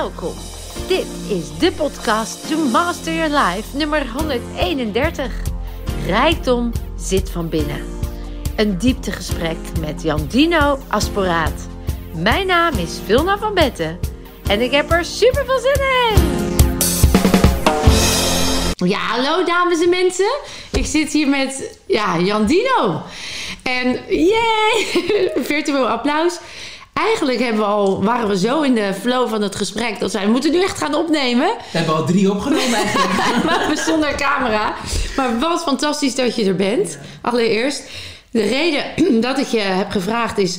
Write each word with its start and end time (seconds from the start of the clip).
welkom. 0.00 0.34
Dit 0.88 1.06
is 1.28 1.58
de 1.58 1.72
podcast 1.72 2.48
To 2.48 2.56
Master 2.56 3.14
Your 3.14 3.38
Life 3.38 3.76
nummer 3.76 4.10
131. 4.12 5.32
Rijkdom 6.06 6.72
zit 6.96 7.30
van 7.30 7.48
binnen. 7.48 7.84
Een 8.56 8.78
dieptegesprek 8.78 9.56
met 9.80 10.02
Jandino 10.02 10.78
Asporaat. 10.88 11.68
Mijn 12.14 12.46
naam 12.46 12.74
is 12.74 12.98
Vilna 13.04 13.38
van 13.38 13.54
Betten 13.54 13.98
en 14.46 14.60
ik 14.60 14.70
heb 14.70 14.90
er 14.90 15.04
super 15.04 15.44
veel 15.44 15.58
zin 15.58 15.80
in. 16.08 16.38
Ja, 18.88 18.98
hallo 18.98 19.44
dames 19.44 19.82
en 19.82 19.90
mensen. 19.90 20.38
Ik 20.72 20.86
zit 20.86 21.12
hier 21.12 21.28
met 21.28 21.78
ja, 21.86 22.18
Jandino. 22.18 23.02
En 23.62 24.00
yay! 24.08 24.86
Virtueel 25.50 25.88
applaus. 25.88 26.38
Eigenlijk 26.92 27.38
hebben 27.38 27.60
we 27.60 27.66
al, 27.66 28.04
waren 28.04 28.28
we 28.28 28.38
zo 28.38 28.62
in 28.62 28.74
de 28.74 28.94
flow 29.00 29.28
van 29.28 29.42
het 29.42 29.56
gesprek 29.56 30.00
dat 30.00 30.12
wij 30.12 30.26
moeten 30.26 30.52
nu 30.52 30.62
echt 30.62 30.78
gaan 30.78 30.94
opnemen. 30.94 31.46
We 31.46 31.78
hebben 31.78 31.94
al 31.94 32.06
drie 32.06 32.30
opgenomen 32.30 32.74
eigenlijk. 32.74 33.44
maar 33.48 33.68
we 33.68 33.82
zonder 33.86 34.14
camera. 34.14 34.74
Maar 35.16 35.38
wat 35.38 35.62
fantastisch 35.62 36.14
dat 36.14 36.36
je 36.36 36.44
er 36.44 36.56
bent. 36.56 36.98
Allereerst. 37.22 37.82
De 38.30 38.42
reden 38.42 38.84
dat 39.20 39.38
ik 39.38 39.46
je 39.46 39.58
heb 39.58 39.90
gevraagd 39.90 40.38
is. 40.38 40.58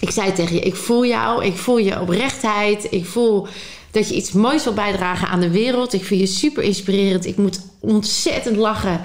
Ik 0.00 0.10
zei 0.10 0.32
tegen 0.32 0.54
je, 0.54 0.60
ik 0.60 0.76
voel 0.76 1.06
jou. 1.06 1.44
Ik 1.44 1.56
voel 1.56 1.78
je 1.78 2.00
oprechtheid. 2.00 2.86
Ik 2.90 3.06
voel 3.06 3.46
dat 3.90 4.08
je 4.08 4.14
iets 4.14 4.32
moois 4.32 4.64
wil 4.64 4.74
bijdragen 4.74 5.28
aan 5.28 5.40
de 5.40 5.50
wereld. 5.50 5.92
Ik 5.92 6.04
vind 6.04 6.20
je 6.20 6.26
super 6.26 6.62
inspirerend. 6.62 7.26
Ik 7.26 7.36
moet 7.36 7.60
ontzettend 7.80 8.56
lachen 8.56 9.00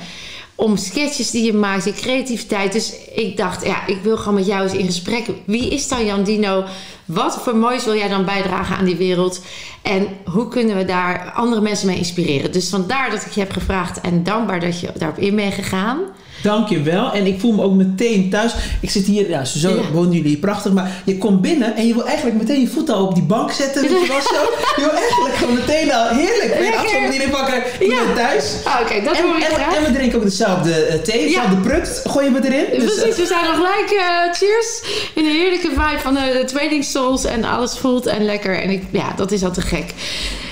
om 0.59 0.77
sketches 0.77 1.31
die 1.31 1.45
je 1.45 1.53
maakt, 1.53 1.84
je 1.84 1.93
creativiteit. 1.93 2.71
Dus 2.71 2.93
ik 3.15 3.38
dacht, 3.38 3.65
ja, 3.65 3.88
ik 3.88 3.98
wil 4.02 4.18
gewoon 4.18 4.34
met 4.34 4.45
jou 4.45 4.63
eens 4.63 4.73
in 4.73 4.85
gesprek. 4.85 5.26
Wie 5.45 5.70
is 5.70 5.87
dan 5.87 6.05
Jan 6.05 6.23
Dino? 6.23 6.63
Wat 7.05 7.41
voor 7.41 7.55
moois 7.55 7.85
wil 7.85 7.95
jij 7.95 8.07
dan 8.07 8.26
bijdragen 8.26 8.77
aan 8.77 8.85
die 8.85 8.95
wereld? 8.95 9.41
En 9.82 10.07
hoe 10.26 10.48
kunnen 10.48 10.77
we 10.77 10.85
daar 10.85 11.32
andere 11.32 11.62
mensen 11.62 11.87
mee 11.87 11.98
inspireren? 11.98 12.51
Dus 12.51 12.70
vandaar 12.70 13.09
dat 13.09 13.26
ik 13.26 13.32
je 13.32 13.40
heb 13.40 13.51
gevraagd 13.51 14.01
en 14.01 14.23
dankbaar 14.23 14.59
dat 14.59 14.79
je 14.79 14.90
daarop 14.98 15.17
in 15.17 15.35
bent 15.35 15.54
gegaan. 15.54 15.99
Dankjewel. 16.48 17.12
En 17.12 17.26
ik 17.26 17.40
voel 17.40 17.51
me 17.53 17.63
ook 17.63 17.73
meteen 17.73 18.29
thuis. 18.29 18.53
Ik 18.81 18.90
zit 18.90 19.05
hier, 19.05 19.29
ja, 19.29 19.45
zo 19.45 19.70
Ja. 19.70 19.91
wonen 19.93 20.12
jullie 20.12 20.27
hier 20.29 20.37
prachtig. 20.37 20.71
Maar 20.71 20.91
je 21.05 21.17
komt 21.17 21.41
binnen 21.41 21.76
en 21.76 21.87
je 21.87 21.93
wil 21.93 22.05
eigenlijk 22.05 22.37
meteen 22.37 22.59
je 22.62 22.67
voeten 22.67 22.95
al 22.95 23.05
op 23.07 23.13
die 23.13 23.23
bank 23.23 23.51
zetten. 23.51 23.81
Weet 23.81 23.91
je 23.91 24.07
wel 24.07 24.21
zo? 24.21 24.41
Je 24.76 24.81
wil 24.81 24.91
eigenlijk 24.99 25.35
gewoon 25.35 25.54
meteen 25.55 25.93
al 25.93 26.07
heerlijk. 26.07 26.55
Weer 26.59 26.76
afstand 26.76 27.12
die 27.12 27.29
pakken. 27.29 27.62
Je 27.79 27.85
Ja. 27.87 28.04
bent 28.04 28.15
thuis. 28.15 28.45
Ah, 28.63 28.79
Oké, 28.81 29.01
dat 29.04 29.15
En, 29.17 29.23
hoor 29.23 29.35
ik 29.37 29.43
en, 29.43 29.76
en 29.77 29.84
we 29.84 29.91
drinken 29.98 30.17
ook 30.17 30.23
dezelfde 30.23 30.73
eh, 30.73 30.99
thee, 30.99 31.23
dezelfde 31.26 31.55
prukt. 31.55 32.01
Gooien 32.05 32.34
we 32.34 32.39
erin. 32.48 32.79
Dus, 32.79 32.95
eh, 32.95 33.01
Precies, 33.01 33.17
we 33.21 33.26
zijn 33.26 33.43
nog 33.45 33.55
gelijk. 33.55 33.89
eh, 33.91 34.34
cheers. 34.34 34.82
In 35.13 35.26
een 35.26 35.32
heerlijke 35.35 35.70
vibe 35.70 35.99
van 36.01 36.13
de, 36.13 36.20
de 36.41 36.54
Trading 36.54 36.84
Souls. 36.84 37.26
En 37.26 37.43
alles 37.43 37.77
voelt 37.77 38.05
en 38.05 38.26
lekker. 38.26 38.61
En 38.61 38.70
ik, 38.70 38.84
ja, 38.91 39.13
dat 39.15 39.32
is 39.32 39.43
al 39.43 39.51
te 39.51 39.61
gek. 39.61 39.93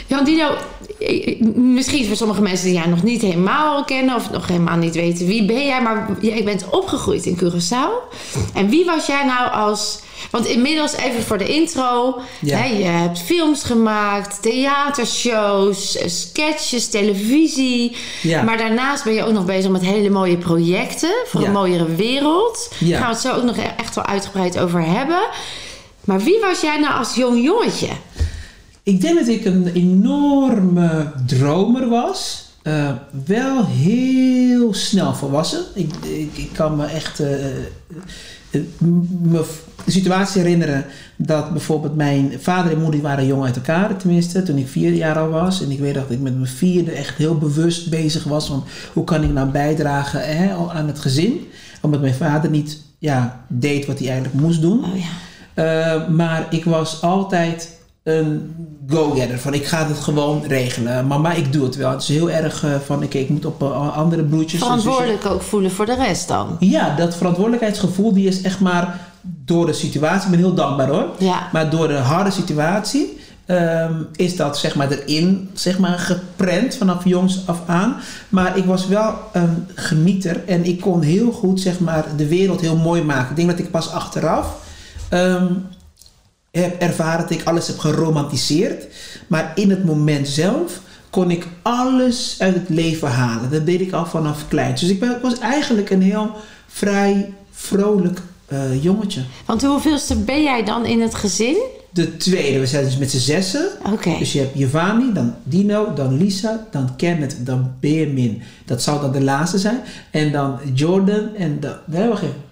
Jan 0.08 0.24
Dino, 0.24 0.50
eh, 1.00 1.42
misschien 1.56 2.06
voor 2.08 2.16
sommige 2.16 2.42
mensen 2.42 2.66
die 2.66 2.76
jij 2.76 2.86
nog 2.88 3.04
niet 3.04 3.22
helemaal 3.22 3.84
kennen. 3.84 4.16
Of 4.16 4.32
nog 4.32 4.48
helemaal 4.48 4.78
niet 4.78 4.96
weten 4.96 5.26
wie 5.28 5.46
ben 5.46 5.66
jij. 5.66 5.82
Maar 5.82 6.08
jij 6.22 6.44
bent 6.44 6.66
opgegroeid 6.70 7.26
in 7.26 7.38
Curaçao. 7.44 8.14
En 8.54 8.70
wie 8.70 8.86
was 8.86 9.06
jij 9.06 9.26
nou 9.26 9.52
als... 9.52 10.04
Want 10.32 10.46
inmiddels 10.48 10.96
even 10.96 11.24
voor 11.24 11.38
de 11.38 11.48
intro. 11.56 12.20
Ja. 12.42 12.58
Hè, 12.58 12.66
je 12.66 12.84
hebt 12.84 13.20
films 13.20 13.64
gemaakt, 13.64 14.42
theatershows, 14.42 15.98
eh, 15.98 16.08
sketches, 16.10 16.88
televisie. 16.88 17.96
Ja. 18.22 18.42
Maar 18.44 18.58
daarnaast 18.58 19.04
ben 19.04 19.14
je 19.14 19.24
ook 19.26 19.34
nog 19.34 19.46
bezig 19.46 19.72
met 19.72 19.82
hele 19.82 20.10
mooie 20.10 20.38
projecten 20.38 21.14
voor 21.26 21.42
Ja. 21.42 21.48
een 21.48 21.54
mooiere 21.54 21.96
wereld. 21.96 22.70
Daar 22.80 22.90
gaan 22.98 23.08
we 23.08 23.14
het 23.14 23.22
zo 23.24 23.34
ook 23.34 23.44
nog 23.44 23.56
echt 23.78 23.96
wel 23.96 24.06
uitgebreid 24.06 24.60
over 24.60 24.82
hebben. 24.86 25.20
Maar 26.04 26.20
wie 26.20 26.40
was 26.40 26.62
jij 26.62 26.80
nou 26.80 26.94
als 26.98 27.16
jong 27.16 27.44
jongetje? 27.44 27.88
Ik 28.86 29.02
denk 29.02 29.20
dat 29.20 29.28
ik 29.28 29.46
een 29.46 29.68
enorme 29.68 31.12
dromer 31.26 31.90
was. 31.90 32.50
Eh, 32.62 32.92
wel 33.26 33.66
heel 33.66 34.74
snel 34.74 35.14
volwassen. 35.14 35.64
Ik, 35.74 35.96
ik, 35.96 36.38
ik 36.38 36.50
kan 36.54 36.76
me 36.76 36.86
echt 36.86 37.20
me 38.78 39.46
de 39.86 39.92
situatie 39.92 40.42
herinneren 40.42 40.86
dat 41.16 41.52
bijvoorbeeld 41.52 41.96
mijn 41.96 42.32
vader 42.40 42.72
en 42.72 42.82
moeder 42.82 43.02
waren 43.02 43.26
jong 43.26 43.44
uit 43.44 43.56
elkaar, 43.56 43.98
tenminste, 43.98 44.44
toen 44.44 44.58
ik 44.58 44.68
vier 44.68 44.94
jaar 44.94 45.18
al 45.18 45.30
was. 45.30 45.62
En 45.62 45.72
ik 45.72 45.80
weet 45.80 45.94
dat 45.94 46.12
ik 46.12 46.20
met 46.20 46.34
mijn 46.34 46.48
vierde 46.48 46.92
echt 46.92 47.18
heel 47.18 47.38
bewust 47.38 47.90
bezig 47.90 48.24
was 48.24 48.48
van 48.48 48.64
hoe 48.94 49.04
kan 49.04 49.24
ik 49.24 49.32
nou 49.32 49.50
bijdragen 49.50 50.38
hè, 50.38 50.54
aan 50.54 50.88
het 50.88 51.00
gezin. 51.00 51.48
Omdat 51.82 52.02
mijn 52.02 52.14
vader 52.14 52.50
niet 52.50 52.82
ja, 53.00 53.46
deed 53.48 53.86
wat 53.86 54.00
hij 54.00 54.08
eigenlijk 54.10 54.40
moest 54.40 54.62
doen. 54.62 54.86
Oh 54.86 54.98
ja. 54.98 55.14
Uh, 55.56 56.10
maar 56.10 56.48
ik 56.50 56.64
was 56.64 57.02
altijd 57.02 57.80
een 58.06 58.56
go-getter. 58.90 59.40
Van 59.40 59.54
ik 59.54 59.66
ga 59.66 59.88
het 59.88 59.98
gewoon 59.98 60.44
regelen. 60.48 61.08
Mama, 61.08 61.34
ik 61.34 61.54
doe 61.54 61.64
het 61.64 61.76
wel. 61.76 61.92
Het 61.92 62.02
is 62.02 62.08
heel 62.08 62.30
erg 62.30 62.64
uh, 62.64 62.76
van 62.86 63.04
oké, 63.04 63.18
ik 63.18 63.30
moet 63.30 63.46
op 63.46 63.62
uh, 63.62 63.98
andere 63.98 64.24
broertjes. 64.24 64.60
Verantwoordelijk 64.60 65.26
ook 65.26 65.42
voelen 65.42 65.72
voor 65.72 65.86
de 65.86 65.96
rest 65.96 66.28
dan. 66.28 66.56
Ja, 66.60 66.96
dat 66.96 67.16
verantwoordelijkheidsgevoel 67.16 68.14
die 68.14 68.28
is 68.28 68.42
echt 68.42 68.60
maar 68.60 69.00
door 69.22 69.66
de 69.66 69.74
situatie. 69.74 70.26
Ik 70.26 70.32
ben 70.32 70.40
heel 70.40 70.54
dankbaar 70.54 70.88
hoor. 70.88 71.06
Ja. 71.18 71.50
Maar 71.52 71.70
door 71.70 71.88
de 71.88 71.94
harde 71.94 72.32
situatie. 72.32 73.24
Um, 73.48 74.08
is 74.16 74.36
dat 74.36 74.58
zeg 74.58 74.76
maar 74.76 74.92
erin 74.92 75.50
zeg 75.54 75.80
maar, 75.80 76.00
geprent 76.00 76.76
vanaf 76.76 77.06
jongs 77.06 77.44
af 77.46 77.62
aan. 77.66 77.96
Maar 78.30 78.58
ik 78.58 78.66
was 78.66 78.88
wel 78.88 79.14
een 79.34 79.68
genieter 79.76 80.44
en 80.48 80.66
ik 80.66 80.82
kon 80.82 81.02
heel 81.02 81.32
goed 81.32 81.62
zeg 81.62 81.80
maar, 81.80 82.06
de 82.18 82.28
wereld 82.28 82.62
heel 82.62 82.78
mooi 82.78 83.04
maken. 83.04 83.30
Ik 83.30 83.36
denk 83.36 83.50
dat 83.50 83.60
ik 83.60 83.72
pas 83.72 83.92
achteraf 83.92 84.56
um, 85.10 85.66
heb 86.62 86.82
ervaren 86.82 87.22
dat 87.22 87.38
ik 87.40 87.44
alles 87.44 87.68
heb 87.68 87.78
geromantiseerd. 87.78 88.86
Maar 89.28 89.52
in 89.56 89.70
het 89.70 89.86
moment 89.86 90.28
zelf 90.28 90.82
kon 91.10 91.32
ik 91.32 91.48
alles 91.62 92.36
uit 92.40 92.54
het 92.54 92.70
leven 92.70 93.08
halen. 93.08 93.52
Dat 93.52 93.66
deed 93.66 93.82
ik 93.82 93.94
al 93.94 94.06
vanaf 94.06 94.48
klein. 94.48 94.72
Dus 94.72 94.90
ik, 94.90 95.00
ben, 95.00 95.12
ik 95.12 95.22
was 95.22 95.40
eigenlijk 95.40 95.90
een 95.90 96.02
heel 96.02 96.32
vrij, 96.68 97.34
vrolijk 97.52 98.20
uh, 98.50 98.84
jongetje. 98.84 99.22
Want 99.46 99.64
hoeveelste 99.64 100.16
ben 100.16 100.44
jij 100.44 100.64
dan 100.64 100.86
in 100.86 101.02
het 101.02 101.16
gezin? 101.16 101.58
De 101.92 102.18
tweede. 102.18 102.60
We 102.60 102.66
zijn 102.66 102.84
dus 102.86 102.98
met 102.98 103.12
z'n 103.12 103.18
zessen. 103.18 103.68
Okay. 103.94 104.18
Dus 104.18 104.34
je 104.34 104.40
hebt 104.40 104.58
Giovanni, 104.58 105.14
dan 105.14 105.34
Dino, 105.44 105.94
dan 105.94 106.18
Lisa, 106.18 106.68
dan 106.72 106.96
Kenneth, 106.96 107.36
dan 107.40 107.72
Benjamin. 107.80 108.42
Dat 108.66 108.82
zou 108.82 109.02
dan 109.02 109.12
de 109.12 109.22
laatste 109.22 109.58
zijn. 109.58 109.80
En 110.12 110.32
dan 110.32 110.60
Jordan 110.74 111.36
en 111.36 111.60
dan... 111.60 111.74
Nee, 111.86 112.08
wacht 112.08 112.22
even. 112.22 112.45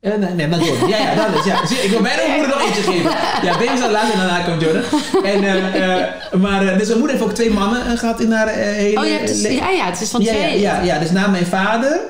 Uh, 0.00 0.14
nee, 0.14 0.30
nee, 0.30 0.48
dan 0.48 0.64
Jordan. 0.64 0.88
Ja, 0.88 0.98
ja, 0.98 1.14
dat 1.14 1.38
is 1.38 1.44
ja. 1.44 1.62
Ik 1.84 1.90
wil 1.90 2.00
bijna 2.02 2.22
mijn 2.26 2.38
moeder 2.38 2.56
nog 2.56 2.66
eentje 2.66 2.82
geven. 2.82 3.10
Ja, 3.42 3.58
Ben 3.58 3.72
is 3.74 3.82
al 3.82 3.90
laatst 3.90 4.12
en 4.12 4.18
daarna 4.18 4.42
komt 4.42 4.60
Jordan. 4.60 4.82
En, 5.24 5.42
uh, 5.42 5.54
uh, 5.54 6.42
maar, 6.42 6.78
dus 6.78 6.86
mijn 6.86 6.98
moeder 6.98 7.16
heeft 7.16 7.28
ook 7.28 7.34
twee 7.34 7.50
mannen 7.50 7.98
gehad 7.98 8.20
in 8.20 8.32
haar 8.32 8.48
hele 8.48 9.00
Oh, 9.00 9.06
je 9.06 9.12
hebt 9.12 9.26
dus, 9.26 9.42
ja, 9.42 9.70
ja, 9.70 9.84
het 9.86 10.00
is 10.00 10.10
van 10.10 10.22
ja, 10.22 10.32
twee. 10.32 10.60
Ja, 10.60 10.76
ja, 10.76 10.82
ja, 10.82 10.98
dus 10.98 11.10
na 11.10 11.26
mijn 11.26 11.46
vader. 11.46 12.00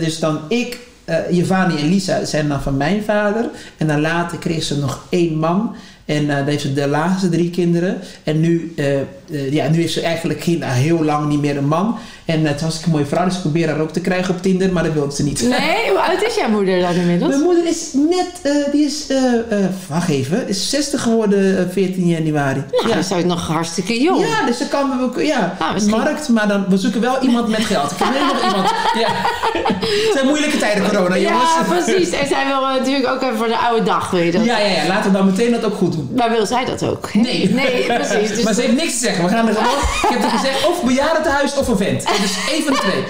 dus 0.00 0.18
dan 0.18 0.40
ik, 0.48 0.78
Giovanni 1.30 1.76
en 1.76 1.88
Lisa 1.88 2.24
zijn 2.24 2.48
dan 2.48 2.62
van 2.62 2.76
mijn 2.76 3.02
vader. 3.04 3.44
En 3.76 3.86
dan 3.86 4.00
later 4.00 4.38
kreeg 4.38 4.62
ze 4.62 4.78
nog 4.78 5.04
één 5.10 5.38
man. 5.38 5.76
En 6.08 6.24
uh, 6.24 6.36
dan 6.36 6.46
heeft 6.46 6.62
ze 6.62 6.72
de 6.72 6.86
laatste 6.86 7.28
drie 7.28 7.50
kinderen. 7.50 7.98
En 8.24 8.40
nu, 8.40 8.72
uh, 8.76 8.94
uh, 9.26 9.52
ja, 9.52 9.68
nu 9.68 9.80
heeft 9.80 9.92
ze 9.92 10.00
eigenlijk 10.00 10.42
geen, 10.42 10.62
heel 10.62 11.04
lang 11.04 11.28
niet 11.28 11.40
meer 11.40 11.56
een 11.56 11.68
man. 11.68 11.98
En 12.28 12.44
het 12.44 12.60
was 12.60 12.80
een 12.84 12.90
mooie 12.90 13.06
vrouw, 13.06 13.24
dus 13.24 13.34
ik 13.34 13.40
probeer 13.40 13.68
haar 13.68 13.80
ook 13.80 13.92
te 13.92 14.00
krijgen 14.00 14.34
op 14.34 14.42
Tinder, 14.42 14.72
maar 14.72 14.82
dat 14.82 14.92
wilde 14.92 15.14
ze 15.14 15.22
niet. 15.22 15.42
Nee, 15.42 15.88
hoe 15.88 16.00
oud 16.00 16.22
is 16.22 16.34
jouw 16.34 16.48
moeder 16.48 16.80
dan 16.80 16.94
inmiddels? 16.94 17.30
Mijn 17.30 17.42
moeder 17.42 17.66
is 17.66 17.90
net, 17.92 18.52
die 18.72 18.84
is, 18.84 19.06
wacht 19.88 20.08
even, 20.08 20.48
is 20.48 20.70
60 20.70 21.02
geworden 21.02 21.70
14 21.72 22.06
januari. 22.06 22.62
Nou, 22.70 22.88
ja, 22.88 22.94
dat 22.94 23.04
is 23.04 23.12
ook 23.12 23.24
nog 23.24 23.46
hartstikke 23.46 24.00
jong. 24.00 24.26
Ja, 24.26 24.46
dus 24.46 24.58
ze 24.58 24.68
kan 24.68 25.02
ook, 25.02 25.20
ja, 25.20 25.56
nou, 25.58 25.72
misschien... 25.72 25.96
markt, 25.96 26.28
maar 26.28 26.48
dan, 26.48 26.64
we 26.68 26.76
zoeken 26.76 27.00
wel 27.00 27.22
iemand 27.22 27.48
met 27.48 27.64
geld. 27.64 27.90
Ik 27.90 27.96
ken 27.96 28.26
nog 28.26 28.44
iemand, 28.44 28.70
ja. 28.94 29.08
Het 29.80 30.10
zijn 30.12 30.26
moeilijke 30.26 30.56
tijden, 30.56 30.88
corona, 30.88 31.18
jongens. 31.18 31.54
Ja, 31.54 31.62
precies. 31.62 32.10
En 32.10 32.26
zij 32.26 32.46
wil 32.46 32.60
natuurlijk 32.60 33.06
ook 33.06 33.22
even 33.22 33.36
voor 33.36 33.46
de 33.46 33.58
oude 33.58 33.84
dag, 33.84 34.10
wil 34.10 34.20
je 34.20 34.32
dat? 34.32 34.44
Ja, 34.44 34.58
ja, 34.58 34.66
ja, 34.66 34.86
laten 34.86 35.10
we 35.10 35.16
dan 35.16 35.26
meteen 35.26 35.50
dat 35.50 35.64
ook 35.64 35.74
goed 35.74 35.92
doen. 35.92 36.10
Maar 36.16 36.30
wil 36.30 36.46
zij 36.46 36.64
dat 36.64 36.84
ook? 36.84 37.14
Nee. 37.14 37.50
Nee, 37.54 37.84
precies. 37.84 38.28
Dus 38.38 38.42
maar 38.42 38.54
ze 38.54 38.60
heeft 38.60 38.76
niks 38.76 38.92
te 38.92 38.98
zeggen. 38.98 39.24
We 39.24 39.30
gaan 39.30 39.48
er 39.48 39.54
gewoon... 39.54 39.78
Ik 40.02 40.08
heb 40.08 40.22
er 40.22 40.38
gezegd, 40.38 40.66
of 40.66 40.82
bejaardentehuis 40.82 41.56
of 41.56 41.68
een 41.68 41.76
vent. 41.76 42.04
Dus 42.20 42.36
één 42.50 42.62
van 42.62 42.72
de 42.72 42.78
twee. 42.78 43.04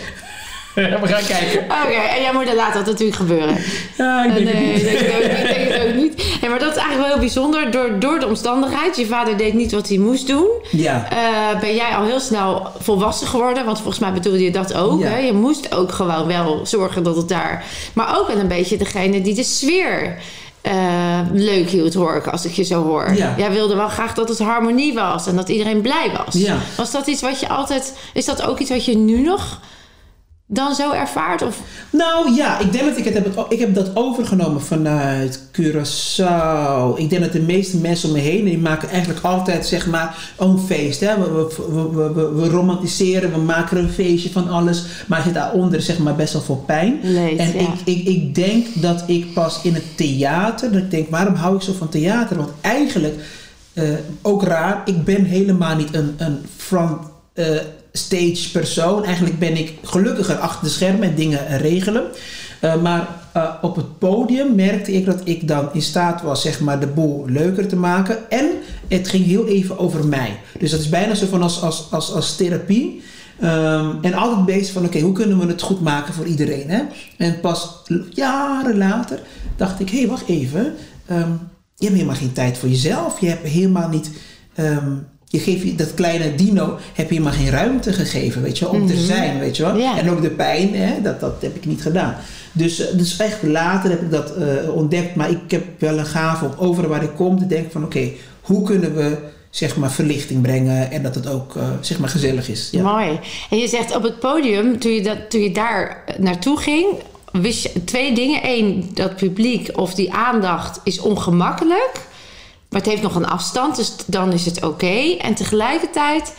We 1.00 1.06
gaan 1.06 1.24
kijken. 1.24 1.60
Oké, 1.62 1.74
okay, 1.86 2.16
en 2.16 2.22
jouw 2.22 2.32
moeder 2.32 2.54
laat 2.54 2.74
dat 2.74 2.86
natuurlijk 2.86 3.16
gebeuren. 3.16 3.56
Ja, 3.96 4.24
ik 4.24 4.34
denk 4.34 4.52
nee, 4.52 4.72
het 4.72 4.74
niet. 4.74 4.84
Denk 4.84 4.98
het 4.98 5.14
ook 5.14 5.22
niet. 5.22 5.54
Denk 5.54 5.70
het 5.70 5.88
ook 5.88 5.94
niet. 5.94 6.36
Hey, 6.40 6.48
maar 6.48 6.58
dat 6.58 6.70
is 6.70 6.76
eigenlijk 6.76 6.98
wel 6.98 7.06
heel 7.06 7.18
bijzonder. 7.18 7.70
Door, 7.70 7.98
door 7.98 8.20
de 8.20 8.26
omstandigheid. 8.26 8.96
Je 8.96 9.06
vader 9.06 9.36
deed 9.36 9.54
niet 9.54 9.72
wat 9.72 9.88
hij 9.88 9.98
moest 9.98 10.26
doen. 10.26 10.46
Ja. 10.70 11.08
Uh, 11.12 11.60
ben 11.60 11.74
jij 11.74 11.94
al 11.96 12.04
heel 12.04 12.20
snel 12.20 12.72
volwassen 12.78 13.26
geworden. 13.26 13.64
Want 13.64 13.76
volgens 13.76 13.98
mij 13.98 14.12
bedoelde 14.12 14.42
je 14.42 14.50
dat 14.50 14.74
ook. 14.74 15.00
Ja. 15.00 15.06
Hè? 15.06 15.18
Je 15.18 15.32
moest 15.32 15.74
ook 15.74 15.92
gewoon 15.92 16.26
wel 16.26 16.66
zorgen 16.66 17.02
dat 17.02 17.16
het 17.16 17.28
daar... 17.28 17.64
Maar 17.92 18.18
ook 18.18 18.26
wel 18.26 18.38
een 18.38 18.48
beetje 18.48 18.76
degene 18.76 19.20
die 19.20 19.34
de 19.34 19.44
sfeer... 19.44 20.18
Uh, 20.68 21.20
leuk 21.32 21.68
hield, 21.68 21.94
hoor 21.94 22.16
ik, 22.16 22.26
als 22.26 22.44
ik 22.44 22.52
je 22.52 22.62
zo 22.62 22.82
hoor. 22.82 23.14
Ja. 23.14 23.34
Jij 23.36 23.52
wilde 23.52 23.74
wel 23.74 23.88
graag 23.88 24.14
dat 24.14 24.28
het 24.28 24.38
harmonie 24.38 24.94
was 24.94 25.26
en 25.26 25.36
dat 25.36 25.48
iedereen 25.48 25.80
blij 25.80 26.10
was. 26.24 26.34
Ja. 26.34 26.56
Was 26.76 26.90
dat 26.90 27.06
iets 27.06 27.20
wat 27.20 27.40
je 27.40 27.48
altijd... 27.48 27.98
Is 28.12 28.24
dat 28.24 28.42
ook 28.42 28.58
iets 28.58 28.70
wat 28.70 28.84
je 28.84 28.96
nu 28.96 29.20
nog 29.20 29.60
dan 30.50 30.74
zo 30.74 30.92
ervaart? 30.92 31.42
Of? 31.42 31.60
Nou 31.90 32.34
ja, 32.34 32.58
ik 32.58 32.72
denk 32.72 32.84
dat 32.84 32.96
ik 32.96 33.04
het 33.04 33.14
heb, 33.14 33.46
ik 33.48 33.58
heb 33.58 33.74
dat 33.74 33.96
overgenomen 33.96 34.62
vanuit 34.62 35.42
Curaçao. 35.52 36.96
Ik 36.96 37.10
denk 37.10 37.22
dat 37.22 37.32
de 37.32 37.42
meeste 37.46 37.76
mensen 37.76 38.08
om 38.08 38.14
me 38.14 38.20
heen, 38.20 38.44
die 38.44 38.58
maken 38.58 38.88
eigenlijk 38.88 39.24
altijd 39.24 39.66
zeg 39.66 39.86
maar 39.86 40.32
een 40.36 40.58
feest. 40.58 41.00
Hè? 41.00 41.18
We, 41.18 41.54
we, 41.68 41.90
we, 41.90 42.12
we, 42.12 42.32
we 42.32 42.48
romantiseren, 42.48 43.32
we 43.32 43.38
maken 43.38 43.78
een 43.78 43.90
feestje 43.90 44.30
van 44.30 44.48
alles. 44.48 44.84
Maar 45.06 45.22
zit 45.22 45.34
daaronder 45.34 45.82
zeg 45.82 45.98
maar 45.98 46.16
best 46.16 46.32
wel 46.32 46.42
veel 46.42 46.64
pijn. 46.66 47.02
En 47.02 47.12
ja. 47.36 47.60
ik, 47.60 47.68
ik, 47.84 48.06
ik 48.06 48.34
denk 48.34 48.66
dat 48.74 49.02
ik 49.06 49.32
pas 49.34 49.60
in 49.62 49.74
het 49.74 49.96
theater, 49.96 50.72
dat 50.72 50.82
ik 50.82 50.90
denk 50.90 51.10
waarom 51.10 51.34
hou 51.34 51.56
ik 51.56 51.62
zo 51.62 51.72
van 51.72 51.88
theater? 51.88 52.36
Want 52.36 52.50
eigenlijk, 52.60 53.14
eh, 53.72 53.84
ook 54.22 54.42
raar, 54.42 54.82
ik 54.84 55.04
ben 55.04 55.24
helemaal 55.24 55.76
niet 55.76 55.94
een, 55.94 56.14
een 56.16 56.38
front... 56.56 56.98
eh, 57.34 57.46
stage 57.98 58.50
persoon. 58.52 59.04
Eigenlijk 59.04 59.38
ben 59.38 59.56
ik 59.56 59.74
gelukkiger 59.82 60.36
achter 60.36 60.64
de 60.64 60.70
schermen 60.70 61.08
en 61.08 61.14
dingen 61.14 61.58
regelen. 61.58 62.04
Uh, 62.64 62.82
maar 62.82 63.08
uh, 63.36 63.54
op 63.62 63.76
het 63.76 63.98
podium 63.98 64.54
merkte 64.54 64.92
ik 64.92 65.06
dat 65.06 65.20
ik 65.24 65.48
dan 65.48 65.68
in 65.72 65.82
staat 65.82 66.22
was 66.22 66.42
zeg 66.42 66.60
maar, 66.60 66.80
de 66.80 66.86
boel 66.86 67.24
leuker 67.28 67.68
te 67.68 67.76
maken. 67.76 68.30
En 68.30 68.46
het 68.88 69.08
ging 69.08 69.24
heel 69.24 69.46
even 69.46 69.78
over 69.78 70.06
mij. 70.06 70.40
Dus 70.58 70.70
dat 70.70 70.80
is 70.80 70.88
bijna 70.88 71.14
zo 71.14 71.26
van 71.26 71.42
als, 71.42 71.62
als, 71.62 71.86
als, 71.90 72.12
als 72.12 72.36
therapie. 72.36 73.02
Um, 73.42 73.98
en 74.02 74.14
altijd 74.14 74.44
bezig 74.44 74.72
van 74.72 74.84
oké, 74.84 75.00
hoe 75.00 75.12
kunnen 75.12 75.38
we 75.38 75.46
het 75.46 75.62
goed 75.62 75.80
maken 75.80 76.14
voor 76.14 76.26
iedereen. 76.26 76.70
Hè? 76.70 76.82
En 77.16 77.40
pas 77.40 77.82
jaren 78.10 78.78
later 78.78 79.20
dacht 79.56 79.80
ik, 79.80 79.90
hé, 79.90 79.98
hey, 79.98 80.08
wacht 80.08 80.28
even. 80.28 80.74
Um, 81.10 81.40
je 81.74 81.84
hebt 81.84 81.96
helemaal 81.96 82.16
geen 82.16 82.32
tijd 82.32 82.58
voor 82.58 82.68
jezelf. 82.68 83.20
Je 83.20 83.28
hebt 83.28 83.46
helemaal 83.46 83.88
niet... 83.88 84.10
Um, 84.56 85.06
je 85.28 85.38
geeft 85.38 85.78
dat 85.78 85.94
kleine 85.94 86.34
dino 86.34 86.78
heb 86.94 87.08
je 87.08 87.14
helemaal 87.14 87.38
geen 87.38 87.50
ruimte 87.50 87.92
gegeven, 87.92 88.42
weet 88.42 88.58
je 88.58 88.64
wel, 88.64 88.74
om 88.74 88.86
te 88.86 88.96
zijn, 88.96 89.38
weet 89.38 89.56
je 89.56 89.62
wel. 89.62 89.76
Ja. 89.76 89.98
En 89.98 90.10
ook 90.10 90.22
de 90.22 90.30
pijn, 90.30 90.74
hè, 90.74 91.02
dat, 91.02 91.20
dat 91.20 91.34
heb 91.40 91.56
ik 91.56 91.66
niet 91.66 91.82
gedaan. 91.82 92.16
Dus, 92.52 92.76
dus 92.76 93.16
echt 93.16 93.42
later 93.42 93.90
heb 93.90 94.02
ik 94.02 94.10
dat 94.10 94.32
uh, 94.38 94.74
ontdekt, 94.74 95.14
maar 95.14 95.30
ik 95.30 95.50
heb 95.50 95.64
wel 95.78 95.98
een 95.98 96.06
gave 96.06 96.44
om 96.44 96.52
overal 96.56 96.90
waar 96.90 97.02
ik 97.02 97.14
kom 97.16 97.38
te 97.38 97.46
denken 97.46 97.70
van 97.70 97.84
oké, 97.84 97.96
okay, 97.96 98.16
hoe 98.40 98.62
kunnen 98.62 98.94
we 98.94 99.16
zeg 99.50 99.76
maar 99.76 99.92
verlichting 99.92 100.42
brengen 100.42 100.90
en 100.90 101.02
dat 101.02 101.14
het 101.14 101.26
ook 101.26 101.54
uh, 101.54 101.62
zeg 101.80 101.98
maar 101.98 102.08
gezellig 102.08 102.48
is. 102.48 102.68
Ja. 102.72 102.82
Mooi. 102.82 103.20
En 103.50 103.58
je 103.58 103.68
zegt 103.68 103.96
op 103.96 104.02
het 104.02 104.18
podium, 104.18 104.78
toen 104.78 104.92
je, 104.92 105.02
dat, 105.02 105.30
toen 105.30 105.40
je 105.40 105.52
daar 105.52 106.04
naartoe 106.18 106.58
ging, 106.58 106.86
wist 107.32 107.62
je 107.62 107.84
twee 107.84 108.14
dingen. 108.14 108.40
Eén, 108.42 108.90
dat 108.94 109.16
publiek 109.16 109.70
of 109.78 109.94
die 109.94 110.12
aandacht 110.12 110.80
is 110.84 111.00
ongemakkelijk. 111.00 112.06
Maar 112.78 112.86
het 112.86 112.96
heeft 112.96 113.12
nog 113.14 113.22
een 113.22 113.30
afstand, 113.30 113.76
dus 113.76 113.94
dan 114.06 114.32
is 114.32 114.44
het 114.44 114.56
oké. 114.56 114.66
Okay. 114.66 115.16
En 115.16 115.34
tegelijkertijd 115.34 116.34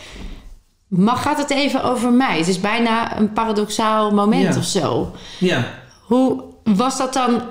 mag, 0.88 1.22
gaat 1.22 1.38
het 1.38 1.50
even 1.50 1.84
over 1.84 2.12
mij. 2.12 2.38
Het 2.38 2.48
is 2.48 2.60
bijna 2.60 3.18
een 3.18 3.32
paradoxaal 3.32 4.10
moment 4.10 4.54
Ja. 4.54 4.60
of 4.60 4.64
zo. 4.64 5.12
Ja. 5.38 5.64
Hoe 6.06 6.42
was 6.64 6.98
dat 6.98 7.12
dan? 7.12 7.42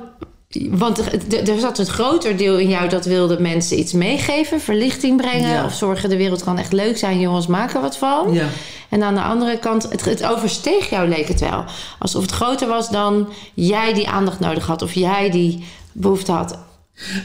Want 0.70 0.98
er, 0.98 1.50
er 1.50 1.60
zat 1.60 1.78
een 1.78 1.86
groter 1.86 2.38
deel 2.38 2.58
in 2.58 2.70
jou 2.70 2.90
dat 2.90 3.06
wilde 3.06 3.40
mensen 3.40 3.80
iets 3.80 3.94
meegeven, 3.94 4.62
verlichting 4.62 5.18
brengen 5.18 5.50
Ja. 5.50 5.66
of 5.66 5.74
zorgen 5.74 6.10
de 6.10 6.18
wereld 6.18 6.44
kan 6.44 6.58
echt 6.58 6.74
leuk 6.74 6.98
zijn, 6.98 7.20
jongens 7.20 7.48
maken 7.48 7.82
wat 7.82 7.98
van. 7.98 8.34
Ja. 8.34 8.48
En 8.90 9.04
aan 9.04 9.16
de 9.16 9.22
andere 9.22 9.58
kant, 9.58 9.84
het, 9.92 10.06
het 10.06 10.26
oversteeg 10.26 10.90
jou 10.90 11.08
leek 11.10 11.28
het 11.28 11.40
wel. 11.40 11.64
Alsof 12.00 12.22
het 12.22 12.32
groter 12.32 12.68
was 12.68 12.90
dan 12.90 13.30
jij 13.54 13.94
die 13.94 14.10
aandacht 14.10 14.40
nodig 14.40 14.66
had 14.66 14.82
of 14.82 14.94
jij 14.94 15.30
die 15.30 15.64
behoefte 15.92 16.32
had. 16.32 16.58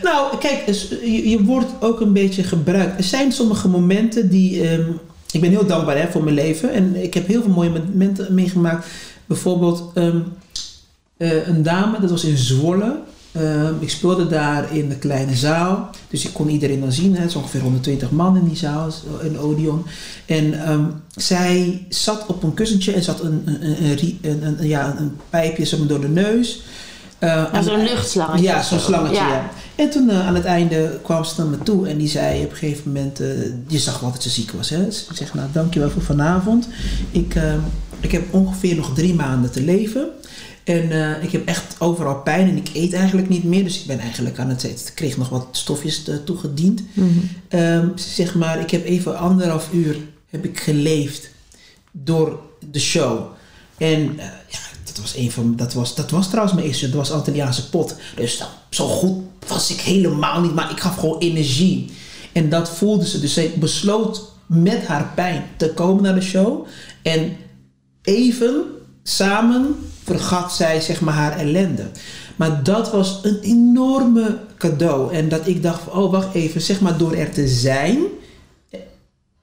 Nou, 0.03 0.39
kijk, 0.39 0.67
dus 0.67 0.89
je, 1.03 1.43
wordt 1.43 1.71
ook 1.81 2.01
een 2.01 2.13
beetje 2.13 2.43
gebruikt. 2.43 2.99
Er 2.99 3.05
zijn 3.05 3.33
sommige 3.33 3.69
momenten 3.69 4.31
die. 4.31 4.69
ehm, 4.69 4.91
ik 5.33 5.41
ben 5.41 5.51
heel 5.51 5.67
dankbaar 5.67 5.99
hè, 5.99 6.11
voor 6.11 6.23
mijn 6.23 6.35
leven. 6.35 6.73
En 6.73 7.03
ik 7.03 7.15
heb 7.15 7.27
heel 7.27 7.43
veel 7.43 7.51
mooie 7.53 7.71
momenten 7.71 8.35
meegemaakt. 8.35 8.87
Bijvoorbeeld 9.27 9.91
ehm, 9.95 10.19
eh, 11.17 11.49
een 11.49 11.63
dame, 11.63 12.01
dat 12.01 12.11
was 12.11 12.25
in 12.25 12.37
Zwolle. 12.37 12.99
Ehm, 13.33 13.75
ik 13.81 13.91
speelde 13.91 14.27
daar 14.27 14.77
in 14.77 14.89
de 14.89 14.97
kleine 14.97 15.35
zaal. 15.35 15.91
Dus 16.09 16.25
ik 16.25 16.33
kon 16.33 16.49
iedereen 16.49 16.81
dan 16.81 16.93
zien. 16.93 17.15
hè. 17.15 17.21
Het 17.21 17.31
is 17.31 17.37
ongeveer 17.37 17.61
120 17.61 18.11
man 18.11 18.37
in 18.37 18.45
die 18.45 18.57
zaal, 18.57 18.91
in 19.23 19.39
Odeon. 19.39 19.85
En 20.27 20.55
zij 21.17 21.87
zat 21.89 22.27
op 22.27 22.43
een 22.43 22.55
kussentje 22.55 22.93
en 22.93 23.03
zat 23.03 23.21
een, 23.21 23.43
een, 23.61 24.43
een, 24.43 24.69
ja, 24.69 24.95
een 24.99 25.17
pijpje 25.31 25.65
zeg 25.65 25.81
door 25.81 26.01
de 26.01 26.09
neus. 26.09 26.63
Eh, 27.25 27.31
Ja, 27.31 27.51
aan- 27.51 27.65
zo'n 27.65 27.83
luchtslangetje. 27.85 28.45
ja, 28.45 28.63
zo'n 28.63 28.79
zo. 28.79 28.85
slangetje, 28.85 29.15
ja. 29.17 29.29
Ja. 29.29 29.51
En 29.75 29.91
toen 29.91 30.11
eh, 30.11 30.27
aan 30.27 30.35
het 30.35 30.45
einde 30.45 31.01
kwam 31.03 31.25
ze 31.25 31.35
naar 31.37 31.47
me 31.47 31.59
toe 31.59 31.89
en 31.89 31.99
die 31.99 32.09
zei 32.09 32.45
op 32.45 32.51
een 32.51 32.57
gegeven 32.57 32.93
moment... 32.93 33.21
eh, 33.21 33.29
je 33.69 33.79
zag 33.79 34.01
wel 34.01 34.13
dat 34.13 34.23
ze 34.23 34.31
ziek 34.31 34.51
was, 34.51 34.71
hè. 34.71 34.91
Ze 34.91 35.05
zegt, 35.15 35.35
nou, 35.35 35.49
dankjewel 35.53 35.91
voor 35.91 36.03
vanavond. 36.03 36.69
Ik, 37.11 37.35
eh, 37.35 37.55
ik 38.01 38.13
heb 38.13 38.35
ongeveer 38.35 38.77
nog 38.77 38.95
drie 38.95 39.15
maanden 39.15 39.51
te 39.51 39.63
leven. 39.63 40.07
En 40.65 40.91
eh, 40.91 41.23
ik 41.23 41.33
heb 41.33 41.47
echt 41.47 41.77
overal 41.79 42.15
pijn 42.17 42.49
en 42.49 42.57
ik 42.57 42.71
eet 42.75 42.93
eigenlijk 42.93 43.29
niet 43.29 43.45
meer. 43.45 43.65
Dus 43.65 43.81
ik 43.81 43.87
ben 43.87 43.99
eigenlijk 43.99 44.39
aan 44.39 44.49
het... 44.49 44.63
Ik 44.65 44.93
kreeg 44.95 45.17
nog 45.17 45.29
wat 45.29 45.47
stofjes 45.51 46.05
eh, 46.09 46.15
toegediend. 46.25 46.83
Ze 47.51 47.93
zegt 47.97 48.35
maar, 48.35 48.61
ik 48.61 48.71
heb 48.71 48.85
even 48.87 49.19
anderhalf 49.19 49.69
uur 49.73 49.97
heb 50.31 50.45
ik 50.45 50.61
geleefd 50.61 51.29
door 51.93 52.39
de 52.71 52.81
show. 52.81 53.21
En 53.79 54.19
eh, 54.19 54.25
ja, 54.49 54.59
dat 54.95 55.03
was 55.03 55.17
een 55.17 55.31
van, 55.31 55.57
dat 55.57 55.73
was, 55.73 55.95
dat 55.95 56.11
was 56.11 56.29
trouwens 56.29 56.55
mijn 56.55 56.67
eerste, 56.67 56.87
dat 56.87 56.95
was 56.95 57.11
Antilliaanse 57.11 57.69
pot. 57.69 57.97
Dus 58.17 58.43
zo 58.71 58.87
goed 58.87 59.23
was 59.47 59.71
ik 59.71 59.81
helemaal 59.81 60.41
niet, 60.41 60.55
maar 60.55 60.71
ik 60.71 60.81
gaf 60.81 60.97
gewoon 60.97 61.19
energie. 61.19 61.91
En 62.33 62.49
dat 62.49 62.71
voelde 62.71 63.07
ze. 63.07 63.21
Dus 63.21 63.35
zij 63.35 63.53
besloot 63.57 64.33
met 64.47 64.87
haar 64.87 65.13
pijn 65.15 65.45
te 65.57 65.73
komen 65.73 66.03
naar 66.03 66.15
de 66.15 66.21
show. 66.21 66.67
En 67.03 67.37
even 68.03 68.63
samen 69.03 69.77
vergat 70.05 70.53
zij 70.53 70.81
zeg 70.81 71.01
maar 71.01 71.15
haar 71.15 71.37
ellende. 71.39 71.91
Maar 72.37 72.63
dat 72.63 72.91
was 72.91 73.21
een 73.23 73.39
enorme 73.41 74.39
cadeau. 74.59 75.13
En 75.13 75.29
dat 75.29 75.47
ik 75.47 75.63
dacht, 75.63 75.89
oh 75.89 76.11
wacht 76.11 76.35
even, 76.35 76.61
zeg 76.61 76.81
maar 76.81 76.99
door 76.99 77.13
er 77.13 77.31
te 77.31 77.49
zijn, 77.49 77.99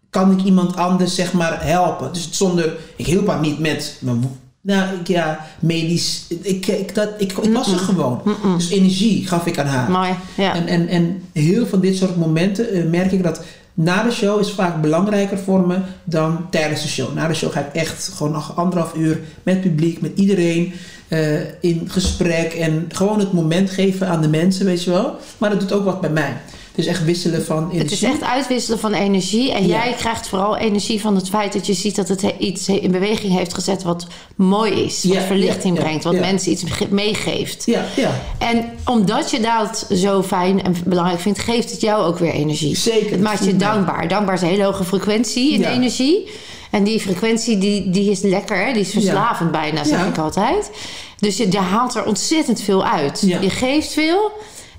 kan 0.10 0.32
ik 0.32 0.46
iemand 0.46 0.76
anders 0.76 1.16
zeg 1.16 1.34
maar 1.34 1.66
helpen. 1.66 2.14
Dus 2.14 2.28
zonder, 2.32 2.78
ik 2.96 3.06
hielp 3.06 3.28
haar 3.28 3.40
niet 3.40 3.60
met, 3.60 3.98
mijn 4.00 4.40
nou 4.62 4.96
ik, 5.00 5.08
ja, 5.08 5.46
medisch, 5.60 6.26
ik, 6.42 6.68
ik, 6.68 6.96
dat, 6.96 7.10
ik, 7.18 7.32
ik 7.32 7.54
was 7.54 7.72
er 7.72 7.78
gewoon. 7.78 8.22
Dus 8.58 8.70
energie 8.70 9.28
gaf 9.28 9.46
ik 9.46 9.60
aan 9.60 9.66
haar. 9.66 9.92
Mooi. 9.92 10.16
Ja. 10.38 10.56
En, 10.56 10.68
en, 10.68 10.88
en 10.88 11.24
heel 11.32 11.66
van 11.66 11.80
dit 11.80 11.98
soort 11.98 12.18
momenten 12.18 12.72
eh, 12.72 12.84
merk 12.86 13.12
ik 13.12 13.24
dat 13.24 13.44
na 13.74 14.04
de 14.04 14.12
show 14.12 14.40
is 14.40 14.52
vaak 14.52 14.82
belangrijker 14.82 15.38
voor 15.38 15.68
me 15.68 15.78
dan 16.04 16.50
tijdens 16.50 16.82
de 16.82 16.88
show. 16.88 17.14
Na 17.14 17.28
de 17.28 17.34
show 17.34 17.52
ga 17.52 17.60
ik 17.60 17.74
echt 17.74 18.12
gewoon 18.16 18.32
nog 18.32 18.58
anderhalf 18.58 18.96
uur 18.96 19.20
met 19.44 19.54
het 19.54 19.64
publiek, 19.64 20.02
met 20.02 20.12
iedereen 20.16 20.74
eh, 21.08 21.62
in 21.62 21.84
gesprek 21.88 22.54
en 22.54 22.86
gewoon 22.92 23.20
het 23.20 23.34
moment 23.34 23.70
geven 23.70 24.08
aan 24.08 24.22
de 24.22 24.28
mensen, 24.28 24.66
weet 24.66 24.84
je 24.84 24.90
wel. 24.90 25.16
Maar 25.38 25.50
dat 25.50 25.60
doet 25.60 25.72
ook 25.72 25.86
wat 25.86 26.02
bij 26.02 26.10
mij. 26.10 26.38
Dus 26.76 26.86
echt 26.86 27.04
wisselen 27.06 27.46
van 27.46 27.58
energie. 27.58 27.80
Het 27.82 27.92
is 27.92 28.04
echt 28.04 28.24
uitwisselen 28.24 28.80
van 28.80 28.94
energie. 28.94 29.52
En 29.52 29.68
Ja. 29.68 29.84
jij 29.84 29.94
krijgt 29.98 30.28
vooral 30.28 30.58
energie 30.58 31.02
van 31.02 31.16
het 31.16 31.30
feit 31.30 31.54
dat 31.54 31.66
je 31.68 31.74
ziet 31.74 31.96
dat 31.96 32.08
het 32.08 32.22
he- 32.22 32.36
iets 32.40 32.68
in 32.68 32.92
beweging 32.92 33.34
heeft 33.38 33.54
gezet 33.54 33.84
wat 33.84 34.08
mooi 34.36 34.72
is. 34.84 35.04
Wat 35.04 35.14
Ja, 35.14 35.22
verlichting 35.22 35.78
ja, 35.78 35.84
brengt, 35.84 36.04
wat 36.04 36.14
mensen 36.20 36.52
iets 36.52 36.64
ge- 36.68 36.88
meegeeft. 36.90 37.64
Ja, 37.66 37.86
ja. 37.96 38.22
En 38.38 38.66
omdat 38.86 39.32
je 39.32 39.40
dat 39.40 39.88
zo 39.94 40.24
fijn 40.24 40.64
en 40.64 40.76
belangrijk 40.86 41.20
vindt, 41.20 41.40
geeft 41.40 41.72
het 41.72 41.82
jou 41.82 42.04
ook 42.06 42.18
weer 42.20 42.32
energie. 42.34 42.76
Zeker, 42.76 43.12
Het 43.12 43.22
maakt 43.22 43.46
je 43.46 43.56
dankbaar. 43.56 44.08
Dankbaar 44.08 44.36
is 44.36 44.42
een 44.42 44.48
hele 44.48 44.64
hoge 44.64 44.84
frequentie 44.84 45.54
in 45.54 45.64
energie. 45.64 46.30
En 46.72 46.84
die 46.84 47.00
frequentie 47.00 47.58
die, 47.58 47.90
die 47.90 48.12
is 48.12 48.22
lekker, 48.22 48.66
hè? 48.66 48.74
die 48.74 48.82
is 48.82 48.92
verslavend 48.92 49.52
bijna, 49.52 49.84
zeg 49.84 50.06
ik 50.08 50.18
altijd. 50.18 50.72
Dus 51.20 51.38
je, 51.38 51.52
je 51.52 51.58
haalt 51.58 51.96
er 51.96 52.06
ontzettend 52.06 52.62
veel 52.62 52.86
uit. 52.86 53.24
Je 53.42 53.50
geeft 53.50 53.92
veel 53.94 54.32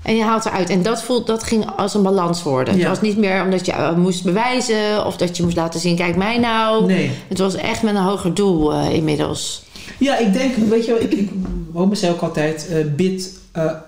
en 0.03 0.15
je 0.15 0.23
haalt 0.23 0.45
eruit. 0.45 0.69
En 0.69 0.81
dat, 0.81 1.03
voelt, 1.03 1.27
dat 1.27 1.43
ging 1.43 1.65
als 1.77 1.93
een 1.93 2.03
balans 2.03 2.43
worden. 2.43 2.73
Het 2.79 2.87
was 2.87 3.01
niet 3.01 3.17
meer 3.17 3.43
omdat 3.43 3.65
je 3.65 3.71
eh, 3.71 3.95
moest 3.95 4.23
bewijzen 4.23 5.05
of 5.05 5.17
dat 5.17 5.37
je 5.37 5.43
moest 5.43 5.55
laten 5.55 5.79
zien, 5.79 5.95
kijk 5.95 6.15
mij 6.15 6.37
nou. 6.37 6.85
Nee. 6.85 7.11
Het 7.27 7.37
was 7.37 7.55
echt 7.55 7.83
met 7.83 7.95
een 7.95 8.01
hoger 8.01 8.33
doel 8.33 8.73
eh, 8.73 8.93
inmiddels. 8.93 9.63
Ja, 9.97 10.17
ik 10.17 10.33
denk, 10.33 10.55
weet 10.55 10.85
je 10.85 10.91
wel, 10.91 11.01
ik, 11.01 11.13
ik 11.13 11.29
Oma 11.73 11.95
zei 11.95 12.11
ook 12.11 12.21
altijd, 12.21 12.67
eh, 12.69 12.77
bid, 12.95 13.31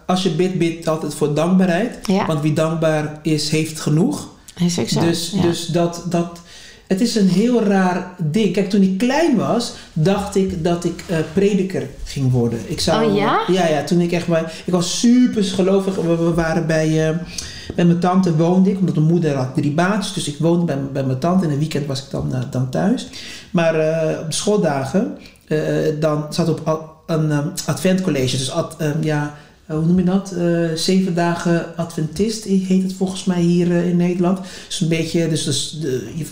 als 0.06 0.24
je 0.24 0.30
bidt, 0.30 0.58
bid 0.58 0.88
altijd 0.88 1.14
voor 1.14 1.34
dankbaarheid. 1.34 2.00
Ja. 2.04 2.26
Want 2.26 2.42
wie 2.42 2.54
dankbaar 2.54 3.20
is, 3.22 3.50
heeft 3.50 3.80
genoeg. 3.80 4.28
Is 4.60 4.80
ook 4.80 4.90
zo. 4.90 5.00
Dus, 5.00 5.32
ja. 5.36 5.42
dus 5.42 5.66
dat, 5.66 6.04
dat, 6.10 6.40
het 6.88 7.02
is 7.02 7.16
een 7.16 7.28
heel 7.30 7.64
raar 7.64 8.14
ding. 8.18 8.54
Kijk, 8.54 8.70
toen 8.70 8.82
ik 8.82 8.98
klein 8.98 9.36
was, 9.36 9.74
dacht 9.94 10.36
ik 10.36 10.64
dat 10.64 10.84
ik 10.86 11.04
eh, 11.08 11.18
prediker 11.34 11.88
ging 12.04 12.32
worden. 12.32 12.60
Ik 12.66 12.80
zou, 12.80 13.06
Oh 13.10 13.16
ja? 13.16 13.40
Ja, 13.48 13.68
ja, 13.68 13.84
toen 13.84 14.00
ik 14.02 14.12
echt 14.12 14.28
bij, 14.28 14.44
ik 14.66 14.74
was 14.74 15.00
super 15.00 15.44
gelovig. 15.44 15.96
We, 15.96 16.16
we 16.16 16.34
waren 16.34 16.68
bij, 16.68 17.10
eh, 17.10 17.16
bij 17.76 17.86
mijn 17.86 18.00
tante 18.00 18.36
woonde 18.36 18.70
ik, 18.72 18.80
omdat 18.80 18.96
mijn 18.96 19.08
moeder 19.08 19.36
had 19.36 19.56
drie 19.56 19.72
baantjes. 19.72 20.14
Dus 20.14 20.28
ik 20.28 20.38
woonde 20.40 20.66
bij, 20.66 20.78
bij 20.94 21.04
mijn 21.04 21.20
tante. 21.20 21.46
In 21.46 21.52
een 21.52 21.60
weekend 21.60 21.86
was 21.86 22.00
ik 22.04 22.10
dan, 22.10 22.34
eh, 22.34 22.42
dan 22.52 22.70
thuis. 22.70 23.08
Maar 23.52 23.76
eh, 23.80 24.20
op 24.20 24.26
de 24.30 24.36
schooldagen, 24.36 25.18
eh, 25.48 25.60
dan 26.00 26.26
zat 26.30 26.50
op 26.50 26.62
al- 26.64 26.94
een 27.08 27.32
um, 27.32 27.52
adventcollege. 27.66 28.38
Dus 28.38 28.52
ad, 28.52 28.76
um, 28.82 29.04
ja, 29.04 29.36
eh, 29.66 29.76
hoe 29.76 29.86
noem 29.86 29.98
je 29.98 30.04
dat? 30.04 30.32
Eh, 30.32 30.70
zeven 30.76 31.14
dagen 31.16 31.78
Adventist 31.78 32.44
heet 32.44 32.84
het 32.84 32.94
volgens 32.94 33.24
mij 33.26 33.42
hier 33.42 33.72
eh, 33.72 33.88
in 33.88 33.98
Nederland. 33.98 34.40
Dus 34.68 34.82
een 34.82 34.88
beetje, 34.88 35.28
dus, 35.30 35.44
dus 35.44 35.78
de, 35.82 36.12
je 36.16 36.26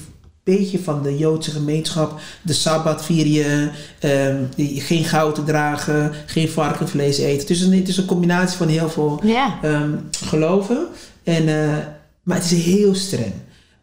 beetje 0.43 0.79
van 0.79 1.03
de 1.03 1.17
Joodse 1.17 1.51
gemeenschap. 1.51 2.19
De 2.41 2.53
Sabbat 2.53 3.05
vier 3.05 3.27
je, 3.27 3.69
ehm, 4.00 4.38
geen 4.81 5.03
goud 5.03 5.35
te 5.35 5.43
dragen, 5.43 6.12
geen 6.25 6.50
varkenvlees 6.50 7.17
eten. 7.17 7.47
Dus 7.47 7.59
het 7.59 7.88
is 7.88 7.97
een 7.97 8.05
combinatie 8.05 8.57
van 8.57 8.67
heel 8.67 8.89
veel 8.89 9.19
Ja. 9.23 9.57
ehm, 9.62 9.91
geloven. 10.25 10.88
En, 11.23 11.47
eh, 11.47 11.77
maar 12.23 12.38
het 12.38 12.51
is 12.51 12.63
heel 12.63 12.95
streng. 12.95 13.33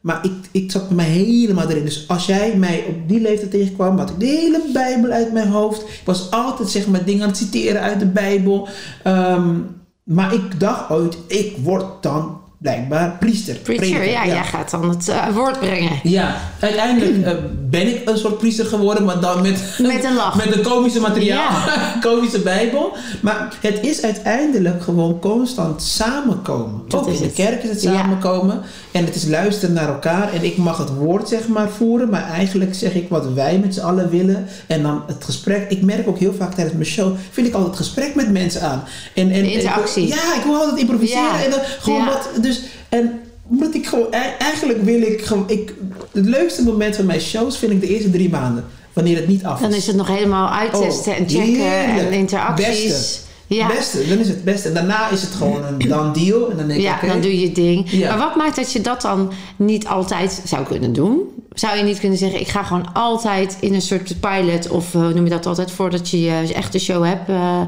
Maar 0.01 0.25
ik, 0.25 0.33
ik 0.51 0.71
zat 0.71 0.91
mij 0.91 1.05
helemaal 1.09 1.69
erin. 1.71 1.85
Dus 1.85 2.05
als 2.09 2.27
jij 2.27 2.57
mij 2.57 2.85
op 2.89 3.09
die 3.09 3.21
leeftijd 3.21 3.51
tegenkwam, 3.51 3.99
had 3.99 4.11
ik 4.11 4.21
de 4.21 4.27
hele 4.27 4.63
Bijbel 4.73 5.11
uit 5.11 5.33
mijn 5.33 5.49
hoofd. 5.49 5.81
Ik 5.83 6.01
was 6.05 6.31
altijd 6.31 6.69
zeg 6.69 6.87
maar 6.87 7.05
dingen 7.05 7.23
aan 7.23 7.29
het 7.29 7.37
citeren 7.37 7.81
uit 7.81 7.99
de 7.99 8.07
Bijbel. 8.07 8.69
Ehm, 9.03 9.57
maar 10.05 10.35
ik 10.35 10.61
dacht 10.61 10.91
ooit, 10.91 11.17
ik 11.27 11.57
word 11.63 12.03
dan 12.03 12.40
blijkbaar 12.71 13.17
priester. 13.21 13.55
Preacher, 13.55 13.87
prediker, 13.87 14.11
ja, 14.11 14.27
jij 14.27 14.45
gaat 14.45 14.71
dan 14.71 14.89
het 14.89 15.09
eh, 15.09 15.29
woord 15.35 15.59
brengen. 15.59 16.01
Ja, 16.03 16.37
uiteindelijk 16.61 17.25
eh, 17.27 17.35
ben 17.71 17.87
ik 17.89 18.09
een 18.09 18.19
soort 18.19 18.39
priester 18.39 18.65
geworden, 18.67 19.05
maar 19.05 19.21
dan 19.21 19.43
met, 19.43 19.63
Met 19.95 20.05
een 20.05 20.15
lach. 20.15 20.35
met 20.47 20.57
een 20.57 20.63
komische 20.63 21.01
materiaal, 21.01 21.51
komische 22.11 22.39
Bijbel. 22.41 22.97
Maar 23.21 23.55
het 23.61 23.79
is 23.83 24.03
uiteindelijk 24.03 24.83
gewoon 24.83 25.19
constant 25.19 25.83
samenkomen. 25.83 26.83
Dat 26.89 27.01
Ook 27.01 27.09
in 27.09 27.23
de 27.23 27.31
kerk 27.31 27.63
is 27.63 27.71
het 27.71 27.83
Ja. 27.83 27.93
samenkomen. 27.95 28.61
En 28.93 29.05
het 29.05 29.15
is 29.15 29.27
luisteren 29.27 29.75
naar 29.75 29.89
elkaar. 29.89 30.33
En 30.33 30.45
ik 30.45 30.57
mag 30.57 30.79
het 30.79 30.95
woord 30.95 31.29
zeg 31.29 31.49
maar 31.49 31.69
voeren, 31.69 32.09
maar 32.11 32.29
eigenlijk 32.31 32.75
zeg 32.75 32.95
ik 32.95 33.09
wat 33.09 33.33
wij 33.33 33.59
met 33.59 33.75
z'n 33.75 33.81
allen 33.81 34.11
willen. 34.11 34.47
En 34.67 34.83
dan 34.83 35.03
het 35.07 35.25
gesprek. 35.25 35.71
Ik 35.71 35.83
merk 35.83 36.09
ook 36.09 36.19
heel 36.19 36.35
vaak 36.39 36.55
tijdens 36.55 36.77
mijn 36.77 36.89
show, 36.89 37.15
vind 37.31 37.47
ik 37.47 37.55
altijd 37.55 37.77
het 37.79 37.87
gesprek 37.87 38.15
met 38.15 38.33
mensen 38.33 38.63
aan. 38.63 38.83
En, 39.15 39.31
en, 39.31 39.43
De 39.43 39.53
interactie. 39.53 40.03
en 40.03 40.09
ja, 40.09 40.35
ik 40.37 40.43
wil 40.45 40.55
altijd 40.55 40.79
improviseren. 40.81 41.23
Ja. 41.23 41.45
En 41.45 41.51
dan 41.51 41.61
gewoon 41.81 42.05
wat. 42.05 42.29
Dus, 42.51 42.63
en 42.89 43.21
omdat 43.49 43.75
ik 43.75 43.87
gewoon, 43.87 44.07
e- 44.11 44.37
eigenlijk 44.39 44.83
wil 44.83 45.03
ik 45.03 45.23
gewoon, 45.25 45.45
ik, 45.47 45.75
het 46.13 46.27
leukste 46.27 46.63
moment 46.63 46.97
van 46.97 47.07
mijn 47.07 47.21
shows 47.21 47.59
vind 47.59 47.73
ik 47.73 47.81
de 47.81 47.89
eerste 47.89 48.11
drie 48.11 48.31
maanden. 48.31 48.65
Wanneer 48.93 49.17
het 49.17 49.29
niet 49.29 49.45
af 49.45 49.55
is. 49.55 49.61
Dan 49.61 49.75
is 49.75 49.87
het 49.87 49.97
nog 49.97 50.07
helemaal 50.09 50.49
uittesten 50.51 51.13
Oh, 51.13 51.19
en 51.19 51.29
checken 51.29 51.71
heerlijk. 51.71 52.07
en 52.09 52.13
interacties. 52.13 52.85
Beste. 52.87 53.19
Ja. 53.47 53.67
Beste, 53.67 54.09
dan 54.09 54.19
is 54.19 54.29
het 54.29 54.45
beste. 54.45 54.69
En 54.69 54.75
daarna 54.75 55.11
is 55.11 55.23
het 55.23 55.31
gewoon 55.31 55.65
een 55.65 55.89
dan 55.89 56.13
deal. 56.13 56.51
En 56.51 56.57
dan 56.57 56.67
denk 56.67 56.79
ik, 56.79 56.85
Ja, 56.87 56.95
oké. 56.95 57.07
dan 57.07 57.21
doe 57.21 57.41
je 57.41 57.53
ding. 57.53 57.91
Ja. 57.91 58.09
Maar 58.09 58.19
wat 58.27 58.37
maakt 58.37 58.57
dat 58.57 58.73
je 58.73 58.81
dat 58.81 59.01
dan 59.03 59.33
niet 59.57 59.87
altijd 59.87 60.43
zou 60.45 60.65
kunnen 60.67 60.93
doen? 60.93 61.21
Zou 61.53 61.77
je 61.77 61.83
niet 61.83 62.01
kunnen 62.01 62.19
zeggen, 62.19 62.41
ik 62.41 62.49
ga 62.49 62.63
gewoon 62.63 62.93
altijd 62.93 63.57
in 63.61 63.75
een 63.75 63.83
soort 63.83 64.21
pilot... 64.21 64.69
of 64.69 64.95
eh, 64.95 65.01
hoe 65.01 65.15
noem 65.15 65.25
je 65.25 65.31
dat 65.31 65.47
altijd, 65.47 65.71
voordat 65.71 66.11
je 66.11 66.21
je 66.21 66.55
echte 66.55 66.79
show 66.79 67.05
hebt... 67.05 67.29
eh, 67.29 67.61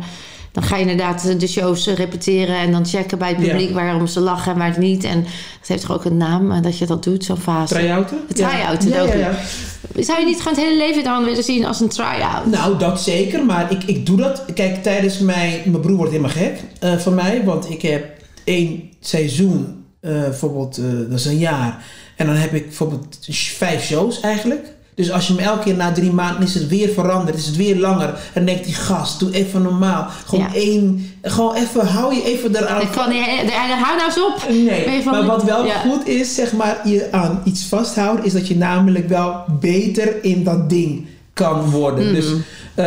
dan 0.53 0.63
ga 0.63 0.77
je 0.77 0.81
inderdaad 0.83 1.41
de 1.41 1.47
shows 1.47 1.87
repeteren 1.87 2.57
en 2.57 2.73
dan 2.73 2.87
checken 2.87 3.19
bij 3.19 3.29
het 3.29 3.41
Ja. 3.41 3.51
publiek 3.51 3.75
waarom 3.75 4.07
ze 4.07 4.21
lachen 4.21 4.53
en 4.53 4.59
waar 4.59 4.69
het 4.69 4.79
niet. 4.79 5.05
En 5.05 5.23
dat 5.59 5.69
heeft 5.69 5.81
toch 5.87 5.93
ook 5.97 6.05
een 6.05 6.17
naam 6.17 6.53
eh, 6.53 6.63
dat 6.63 6.79
je 6.79 6.87
dat 6.87 7.05
doet, 7.05 7.25
zo'n 7.25 7.37
fase. 7.37 7.75
Try-outen? 7.75 8.19
Try-outen, 8.35 8.89
Ja, 8.89 9.03
ja, 9.03 9.15
ja. 9.15 9.35
Zou 10.03 10.21
je 10.21 10.27
niet 10.27 10.39
gewoon 10.39 10.55
het 10.55 10.63
hele 10.65 10.77
leven 10.77 11.05
dan 11.05 11.25
willen 11.25 11.45
zien 11.45 11.65
als 11.65 11.81
een 11.81 11.89
try-out? 11.89 12.47
Nou, 12.47 12.79
dat 12.79 13.01
zeker. 13.01 13.45
Maar 13.45 13.71
ik, 13.73 13.83
ik 13.85 14.07
doe 14.07 14.17
dat. 14.17 14.45
Kijk, 14.55 14.83
tijdens 14.83 15.19
mijn... 15.19 15.61
Mijn 15.65 15.81
broer 15.81 15.97
wordt 15.97 16.13
helemaal 16.13 16.35
gek 16.35 16.61
eh, 16.81 16.97
van 16.97 17.15
mij. 17.15 17.45
Want 17.45 17.71
ik 17.71 17.83
heb 17.83 18.07
één 18.45 18.83
seizoen, 19.01 19.85
eh, 20.01 20.11
bijvoorbeeld, 20.13 20.81
dat 21.09 21.19
is 21.19 21.25
een 21.25 21.39
jaar. 21.39 21.85
En 22.17 22.27
dan 22.27 22.37
heb 22.37 22.55
ik 22.55 22.65
bijvoorbeeld 22.67 23.19
vijf 23.57 23.85
shows 23.85 24.21
eigenlijk. 24.21 24.72
Dus 24.95 25.11
als 25.11 25.27
je 25.27 25.35
me 25.35 25.43
elke 25.43 25.63
keer 25.63 25.75
na 25.75 25.93
drie 25.93 26.13
maanden 26.13 26.43
is 26.43 26.55
het 26.55 26.69
weer 26.69 26.89
veranderd, 26.89 27.37
is 27.37 27.47
het 27.47 27.57
weer 27.57 27.77
langer. 27.77 28.09
En 28.09 28.15
dan 28.35 28.45
denkt 28.45 28.65
die 28.65 28.75
gast, 28.75 29.19
doe 29.21 29.33
even 29.33 29.63
normaal. 29.63 30.07
Gewoon 30.27 30.45
Ja. 30.53 30.55
één, 30.55 31.13
gewoon 31.23 31.55
even, 31.55 31.87
hou 31.87 32.15
je 32.15 32.25
even 32.25 32.57
eraan. 32.57 32.81
Ik 32.81 32.91
kan 32.91 33.09
niet, 33.09 33.25
de- 33.25 33.53
hou 33.53 33.97
nou 33.97 34.07
eens 34.07 34.23
op. 34.23 34.49
Nee, 34.51 35.05
maar 35.05 35.27
wat 35.27 35.45
wel 35.45 35.65
Ja. 35.65 35.75
goed 35.79 36.07
is, 36.09 36.35
zeg 36.35 36.53
maar, 36.53 36.81
je 36.89 37.09
aan 37.11 37.41
iets 37.45 37.65
vasthouden, 37.65 38.25
is 38.25 38.33
dat 38.33 38.49
je 38.49 38.57
namelijk 38.57 39.09
wel 39.09 39.45
beter 39.61 40.25
in 40.25 40.45
dat 40.45 40.71
ding 40.71 41.07
kan 41.35 41.71
worden. 41.71 42.15
Dus, 42.15 42.27
eh, 42.27 42.33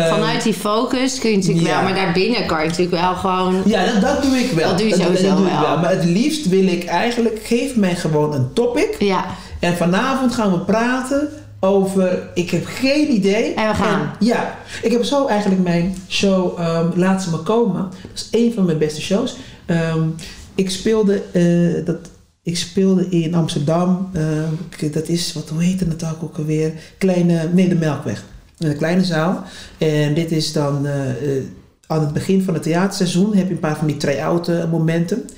Mm. 0.03 0.09
Vanuit 0.09 0.43
die 0.43 0.53
focus 0.53 1.19
kun 1.19 1.29
je 1.29 1.37
natuurlijk 1.37 1.67
ja. 1.67 1.73
wel, 1.73 1.83
maar 1.83 1.95
daarbinnen 2.03 2.45
kan 2.45 2.61
je 2.63 2.67
natuurlijk 2.69 3.01
wel 3.01 3.15
gewoon... 3.15 3.61
Ja, 3.65 3.85
dat, 3.85 4.01
dat 4.01 4.21
doe 4.23 4.37
ik 4.37 4.51
wel. 4.51 4.69
Dat 4.69 4.77
doe 4.77 4.87
je 4.87 4.95
sowieso 4.95 5.35
doe 5.35 5.45
ik 5.45 5.59
wel. 5.61 5.77
Maar 5.77 5.89
het 5.89 6.05
liefst 6.05 6.49
wil 6.49 6.67
ik 6.67 6.85
eigenlijk, 6.85 7.39
geef 7.43 7.75
mij 7.75 7.95
gewoon 7.95 8.33
een 8.33 8.53
topic. 8.53 8.95
Ja, 8.99 9.25
En 9.59 9.77
vanavond 9.77 10.33
gaan 10.33 10.51
we 10.51 10.59
praten 10.59 11.29
over, 11.65 12.29
ik 12.33 12.49
heb 12.49 12.65
geen 12.65 13.11
idee. 13.11 13.53
En 13.53 13.67
we 13.67 13.73
gaan. 13.75 14.11
ja, 14.19 14.57
ik 14.81 14.91
heb 14.91 15.03
zo 15.03 15.27
eigenlijk 15.27 15.63
mijn 15.63 15.95
show 16.07 16.59
ehm, 16.59 16.89
Laat 16.95 17.23
ze 17.23 17.29
me 17.29 17.37
komen. 17.37 17.81
Dat 17.81 18.11
is 18.13 18.27
een 18.31 18.53
van 18.53 18.65
mijn 18.65 18.77
beste 18.77 19.01
shows. 19.01 19.37
Ehm, 19.65 20.07
ik 20.55 20.69
speelde 20.69 21.21
eh, 21.31 21.85
dat... 21.85 21.97
Ik 22.43 22.57
speelde 22.57 23.09
in 23.09 23.33
Amsterdam. 23.33 24.09
ehm, 24.13 24.91
dat 24.91 25.07
is, 25.07 25.33
wat, 25.33 25.49
hoe 25.49 25.63
heette 25.63 25.85
het 25.85 26.05
ook 26.05 26.23
ook 26.23 26.37
alweer? 26.37 26.73
Kleine, 26.97 27.49
nee, 27.53 27.69
de 27.69 27.75
Melkweg. 27.75 28.23
In 28.57 28.67
een 28.67 28.77
kleine 28.77 29.03
zaal. 29.03 29.43
En 29.77 30.13
dit 30.13 30.31
is 30.31 30.53
dan 30.53 30.85
eh, 30.85 31.09
eh, 31.09 31.43
aan 31.87 32.01
het 32.01 32.13
begin 32.13 32.41
van 32.41 32.53
het 32.53 32.63
theaterseizoen. 32.63 33.35
Heb 33.35 33.47
je 33.47 33.53
een 33.53 33.59
paar 33.59 33.77
van 33.77 33.87
die 33.87 33.97
try-out 33.97 34.69
momenten. 34.71 35.29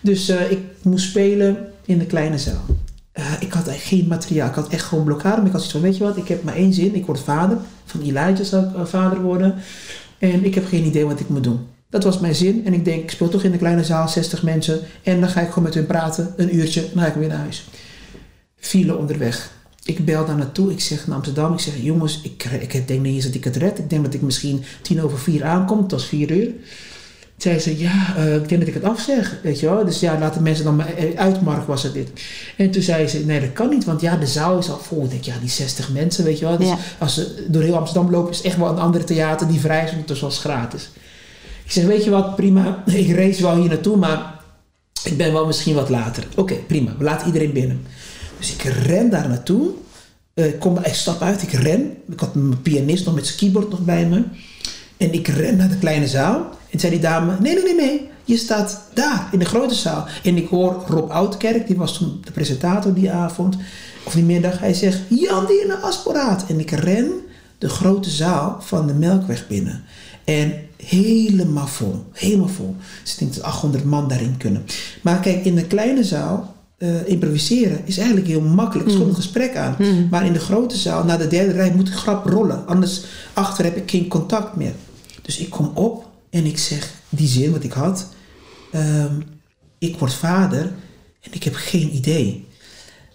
Dus 0.00 0.28
ik 0.28 0.58
moest 0.82 1.08
spelen 1.08 1.56
in 1.84 1.98
de 1.98 2.06
kleine 2.06 2.38
zaal. 2.38 2.64
Eh, 3.12 3.32
ik 3.40 3.52
had 3.52 3.68
eigenlijk 3.68 3.82
geen 3.82 4.08
materiaal. 4.08 4.48
Ik 4.48 4.54
had 4.54 4.68
echt 4.68 4.84
gewoon 4.84 5.04
blokkade. 5.04 5.36
Maar 5.36 5.46
ik 5.46 5.52
had 5.52 5.62
zoiets 5.62 5.72
van, 5.72 5.80
weet 5.80 5.96
je 5.96 6.04
wat, 6.04 6.16
ik 6.16 6.28
heb 6.28 6.42
maar 6.42 6.54
één 6.54 6.72
zin. 6.72 6.94
Ik 6.94 7.06
word 7.06 7.20
vader. 7.20 7.58
Van 7.84 8.00
Elijah 8.00 8.40
zou 8.40 8.66
ik 8.66 8.74
eh, 8.74 8.84
vader 8.84 9.20
worden. 9.20 9.54
En 10.18 10.44
ik 10.44 10.54
heb 10.54 10.66
geen 10.66 10.84
idee 10.84 11.06
wat 11.06 11.20
ik 11.20 11.28
moet 11.28 11.44
doen. 11.44 11.66
Dat 11.88 12.04
was 12.04 12.18
mijn 12.18 12.34
zin. 12.34 12.66
En 12.66 12.72
ik 12.72 12.84
denk, 12.84 13.02
ik 13.02 13.10
speel 13.10 13.28
toch 13.28 13.42
in 13.42 13.50
de 13.50 13.58
kleine 13.58 13.84
zaal, 13.84 14.08
60 14.08 14.42
mensen. 14.42 14.80
En 15.02 15.20
dan 15.20 15.28
ga 15.28 15.40
ik 15.40 15.48
gewoon 15.48 15.64
met 15.64 15.74
hun 15.74 15.86
praten, 15.86 16.34
een 16.36 16.56
uurtje. 16.56 16.88
Dan 16.94 17.02
ga 17.02 17.08
ik 17.08 17.14
weer 17.14 17.28
naar 17.28 17.38
huis. 17.38 17.68
File 18.56 18.96
onderweg. 18.96 19.52
Ik 19.84 20.04
bel 20.04 20.26
daar 20.26 20.36
naartoe. 20.36 20.70
Ik 20.70 20.80
zeg 20.80 21.06
naar 21.06 21.16
Amsterdam. 21.16 21.52
Ik 21.52 21.60
zeg, 21.60 21.74
jongens, 21.82 22.20
ik, 22.22 22.44
ik 22.44 22.88
denk 22.88 23.02
niet 23.02 23.14
eens 23.14 23.24
dat 23.24 23.34
ik 23.34 23.44
het 23.44 23.56
red. 23.56 23.78
Ik 23.78 23.90
denk 23.90 24.04
dat 24.04 24.14
ik 24.14 24.22
misschien 24.22 24.62
tien 24.82 25.02
over 25.02 25.18
vier 25.18 25.44
aankom. 25.44 25.82
Het 25.82 25.90
was 25.90 26.06
vier 26.06 26.30
uur. 26.30 26.52
Zei 27.42 27.58
ze, 27.58 27.78
ja, 27.78 28.16
eh, 28.16 28.34
ik 28.34 28.48
denk 28.48 28.60
dat 28.60 28.68
ik 28.68 28.74
het 28.74 28.84
afzeg, 28.84 29.36
weet 29.42 29.60
je 29.60 29.66
wel. 29.66 29.84
Dus 29.84 30.00
ja, 30.00 30.18
laten 30.18 30.42
mensen 30.42 30.64
dan 30.64 30.76
maar 30.76 30.94
eh, 30.94 31.18
uitmark 31.18 31.66
was 31.66 31.82
het 31.82 31.92
dit. 31.92 32.10
En 32.56 32.70
toen 32.70 32.82
zei 32.82 33.08
ze, 33.08 33.18
nee, 33.18 33.40
dat 33.40 33.52
kan 33.52 33.68
niet, 33.68 33.84
want 33.84 34.00
ja, 34.00 34.16
de 34.16 34.26
zaal 34.26 34.58
is 34.58 34.70
al 34.70 34.78
vol. 34.78 35.04
Ik 35.04 35.10
denk, 35.10 35.22
ja, 35.24 35.34
die 35.40 35.48
60 35.48 35.90
mensen, 35.92 36.24
weet 36.24 36.38
je 36.38 36.44
wel. 36.44 36.56
Dus 36.58 36.66
Ja. 36.68 36.76
als 36.98 37.14
ze 37.14 37.46
door 37.48 37.62
heel 37.62 37.76
Amsterdam 37.76 38.10
lopen, 38.10 38.30
is 38.30 38.36
het 38.36 38.46
echt 38.46 38.56
wel 38.56 38.68
een 38.68 38.78
andere 38.78 39.04
theater 39.04 39.48
die 39.48 39.60
vrij 39.60 39.84
is, 39.84 39.90
dus 40.06 40.20
was 40.20 40.38
gratis. 40.38 40.90
Ik 41.64 41.70
zeg, 41.72 41.84
weet 41.84 42.04
je 42.04 42.10
wat, 42.10 42.36
prima, 42.36 42.82
ik 42.86 43.14
race 43.14 43.42
wel 43.42 43.56
hier 43.56 43.68
naartoe, 43.68 43.96
maar 43.96 44.34
ik 45.04 45.16
ben 45.16 45.32
wel 45.32 45.46
misschien 45.46 45.74
wat 45.74 45.88
later. 45.88 46.24
Oké, 46.36 46.54
prima, 46.54 46.94
we 46.98 47.04
laten 47.04 47.26
iedereen 47.26 47.52
binnen. 47.52 47.80
Dus 48.38 48.52
ik 48.52 48.62
ren 48.62 49.10
daar 49.10 49.28
naartoe. 49.28 49.70
Eh, 50.34 50.46
ik, 50.46 50.58
kom, 50.58 50.78
ik 50.78 50.94
stap 50.94 51.22
uit, 51.22 51.42
ik 51.42 51.52
ren. 51.52 51.92
Ik 52.10 52.20
had 52.20 52.34
mijn 52.34 52.62
pianist 52.62 53.04
nog 53.04 53.14
met 53.14 53.26
zijn 53.26 53.38
keyboard 53.38 53.70
nog 53.70 53.80
bij 53.80 54.06
me. 54.06 54.22
En 54.96 55.12
ik 55.12 55.28
ren 55.28 55.56
naar 55.56 55.68
de 55.68 55.78
kleine 55.78 56.06
zaal. 56.08 56.58
En 56.70 56.80
zei 56.80 56.92
die 56.92 57.00
dame, 57.00 57.36
nee, 57.40 57.54
nee, 57.54 57.62
nee, 57.62 57.74
nee. 57.74 58.08
Je 58.24 58.36
staat 58.36 58.82
daar, 58.94 59.28
in 59.32 59.38
de 59.38 59.44
grote 59.44 59.74
zaal. 59.74 60.06
En 60.22 60.36
ik 60.36 60.48
hoor 60.48 60.84
Rob 60.86 61.10
Oudkerk, 61.10 61.66
die 61.66 61.76
was 61.76 61.98
toen 61.98 62.20
de 62.24 62.30
presentator 62.32 62.94
die 62.94 63.10
avond. 63.10 63.56
Of 64.04 64.12
die 64.12 64.24
middag. 64.24 64.58
Hij 64.58 64.74
zegt, 64.74 64.98
Jan 65.08 65.46
Dierne 65.46 65.76
Asporaat. 65.76 66.44
En 66.48 66.60
ik 66.60 66.70
ren 66.70 67.10
de 67.58 67.68
grote 67.68 68.10
zaal 68.10 68.56
van 68.60 68.86
de 68.86 68.94
Melkweg 68.94 69.46
binnen. 69.48 69.82
En 70.24 70.52
helemaal 70.76 71.66
vol. 71.66 72.04
Helemaal 72.12 72.48
vol. 72.48 72.76
Dus 73.02 73.12
ik 73.12 73.18
denk 73.18 73.34
dat 73.34 73.42
800 73.42 73.84
man 73.84 74.08
daarin 74.08 74.36
kunnen. 74.36 74.64
Maar 75.02 75.20
kijk, 75.20 75.44
in 75.44 75.54
de 75.54 75.64
kleine 75.66 76.04
zaal... 76.04 76.54
eh, 76.78 77.08
improviseren 77.08 77.80
is 77.84 77.96
eigenlijk 77.98 78.26
heel 78.26 78.40
makkelijk. 78.40 78.86
Er 78.86 78.92
is 78.92 78.98
gewoon 78.98 79.08
een 79.14 79.22
gesprek 79.22 79.56
aan. 79.56 79.76
Maar 80.10 80.26
in 80.26 80.32
de 80.32 80.38
grote 80.38 80.76
zaal, 80.76 81.04
na 81.04 81.16
de 81.16 81.28
derde 81.28 81.52
rij, 81.52 81.72
moet 81.76 81.88
ik 81.88 81.94
grap 81.94 82.26
rollen. 82.26 82.66
Anders 82.66 83.02
achter 83.32 83.64
heb 83.64 83.76
ik 83.76 83.90
geen 83.90 84.08
contact 84.08 84.56
meer. 84.56 84.72
Dus 85.22 85.38
ik 85.38 85.50
kom 85.50 85.70
op 85.74 86.08
en 86.30 86.44
ik 86.46 86.58
zeg 86.58 86.90
die 87.08 87.28
zin 87.28 87.52
wat 87.52 87.64
ik 87.64 87.72
had. 87.72 88.06
ehm, 88.72 89.20
ik 89.78 89.98
word 89.98 90.14
vader 90.14 90.62
en 91.20 91.30
ik 91.32 91.42
heb 91.44 91.54
geen 91.54 91.94
idee. 91.94 92.46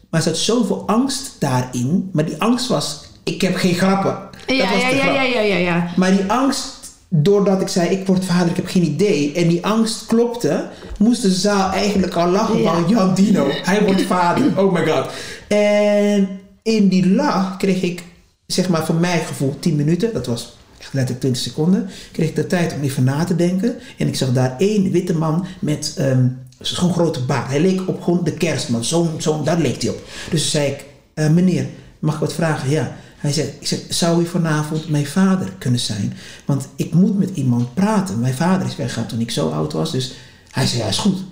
Maar 0.10 0.20
er 0.22 0.28
zat 0.28 0.38
zoveel 0.38 0.88
angst 0.88 1.36
daarin. 1.40 2.10
Maar 2.14 2.26
die 2.26 2.38
angst 2.42 2.68
was, 2.68 3.02
ik 3.24 3.42
heb 3.42 3.56
geen 3.56 3.74
grappen. 3.74 4.18
Dat 4.46 4.56
ja, 4.56 4.72
was 4.72 4.82
ja, 4.82 4.90
de 4.90 4.96
ja, 4.96 5.02
grap. 5.02 5.16
ja, 5.16 5.22
ja, 5.24 5.40
ja, 5.42 5.56
ja. 5.56 5.90
Maar 5.96 6.12
die 6.12 6.26
angst, 6.32 6.68
doordat 7.10 7.62
ik 7.62 7.68
zei, 7.68 7.90
ik 7.90 8.08
word 8.08 8.26
vader, 8.26 8.50
ik 8.50 8.56
heb 8.56 8.68
geen 8.68 8.84
idee. 8.86 9.34
En 9.34 9.48
die 9.48 9.66
angst 9.66 10.06
klopte, 10.06 10.70
moest 11.00 11.22
de 11.22 11.32
zaal 11.32 11.72
eigenlijk 11.72 12.14
al 12.16 12.30
lachen 12.30 12.62
Ja. 12.62 12.74
van 12.74 12.90
Jan 12.90 13.14
Dino. 13.14 13.48
Hij 13.52 13.84
wordt 13.84 14.02
vader, 14.02 14.60
oh 14.60 14.74
my 14.74 14.88
god. 14.88 15.10
En 15.48 16.40
in 16.62 16.88
die 16.88 17.10
lach 17.10 17.58
kreeg 17.58 17.82
ik, 17.82 18.04
zeg 18.46 18.70
maar 18.70 18.86
voor 18.86 18.96
mijn 18.96 19.26
gevoel, 19.26 19.56
10 19.60 19.76
minuten. 19.76 20.14
Dat 20.14 20.26
was 20.26 20.58
letterlijk 20.94 21.20
20 21.20 21.42
seconden. 21.42 21.90
Kreeg 22.12 22.30
ik 22.30 22.36
de 22.36 22.48
tijd 22.48 22.74
om 22.74 22.82
even 22.82 23.04
na 23.04 23.24
te 23.24 23.36
denken. 23.36 23.76
En 23.98 24.08
ik 24.08 24.16
zag 24.16 24.34
daar 24.34 24.56
één 24.58 24.92
witte 24.92 25.16
man 25.16 25.46
met 25.60 25.94
ehm 25.98 26.28
zo'n 26.60 26.94
grote 26.94 27.26
baard. 27.26 27.48
Hij 27.48 27.62
leek 27.62 27.88
op 27.88 28.02
gewoon 28.02 28.24
de 28.24 28.34
kerstman. 28.34 28.84
Zo'n, 28.84 29.22
zo'n, 29.22 29.44
daar 29.44 29.60
leek 29.60 29.82
hij 29.82 29.92
op. 29.92 30.02
Dus 30.30 30.52
zei 30.52 30.72
ik, 30.72 30.86
eh, 31.14 31.30
meneer, 31.30 31.68
mag 32.00 32.14
ik 32.14 32.20
wat 32.20 32.34
vragen? 32.34 32.70
Ja. 32.70 32.96
Hij 33.18 33.32
zei, 33.32 33.54
ik 33.60 33.86
zou 33.90 34.22
u 34.22 34.26
vanavond 34.26 34.90
mijn 34.90 35.06
vader 35.06 35.52
kunnen 35.58 35.80
zijn? 35.80 36.14
Want 36.46 36.68
ik 36.76 36.94
moet 36.94 37.18
met 37.18 37.30
iemand 37.36 37.74
praten. 37.74 38.20
Mijn 38.20 38.34
vader 38.34 38.68
is 38.68 38.76
weggegaan 38.76 39.08
toen 39.08 39.20
ik 39.20 39.32
zo 39.32 39.50
oud 39.50 39.74
was. 39.74 39.92
Dus 39.92 40.14
hij 40.52 40.68
zei, 40.68 40.82
ja, 40.82 40.88
is 40.88 40.98
goed. 40.98 41.24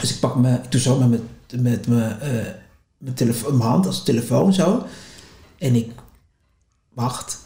Dus 0.00 0.10
ik 0.10 0.20
pak 0.20 0.36
me, 0.36 0.60
ik 0.70 0.80
zo 0.80 0.98
met, 0.98 1.20
met, 1.60 1.86
eh, 1.86 1.92
mijn, 2.98 3.14
telefoon, 3.14 3.56
mijn 3.56 3.70
hand 3.70 3.86
als 3.86 4.02
telefoon 4.02 4.52
zo. 4.52 4.86
En 5.58 5.74
ik 5.74 5.90
wacht. 6.94 7.38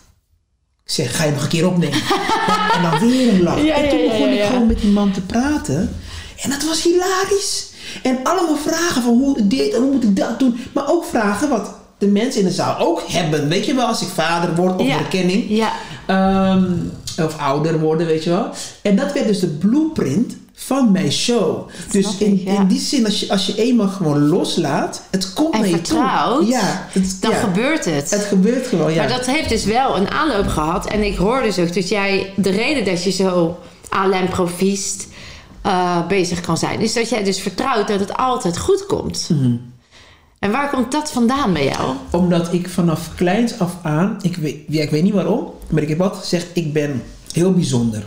Ik 0.86 0.90
zeg, 0.90 1.16
ga 1.16 1.24
je 1.24 1.30
nog 1.32 1.42
een 1.42 1.48
keer 1.48 1.66
opnemen? 1.68 1.98
en 2.74 2.82
dan 2.82 2.98
weer 3.00 3.28
een 3.32 3.42
lach. 3.42 3.62
Ja, 3.62 3.74
en 3.74 3.88
toen 3.88 4.02
begon 4.08 4.28
ik 4.32 4.42
gewoon 4.42 4.66
met 4.66 4.80
die 4.80 4.90
man 4.90 5.12
te 5.12 5.20
praten. 5.20 5.96
En 6.42 6.50
dat 6.50 6.62
was 6.64 6.82
hilarisch. 6.82 7.70
En 8.02 8.18
allemaal 8.22 8.56
vragen 8.56 9.02
van 9.02 9.12
hoe 9.18 9.46
dit 9.46 9.74
en 9.74 9.82
hoe 9.82 9.92
moet 9.92 10.04
ik 10.04 10.16
dat 10.16 10.38
doen. 10.38 10.56
Maar 10.74 10.90
ook 10.90 11.04
vragen 11.04 11.48
wat 11.48 11.74
de 11.98 12.06
mensen 12.06 12.40
in 12.40 12.46
de 12.46 12.52
zaal 12.52 12.78
ook 12.78 13.02
hebben. 13.06 13.48
Weet 13.48 13.66
je 13.66 13.74
wel, 13.74 13.86
als 13.86 14.02
ik 14.02 14.08
vader 14.08 14.54
word 14.54 14.76
of 14.80 14.86
Ja. 14.86 14.98
erkenning. 14.98 15.44
Ja. 15.48 15.72
Ehm, 16.06 16.64
of 17.22 17.38
ouder 17.38 17.78
worden, 17.80 18.06
weet 18.06 18.24
je 18.24 18.30
wel. 18.30 18.48
En 18.82 18.96
dat 18.96 19.12
werd 19.12 19.26
dus 19.26 19.40
de 19.40 19.46
blueprint 19.46 20.36
van 20.54 20.92
mijn 20.92 21.12
show. 21.12 21.68
Dus 21.90 22.18
in, 22.18 22.32
ik, 22.32 22.44
ja. 22.44 22.60
in 22.60 22.66
die 22.66 22.80
zin, 22.80 23.04
als 23.04 23.20
je, 23.20 23.30
als 23.30 23.46
je 23.46 23.54
eenmaal 23.54 23.88
gewoon 23.88 24.28
loslaat, 24.28 25.02
het 25.10 25.32
komt 25.32 25.54
En 25.54 25.60
naar 25.60 25.68
je 25.68 25.74
vertrouwt, 25.74 26.40
toe. 26.40 26.48
Ja, 26.48 26.88
het, 26.92 27.16
Dan 27.20 27.30
ja, 27.30 27.36
gebeurt 27.36 27.84
het. 27.84 28.10
het 28.10 28.24
gebeurt 28.24 28.66
gewoon, 28.66 28.92
ja. 28.92 28.98
Maar 28.98 29.16
dat 29.16 29.26
heeft 29.26 29.48
dus 29.48 29.64
wel 29.64 29.96
een 29.96 30.10
aanloop 30.10 30.46
gehad. 30.46 30.86
En 30.86 31.02
ik 31.02 31.16
hoor 31.16 31.42
dus 31.42 31.58
ook 31.58 31.74
dat 31.74 31.88
jij... 31.88 32.32
De 32.36 32.50
reden 32.50 32.84
dat 32.84 33.04
je 33.04 33.10
zo 33.10 33.58
à 33.92 34.06
l'improvist 34.06 35.06
eh, 35.62 36.06
bezig 36.06 36.40
kan 36.40 36.56
zijn... 36.58 36.80
is 36.80 36.92
dat 36.92 37.08
jij 37.08 37.24
dus 37.24 37.40
vertrouwt 37.40 37.88
dat 37.88 38.00
het 38.00 38.16
altijd 38.16 38.58
goed 38.58 38.86
komt. 38.86 39.28
Mhm. 39.32 39.56
En 40.38 40.50
waar 40.50 40.70
komt 40.70 40.92
dat 40.92 41.10
vandaan 41.12 41.52
bij 41.52 41.64
jou? 41.64 41.96
Omdat 42.10 42.52
ik 42.52 42.68
vanaf 42.68 43.10
kleins 43.14 43.58
af 43.58 43.76
aan, 43.82 44.16
ik 44.22 44.36
weet, 44.36 44.56
ja, 44.68 44.82
ik 44.82 44.90
weet 44.90 45.02
niet 45.02 45.12
waarom, 45.12 45.50
maar 45.70 45.82
ik 45.82 45.88
heb 45.88 46.00
altijd 46.00 46.22
gezegd, 46.22 46.46
ik 46.52 46.72
ben 46.72 47.02
heel 47.32 47.52
bijzonder. 47.52 48.06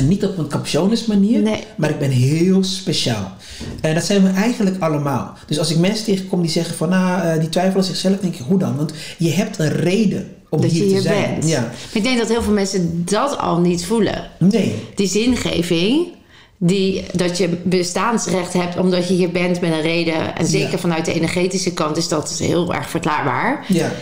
En 0.00 0.08
niet 0.08 0.24
op 0.24 0.38
een 0.38 0.48
capuchonis 0.48 1.06
manier, 1.06 1.42
Nee. 1.42 1.64
maar 1.76 1.90
ik 1.90 1.98
ben 1.98 2.10
heel 2.10 2.64
speciaal. 2.64 3.32
En 3.80 3.94
dat 3.94 4.04
zijn 4.04 4.22
we 4.22 4.28
eigenlijk 4.28 4.76
allemaal. 4.82 5.34
Dus 5.46 5.58
als 5.58 5.70
ik 5.70 5.78
mensen 5.78 6.04
tegenkom 6.04 6.40
die 6.42 6.50
zeggen 6.50 6.74
van, 6.76 6.88
nou, 6.88 7.22
eh, 7.22 7.40
die 7.40 7.48
twijfelen 7.48 7.84
zichzelf, 7.84 8.16
denk 8.18 8.34
ik, 8.34 8.44
hoe 8.48 8.58
dan? 8.58 8.76
Want 8.76 8.92
je 9.18 9.30
hebt 9.30 9.58
een 9.58 9.72
reden 9.72 10.28
om 10.48 10.60
Dat 10.60 10.70
hier 10.70 10.84
je 10.88 10.94
te 10.94 11.00
zijn. 11.00 11.30
bent. 11.34 11.48
Ja. 11.48 11.60
Maar 11.60 11.70
ik 11.92 12.02
denk 12.02 12.18
dat 12.18 12.28
heel 12.28 12.42
veel 12.42 12.52
mensen 12.52 13.02
dat 13.04 13.38
al 13.38 13.58
niet 13.60 13.84
voelen. 13.84 14.30
Nee. 14.38 14.74
Die 14.94 15.08
zingeving... 15.08 16.06
Die, 16.62 17.04
dat 17.12 17.38
je 17.38 17.48
bestaansrecht 17.62 18.52
hebt 18.52 18.78
omdat 18.78 19.08
je 19.08 19.14
hier 19.14 19.30
bent 19.30 19.60
met 19.60 19.72
een 19.72 19.80
reden. 19.80 20.36
En 20.36 20.46
zeker 20.46 20.70
Ja. 20.70 20.78
vanuit 20.78 21.04
de 21.04 21.12
energetische 21.12 21.72
kant 21.74 21.96
is 21.96 22.08
dat 22.08 22.38
heel 22.38 22.74
erg 22.74 22.90
verklaarbaar. 22.90 23.64
Ja. 23.68 23.92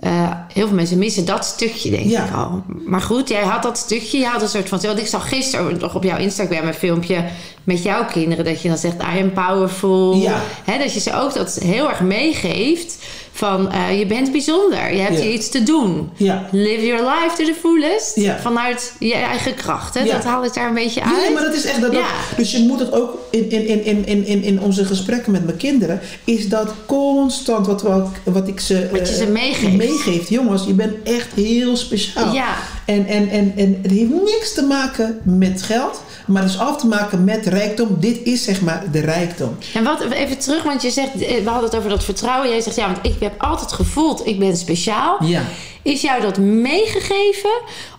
Eh, 0.00 0.30
heel 0.52 0.66
veel 0.66 0.76
mensen 0.76 0.98
missen 0.98 1.24
dat 1.24 1.44
stukje, 1.44 1.90
denk 1.90 2.10
Ja. 2.10 2.24
ik 2.24 2.34
al. 2.34 2.62
Maar 2.86 3.00
goed, 3.00 3.28
jij 3.28 3.42
had 3.42 3.62
dat 3.62 3.78
stukje. 3.78 4.18
Je 4.18 4.26
had 4.26 4.42
een 4.42 4.48
soort 4.48 4.68
van... 4.68 4.80
Want 4.80 4.98
ik 4.98 5.06
zag 5.06 5.28
gisteren 5.28 5.78
nog 5.78 5.94
op 5.94 6.02
jouw 6.02 6.18
Instagram 6.18 6.66
een 6.66 6.74
filmpje 6.74 7.24
met 7.64 7.82
jouw 7.82 8.04
kinderen. 8.04 8.44
Dat 8.44 8.62
je 8.62 8.68
dan 8.68 8.78
zegt, 8.78 8.94
I 9.16 9.20
am 9.20 9.32
powerful. 9.32 10.14
Ja. 10.14 10.40
Dat 10.78 10.92
je 10.92 11.00
ze 11.00 11.14
ook 11.14 11.34
dat 11.34 11.54
heel 11.54 11.88
erg 11.88 12.00
meegeeft. 12.00 12.96
Van, 13.36 13.72
eh, 13.72 13.98
je 13.98 14.06
bent 14.06 14.32
bijzonder. 14.32 14.94
Je 14.94 15.00
hebt 15.00 15.20
hier 15.20 15.32
iets 15.32 15.48
te 15.48 15.62
doen. 15.62 16.10
Live 16.50 16.86
your 16.86 17.02
life 17.04 17.36
to 17.36 17.44
the 17.44 17.54
fullest. 17.60 18.20
Vanuit 18.40 18.92
je 18.98 19.14
eigen 19.14 19.54
kracht. 19.54 19.94
Dat 19.94 20.24
haal 20.24 20.44
ik 20.44 20.54
daar 20.54 20.68
een 20.68 20.74
beetje 20.74 21.02
uit. 21.02 21.16
Nee, 21.16 21.32
maar 21.32 21.42
dat 21.42 21.54
is 21.54 21.64
echt 21.64 21.80
dat. 21.80 21.94
Dus 22.36 22.52
je 22.52 22.58
moet 22.58 22.78
het 22.78 22.92
ook 22.92 23.18
in, 23.30 23.50
in, 23.50 23.66
in, 23.68 23.84
in, 23.84 24.06
in, 24.06 24.26
in, 24.26 24.42
in 24.42 24.60
onze 24.60 24.84
gesprekken 24.84 25.32
met 25.32 25.44
mijn 25.44 25.56
kinderen, 25.56 26.00
is 26.24 26.48
dat 26.48 26.74
constant 26.86 27.66
wat, 27.66 27.82
wat, 27.82 28.08
wat 28.24 28.48
ik 28.48 28.60
ze, 28.60 28.88
Wat 28.92 29.08
je 29.08 29.14
eh, 29.14 29.18
ze 29.20 29.26
meegeeft. 29.26 29.76
meegeeft. 29.76 30.28
Jongens, 30.28 30.64
je 30.66 30.74
bent 30.74 30.94
echt 31.04 31.28
heel 31.34 31.76
speciaal. 31.76 32.32
Ja. 32.34 32.54
En, 32.86 33.06
en, 33.06 33.28
en, 33.30 33.52
en 33.56 33.78
het 33.82 33.90
heeft 33.90 34.10
niks 34.10 34.54
te 34.54 34.62
maken 34.62 35.20
met 35.22 35.62
geld, 35.62 36.02
maar 36.26 36.42
het 36.42 36.50
is 36.50 36.58
af 36.58 36.76
te 36.76 36.86
maken 36.86 37.24
met 37.24 37.46
rijkdom. 37.46 37.96
Dit 38.00 38.18
is 38.22 38.44
zeg 38.44 38.60
maar 38.60 38.84
de 38.92 39.00
rijkdom. 39.00 39.56
En 39.74 39.84
wat, 39.84 40.00
even 40.00 40.38
terug, 40.38 40.62
want 40.62 40.82
je 40.82 40.90
zegt, 40.90 41.12
eh, 41.12 41.44
we 41.44 41.50
hadden 41.50 41.64
het 41.70 41.78
over 41.78 41.90
dat 41.90 42.04
vertrouwen. 42.04 42.50
Jij 42.50 42.60
zegt, 42.60 42.76
ja, 42.76 42.86
want 42.86 43.06
ik 43.06 43.20
heb 43.20 43.42
altijd 43.42 43.72
gevoeld, 43.72 44.26
ik 44.26 44.38
ben 44.38 44.56
speciaal. 44.56 45.24
Ja. 45.24 45.42
Is 45.86 46.00
jou 46.00 46.20
dat 46.22 46.38
meegegeven? 46.38 47.50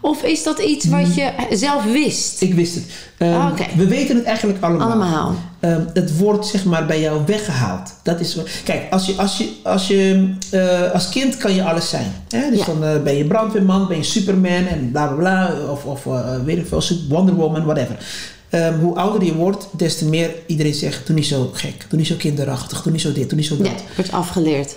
Of 0.01 0.23
is 0.23 0.43
dat 0.43 0.59
iets 0.59 0.85
wat 0.85 1.15
je 1.15 1.29
zelf 1.51 1.83
wist? 1.83 2.41
Ik 2.41 2.53
wist 2.53 2.75
het. 2.75 2.83
Ehm, 3.17 3.33
Ah. 3.33 3.51
We 3.75 3.87
weten 3.87 4.15
het 4.15 4.25
eigenlijk 4.25 4.63
allemaal. 4.63 4.87
Allemaal. 4.91 5.35
Ehm, 5.59 5.81
het 5.93 6.17
wordt 6.17 6.45
zeg 6.45 6.65
maar 6.65 6.85
bij 6.85 7.01
jou 7.01 7.21
weggehaald. 7.25 7.93
Dat 8.03 8.19
is, 8.19 8.37
kijk, 8.63 8.91
als 8.91 9.05
je, 9.05 9.13
als 9.15 9.37
je, 9.37 9.49
als 9.63 9.87
je 9.87 10.33
eh, 10.51 10.91
als 10.91 11.09
kind 11.09 11.37
kan 11.37 11.53
je 11.53 11.63
alles 11.63 11.89
zijn. 11.89 12.11
Hè? 12.29 12.49
Dus 12.49 12.59
Ja. 12.59 12.65
dan 12.65 12.83
eh, 12.83 13.01
ben 13.03 13.15
je 13.17 13.25
brandweerman, 13.25 13.87
ben 13.87 13.97
je 13.97 14.03
Superman 14.03 14.67
en 14.67 14.89
bla 14.91 15.07
bla 15.07 15.15
bla. 15.15 15.69
Of, 15.71 15.85
of 15.85 16.05
eh, 16.05 16.43
weet 16.45 16.57
ik 16.57 16.67
veel, 16.67 16.81
Wonder 17.09 17.35
Woman, 17.35 17.65
whatever. 17.65 17.97
Ehm, 18.49 18.79
hoe 18.79 18.95
ouder 18.95 19.23
je 19.23 19.35
wordt, 19.35 19.67
des 19.71 19.97
te 19.97 20.05
meer 20.05 20.29
iedereen 20.45 20.73
zegt: 20.73 21.05
doe 21.07 21.15
niet 21.15 21.25
zo 21.25 21.49
gek, 21.53 21.85
doe 21.89 21.97
niet 21.99 22.07
zo 22.07 22.15
kinderachtig, 22.17 22.81
doe 22.81 22.91
niet 22.91 23.01
zo 23.01 23.11
dit, 23.11 23.29
doe 23.29 23.37
niet 23.37 23.47
zo 23.47 23.57
dat. 23.57 23.65
Ja, 23.67 23.73
wordt 23.95 24.11
afgeleerd. 24.11 24.75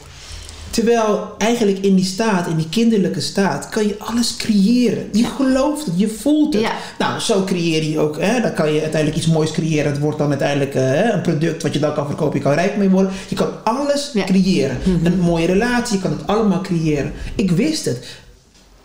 Terwijl 0.71 1.35
eigenlijk 1.39 1.79
in 1.79 1.95
die 1.95 2.05
staat, 2.05 2.47
in 2.47 2.57
die 2.57 2.69
kinderlijke 2.69 3.21
staat, 3.21 3.69
kan 3.69 3.87
je 3.87 3.95
alles 3.99 4.37
creëren. 4.37 5.09
Je 5.13 5.25
gelooft 5.25 5.87
het, 5.87 5.95
je 5.97 6.09
voelt 6.09 6.55
het. 6.55 6.63
Ja. 6.63 6.73
Nou, 6.99 7.21
zo 7.21 7.45
creëer 7.45 7.85
je 7.85 7.99
ook. 7.99 8.21
Hè? 8.21 8.41
Dan 8.41 8.55
kan 8.55 8.73
je 8.73 8.81
uiteindelijk 8.81 9.17
iets 9.23 9.33
moois 9.33 9.51
creëren. 9.51 9.91
Het 9.93 10.01
wordt 10.01 10.19
dan 10.19 10.29
uiteindelijk 10.29 10.75
eh, 10.75 11.13
een 11.15 11.21
product 11.21 11.63
wat 11.63 11.73
je 11.73 11.79
dan 11.79 11.95
kan 11.95 12.07
verkopen. 12.07 12.37
Je 12.39 12.45
kan 12.45 12.53
rijk 12.55 12.77
mee 12.77 12.89
worden. 12.91 13.13
Je 13.29 13.37
kan 13.37 13.49
alles 13.65 14.11
Ja. 14.15 14.25
creëren. 14.25 14.79
Een 15.05 15.19
mooie 15.21 15.47
relatie, 15.47 15.97
je 15.97 16.03
kan 16.03 16.11
het 16.11 16.27
allemaal 16.27 16.61
creëren. 16.61 17.13
Ik 17.35 17.51
wist 17.51 17.85
het. 17.85 18.07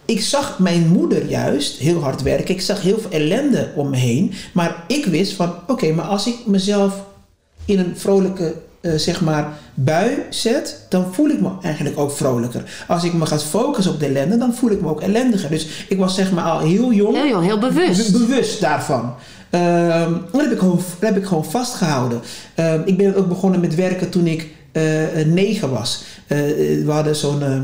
Ik 0.06 0.22
zag 0.22 0.60
mijn 0.60 0.88
moeder 0.88 1.26
juist 1.26 1.78
heel 1.78 2.00
hard 2.02 2.22
werken. 2.22 2.56
Ik 2.56 2.62
zag 2.62 2.82
heel 2.82 3.00
veel 3.00 3.12
ellende 3.12 3.72
om 3.76 3.90
me 3.90 3.98
heen. 3.98 4.34
Maar 4.54 4.84
ik 4.88 5.06
wist 5.06 5.34
van, 5.34 5.54
oké, 5.68 5.92
maar 5.94 6.06
als 6.06 6.28
ik 6.28 6.36
mezelf 6.46 6.94
in 7.66 7.80
een 7.80 7.94
vrolijke, 7.96 8.56
eh, 8.86 8.94
zeg 8.96 9.22
maar, 9.22 9.48
bui 9.74 10.10
zet, 10.30 10.86
dan 10.90 11.14
voel 11.14 11.30
ik 11.30 11.42
me 11.42 11.50
eigenlijk 11.62 12.00
ook 12.00 12.12
vrolijker. 12.12 12.64
Als 12.88 13.04
ik 13.04 13.14
me 13.14 13.26
ga 13.26 13.38
focussen 13.40 13.94
op 13.94 14.00
de 14.00 14.06
ellende, 14.06 14.38
dan 14.38 14.54
voel 14.56 14.70
ik 14.72 14.82
me 14.82 14.88
ook 14.90 15.02
ellendiger. 15.02 15.50
Dus 15.50 15.68
ik 15.90 15.98
was 15.98 16.16
zeg 16.16 16.32
maar 16.32 16.44
al 16.44 16.60
heel 16.60 16.94
jong 16.94 17.16
Heel 17.16 17.28
jong, 17.28 17.46
heel 17.46 17.60
bewust. 17.60 18.12
be- 18.12 18.18
bewust 18.20 18.62
daarvan. 18.62 19.14
Ehm, 19.50 20.12
dat, 20.32 20.42
heb 20.42 20.52
ik 20.52 20.60
gewoon, 20.60 20.80
dat 21.00 21.10
heb 21.10 21.18
ik 21.18 21.26
gewoon 21.26 21.46
vastgehouden. 21.46 22.22
Ehm, 22.56 22.82
ik 22.86 22.98
ben 22.98 23.16
ook 23.16 23.28
begonnen 23.28 23.60
met 23.60 23.76
werken 23.76 24.10
toen 24.10 24.28
ik 24.28 24.48
eh, 24.72 24.84
negen 25.26 25.70
was. 25.70 26.04
Eh, 26.28 26.38
we 26.86 26.92
hadden 26.92 27.16
zo'n 27.16 27.42
eh, 27.42 27.56
eh, 27.56 27.62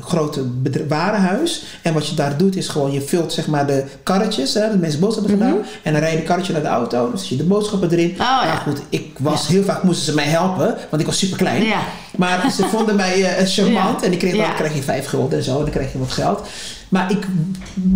grote 0.00 0.42
bedr- 0.42 0.86
warenhuis. 0.88 1.64
En 1.82 1.92
wat 1.94 2.08
je 2.08 2.14
daar 2.14 2.36
doet 2.36 2.56
is 2.56 2.68
gewoon, 2.68 2.92
je 2.92 3.00
vult 3.00 3.32
zeg 3.32 3.46
maar 3.46 3.66
de 3.66 3.84
karretjes, 4.02 4.54
hè, 4.54 4.60
dat 4.68 4.78
mensen 4.78 5.00
boodschappen 5.00 5.32
gedaan. 5.32 5.56
En 5.82 5.92
dan 5.92 6.00
rij 6.02 6.10
je 6.10 6.16
de 6.16 6.22
karretje 6.22 6.52
naar 6.52 6.62
de 6.62 6.68
auto. 6.68 7.08
Dan 7.10 7.18
zet 7.18 7.28
je 7.28 7.36
de 7.36 7.44
boodschappen 7.44 7.90
erin. 7.90 8.10
Oh, 8.10 8.16
ja. 8.18 8.44
Nou 8.44 8.58
goed, 8.58 8.80
ik 8.88 9.16
was, 9.18 9.46
heel 9.46 9.62
vaak 9.62 9.82
moesten 9.82 10.04
ze 10.04 10.14
mij 10.14 10.24
helpen, 10.24 10.74
want 10.90 11.02
ik 11.02 11.06
was 11.08 11.18
super 11.18 11.36
klein. 11.38 11.62
Ja. 11.64 11.80
Maar 12.16 12.50
ze 12.50 12.64
vonden 12.64 12.96
mij 12.96 13.24
eh, 13.36 13.46
charmant. 13.46 14.02
En 14.02 14.12
ik 14.12 14.18
kreeg, 14.18 14.36
dan 14.36 14.54
krijg 14.54 14.74
je 14.74 14.82
vijf 14.82 15.06
gulden 15.06 15.38
en 15.38 15.44
zo. 15.44 15.56
En 15.56 15.62
dan 15.62 15.70
krijg 15.70 15.92
je 15.92 15.98
wat 15.98 16.12
geld. 16.12 16.48
Maar 16.88 17.10
ik, 17.10 17.26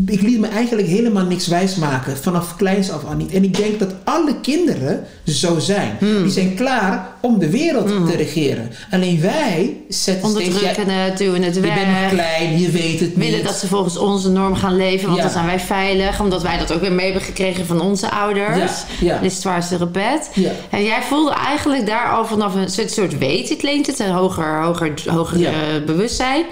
ik 0.06 0.20
liet 0.20 0.40
me 0.40 0.46
eigenlijk 0.48 0.88
helemaal 0.88 1.24
niks 1.24 1.46
wijsmaken. 1.46 2.16
Vanaf 2.16 2.56
kleins 2.56 2.90
af 2.90 3.04
aan 3.10 3.16
niet. 3.16 3.32
En 3.32 3.44
ik 3.44 3.56
denk 3.56 3.78
dat 3.78 3.94
alle 4.04 4.40
kinderen 4.42 5.04
zo 5.26 5.58
zijn. 5.58 5.96
Hmm. 5.98 6.22
Die 6.22 6.32
zijn 6.32 6.54
klaar 6.54 7.08
om 7.20 7.38
de 7.38 7.50
wereld 7.50 7.86
te 8.10 8.16
regeren. 8.16 8.70
Alleen 8.90 9.20
wij 9.20 9.76
zetten 9.88 10.30
steeds... 10.30 10.46
Onderdrukken 10.46 10.88
het, 10.88 11.18
duwen 11.18 11.42
het 11.42 11.54
je 11.54 11.60
weg. 11.60 11.74
bent 11.74 11.86
nog 12.00 12.10
klein, 12.10 12.58
je 12.60 12.70
weet 12.70 13.00
het 13.00 13.14
willen 13.14 13.34
niet. 13.34 13.44
dat 13.44 13.54
ze 13.54 13.66
volgens 13.66 13.96
onze 13.96 14.30
norm 14.30 14.54
gaan 14.54 14.76
leven, 14.76 15.04
want 15.06 15.16
Ja. 15.16 15.22
dan 15.22 15.32
zijn 15.32 15.46
wij 15.46 15.60
veilig. 15.60 16.20
Omdat 16.20 16.42
wij 16.42 16.58
dat 16.58 16.72
ook 16.72 16.80
weer 16.80 16.92
mee 16.92 17.04
hebben 17.04 17.22
gekregen 17.22 17.66
van 17.66 17.80
onze 17.80 18.10
ouders. 18.10 18.72
Ja, 19.00 19.18
is 19.20 19.32
het 19.32 19.42
zwaarste 19.42 19.76
repet. 19.76 20.30
Ja. 20.34 20.50
En 20.70 20.84
jij 20.84 21.02
voelde 21.02 21.32
eigenlijk 21.32 21.86
daar 21.86 22.10
al 22.10 22.26
vanaf 22.26 22.54
een 22.54 22.70
soort, 22.70 22.90
soort 22.90 23.18
weten, 23.18 23.56
klinkt 23.56 23.86
het, 23.86 23.98
een 23.98 24.10
hoger, 24.12 24.62
hoger, 24.62 24.92
hoger 25.06 25.38
Ja. 25.38 25.50
eh, 25.50 25.84
bewustzijn. 25.86 26.44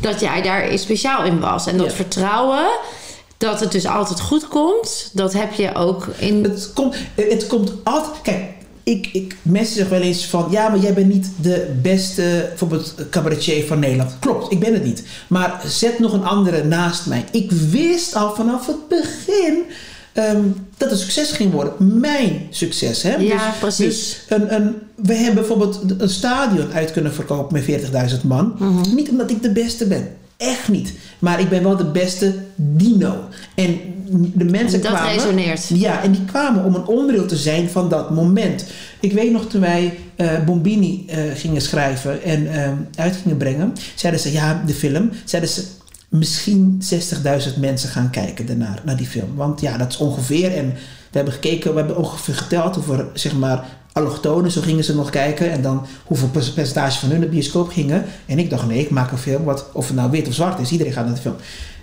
Dat 0.00 0.20
jij 0.20 0.42
daar 0.42 0.78
speciaal 0.78 1.24
in 1.24 1.40
was. 1.40 1.66
En 1.66 1.76
dat 1.76 1.86
Ja. 1.86 1.92
vertrouwen, 1.92 2.66
dat 3.38 3.60
het 3.60 3.72
dus 3.72 3.86
altijd 3.86 4.20
goed 4.20 4.48
komt, 4.48 5.10
dat 5.12 5.32
heb 5.32 5.52
je 5.52 5.74
ook 5.74 6.06
in... 6.18 6.42
Het 6.42 6.70
komt, 6.74 6.96
het 7.14 7.46
komt 7.46 7.72
altijd... 7.84 8.20
Kijk, 8.22 8.44
ik, 8.82 9.08
ik, 9.12 9.36
mensen 9.42 9.74
zeggen 9.74 9.98
wel 9.98 10.06
eens 10.06 10.26
van... 10.26 10.46
Ja, 10.50 10.68
maar 10.68 10.78
jij 10.78 10.94
bent 10.94 11.12
niet 11.12 11.28
de 11.40 11.78
beste 11.82 12.44
bijvoorbeeld 12.48 12.94
cabaretier 13.10 13.66
van 13.66 13.78
Nederland. 13.78 14.16
Klopt, 14.18 14.52
ik 14.52 14.60
ben 14.60 14.72
het 14.72 14.84
niet. 14.84 15.02
Maar 15.28 15.62
zet 15.66 15.98
nog 15.98 16.12
een 16.12 16.24
andere 16.24 16.64
naast 16.64 17.06
mij. 17.06 17.24
Ik 17.30 17.50
wist 17.52 18.14
al 18.16 18.34
vanaf 18.34 18.66
het 18.66 18.88
begin... 18.88 19.62
ehm, 20.12 20.42
dat 20.76 20.90
het 20.90 20.98
succes 20.98 21.30
ging 21.30 21.52
worden. 21.52 22.00
Mijn 22.00 22.46
succes. 22.50 23.02
Hè? 23.02 23.16
Ja, 23.16 23.54
precies. 23.60 23.86
Dus 23.86 24.38
een, 24.38 24.54
een, 24.54 24.74
we 24.94 25.14
hebben 25.14 25.34
bijvoorbeeld 25.34 25.80
een 25.98 26.08
stadion 26.08 26.72
uit 26.72 26.92
kunnen 26.92 27.14
verkopen 27.14 27.62
met 27.66 28.10
40.000 28.12 28.20
man. 28.24 28.54
Mhm. 28.58 28.94
Niet 28.94 29.10
omdat 29.10 29.30
ik 29.30 29.42
de 29.42 29.52
beste 29.52 29.86
ben. 29.86 30.08
Echt 30.36 30.68
niet. 30.68 30.92
Maar 31.18 31.40
ik 31.40 31.48
ben 31.48 31.62
wel 31.62 31.76
de 31.76 31.90
beste 31.90 32.34
dino. 32.56 33.14
En 33.54 33.80
de 34.34 34.44
mensen 34.44 34.82
Dat 34.82 34.92
kwamen... 34.92 35.12
resoneert. 35.12 35.68
Ja, 35.74 36.02
en 36.02 36.12
die 36.12 36.24
kwamen 36.24 36.64
om 36.64 36.74
een 36.74 36.86
onderdeel 36.86 37.26
te 37.26 37.36
zijn 37.36 37.68
van 37.68 37.88
dat 37.88 38.10
moment. 38.10 38.64
Ik 39.00 39.12
weet 39.12 39.32
nog 39.32 39.46
toen 39.46 39.60
wij 39.60 39.98
eh, 40.16 40.44
Bombini 40.44 41.04
eh, 41.08 41.18
gingen 41.34 41.60
schrijven 41.60 42.22
en 42.22 42.52
eh, 42.52 42.70
uit 43.04 43.16
gingen 43.16 43.36
brengen, 43.36 43.72
zeiden 43.94 44.20
ze 44.20 44.32
ja, 44.32 44.62
de 44.66 44.74
film, 44.74 45.10
zeiden 45.24 45.50
ze 45.50 45.64
misschien 46.10 46.82
60.000 47.54 47.58
mensen 47.60 47.88
gaan 47.88 48.10
kijken 48.10 48.46
daarnaar, 48.46 48.82
naar 48.84 48.96
die 48.96 49.06
film. 49.06 49.34
Want 49.34 49.60
ja, 49.60 49.76
dat 49.76 49.88
is 49.88 49.96
ongeveer. 49.96 50.56
En 50.56 50.68
we 51.10 51.16
hebben 51.16 51.32
gekeken, 51.32 51.70
we 51.70 51.78
hebben 51.78 51.96
ongeveer 51.96 52.34
geteld 52.34 52.74
hoeveel 52.74 53.10
zeg 53.14 53.34
maar, 53.34 53.64
allochtonen, 53.92 54.50
zo 54.50 54.60
gingen 54.60 54.84
ze 54.84 54.94
nog 54.94 55.10
kijken. 55.10 55.50
En 55.50 55.62
dan 55.62 55.86
hoeveel 56.04 56.28
percentage 56.28 56.98
van 56.98 57.10
hun 57.10 57.20
de 57.20 57.26
bioscoop 57.26 57.68
gingen. 57.68 58.04
En 58.26 58.38
ik 58.38 58.50
dacht, 58.50 58.66
nee, 58.66 58.80
ik 58.80 58.90
maak 58.90 59.12
een 59.12 59.18
film, 59.18 59.44
wat, 59.44 59.66
of 59.72 59.86
het 59.86 59.96
nou 59.96 60.10
wit 60.10 60.28
of 60.28 60.34
zwart 60.34 60.60
is, 60.60 60.70
iedereen 60.70 60.92
gaat 60.92 61.04
naar 61.04 61.14
de 61.14 61.20
film. 61.20 61.36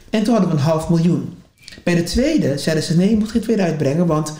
En 0.10 0.24
toen 0.24 0.34
hadden 0.34 0.52
we 0.52 0.58
een 0.58 0.64
half 0.64 0.90
miljoen. 0.90 1.38
Bij 1.84 1.96
de 1.96 2.04
tweede 2.04 2.58
zeiden 2.58 2.84
ze, 2.84 2.96
nee, 2.96 3.10
je 3.10 3.18
moet 3.18 3.32
geen 3.32 3.42
tweede 3.42 3.62
uitbrengen, 3.62 4.06
want 4.06 4.34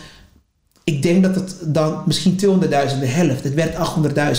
ik 0.84 1.02
denk 1.02 1.22
dat 1.22 1.34
het 1.34 1.56
dan 1.62 2.02
misschien 2.06 2.32
200.000, 2.32 2.68
de 3.00 3.06
helft. 3.06 3.44
Het 3.44 3.54
werd 3.54 3.74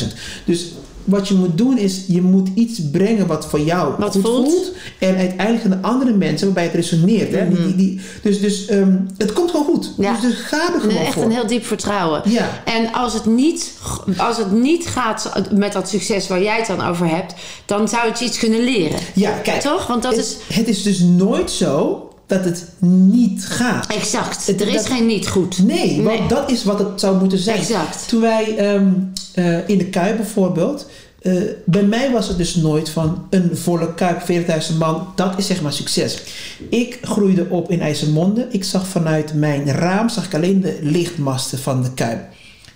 800.000. 0.02 0.08
Dus 0.46 0.72
wat 1.10 1.28
je 1.28 1.34
moet 1.34 1.58
doen 1.58 1.78
is, 1.78 2.04
je 2.08 2.22
moet 2.22 2.50
iets 2.54 2.80
brengen 2.92 3.28
wat 3.28 3.46
voor 3.46 3.60
jou 3.60 3.94
Wat 3.98 4.12
goed 4.12 4.22
voelt. 4.22 4.48
voelt. 4.52 4.72
En 5.00 5.16
uiteindelijk 5.16 5.62
gaan 5.62 5.72
de 5.82 5.88
andere 5.88 6.14
mensen 6.14 6.46
waarbij 6.46 6.64
het 6.64 6.74
resoneert. 6.74 7.32
Hè? 7.34 7.50
Die, 7.50 7.66
die, 7.66 7.76
die, 7.76 8.02
dus 8.22 8.40
dus 8.42 8.66
ehm, 8.66 8.98
het 9.18 9.34
komt 9.34 9.52
gewoon 9.52 9.66
goed. 9.66 9.94
Ja. 9.98 10.12
Dus, 10.12 10.22
dus 10.22 10.40
ga 10.40 10.74
er 10.74 10.80
gewoon 10.82 10.96
Echt 10.98 11.14
voor. 11.14 11.24
een 11.24 11.32
heel 11.32 11.48
diep 11.48 11.66
vertrouwen. 11.66 12.22
Ja. 12.26 12.62
En 12.66 12.94
als 12.94 13.14
het, 13.14 13.26
niet, 13.26 13.72
als 14.18 14.38
het 14.38 14.52
niet 14.52 14.88
gaat 14.88 15.32
met 15.52 15.74
dat 15.74 15.90
succes 15.90 16.28
waar 16.28 16.44
jij 16.44 16.58
het 16.58 16.68
dan 16.68 16.82
over 16.82 17.08
hebt, 17.10 17.34
dan 17.66 17.88
zou 17.88 18.08
het 18.10 18.20
je 18.20 18.26
iets 18.26 18.38
kunnen 18.40 18.64
leren. 18.64 19.00
Ja, 19.16 19.32
kijk. 19.32 19.62
Toch? 19.62 19.88
Want 19.88 20.04
dat 20.04 20.16
het, 20.16 20.26
is 20.26 20.56
het 20.58 20.68
is 20.68 20.84
dus 20.84 21.00
nooit 21.00 21.52
zo 21.52 22.04
dat 22.30 22.46
het 22.46 22.66
niet 22.80 23.46
gaat. 23.46 23.88
exact. 23.88 24.48
Het- 24.48 24.62
Er 24.62 24.68
is 24.68 24.74
dat- 24.74 24.86
geen 24.86 25.06
niet 25.06 25.28
goed. 25.28 25.64
Nee, 25.64 26.02
want 26.02 26.20
Nee. 26.20 26.28
dat 26.28 26.52
is 26.52 26.64
wat 26.64 26.80
het 26.80 27.00
zou 27.00 27.18
moeten 27.20 27.38
zijn. 27.38 27.58
Exact. 27.58 28.08
Toen 28.08 28.22
wij 28.22 28.58
ehm, 28.58 28.88
eh, 29.34 29.68
in 29.70 29.78
de 29.78 29.86
Kuip 29.86 30.18
bijvoorbeeld... 30.18 30.86
eh, 31.22 31.34
bij 31.66 31.84
mij 31.84 32.12
was 32.12 32.28
het 32.28 32.38
dus 32.38 32.56
nooit 32.56 32.90
van 32.90 33.26
een 33.30 33.50
volle 33.58 33.94
Kuip, 33.94 34.22
40.000 34.22 34.78
man. 34.78 35.08
Dat 35.16 35.38
is 35.38 35.46
zeg 35.48 35.62
maar 35.62 35.74
succes. 35.74 36.22
Ik 36.70 37.00
groeide 37.02 37.46
op 37.50 37.72
in 37.72 37.82
IJsselmonde. 37.82 38.48
Ik 38.52 38.64
zag 38.64 38.88
vanuit 38.88 39.34
mijn 39.34 39.72
raam 39.72 40.10
zag 40.10 40.26
ik 40.26 40.34
alleen 40.36 40.62
de 40.62 40.78
lichtmasten 40.82 41.60
van 41.60 41.84
de 41.84 41.94
Kuip. 41.94 42.20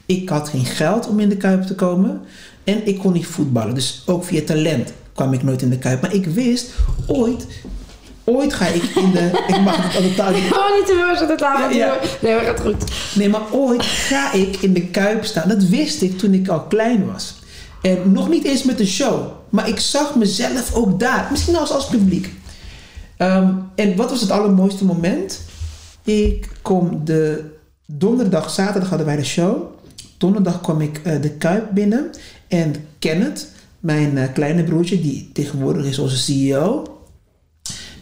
Ik 0.05 0.29
had 0.29 0.49
geen 0.49 0.65
geld 0.65 1.07
om 1.07 1.19
in 1.19 1.29
de 1.29 1.37
Kuip 1.37 1.61
te 1.63 1.75
komen. 1.75 2.21
En 2.63 2.87
ik 2.87 2.97
kon 2.99 3.13
niet 3.13 3.25
voetballen. 3.27 3.75
Dus 3.75 4.03
ook 4.05 4.23
via 4.23 4.41
talent 4.45 4.93
kwam 5.13 5.33
ik 5.33 5.43
nooit 5.43 5.61
in 5.61 5.69
de 5.69 5.77
Kuip. 5.77 6.01
Maar 6.01 6.13
ik 6.13 6.25
wist, 6.25 6.69
ooit... 7.07 7.45
Ooit 8.23 8.53
ga 8.53 8.67
ik 8.67 8.83
in 8.83 9.11
de... 9.11 9.43
Ik 9.47 9.61
mag 9.61 9.77
het 9.77 9.95
aan 9.95 10.09
de 10.09 10.13
taal 10.15 10.31
niet 10.31 10.85
te 10.85 11.05
boos 11.07 11.21
op 11.21 11.27
de 11.27 11.35
tafel. 11.35 11.77
Ja, 11.77 11.85
ja. 11.85 11.99
Nee, 12.21 12.35
maar 12.35 12.43
gaat 12.43 12.59
goed. 12.59 12.83
Nee, 13.15 13.29
maar 13.29 13.51
ooit 13.51 13.83
ga 13.83 14.33
ik 14.33 14.57
in 14.61 14.73
de 14.73 14.87
Kuip 14.87 15.25
staan. 15.25 15.49
Dat 15.49 15.63
wist 15.63 16.01
ik 16.01 16.17
toen 16.17 16.33
ik 16.33 16.47
al 16.47 16.61
klein 16.61 17.11
was. 17.11 17.35
En 17.81 18.11
nog 18.11 18.29
niet 18.29 18.45
eens 18.45 18.63
met 18.63 18.77
de 18.77 18.85
show. 18.85 19.31
Maar 19.49 19.67
ik 19.67 19.79
zag 19.79 20.15
mezelf 20.15 20.73
ook 20.73 20.99
daar. 20.99 21.27
Misschien 21.31 21.55
als 21.55 21.71
als 21.71 21.87
publiek. 21.87 22.33
Ehm, 23.17 23.49
en 23.75 23.95
wat 23.95 24.09
was 24.09 24.21
het 24.21 24.31
allermooiste 24.31 24.85
moment? 24.85 25.41
Ik 26.03 26.49
kom 26.61 27.05
de 27.05 27.43
donderdag, 27.85 28.49
zaterdag 28.49 28.89
hadden 28.89 29.07
wij 29.07 29.15
de 29.15 29.25
show. 29.25 29.63
Donderdag 30.17 30.61
kwam 30.61 30.81
ik 30.81 31.01
eh, 31.03 31.21
de 31.21 31.29
Kuip 31.29 31.69
binnen. 31.73 32.09
En 32.47 32.75
Kenneth, 32.99 33.47
mijn 33.79 34.17
eh, 34.17 34.33
kleine 34.33 34.63
broertje, 34.63 35.01
die 35.01 35.29
tegenwoordig 35.33 35.85
is 35.85 35.99
onze 35.99 36.17
CEO. 36.17 36.92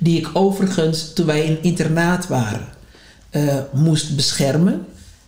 Die 0.04 0.18
ik 0.18 0.30
overigens, 0.34 1.14
toen 1.14 1.26
wij 1.26 1.46
in 1.46 1.58
internaat 1.62 2.28
waren, 2.28 2.68
eh, 3.30 3.56
moest 3.74 4.16
beschermen. 4.16 4.86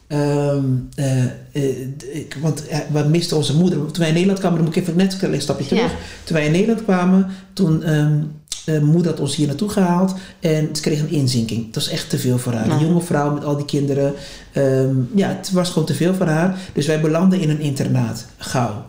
Ehm, 0.07 0.65
eh, 0.95 1.23
eh, 1.23 1.87
ik, 2.11 2.37
want 2.41 2.63
we 2.91 3.03
misten 3.03 3.37
onze 3.37 3.55
moeder. 3.55 3.77
Toen 3.77 3.91
wij 3.97 4.07
in 4.07 4.13
Nederland 4.13 4.39
kwamen, 4.39 4.57
dan 4.57 4.67
moet 4.67 4.75
ik 4.75 4.81
even 4.81 4.95
net 4.95 5.17
een 5.21 5.41
stapje 5.41 5.65
terug. 5.65 5.91
Ja. 5.91 5.97
Toen 6.23 6.35
wij 6.35 6.45
in 6.45 6.51
Nederland 6.51 6.83
kwamen, 6.83 7.27
toen 7.53 7.83
ehm 7.83 8.21
eh, 8.65 8.79
moeder 8.79 9.11
had 9.11 9.19
ons 9.19 9.35
hier 9.35 9.47
naartoe 9.47 9.69
gehaald 9.69 10.13
en 10.39 10.69
ze 10.71 10.81
kreeg 10.81 10.99
een 10.99 11.09
inzinking. 11.09 11.65
Het 11.65 11.75
was 11.75 11.89
echt 11.89 12.09
te 12.09 12.17
veel 12.19 12.37
voor 12.37 12.53
haar. 12.53 12.69
Een 12.69 12.79
Ja. 12.79 12.85
jonge 12.85 13.01
vrouw 13.01 13.33
met 13.33 13.43
al 13.45 13.55
die 13.55 13.65
kinderen. 13.65 14.13
Ehm, 14.51 14.95
ja, 15.15 15.27
het 15.27 15.51
was 15.51 15.69
gewoon 15.69 15.87
te 15.87 15.93
veel 15.93 16.13
voor 16.13 16.25
haar. 16.25 16.57
Dus 16.73 16.85
wij 16.87 17.01
belanden 17.01 17.39
in 17.39 17.49
een 17.49 17.59
internaat, 17.59 18.25
gauw. 18.37 18.83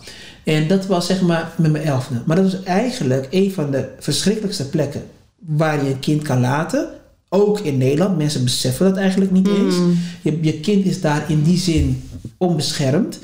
En 0.44 0.68
dat 0.68 0.86
was 0.86 1.06
zeg 1.06 1.20
maar 1.20 1.52
met 1.56 1.72
mijn 1.72 1.84
elfde. 1.84 2.14
Maar 2.24 2.36
dat 2.36 2.52
was 2.52 2.62
eigenlijk 2.62 3.26
een 3.30 3.52
van 3.52 3.70
de 3.70 3.88
verschrikkelijkste 3.98 4.68
plekken 4.68 5.02
waar 5.46 5.84
je 5.84 5.90
een 5.90 6.00
kind 6.00 6.22
kan 6.22 6.40
laten. 6.40 6.88
Ook 7.28 7.60
in 7.60 7.78
Nederland. 7.78 8.16
Mensen 8.16 8.44
beseffen 8.44 8.86
dat 8.86 8.96
eigenlijk 8.96 9.30
niet 9.30 9.48
eens. 9.48 9.74
Je, 10.22 10.38
je 10.40 10.60
kind 10.60 10.84
is 10.84 11.00
daar 11.00 11.24
in 11.28 11.42
die 11.42 11.58
zin 11.58 12.02
onbeschermd. 12.36 13.18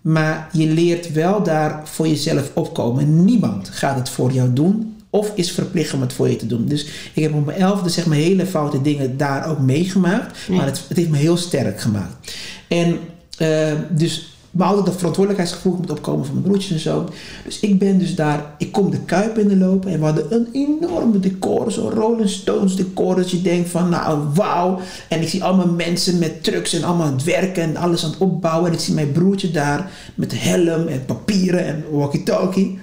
Maar 0.00 0.48
je 0.52 0.66
leert 0.66 1.12
wel 1.12 1.42
daar 1.42 1.80
voor 1.84 2.08
jezelf 2.08 2.50
opkomen. 2.54 3.24
Niemand 3.24 3.68
gaat 3.68 3.96
het 3.96 4.08
voor 4.08 4.32
jou 4.32 4.52
doen. 4.52 4.96
Of 5.10 5.32
is 5.34 5.50
verplicht 5.50 5.94
om 5.94 6.00
het 6.00 6.12
voor 6.12 6.28
je 6.28 6.36
te 6.36 6.46
doen. 6.46 6.66
Dus 6.66 6.86
ik 7.14 7.22
heb 7.22 7.34
op 7.34 7.46
mijn 7.46 7.58
elfde 7.58 7.88
zeg 7.88 8.06
maar 8.06 8.16
hele 8.16 8.46
foute 8.46 8.82
dingen 8.82 9.16
daar 9.16 9.50
ook 9.50 9.58
meegemaakt. 9.58 10.48
Maar 10.48 10.66
het, 10.66 10.84
het 10.88 10.96
heeft 10.96 11.10
me 11.10 11.16
heel 11.16 11.36
sterk 11.36 11.80
gemaakt. 11.80 12.32
En 12.68 12.98
eh, 13.38 13.72
dus 13.90 14.37
maar 14.58 14.68
altijd 14.68 14.86
dat 14.86 14.96
verantwoordelijkheidsgevoel 14.96 15.76
moet 15.76 15.90
opkomen 15.90 16.24
van 16.24 16.34
mijn 16.34 16.46
broertjes 16.46 16.72
en 16.72 16.78
zo. 16.78 17.08
Dus 17.44 17.60
ik 17.60 17.78
ben 17.78 17.98
dus 17.98 18.14
daar, 18.14 18.54
ik 18.58 18.72
kom 18.72 18.90
de 18.90 19.00
Kuip 19.00 19.38
in 19.38 19.58
lopen 19.58 19.90
en 19.90 19.98
we 19.98 20.04
hadden 20.04 20.34
een 20.34 20.48
enorme 20.52 21.20
decor, 21.20 21.72
zo'n 21.72 21.90
Rolling 21.90 22.28
Stones 22.28 22.76
decor, 22.76 23.16
dat 23.16 23.30
je 23.30 23.42
denkt 23.42 23.68
van 23.68 23.88
nou 23.88 24.18
wauw. 24.34 24.80
En 25.08 25.20
ik 25.22 25.28
zie 25.28 25.44
allemaal 25.44 25.68
mensen 25.68 26.18
met 26.18 26.44
trucks 26.44 26.72
en 26.72 26.84
allemaal 26.84 27.06
aan 27.06 27.12
het 27.12 27.24
werken 27.24 27.62
en 27.62 27.76
alles 27.76 28.04
aan 28.04 28.10
het 28.10 28.18
opbouwen. 28.18 28.68
En 28.68 28.76
ik 28.76 28.82
zie 28.82 28.94
mijn 28.94 29.12
broertje 29.12 29.50
daar 29.50 29.90
met 30.14 30.42
helm 30.42 30.86
en 30.86 31.04
papieren 31.04 31.66
en 31.66 31.84
walkie-talkie. 31.90 32.78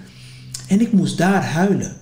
En 0.68 0.82
ik 0.82 0.92
moest 0.92 1.18
daar 1.18 1.44
huilen. 1.44 1.96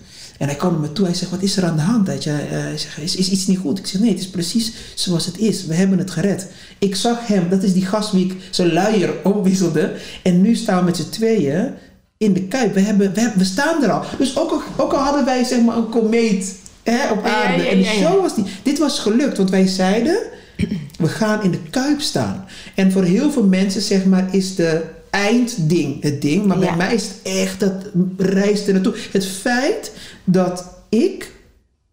En 0.43 0.49
hij 0.49 0.58
kwam 0.58 0.71
naar 0.71 0.82
me 0.82 0.91
toe. 0.91 1.06
Hij 1.06 1.15
zegt, 1.15 1.32
wat 1.32 1.41
is 1.41 1.58
er 1.58 1.63
aan 1.65 1.75
de 1.75 1.82
hand? 1.82 2.08
Hij 2.08 2.17
eh, 2.17 2.23
hij 2.49 2.77
zegt, 2.77 2.97
is, 2.97 3.15
is 3.15 3.29
iets 3.29 3.47
niet 3.47 3.58
goed? 3.58 3.79
Ik 3.79 3.86
zeg, 3.88 4.01
nee, 4.01 4.10
het 4.10 4.19
is 4.19 4.29
precies 4.29 4.73
zoals 4.93 5.25
het 5.25 5.38
is. 5.38 5.65
We 5.65 5.73
hebben 5.75 5.97
het 5.97 6.12
gered. 6.12 6.47
Ik 6.79 6.95
zag 6.95 7.27
hem. 7.27 7.49
Dat 7.49 7.63
is 7.63 7.73
die 7.73 7.86
gast 7.86 8.12
wie 8.12 8.25
ik 8.25 8.36
zijn 8.49 8.73
luier 8.73 9.13
omwisselde. 9.23 9.91
En 10.23 10.41
nu 10.41 10.56
staan 10.56 10.79
we 10.79 10.86
met 10.86 10.95
z'n 10.97 11.10
tweeën 11.10 11.71
in 12.17 12.34
de 12.34 12.41
Kuip. 12.43 12.73
We, 12.73 12.79
hebben, 12.79 13.13
we, 13.13 13.19
hebben- 13.19 13.39
we 13.39 13.45
staan 13.45 13.84
er 13.84 13.91
al. 13.91 14.03
Dus 14.17 14.38
ook 14.38 14.51
al, 14.51 14.62
ook 14.77 14.93
al 14.93 14.99
hadden 14.99 15.25
wij 15.25 15.43
zeg 15.43 15.62
maar 15.62 15.77
een 15.77 15.89
komeet 15.89 16.56
hè, 16.84 17.12
op 17.12 17.25
aarde. 17.25 17.63
ja, 17.63 17.69
En 17.69 17.77
de 17.77 17.84
ja, 17.84 17.91
ja. 17.91 17.99
show 17.99 18.21
was 18.21 18.36
die. 18.36 18.45
Dit 18.63 18.79
was 18.79 18.99
gelukt. 18.99 19.38
Want 19.38 19.49
wij 19.49 19.67
zeiden, 19.67 20.17
we 20.97 21.08
gaan 21.08 21.43
in 21.43 21.51
de 21.51 21.60
Kuip 21.69 22.01
staan. 22.01 22.45
En 22.75 22.91
voor 22.91 23.03
heel 23.03 23.32
veel 23.32 23.45
mensen 23.45 23.82
zeg 23.82 24.06
maar 24.06 24.27
is 24.32 24.56
de 24.56 24.82
eindding 25.10 26.03
het 26.03 26.21
ding. 26.21 26.45
Maar 26.45 26.60
bij 26.60 26.75
mij 26.75 26.93
is 26.93 27.03
het 27.03 27.15
echt 27.23 27.60
dat 27.60 27.73
reis 28.17 28.67
er 28.67 28.73
naartoe. 28.73 28.95
Het 29.12 29.25
feit 29.25 29.91
dat 30.23 30.65
ik, 30.89 31.31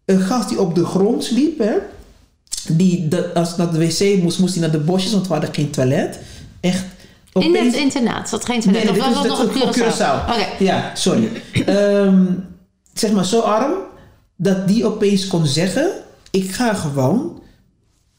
een 0.05 0.21
gast 0.21 0.49
die 0.49 0.59
op 0.59 0.75
de 0.75 0.85
grond 0.85 1.23
sliep, 1.23 1.59
hè, 1.59 1.73
die 2.67 3.07
de, 3.07 3.33
als 3.33 3.57
naar 3.57 3.71
de 3.71 3.77
wc 3.77 4.21
moest, 4.21 4.39
moest 4.39 4.53
hij 4.53 4.61
naar 4.61 4.71
de 4.71 4.79
bosjes, 4.79 5.11
want 5.11 5.27
we 5.27 5.33
hadden 5.33 5.53
geen 5.53 5.69
toilet. 5.69 6.19
Echt. 6.59 6.83
In 7.33 7.41
het 7.41 7.49
opeens- 7.49 7.75
internaat 7.75 8.29
zat 8.29 8.45
geen 8.45 8.61
toilet. 8.61 8.83
Nee, 8.83 8.91
of 8.91 8.97
was 8.97 9.13
dat 9.13 9.23
is 9.23 9.29
nog 9.29 9.39
een 9.39 9.61
op 9.61 9.75
Curaçao? 9.75 9.95
Curaçao. 9.95 10.29
Oké. 10.29 10.63
Ja, 10.63 10.91
sorry. 10.95 11.29
Ehm, 11.65 12.25
zeg 12.93 13.11
maar 13.11 13.25
zo 13.25 13.39
arm 13.39 13.73
dat 14.35 14.67
die 14.67 14.85
opeens 14.85 15.27
kon 15.27 15.45
zeggen: 15.45 15.91
Ik 16.31 16.51
ga 16.51 16.73
gewoon 16.73 17.41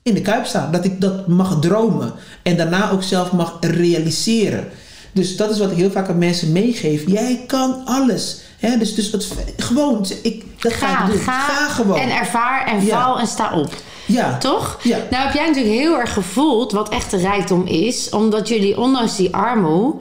in 0.02 0.14
de 0.14 0.20
kuip 0.20 0.46
staan. 0.46 0.72
Dat 0.72 0.84
ik 0.84 1.00
dat 1.00 1.26
mag 1.26 1.60
dromen 1.60 2.12
en 2.42 2.56
daarna 2.56 2.90
ook 2.90 3.02
zelf 3.02 3.32
mag 3.32 3.56
realiseren. 3.60 4.68
Dus 5.12 5.36
dat 5.36 5.50
is 5.50 5.58
wat 5.58 5.70
ik 5.70 5.76
heel 5.76 5.90
vaak 5.90 6.08
aan 6.08 6.18
mensen 6.18 6.52
meegeef. 6.52 7.02
Jij 7.06 7.44
kan 7.46 7.82
alles. 7.84 8.40
Hè? 8.58 8.76
Dus, 8.78 8.94
dus 8.94 9.12
het, 9.12 9.26
gewoon, 9.56 10.06
ik, 10.22 10.44
dat 10.58 10.72
ga, 10.72 10.86
Ga, 10.86 11.04
ik 11.06 11.10
doen. 11.12 11.20
ga, 11.20 11.68
gewoon. 11.68 11.98
en 11.98 12.10
ervaar 12.16 12.66
en 12.66 12.84
Ja. 12.84 13.02
val 13.02 13.18
en 13.20 13.26
sta 13.26 13.52
op. 13.58 13.70
ja. 14.06 14.38
Toch? 14.38 14.78
Ja. 14.82 14.98
Nou 15.10 15.24
heb 15.24 15.34
jij 15.34 15.46
natuurlijk 15.46 15.74
heel 15.74 15.98
erg 15.98 16.12
gevoeld 16.12 16.72
wat 16.72 16.88
echte 16.88 17.16
rijkdom 17.16 17.66
is. 17.66 18.10
Omdat 18.10 18.48
jullie 18.48 18.78
ondanks 18.80 19.16
die 19.16 19.34
armoe 19.34 19.94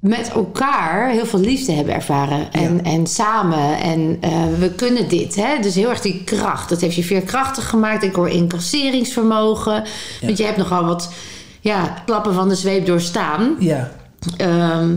met 0.00 0.28
elkaar 0.28 1.10
heel 1.10 1.26
veel 1.26 1.38
liefde 1.40 1.72
hebben 1.72 1.94
ervaren. 1.94 2.52
En, 2.52 2.74
Ja. 2.84 2.90
en 2.90 3.06
samen. 3.06 3.80
En 3.80 4.16
eh, 4.20 4.30
we 4.58 4.70
kunnen 4.70 5.08
dit. 5.08 5.34
Hè? 5.34 5.60
Dus 5.60 5.74
heel 5.74 5.88
erg 5.90 6.00
die 6.00 6.24
kracht. 6.24 6.68
Dat 6.68 6.80
heeft 6.80 6.94
je 6.96 7.04
veerkrachtig 7.04 7.68
gemaakt. 7.68 8.02
Ik 8.02 8.14
hoor 8.14 8.28
incasseringsvermogen. 8.28 9.84
Want 10.22 10.38
je 10.38 10.44
hebt 10.44 10.56
nogal 10.56 10.84
wat 10.84 11.12
ja, 11.60 12.02
klappen 12.06 12.34
van 12.34 12.48
de 12.48 12.54
zweep 12.54 12.86
doorstaan. 12.86 13.56
Ja. 13.58 13.90
Ehm, 14.36 14.94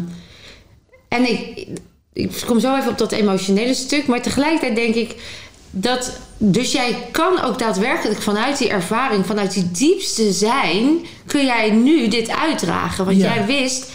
en 1.08 1.30
ik, 1.30 1.68
ik 2.14 2.44
kom 2.46 2.60
zo 2.60 2.76
even 2.76 2.92
op 2.92 2.98
dat 2.98 3.12
emotionele 3.12 3.74
stuk. 3.74 4.08
Maar 4.08 4.22
tegelijkertijd 4.22 4.76
denk 4.76 4.96
ik 4.96 5.16
dat. 5.72 6.18
Dus 6.38 6.72
jij 6.72 6.96
kan 7.12 7.42
ook 7.42 7.60
daadwerkelijk 7.60 8.22
vanuit 8.22 8.58
die 8.58 8.70
ervaring, 8.70 9.26
vanuit 9.26 9.54
die 9.54 9.72
diepste 9.72 10.32
zijn, 10.32 10.98
kun 11.26 11.46
jij 11.46 11.70
nu 11.72 12.08
dit 12.08 12.30
uitdragen. 12.30 13.06
Want 13.06 13.18
Ja. 13.18 13.34
jij 13.36 13.46
wist, 13.46 13.92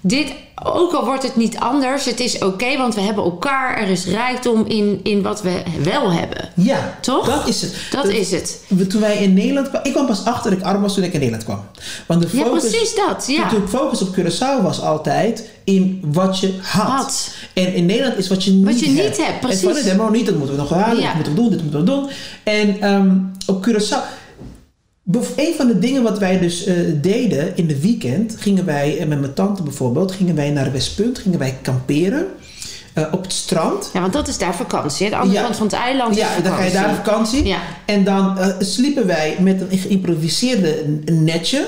dit, 0.00 0.32
ook 0.62 0.92
al 0.92 1.04
wordt 1.04 1.22
het 1.22 1.36
niet 1.36 1.58
anders, 1.58 2.04
het 2.04 2.20
is 2.20 2.38
oké, 2.38 2.76
want 2.76 2.94
we 2.94 3.00
hebben 3.00 3.24
elkaar. 3.24 3.78
Er 3.78 3.88
is 3.88 4.04
rijkdom 4.06 4.64
in, 4.66 5.00
in 5.02 5.22
wat 5.22 5.42
we 5.42 5.62
wel 5.82 6.12
hebben. 6.12 6.48
Ja, 6.54 6.98
Toch? 7.00 7.26
Dat 7.26 7.48
is 7.48 7.62
het. 7.62 7.74
Dat 7.90 8.08
is 8.08 8.30
het. 8.30 8.60
Toen 8.88 9.00
wij 9.00 9.16
in 9.16 9.34
Nederland 9.34 9.68
kwamen, 9.68 9.86
ik 9.86 9.92
kwam 9.92 10.06
pas 10.06 10.24
achter 10.24 10.50
dat 10.50 10.60
ik 10.60 10.64
arm 10.66 10.80
was 10.82 10.94
toen 10.94 11.04
ik 11.04 11.12
in 11.12 11.18
Nederland 11.18 11.44
kwam. 11.44 11.60
Want 12.06 12.22
de 12.22 12.36
Ja, 12.36 12.44
focus, 12.44 12.68
precies 12.68 12.94
dat. 12.94 13.24
Ja. 13.26 13.48
De 13.48 13.62
focus 13.68 14.02
op 14.02 14.16
Curaçao 14.16 14.62
was 14.62 14.80
altijd 14.80 15.48
in 15.64 16.02
wat 16.06 16.38
je 16.40 16.54
had. 16.62 16.86
Had. 16.88 17.30
En 17.52 17.74
in 17.74 17.86
Nederland 17.86 18.16
is 18.18 18.28
wat 18.28 18.44
je 18.44 18.50
niet 18.50 18.64
Wat 18.64 18.80
je 18.80 18.86
niet 18.88 18.98
hebt. 19.00 19.16
hebt, 19.26 19.40
precies. 19.40 19.60
En 19.60 19.64
van 19.66 19.74
dit 19.74 19.84
hebben 19.84 20.04
we 20.04 20.10
nog 20.10 20.18
niet, 20.20 20.26
dat 20.26 20.36
moeten 20.36 20.54
we 20.56 20.60
nog 20.60 20.70
halen, 20.70 21.00
Ja. 21.02 21.06
dat 21.06 21.14
moeten 21.14 21.34
we 21.34 21.40
doen, 21.40 21.50
dit 21.50 21.62
moeten 21.62 21.80
we 21.80 21.86
doen. 21.86 22.08
En 22.44 22.80
ehm, 22.80 23.16
op 23.46 23.66
Curaçao, 23.68 24.22
Een 25.12 25.54
van 25.56 25.66
de 25.66 25.78
dingen 25.78 26.02
wat 26.02 26.18
wij 26.18 26.38
dus 26.38 26.64
eh, 26.64 26.74
deden 27.00 27.56
in 27.56 27.66
de 27.66 27.80
weekend, 27.80 28.36
gingen 28.38 28.64
wij 28.64 28.98
eh, 28.98 29.06
met 29.06 29.20
mijn 29.20 29.34
tante 29.34 29.62
bijvoorbeeld, 29.62 30.12
gingen 30.12 30.34
wij 30.34 30.50
naar 30.50 30.72
Westpunt, 30.72 31.18
gingen 31.18 31.38
wij 31.38 31.58
kamperen 31.62 32.26
eh, 32.92 33.04
op 33.12 33.22
het 33.22 33.32
strand. 33.32 33.90
Ja, 33.92 34.00
want 34.00 34.12
dat 34.12 34.28
is 34.28 34.38
daar 34.38 34.54
vakantie. 34.54 35.04
hè? 35.04 35.10
De 35.10 35.16
andere 35.18 35.38
Ja. 35.38 35.44
kant 35.44 35.56
van 35.56 35.66
het 35.66 35.74
eiland 35.74 36.16
Ja, 36.16 36.36
is 36.36 36.42
dan 36.42 36.52
ga 36.52 36.64
je 36.64 36.72
daar 36.72 36.94
vakantie. 36.94 37.44
Ja. 37.46 37.58
En 37.86 38.04
dan 38.04 38.38
sliepen 38.58 39.06
wij 39.06 39.36
met 39.40 39.60
een 39.70 39.78
geïmproviseerde 39.78 40.84
netje 41.12 41.66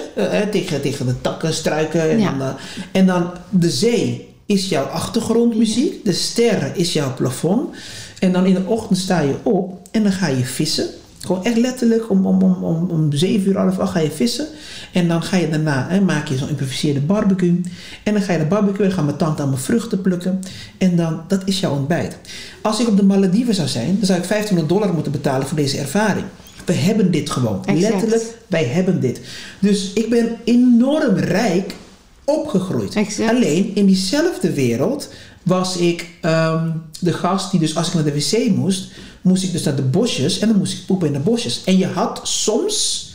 tegen, 0.51 0.81
tegen 0.81 1.07
de 1.07 1.21
takken, 1.21 1.55
struiken. 1.55 2.11
En, 2.11 2.19
Ja. 2.21 2.33
dan, 2.39 2.55
en 2.93 3.07
dan 3.07 3.31
de 3.51 3.71
zee 3.71 4.35
is 4.47 4.69
jouw 4.69 4.85
achtergrondmuziek, 4.85 6.05
de 6.05 6.13
sterren 6.13 6.77
is 6.77 6.93
jouw 6.93 7.15
plafond. 7.15 7.75
En 8.19 8.33
dan 8.33 8.47
in 8.47 8.55
de 8.55 8.63
ochtend 8.67 8.99
sta 8.99 9.21
je 9.21 9.35
op 9.43 9.79
en 9.91 10.03
dan 10.03 10.13
ga 10.13 10.27
je 10.27 10.45
vissen. 10.45 10.87
Gewoon 11.27 11.45
echt 11.45 11.57
letterlijk 11.57 12.11
om, 12.11 12.27
om, 12.27 12.43
om, 12.43 12.65
om, 12.65 12.91
om 12.91 13.13
7 13.13 13.49
uur, 13.49 13.57
half 13.57 13.79
acht 13.79 13.93
ga 13.93 14.01
je 14.01 14.11
vissen. 14.11 14.47
En 14.93 15.09
dan 15.09 15.23
ga 15.23 15.37
je 15.37 15.49
daarna, 15.49 15.87
hè, 15.89 16.01
maak 16.01 16.29
je 16.29 16.37
zo'n 16.37 16.49
improviseerde 16.49 17.01
barbecue. 17.01 17.61
En 18.03 18.13
dan 18.13 18.23
ga 18.23 18.33
je 18.33 18.39
de 18.39 18.45
barbecue, 18.45 18.87
dan 18.87 18.93
gaan 18.93 19.05
mijn 19.05 19.17
tante 19.17 19.43
allemaal 19.43 19.61
vruchten 19.61 20.01
plukken. 20.01 20.43
En 20.79 20.97
dan, 20.97 21.21
dat 21.29 21.43
is 21.45 21.61
jouw 21.61 21.73
ontbijt. 21.73 22.19
Als 22.61 22.81
ik 22.81 22.89
op 22.89 22.97
de 22.97 23.05
Malediven 23.05 23.55
zou 23.55 23.69
zijn, 23.69 23.97
dan 23.97 24.07
zou 24.07 24.19
ik 24.19 24.29
1500 24.29 24.69
dollar 24.69 24.95
moeten 24.95 25.13
betalen 25.13 25.47
voor 25.47 25.57
deze 25.57 25.79
ervaring. 25.79 26.25
We 26.65 26.73
hebben 26.73 27.11
dit 27.11 27.31
gewoon. 27.31 27.65
Exact. 27.65 27.93
Letterlijk, 27.93 28.37
wij 28.47 28.65
hebben 28.65 29.01
dit. 29.01 29.21
Dus 29.59 29.93
ik 29.93 30.11
ben 30.11 30.37
enorm 30.45 31.17
rijk 31.17 31.75
opgegroeid. 32.25 32.95
Exact. 32.95 33.31
Alleen 33.31 33.71
in 33.75 33.87
diezelfde 33.87 34.53
wereld 34.53 35.09
was 35.43 35.77
ik 35.77 36.09
ehm, 36.21 36.71
de 37.01 37.13
gast 37.13 37.51
die 37.51 37.61
dus 37.61 37.77
als 37.77 37.89
ik 37.89 37.95
naar 37.95 38.05
de 38.05 38.15
wc 38.15 38.49
moest, 38.55 38.91
moest 39.27 39.43
ik 39.43 39.53
dus 39.53 39.63
naar 39.63 39.77
de 39.77 39.83
bosjes 39.83 40.39
en 40.39 40.49
dan 40.49 40.57
moest 40.59 40.73
ik 40.73 40.87
poepen 40.87 41.07
in 41.07 41.13
de 41.13 41.19
bosjes. 41.19 41.63
En 41.65 41.79
je 41.79 41.87
had 41.87 42.21
soms, 42.23 43.07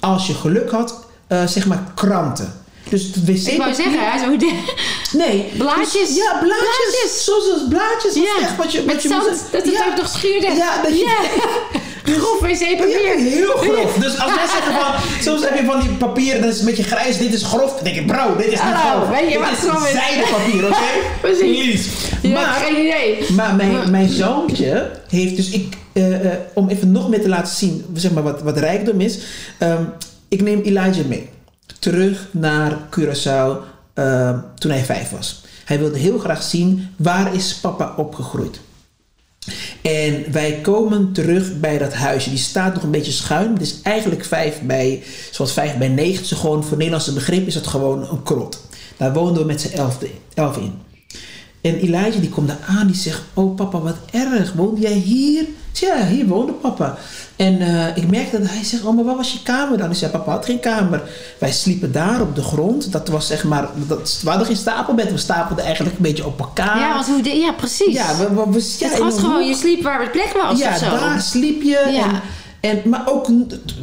als 0.00 0.26
je 0.26 0.34
geluk 0.34 0.70
had, 0.70 1.04
eh, 1.26 1.46
zeg 1.46 1.66
maar 1.66 1.92
kranten. 1.94 2.60
Dus 2.88 3.02
het 3.02 3.24
wc 3.24 3.46
Ik 3.52 3.58
wou 3.58 3.74
zeggen, 3.74 4.10
hè, 4.12 4.18
zo 4.18 4.36
Nee. 5.18 5.52
Blaadjes. 5.58 5.92
Dus- 6.08 6.16
ja, 6.16 6.38
blaadjes. 6.40 6.88
Blaadjes. 6.90 7.24
Zoals 7.24 7.52
als 7.52 7.62
blaadjes. 7.68 8.14
Dat 8.14 8.22
is 8.22 8.30
Ja, 8.38 8.46
echt 8.46 8.56
wat 8.56 8.72
je, 8.72 8.82
met 8.82 8.94
wat 8.94 9.02
je 9.02 9.08
zand, 9.08 9.22
moet- 9.28 9.38
dat 9.52 9.62
het 9.64 9.72
ja. 9.72 9.86
ook 9.90 9.96
nog 9.96 10.08
schuurde. 10.08 10.46
Ja, 10.46 10.82
dat 10.82 10.98
je... 10.98 11.30
Grof 12.04 12.40
wc-papier. 12.40 13.18
Ja, 13.18 13.24
heel 13.30 13.56
grof. 13.56 13.94
Dus 13.94 14.18
als 14.18 14.34
mensen 14.34 14.56
zeggen 14.56 14.72
van, 14.80 14.92
soms 15.22 15.42
heb 15.48 15.58
je 15.58 15.64
van 15.64 15.80
die 15.80 15.88
papier, 15.90 16.40
dat 16.40 16.52
is 16.52 16.58
een 16.60 16.64
beetje 16.66 16.82
grijs, 16.82 17.18
dit 17.18 17.32
is 17.34 17.42
grof. 17.42 17.74
Dan 17.74 17.84
denk 17.84 17.96
ik, 17.96 18.06
bro, 18.06 18.36
dit 18.36 18.46
is 18.46 18.50
niet 18.62 18.74
grof. 18.74 19.08
weet 19.08 19.32
je 19.32 19.38
dit 19.38 19.64
wat 19.66 19.82
is 19.84 19.90
zijdepapier, 19.92 20.64
oké? 20.66 20.76
Precies. 21.20 21.86
Hebt 22.22 22.34
Maar, 22.34 22.54
geen 22.64 22.84
idee. 22.84 23.30
maar 23.32 23.54
mijn, 23.54 23.90
mijn 23.90 24.08
zoontje 24.08 24.90
heeft 25.08 25.36
dus, 25.36 25.50
ik, 25.50 25.76
eh, 25.92 26.32
eh, 26.32 26.38
om 26.54 26.68
even 26.68 26.92
nog 26.92 27.08
meer 27.08 27.22
te 27.22 27.28
laten 27.28 27.54
zien, 27.54 27.84
zeg 27.94 28.12
maar, 28.12 28.22
wat, 28.22 28.42
wat 28.42 28.58
rijkdom 28.58 29.00
is. 29.00 29.18
ehm, 29.58 29.82
ik 30.28 30.42
neem 30.42 30.60
Elijah 30.60 31.06
mee. 31.06 31.28
Terug 31.78 32.28
naar 32.30 32.72
Curaçao 32.72 33.56
ehm, 33.94 34.38
toen 34.58 34.70
hij 34.70 34.84
vijf 34.84 35.10
was. 35.10 35.44
Hij 35.64 35.78
wilde 35.78 35.98
heel 35.98 36.18
graag 36.18 36.42
zien, 36.42 36.88
waar 36.96 37.34
is 37.34 37.54
papa 37.54 37.94
opgegroeid? 37.96 38.60
En 39.82 40.32
wij 40.32 40.58
komen 40.62 41.12
terug 41.12 41.60
bij 41.60 41.78
dat 41.78 41.92
huisje. 41.92 42.30
Die 42.30 42.38
staat 42.38 42.74
nog 42.74 42.82
een 42.82 42.90
beetje 42.90 43.12
schuin. 43.12 43.52
Het 43.52 43.62
is 43.62 43.80
eigenlijk 43.82 44.24
vijf 44.24 44.60
bij, 44.62 45.02
zoals 45.30 45.52
vijf 45.52 45.76
bij 45.76 45.88
negen. 45.88 46.22
Het 46.22 46.30
is 46.30 46.38
gewoon, 46.38 46.64
voor 46.64 46.76
Nederlandse 46.76 47.12
begrip 47.12 47.46
is 47.46 47.54
het 47.54 47.66
gewoon 47.66 48.08
een 48.10 48.22
krot. 48.22 48.60
Daar 48.96 49.12
woonden 49.12 49.42
we 49.42 49.48
met 49.48 49.60
z'n 49.60 49.76
elf, 49.76 49.98
elf 50.34 50.56
in. 50.56 50.72
En 51.62 51.74
Elijah 51.78 52.20
die 52.20 52.28
komt 52.28 52.48
daar 52.48 52.64
aan, 52.68 52.86
die 52.86 52.96
zegt: 52.96 53.22
Oh 53.34 53.56
papa, 53.56 53.78
wat 53.78 53.96
erg, 54.10 54.52
woonde 54.52 54.80
jij 54.80 54.92
hier? 54.92 55.44
Ja, 55.72 56.06
hier 56.06 56.26
woonde 56.26 56.52
papa. 56.52 56.96
En 57.36 57.60
eh, 57.60 57.96
ik 57.96 58.10
merkte 58.10 58.38
dat 58.38 58.48
hij 58.50 58.64
zegt: 58.64 58.84
Oh, 58.84 58.94
maar 58.94 59.04
waar 59.04 59.16
was 59.16 59.32
je 59.32 59.42
kamer 59.42 59.78
dan? 59.78 59.90
Ik 59.90 59.96
zei: 59.96 60.10
Papa 60.10 60.30
had 60.30 60.44
geen 60.44 60.60
kamer. 60.60 61.02
Wij 61.38 61.52
sliepen 61.52 61.92
daar 61.92 62.20
op 62.20 62.34
de 62.34 62.42
grond. 62.42 62.92
Dat 62.92 63.08
was 63.08 63.26
zeg 63.26 63.44
maar, 63.44 63.68
dat, 63.74 64.20
we 64.22 64.28
hadden 64.28 64.46
geen 64.46 64.56
stapelbed, 64.56 65.10
we 65.10 65.18
stapelden 65.18 65.64
eigenlijk 65.64 65.96
een 65.96 66.02
beetje 66.02 66.26
op 66.26 66.38
elkaar. 66.40 66.78
Ja, 66.78 66.94
want 66.94 67.06
hoe 67.06 67.22
de, 67.22 67.30
ja, 67.30 67.52
precies. 67.52 67.94
Ja, 67.94 68.16
we, 68.16 68.28
we, 68.34 68.50
we- 68.50 68.76
ja, 68.78 68.88
het 68.88 68.98
was 68.98 69.18
gewoon, 69.18 69.38
hoek. 69.38 69.48
je 69.48 69.54
sliep 69.54 69.82
waar 69.82 70.00
het 70.00 70.12
plek 70.12 70.32
was 70.42 70.58
Ja, 70.58 70.78
daar 70.78 71.20
sliep 71.20 71.62
je. 71.62 71.88
Ja. 71.92 72.04
En, 72.04 72.20
en, 72.62 72.80
maar 72.84 73.02
ook 73.06 73.28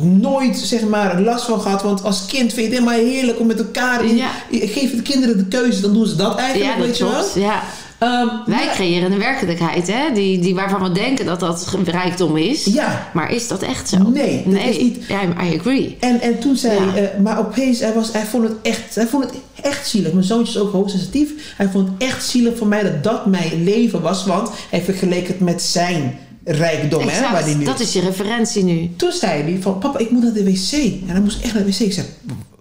nooit 0.01 0.57
zeg 0.57 0.81
maar, 0.81 1.21
last 1.21 1.45
van 1.45 1.61
gehad. 1.61 1.81
Want 1.81 2.03
als 2.03 2.25
kind 2.25 2.53
vind 2.53 2.55
je 2.55 2.61
het 2.61 2.71
helemaal 2.85 3.05
heerlijk 3.11 3.39
om 3.39 3.47
met 3.47 3.59
elkaar... 3.59 4.05
Je, 4.07 4.15
Ja. 4.15 4.29
je 4.49 4.67
geeft 4.67 4.95
de 4.95 5.01
kinderen 5.01 5.37
de 5.37 5.45
keuze, 5.45 5.81
dan 5.81 5.93
doen 5.93 6.05
ze 6.07 6.15
dat 6.15 6.37
eigenlijk, 6.37 6.71
ja, 6.71 6.77
dat 6.77 6.85
weet 6.87 6.97
je 6.97 7.03
wel. 7.03 7.23
Ja. 7.43 7.63
Ehm, 7.99 8.27
Wij 8.45 8.67
creëren 8.73 9.11
een 9.11 9.19
werkelijkheid, 9.19 9.87
hè? 9.87 10.13
Die, 10.13 10.39
die 10.39 10.55
waarvan 10.55 10.83
we 10.83 10.91
denken 10.91 11.25
dat 11.25 11.39
dat 11.39 11.75
rijkdom 11.85 12.37
is. 12.37 12.63
Ja. 12.65 13.09
Maar 13.13 13.31
is 13.31 13.47
dat 13.47 13.61
echt 13.61 13.89
zo? 13.89 13.97
Nee, 13.97 14.41
dat 14.43 14.53
nee. 14.53 14.69
is 14.69 14.77
niet- 14.77 15.05
Ja, 15.07 15.21
I 15.23 15.57
agree. 15.59 15.97
En, 15.99 16.21
en 16.21 16.39
toen 16.39 16.55
zei 16.55 16.79
Ja. 16.85 16.95
eh, 16.95 17.19
maar 17.19 17.39
opeens, 17.39 17.79
hij, 17.79 17.93
was, 17.93 18.11
hij, 18.11 18.25
vond 18.25 18.43
het 18.43 18.53
echt, 18.61 18.95
hij 18.95 19.07
vond 19.07 19.23
het 19.23 19.33
echt 19.61 19.87
zielig. 19.87 20.11
Mijn 20.13 20.25
zoontje 20.25 20.53
is 20.53 20.59
ook 20.65 20.71
hoogsensitief. 20.71 21.53
Hij 21.57 21.69
vond 21.69 21.87
het 21.87 22.09
echt 22.09 22.25
zielig 22.25 22.57
voor 22.57 22.67
mij 22.67 22.83
dat 22.83 23.03
dat 23.03 23.25
mijn 23.25 23.63
leven 23.63 24.01
was. 24.01 24.25
Want 24.25 24.49
hij 24.69 24.81
vergeleek 24.81 25.27
het 25.27 25.39
met 25.39 25.61
zijn 25.61 26.17
rijkdom, 26.51 27.07
hè, 27.07 27.21
waar 27.21 27.43
hij 27.43 27.53
nu 27.53 27.65
Dat 27.65 27.79
is 27.79 27.93
je 27.93 28.01
referentie 28.01 28.63
nu. 28.63 28.89
Toen 28.95 29.11
zei 29.11 29.41
hij 29.41 29.61
van, 29.61 29.77
papa, 29.77 29.99
ik 29.99 30.09
moet 30.09 30.23
naar 30.23 30.33
de 30.33 30.43
wc. 30.43 30.71
En 30.71 31.09
hij 31.09 31.19
moest 31.19 31.41
echt 31.41 31.53
naar 31.53 31.63
de 31.63 31.69
wc. 31.69 31.79
Ik 31.79 31.93
zei, 31.93 32.07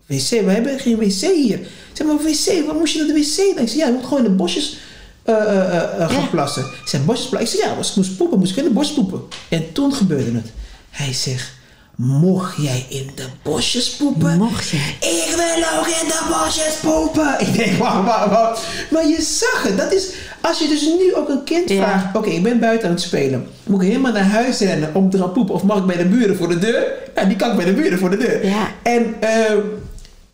wc? 0.07 0.45
We 0.47 0.51
hebben 0.51 0.79
geen 0.79 0.97
wc 0.97 1.21
hier. 1.21 1.59
Ik 1.59 1.69
zei, 1.93 2.09
maar 2.09 2.17
wc? 2.17 2.67
Waar 2.67 2.75
moest 2.75 2.93
je 2.93 2.99
naar 2.99 3.15
de 3.15 3.21
wc? 3.21 3.55
dan? 3.55 3.65
Ik 3.65 3.69
zei, 3.69 3.79
ja, 3.79 3.87
je 3.87 3.93
moet 3.93 4.05
gewoon 4.05 4.25
in 4.25 4.31
de 4.31 4.37
bosjes 4.37 4.79
eh, 5.23 6.11
gaan 6.11 6.31
plassen. 6.31 6.63
Ik 6.63 6.89
zei, 6.89 7.03
bosjes 7.03 7.29
plassen? 7.29 7.51
Ik 7.51 7.61
zei, 7.61 7.71
ja, 7.71 7.77
als 7.77 7.91
ik 7.91 7.97
moest 7.97 8.17
poepen, 8.17 8.39
moest 8.39 8.51
ik 8.51 8.57
in 8.57 8.65
de 8.65 8.71
bos 8.71 8.93
poepen. 8.95 9.21
En 9.49 9.73
toen 9.73 9.93
gebeurde 9.93 10.33
het. 10.33 10.53
Hij 10.91 11.13
zegt, 11.13 11.53
mocht 11.99 12.57
jij 12.63 12.87
in 12.89 13.11
de 13.15 13.25
bosjes 13.43 13.97
poepen? 13.97 14.39
Mocht 14.39 14.69
jij? 14.69 14.97
Ik 15.01 15.35
wil 15.37 15.79
ook 15.79 15.87
in 15.87 16.07
de 16.09 16.21
bosjes 16.29 16.75
poepen. 16.83 17.37
Ik 17.41 17.57
denk, 17.57 17.79
wauw, 17.79 18.05
wauw, 18.05 18.29
wauw. 18.29 18.57
Maar 18.91 19.07
je 19.09 19.23
zag 19.23 19.63
het. 19.63 19.77
Dat 19.77 19.93
is, 19.93 20.09
als 20.41 20.59
je 20.59 20.69
dus 20.69 20.81
nu 20.83 21.15
ook 21.15 21.29
een 21.29 21.45
kind 21.45 21.69
Ja. 21.71 21.77
vraagt. 21.77 22.17
Oké, 22.17 22.29
ik 22.31 22.43
ben 22.43 22.59
buiten 22.61 22.89
aan 22.89 22.95
het 22.95 23.03
spelen. 23.03 23.47
Moet 23.65 23.83
ik 23.83 23.89
helemaal 23.89 24.13
naar 24.13 24.23
huis 24.29 24.59
rennen 24.59 24.95
om 24.95 25.11
te 25.11 25.19
gaan 25.19 25.33
poepen? 25.33 25.55
Of 25.55 25.63
mag 25.63 25.79
ik 25.79 25.87
bij 25.87 25.97
de 25.97 26.05
buren 26.05 26.37
voor 26.37 26.49
de 26.49 26.59
deur? 26.59 26.87
Ja, 27.15 27.25
die 27.25 27.37
kan 27.37 27.51
ik 27.51 27.57
bij 27.57 27.65
de 27.65 27.73
buren 27.73 27.99
voor 27.99 28.11
de 28.11 28.17
deur. 28.17 28.47
Ja. 28.47 28.69
En 28.83 29.15
eh, 29.21 29.53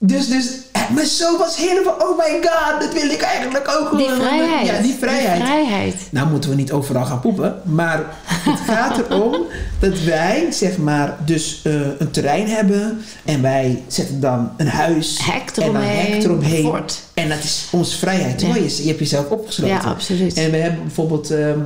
dus, 0.07 0.29
dus 0.29 0.51
mijn 0.95 1.07
zoon 1.07 1.39
was 1.39 1.57
helemaal, 1.57 1.95
oh 1.95 2.19
my 2.19 2.41
god, 2.43 2.81
dat 2.81 2.93
wil 2.93 3.11
ik 3.11 3.21
eigenlijk 3.21 3.69
ook. 3.81 3.99
Die 3.99 4.09
vrijheid. 4.09 4.67
Ja, 4.67 4.83
die 4.83 4.95
vrijheid. 4.99 5.37
Die 5.37 5.45
vrijheid. 5.47 5.95
Nou 6.11 6.29
moeten 6.31 6.51
we 6.51 6.57
niet 6.57 6.73
overal 6.73 7.05
gaan 7.05 7.21
poepen. 7.21 7.61
Maar 7.65 8.05
het 8.27 8.61
gaat 8.67 8.99
erom 8.99 9.37
dat 9.79 10.01
wij, 10.01 10.47
zeg 10.51 10.79
maar, 10.79 11.17
dus 11.25 11.61
eh, 11.65 11.73
een 11.99 12.11
terrein 12.11 12.49
hebben. 12.49 13.01
En 13.25 13.43
wij 13.43 13.83
zetten 13.87 14.21
dan 14.21 14.51
een 14.57 14.69
huis. 14.69 15.19
Hek 15.23 15.51
En 15.57 15.73
dan 15.73 15.83
hek 15.83 16.23
eromheen. 16.23 16.65
fort. 16.65 17.03
En 17.15 17.29
dat 17.29 17.43
is 17.43 17.69
onze 17.71 17.99
vrijheid. 17.99 18.39
Terwijl 18.39 18.63
je, 18.65 18.77
je 18.83 18.87
hebt 18.89 18.99
jezelf 18.99 19.29
opgesloten. 19.29 19.75
Ja, 19.75 19.81
absoluut. 19.83 20.37
En 20.37 20.51
we 20.51 20.57
hebben 20.57 20.83
bijvoorbeeld, 20.83 21.31
ehm, 21.31 21.59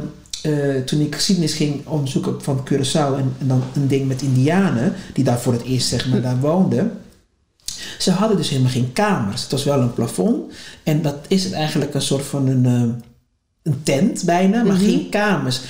eh, 0.43 0.53
toen 0.85 1.01
ik 1.01 1.15
geschiedenis 1.15 1.55
ging 1.55 1.87
onderzoeken 1.87 2.43
van 2.43 2.69
Curaçao. 2.73 3.17
En, 3.17 3.35
en 3.39 3.49
dan 3.49 3.63
een 3.75 3.89
ding 3.89 4.09
met 4.09 4.23
indianen. 4.23 4.95
Die 5.13 5.25
daar 5.25 5.41
voor 5.41 5.53
het 5.53 5.63
eerst, 5.63 5.89
zeg 5.89 6.09
maar, 6.09 6.21
daar 6.21 6.41
woonden. 6.41 7.01
Ze 7.99 8.11
hadden 8.11 8.37
dus 8.37 8.49
helemaal 8.49 8.71
geen 8.73 8.93
kamers. 8.93 9.43
Het 9.43 9.51
was 9.51 9.65
wel 9.65 9.81
een 9.81 9.95
plafond. 9.95 10.53
En 10.83 11.03
dat 11.03 11.17
is 11.29 11.45
het 11.45 11.53
eigenlijk 11.53 11.95
een 11.95 12.03
soort 12.03 12.25
van 12.25 12.47
een, 12.47 12.67
eh, 12.67 13.05
een 13.63 13.83
tent 13.83 14.23
bijna, 14.25 14.63
maar 14.63 14.77
Mhm. 14.77 14.85
geen 14.85 15.09
kamers. 15.09 15.61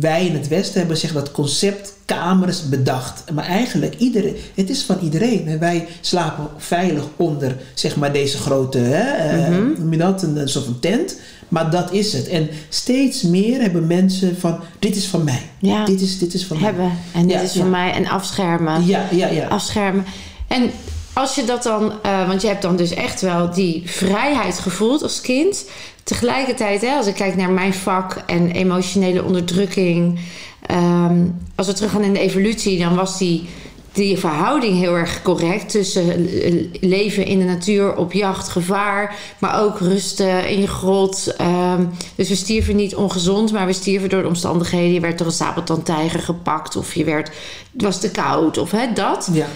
Wij 0.00 0.26
in 0.26 0.34
het 0.34 0.48
Westen 0.48 0.78
hebben 0.78 0.96
zeg 0.96 1.12
dat 1.12 1.30
concept 1.32 1.92
kamers 2.04 2.68
bedacht. 2.68 3.24
Maar 3.32 3.44
eigenlijk, 3.44 3.94
iedereen, 3.98 4.36
het 4.54 4.70
is 4.70 4.82
van 4.82 4.98
iedereen. 5.02 5.46
En 5.48 5.58
wij 5.58 5.86
slapen 6.00 6.48
veilig 6.56 7.04
onder 7.16 7.56
zeg 7.74 7.96
maar 7.96 8.12
deze 8.12 8.38
grote, 8.38 8.78
hè, 8.78 9.96
dat, 9.96 10.22
een, 10.22 10.36
een 10.36 10.48
soort 10.48 10.64
van 10.64 10.78
tent. 10.80 11.16
Maar 11.48 11.70
dat 11.70 11.92
is 11.92 12.12
het. 12.12 12.28
En 12.28 12.48
steeds 12.68 13.22
meer 13.22 13.60
hebben 13.60 13.86
mensen 13.86 14.36
van, 14.38 14.58
dit 14.78 14.96
is 14.96 15.06
van 15.06 15.24
mij. 15.24 15.42
Ja. 15.58 15.84
Dit, 15.84 16.00
is, 16.00 16.18
dit 16.18 16.34
is 16.34 16.46
van 16.46 16.56
mij. 16.60 16.66
Hebben. 16.66 16.92
En 17.14 17.22
dit 17.22 17.30
Ja, 17.36 17.40
is 17.40 17.52
ja. 17.52 17.60
voor 17.60 17.70
mij. 17.70 17.92
En 17.92 18.06
afschermen. 18.06 18.86
Ja, 18.86 19.06
ja, 19.10 19.26
ja. 19.28 19.46
Afschermen. 19.46 20.04
En 20.46 20.70
als 21.12 21.34
je 21.34 21.44
dat 21.44 21.62
dan... 21.62 21.92
eh, 22.02 22.26
want 22.26 22.42
je 22.42 22.48
hebt 22.48 22.62
dan 22.62 22.76
dus 22.76 22.90
echt 22.90 23.20
wel 23.20 23.50
die 23.50 23.82
vrijheid 23.86 24.58
gevoeld 24.58 25.02
als 25.02 25.20
kind. 25.20 25.64
Tegelijkertijd, 26.04 26.80
hè, 26.80 26.96
als 26.96 27.06
ik 27.06 27.14
kijk 27.14 27.36
naar 27.36 27.50
mijn 27.50 27.74
vak 27.74 28.22
en 28.26 28.50
emotionele 28.50 29.24
onderdrukking... 29.24 30.20
ehm, 30.66 31.26
als 31.54 31.66
we 31.66 31.72
teruggaan 31.72 32.02
in 32.02 32.12
de 32.12 32.20
evolutie, 32.20 32.78
dan 32.78 32.94
was 32.94 33.18
die, 33.18 33.48
die 33.92 34.18
verhouding 34.18 34.78
heel 34.78 34.96
erg 34.96 35.22
correct... 35.22 35.70
tussen 35.70 36.28
eh, 36.28 36.64
leven 36.80 37.26
in 37.26 37.38
de 37.38 37.44
natuur, 37.44 37.96
op 37.96 38.12
jacht, 38.12 38.48
gevaar... 38.48 39.16
maar 39.38 39.62
ook 39.62 39.78
rusten 39.78 40.48
in 40.48 40.60
je 40.60 40.68
grot. 40.68 41.34
Ehm, 41.36 41.84
dus 42.14 42.28
we 42.28 42.34
stierven 42.34 42.76
niet 42.76 42.94
ongezond, 42.94 43.52
maar 43.52 43.66
we 43.66 43.72
stierven 43.72 44.08
door 44.08 44.22
de 44.22 44.28
omstandigheden. 44.28 44.92
Je 44.92 45.00
werd 45.00 45.18
door 45.18 45.26
een 45.26 45.32
sabeltandtijger 45.32 46.20
gepakt 46.20 46.76
of 46.76 46.94
je 46.94 47.04
werd, 47.04 47.30
het 47.72 47.82
was 47.82 48.00
te 48.00 48.10
koud 48.10 48.58
of 48.58 48.70
hè, 48.70 48.92
dat. 48.92 49.28
ja. 49.32 49.46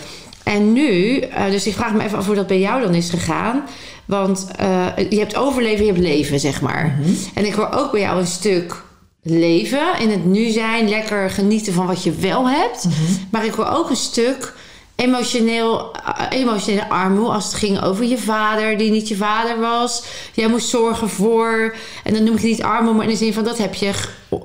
En 0.45 0.73
nu, 0.73 1.19
eh, 1.19 1.51
dus 1.51 1.67
ik 1.67 1.75
vraag 1.75 1.93
me 1.93 2.05
even 2.05 2.19
af 2.19 2.27
hoe 2.27 2.35
dat 2.35 2.47
bij 2.47 2.61
jou 2.61 2.83
dan 2.83 2.95
is 2.95 3.11
gegaan. 3.11 3.65
Want 4.05 4.47
eh, 4.57 4.87
je 5.11 5.19
hebt 5.19 5.37
overleven, 5.37 5.85
je 5.85 5.93
hebt 5.93 6.05
leven, 6.05 6.41
zeg 6.41 6.61
maar. 6.61 6.99
En 7.35 7.47
ik 7.47 7.55
hoor 7.55 7.71
ook 7.73 7.91
bij 7.91 8.01
jou 8.01 8.19
een 8.21 8.27
stuk 8.27 8.83
leven, 9.23 9.99
in 9.99 10.11
het 10.11 10.25
nu 10.25 10.51
zijn, 10.51 10.89
lekker 10.89 11.31
genieten 11.31 11.73
van 11.73 11.87
wat 11.87 12.03
je 12.03 12.13
wel 12.13 12.49
hebt. 12.49 12.87
Maar 13.31 13.45
ik 13.45 13.53
hoor 13.53 13.67
ook 13.67 13.91
een 13.91 13.97
stuk 13.97 14.55
emotioneel, 14.95 15.93
eh, 15.93 16.39
emotionele 16.41 16.89
armoede 16.89 17.33
als 17.33 17.45
het 17.45 17.55
ging 17.55 17.83
over 17.83 18.05
je 18.05 18.19
vader 18.19 18.79
die 18.79 18.91
niet 18.91 19.09
je 19.09 19.17
vader 19.17 19.61
was. 19.61 20.05
Jij 20.35 20.49
moest 20.49 20.69
zorgen 20.69 21.09
voor, 21.09 21.75
en 22.05 22.15
dan 22.15 22.25
noem 22.25 22.35
ik 22.35 22.41
het 22.41 22.51
niet 22.51 22.63
armoede, 22.63 22.97
maar 22.97 23.07
in 23.07 23.13
de 23.13 23.17
zin 23.17 23.33
van 23.33 23.45
dat 23.45 23.59
heb 23.59 23.75
je, 23.75 23.93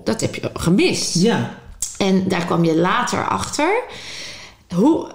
dat 0.03 0.21
heb 0.21 0.35
je 0.35 0.49
gemist. 0.53 1.15
Ja. 1.15 1.57
En 1.97 2.27
daar 2.27 2.45
kwam 2.45 2.63
je 2.63 2.75
later 2.75 3.27
achter. 3.27 3.83
Hoe 4.75 5.11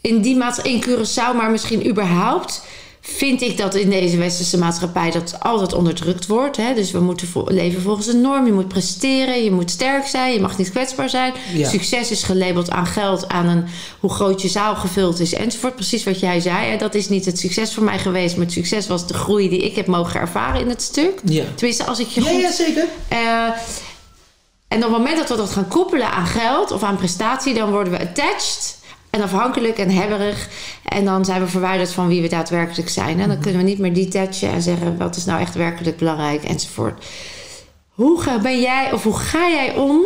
in 0.00 0.20
die 0.20 0.36
maatschappij, 0.36 0.72
in 0.72 0.84
Curaçao, 0.84 1.36
maar 1.36 1.50
misschien 1.50 1.86
überhaupt, 1.88 2.62
vind 3.00 3.42
ik 3.42 3.56
dat 3.56 3.74
in 3.74 3.90
deze 3.90 4.16
westerse 4.16 4.58
maatschappij 4.58 5.10
dat 5.10 5.36
altijd 5.40 5.72
onderdrukt 5.72 6.26
wordt. 6.26 6.56
Hè? 6.56 6.74
Dus 6.74 6.90
we 6.90 7.00
moeten 7.00 7.28
vo- 7.28 7.44
leven 7.48 7.82
volgens 7.82 8.06
een 8.06 8.20
norm. 8.20 8.46
Je 8.46 8.52
moet 8.52 8.68
presteren, 8.68 9.44
je 9.44 9.50
moet 9.50 9.70
sterk 9.70 10.06
zijn, 10.06 10.32
je 10.32 10.40
mag 10.40 10.58
niet 10.58 10.70
kwetsbaar 10.70 11.08
zijn. 11.10 11.32
Ja. 11.54 11.68
Succes 11.68 12.10
is 12.10 12.22
gelabeld 12.22 12.70
aan 12.70 12.86
geld, 12.86 13.28
aan 13.28 13.46
een, 13.46 13.64
hoe 14.00 14.10
groot 14.10 14.42
je 14.42 14.48
zaal 14.48 14.74
gevuld 14.76 15.20
is 15.20 15.34
enzovoort. 15.34 15.74
Precies 15.74 16.04
wat 16.04 16.20
jij 16.20 16.40
zei. 16.40 16.66
Hè? 16.70 16.76
Dat 16.76 16.94
is 16.94 17.08
niet 17.08 17.24
het 17.24 17.38
succes 17.38 17.74
voor 17.74 17.82
mij 17.84 17.98
geweest, 17.98 18.36
maar 18.36 18.44
het 18.44 18.54
succes 18.54 18.86
was 18.86 19.06
de 19.06 19.14
groei 19.14 19.48
die 19.48 19.60
ik 19.60 19.76
heb 19.76 19.86
mogen 19.86 20.20
ervaren 20.20 20.60
in 20.60 20.68
het 20.68 20.82
stuk. 20.82 21.20
Ja. 21.24 21.44
Tenminste, 21.54 21.84
als 21.84 21.98
ik 21.98 22.06
je 22.08 22.22
Ja, 22.24 22.30
goed 22.30 22.40
ja, 22.40 22.52
zeker. 22.52 22.84
eh, 23.08 23.48
en 24.68 24.76
op 24.76 24.82
het 24.82 24.90
moment 24.98 25.16
dat 25.16 25.28
we 25.28 25.36
dat 25.36 25.50
gaan 25.50 25.68
koppelen 25.68 26.10
aan 26.10 26.26
geld 26.26 26.70
of 26.72 26.82
aan 26.82 26.96
prestatie, 26.96 27.54
dan 27.54 27.70
worden 27.70 27.92
we 27.92 28.00
attached 28.00 28.77
en 29.10 29.22
afhankelijk 29.22 29.78
en 29.78 29.90
hebberig. 29.90 30.48
En 30.84 31.04
dan 31.04 31.24
zijn 31.24 31.40
we 31.40 31.48
verwijderd 31.48 31.92
van 31.92 32.08
wie 32.08 32.22
we 32.22 32.28
daadwerkelijk 32.28 32.88
zijn. 32.88 33.20
En 33.20 33.28
dan 33.28 33.40
kunnen 33.40 33.60
we 33.60 33.66
niet 33.66 33.78
meer 33.78 33.94
detachen 33.94 34.50
en 34.50 34.62
zeggen 34.62 34.98
wat 34.98 35.16
is 35.16 35.24
nou 35.24 35.40
echt 35.40 35.54
werkelijk 35.54 35.96
belangrijk 35.96 36.44
enzovoort. 36.44 37.04
Hoe 37.88 38.20
ga, 38.20 38.38
ben 38.38 38.60
jij 38.60 38.92
of 38.92 39.02
hoe 39.02 39.16
ga 39.16 39.48
jij 39.48 39.76
om 39.76 40.04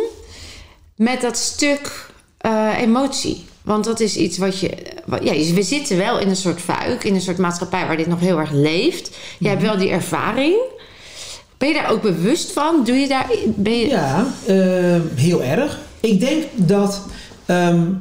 met 0.95 1.21
dat 1.21 1.37
stuk 1.37 2.09
eh, 2.37 2.69
emotie? 2.79 3.45
Want 3.61 3.83
dat 3.83 3.99
is 3.99 4.15
iets 4.15 4.37
wat 4.37 4.59
je. 4.59 4.69
Wat, 5.05 5.23
ja, 5.23 5.53
we 5.53 5.63
zitten 5.63 5.97
wel 5.97 6.19
in 6.19 6.29
een 6.29 6.35
soort 6.35 6.61
fuik, 6.61 7.03
in 7.03 7.15
een 7.15 7.21
soort 7.21 7.37
maatschappij 7.37 7.87
waar 7.87 7.97
dit 7.97 8.07
nog 8.07 8.19
heel 8.19 8.39
erg 8.39 8.51
leeft. 8.51 9.17
Jij 9.39 9.49
hebt 9.49 9.61
wel 9.61 9.77
die 9.77 9.89
ervaring. 9.89 10.55
Ben 11.57 11.67
je 11.67 11.73
daar 11.73 11.91
ook 11.91 12.01
bewust 12.01 12.51
van? 12.51 12.83
Doe 12.83 12.95
je 12.95 13.07
daar. 13.07 13.27
Ben 13.45 13.77
je, 13.77 13.87
Ja, 13.87 14.33
eh, 14.45 15.01
heel 15.15 15.43
erg. 15.43 15.79
Ik 15.99 16.19
denk 16.19 16.43
dat 16.55 17.01
ehm, 17.45 17.91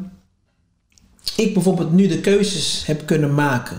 ik 1.42 1.54
bijvoorbeeld 1.54 1.92
nu 1.92 2.06
de 2.06 2.20
keuzes 2.20 2.82
heb 2.86 3.06
kunnen 3.06 3.34
maken. 3.34 3.76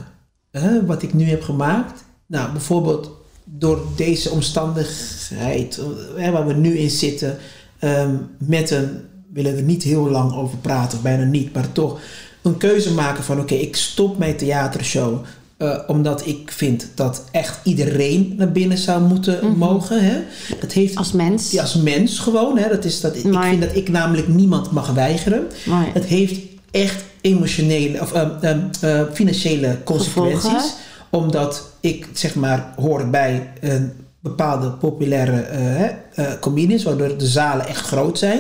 Hè, 0.52 0.86
wat 0.86 1.02
ik 1.04 1.14
nu 1.14 1.24
heb 1.30 1.42
gemaakt. 1.42 2.04
Nou, 2.28 2.52
bijvoorbeeld 2.52 3.12
door 3.44 3.82
deze 3.96 4.30
omstandigheid 4.30 5.80
hè, 6.16 6.32
waar 6.32 6.48
we 6.48 6.54
nu 6.54 6.78
in 6.78 6.90
zitten. 6.90 7.38
ehm, 7.80 8.16
met 8.38 8.72
een, 8.72 8.82
we 8.84 9.42
willen 9.42 9.58
er 9.58 9.64
niet 9.64 9.84
heel 9.84 10.10
lang 10.10 10.34
over 10.36 10.58
praten, 10.58 10.98
of 10.98 11.04
bijna 11.04 11.24
niet, 11.24 11.54
maar 11.54 11.72
toch 11.72 12.00
een 12.42 12.58
keuze 12.58 12.94
maken 12.94 13.24
van 13.24 13.40
oké, 13.40 13.54
ik 13.54 13.76
stop 13.76 14.18
mijn 14.18 14.36
theatershow. 14.38 15.24
eh, 15.58 15.80
omdat 15.88 16.26
ik 16.28 16.52
vind 16.52 16.88
dat 16.96 17.24
echt 17.32 17.60
iedereen 17.64 18.34
naar 18.38 18.52
binnen 18.52 18.78
zou 18.78 19.02
moeten 19.04 19.58
mogen. 19.58 20.04
Hè? 20.04 20.20
Dat 20.60 20.72
heeft 20.72 20.96
Als 20.96 21.12
mens. 21.12 21.52
ja, 21.52 21.62
als 21.62 21.76
mens 21.76 22.20
gewoon. 22.20 22.58
Hè? 22.58 22.70
Dat 22.70 22.86
is 22.86 23.02
dat, 23.02 23.16
ik 23.16 23.22
vind 23.22 23.62
dat 23.62 23.76
ik 23.76 23.90
namelijk 23.90 24.28
niemand 24.28 24.72
mag 24.72 24.92
weigeren. 24.94 25.48
Maar- 25.66 25.94
Het 25.94 26.06
heeft 26.06 26.40
echt 26.74 27.04
emotionele 27.22 28.02
of 28.02 28.14
ehm, 28.14 28.30
ehm, 28.42 28.60
eh, 28.82 29.02
financiële 29.14 29.78
consequenties. 29.84 30.42
Gevolgen. 30.42 30.70
Omdat 31.10 31.70
ik 31.80 32.08
zeg 32.14 32.36
maar 32.36 32.74
hoor 32.76 33.08
bij 33.10 33.50
een 33.62 33.92
bepaalde 34.20 34.70
populaire 34.72 35.42
eh, 35.42 36.26
comedians, 36.40 36.84
waardoor 36.84 37.18
de 37.18 37.28
zalen 37.28 37.68
echt 37.68 37.86
groot 37.86 38.18
zijn. 38.18 38.40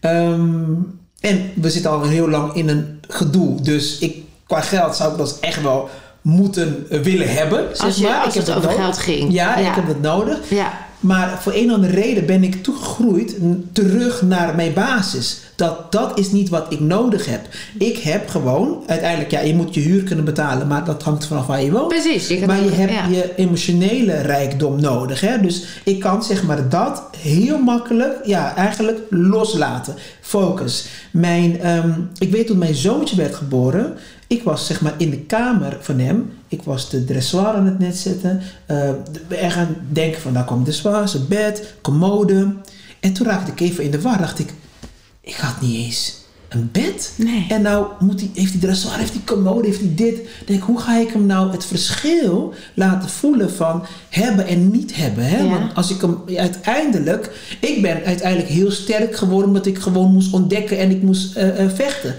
Ehm, 0.00 0.72
en 1.20 1.50
we 1.54 1.70
zitten 1.70 1.90
al 1.90 2.02
heel 2.02 2.28
lang 2.28 2.54
in 2.54 2.68
een 2.68 3.00
gedoe. 3.08 3.60
Dus 3.62 3.98
ik, 3.98 4.16
qua 4.46 4.60
geld 4.60 4.96
zou 4.96 5.12
ik 5.12 5.18
dat 5.18 5.36
echt 5.40 5.62
wel 5.62 5.88
moeten 6.22 6.86
eh, 6.90 7.00
willen 7.00 7.34
hebben. 7.34 7.68
Zeg 7.76 7.86
Als 7.86 7.96
je- 7.96 8.02
maar. 8.02 8.16
als 8.24 8.26
ik 8.28 8.34
heb 8.34 8.46
het 8.46 8.56
over 8.56 8.68
nodig. 8.70 8.84
geld 8.84 8.98
ging. 8.98 9.32
Ja, 9.32 9.58
Ja. 9.58 9.68
ik 9.68 9.74
heb 9.74 9.86
dat 9.86 10.00
nodig. 10.00 10.38
Ja. 10.50 10.86
Maar 11.00 11.38
voor 11.42 11.52
een 11.54 11.68
of 11.68 11.74
andere 11.74 11.94
reden 11.94 12.26
ben 12.26 12.42
ik 12.42 12.62
toegegroeid 12.62 13.36
terug 13.72 14.22
naar 14.22 14.54
mijn 14.54 14.72
basis. 14.72 15.40
Dat, 15.54 15.92
dat 15.92 16.18
is 16.18 16.32
niet 16.32 16.48
wat 16.48 16.66
ik 16.72 16.80
nodig 16.80 17.26
heb. 17.26 17.40
Ik 17.78 17.98
heb 17.98 18.28
gewoon, 18.28 18.82
uiteindelijk, 18.86 19.30
ja, 19.30 19.40
je 19.40 19.54
moet 19.54 19.74
je 19.74 19.80
huur 19.80 20.02
kunnen 20.02 20.24
betalen, 20.24 20.66
maar 20.66 20.84
dat 20.84 21.02
hangt 21.02 21.26
vanaf 21.26 21.46
waar 21.46 21.62
je 21.62 21.70
woont. 21.70 21.88
Precies. 21.88 22.28
Je 22.28 22.46
Maar 22.46 22.64
je 22.64 22.70
hebt 22.70 22.92
ja. 22.92 23.06
je 23.06 23.34
emotionele 23.36 24.20
rijkdom 24.20 24.80
nodig. 24.80 25.20
Hè? 25.20 25.40
Dus 25.40 25.64
ik 25.84 26.00
kan 26.00 26.22
zeg 26.22 26.42
maar 26.42 26.68
dat 26.68 27.02
heel 27.16 27.58
makkelijk, 27.58 28.16
ja, 28.24 28.54
eigenlijk 28.54 28.98
loslaten. 29.10 29.94
Focus. 30.20 30.86
Mijn, 31.10 31.60
ehm, 31.60 31.90
ik 32.18 32.30
weet 32.30 32.46
toen 32.46 32.58
mijn 32.58 32.74
zoontje 32.74 33.16
werd 33.16 33.34
geboren. 33.34 33.96
Ik 34.28 34.42
was 34.42 34.66
zeg 34.66 34.80
maar 34.80 34.94
in 34.96 35.10
de 35.10 35.20
kamer 35.20 35.76
van 35.80 35.98
hem. 35.98 36.32
Ik 36.48 36.62
was 36.62 36.90
de 36.90 37.04
dressoir 37.04 37.54
aan 37.54 37.66
het 37.66 37.78
net 37.78 37.96
zetten. 37.96 38.42
Uh, 38.70 38.88
er 39.28 39.50
gaan 39.50 39.76
denken 39.92 40.20
van, 40.20 40.32
daar 40.32 40.44
komt 40.44 40.64
de 40.64 40.70
dressoir, 40.70 41.08
zijn 41.08 41.28
bed, 41.28 41.74
commode. 41.82 42.54
En 43.00 43.12
toen 43.12 43.26
raakte 43.26 43.50
ik 43.50 43.60
even 43.60 43.84
in 43.84 43.90
de 43.90 44.00
war. 44.00 44.18
Dacht 44.18 44.38
ik, 44.38 44.52
ik 45.20 45.34
had 45.34 45.60
niet 45.60 45.74
eens 45.74 46.26
een 46.48 46.68
bed. 46.72 47.12
Nee. 47.16 47.46
En 47.48 47.62
nou 47.62 47.86
moet 47.98 48.20
hij, 48.20 48.30
heeft 48.34 48.52
die 48.52 48.60
dressoir, 48.60 48.98
heeft 48.98 49.12
die 49.12 49.24
commode, 49.24 49.66
heeft 49.66 49.80
hij 49.80 49.94
dit. 49.94 50.20
Denk 50.46 50.62
hoe 50.62 50.80
ga 50.80 50.98
ik 50.98 51.08
hem 51.08 51.26
nou 51.26 51.50
het 51.50 51.64
verschil 51.64 52.54
laten 52.74 53.08
voelen 53.08 53.52
van 53.52 53.86
hebben 54.08 54.46
en 54.46 54.70
niet 54.70 54.96
hebben? 54.96 55.24
Hè? 55.24 55.38
Ja. 55.38 55.48
Want 55.48 55.74
als 55.74 55.90
ik 55.90 56.00
hem 56.00 56.22
uiteindelijk, 56.36 57.30
ik 57.60 57.82
ben 57.82 58.04
uiteindelijk 58.04 58.48
heel 58.48 58.70
sterk 58.70 59.16
geworden 59.16 59.48
omdat 59.48 59.66
ik 59.66 59.78
gewoon 59.78 60.12
moest 60.12 60.32
ontdekken 60.32 60.78
en 60.78 60.90
ik 60.90 61.02
moest 61.02 61.36
eh, 61.36 61.64
eh, 61.64 61.70
vechten. 61.74 62.14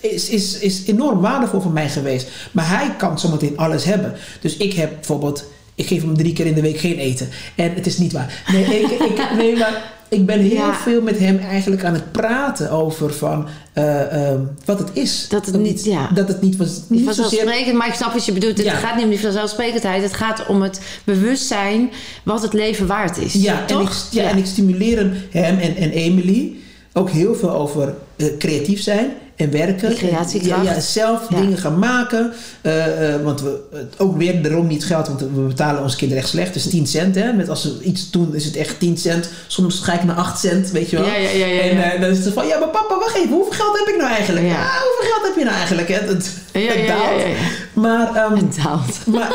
Is, 0.00 0.28
is, 0.28 0.58
is 0.58 0.84
enorm 0.86 1.20
waardevol 1.20 1.60
voor 1.60 1.72
mij 1.72 1.88
geweest. 1.88 2.28
Maar 2.52 2.68
hij 2.68 2.94
kan 2.96 3.18
zometeen 3.18 3.56
alles 3.56 3.84
hebben. 3.84 4.14
Dus 4.40 4.56
ik 4.56 4.72
heb 4.72 4.90
bijvoorbeeld, 4.94 5.44
ik 5.74 5.86
geef 5.86 6.02
hem 6.02 6.16
drie 6.16 6.32
keer 6.32 6.46
in 6.46 6.54
de 6.54 6.60
week 6.60 6.78
geen 6.78 6.98
eten. 6.98 7.28
En 7.54 7.74
het 7.74 7.86
is 7.86 7.98
niet 7.98 8.12
waar. 8.12 8.42
Nee, 8.52 8.80
ik, 8.80 8.90
ik, 8.90 9.30
nee 9.36 9.56
maar 9.56 9.92
ik 10.14 10.26
ben 10.26 10.38
heel 10.40 10.52
Ja. 10.54 10.74
veel 10.74 11.02
met 11.02 11.18
hem 11.18 11.38
eigenlijk 11.38 11.84
aan 11.84 11.94
het 11.94 12.12
praten 12.12 12.70
over 12.70 13.12
van 13.14 13.46
eh, 13.72 14.28
ehm, 14.28 14.40
wat 14.64 14.78
het 14.78 14.88
is. 14.92 15.26
Dat 15.28 15.46
het 15.46 15.58
niet- 15.58 15.84
ja. 15.84 16.08
dat 16.14 16.28
het 16.28 16.40
niet 16.40 16.56
was. 16.56 16.68
Niet 16.68 16.88
Niet 16.88 17.04
zozeer, 17.04 17.24
vanzelfsprekend, 17.24 17.76
maar 17.76 17.86
ik 17.88 17.94
snap 17.94 18.12
wat 18.12 18.24
je 18.24 18.32
bedoelt. 18.32 18.56
Het 18.56 18.66
Ja. 18.66 18.72
gaat 18.74 18.94
niet 18.94 19.04
om 19.04 19.10
die 19.10 19.20
vanzelfsprekendheid. 19.20 20.02
Het 20.02 20.14
gaat 20.14 20.46
om 20.46 20.62
het 20.62 20.80
bewustzijn 21.04 21.90
wat 22.22 22.42
het 22.42 22.52
leven 22.52 22.86
waard 22.86 23.18
is. 23.18 23.32
ja, 23.32 23.54
en 23.54 23.60
ik, 23.62 23.68
toch? 23.68 24.06
ja, 24.10 24.22
en 24.30 24.38
ik 24.38 24.46
stimuleer 24.46 24.96
hem, 24.96 25.12
hem 25.30 25.58
en, 25.58 25.76
en 25.76 25.90
Emily 25.90 26.52
ook 26.92 27.10
heel 27.10 27.34
veel 27.34 27.50
over 27.50 27.94
eh, 28.16 28.26
creatief 28.38 28.80
zijn 28.80 29.10
en 29.36 29.50
werken. 29.50 30.06
Ja, 30.42 30.62
ja, 30.62 30.80
zelf 30.80 31.26
Ja. 31.30 31.40
dingen 31.40 31.58
gaan 31.58 31.78
maken. 31.78 32.32
Eh, 32.60 33.14
eh, 33.14 33.22
want 33.22 33.40
we, 33.40 33.60
ook 33.98 34.16
weer 34.16 34.42
daarom 34.42 34.66
niet 34.66 34.84
geld, 34.84 35.06
want 35.08 35.20
we 35.20 35.26
betalen 35.26 35.82
onze 35.82 35.96
kinderen 35.96 36.22
echt 36.22 36.32
slecht. 36.32 36.52
Dus 36.52 36.68
10 36.68 36.86
cent. 36.86 37.14
Hè? 37.14 37.32
Met 37.32 37.48
als 37.48 37.62
ze 37.62 37.78
iets 37.82 38.10
doen 38.10 38.34
is 38.34 38.44
het 38.44 38.56
echt 38.56 38.78
10 38.78 38.96
cent. 38.98 39.28
Soms 39.46 39.80
ga 39.80 39.92
ik 39.92 40.04
naar 40.04 40.16
8 40.16 40.40
cent, 40.40 40.70
weet 40.70 40.90
je 40.90 40.96
wel. 40.96 41.06
Ja, 41.06 41.14
ja, 41.16 41.30
ja, 41.30 41.46
ja, 41.46 41.60
En 41.60 41.92
eh, 41.92 42.00
dan 42.00 42.10
is 42.10 42.24
het 42.24 42.34
van, 42.34 42.46
ja, 42.46 42.58
maar 42.58 42.68
papa, 42.68 42.98
wacht 42.98 43.16
even. 43.16 43.28
Hoeveel 43.28 43.52
geld 43.52 43.78
heb 43.78 43.88
ik 43.88 43.96
nou 43.96 44.10
eigenlijk? 44.10 44.46
Ja. 44.46 44.52
Ja, 44.52 44.70
hoeveel 44.82 45.12
geld 45.12 45.26
heb 45.26 45.36
je 45.36 45.44
nou 45.44 45.56
eigenlijk? 45.56 45.88
Hè? 45.88 45.94
Het, 45.94 46.30
het 46.52 46.86
daalt. 46.86 47.22
Maar, 47.74 48.34
Het 48.36 48.56
daalt. 48.62 49.06
maar 49.06 49.34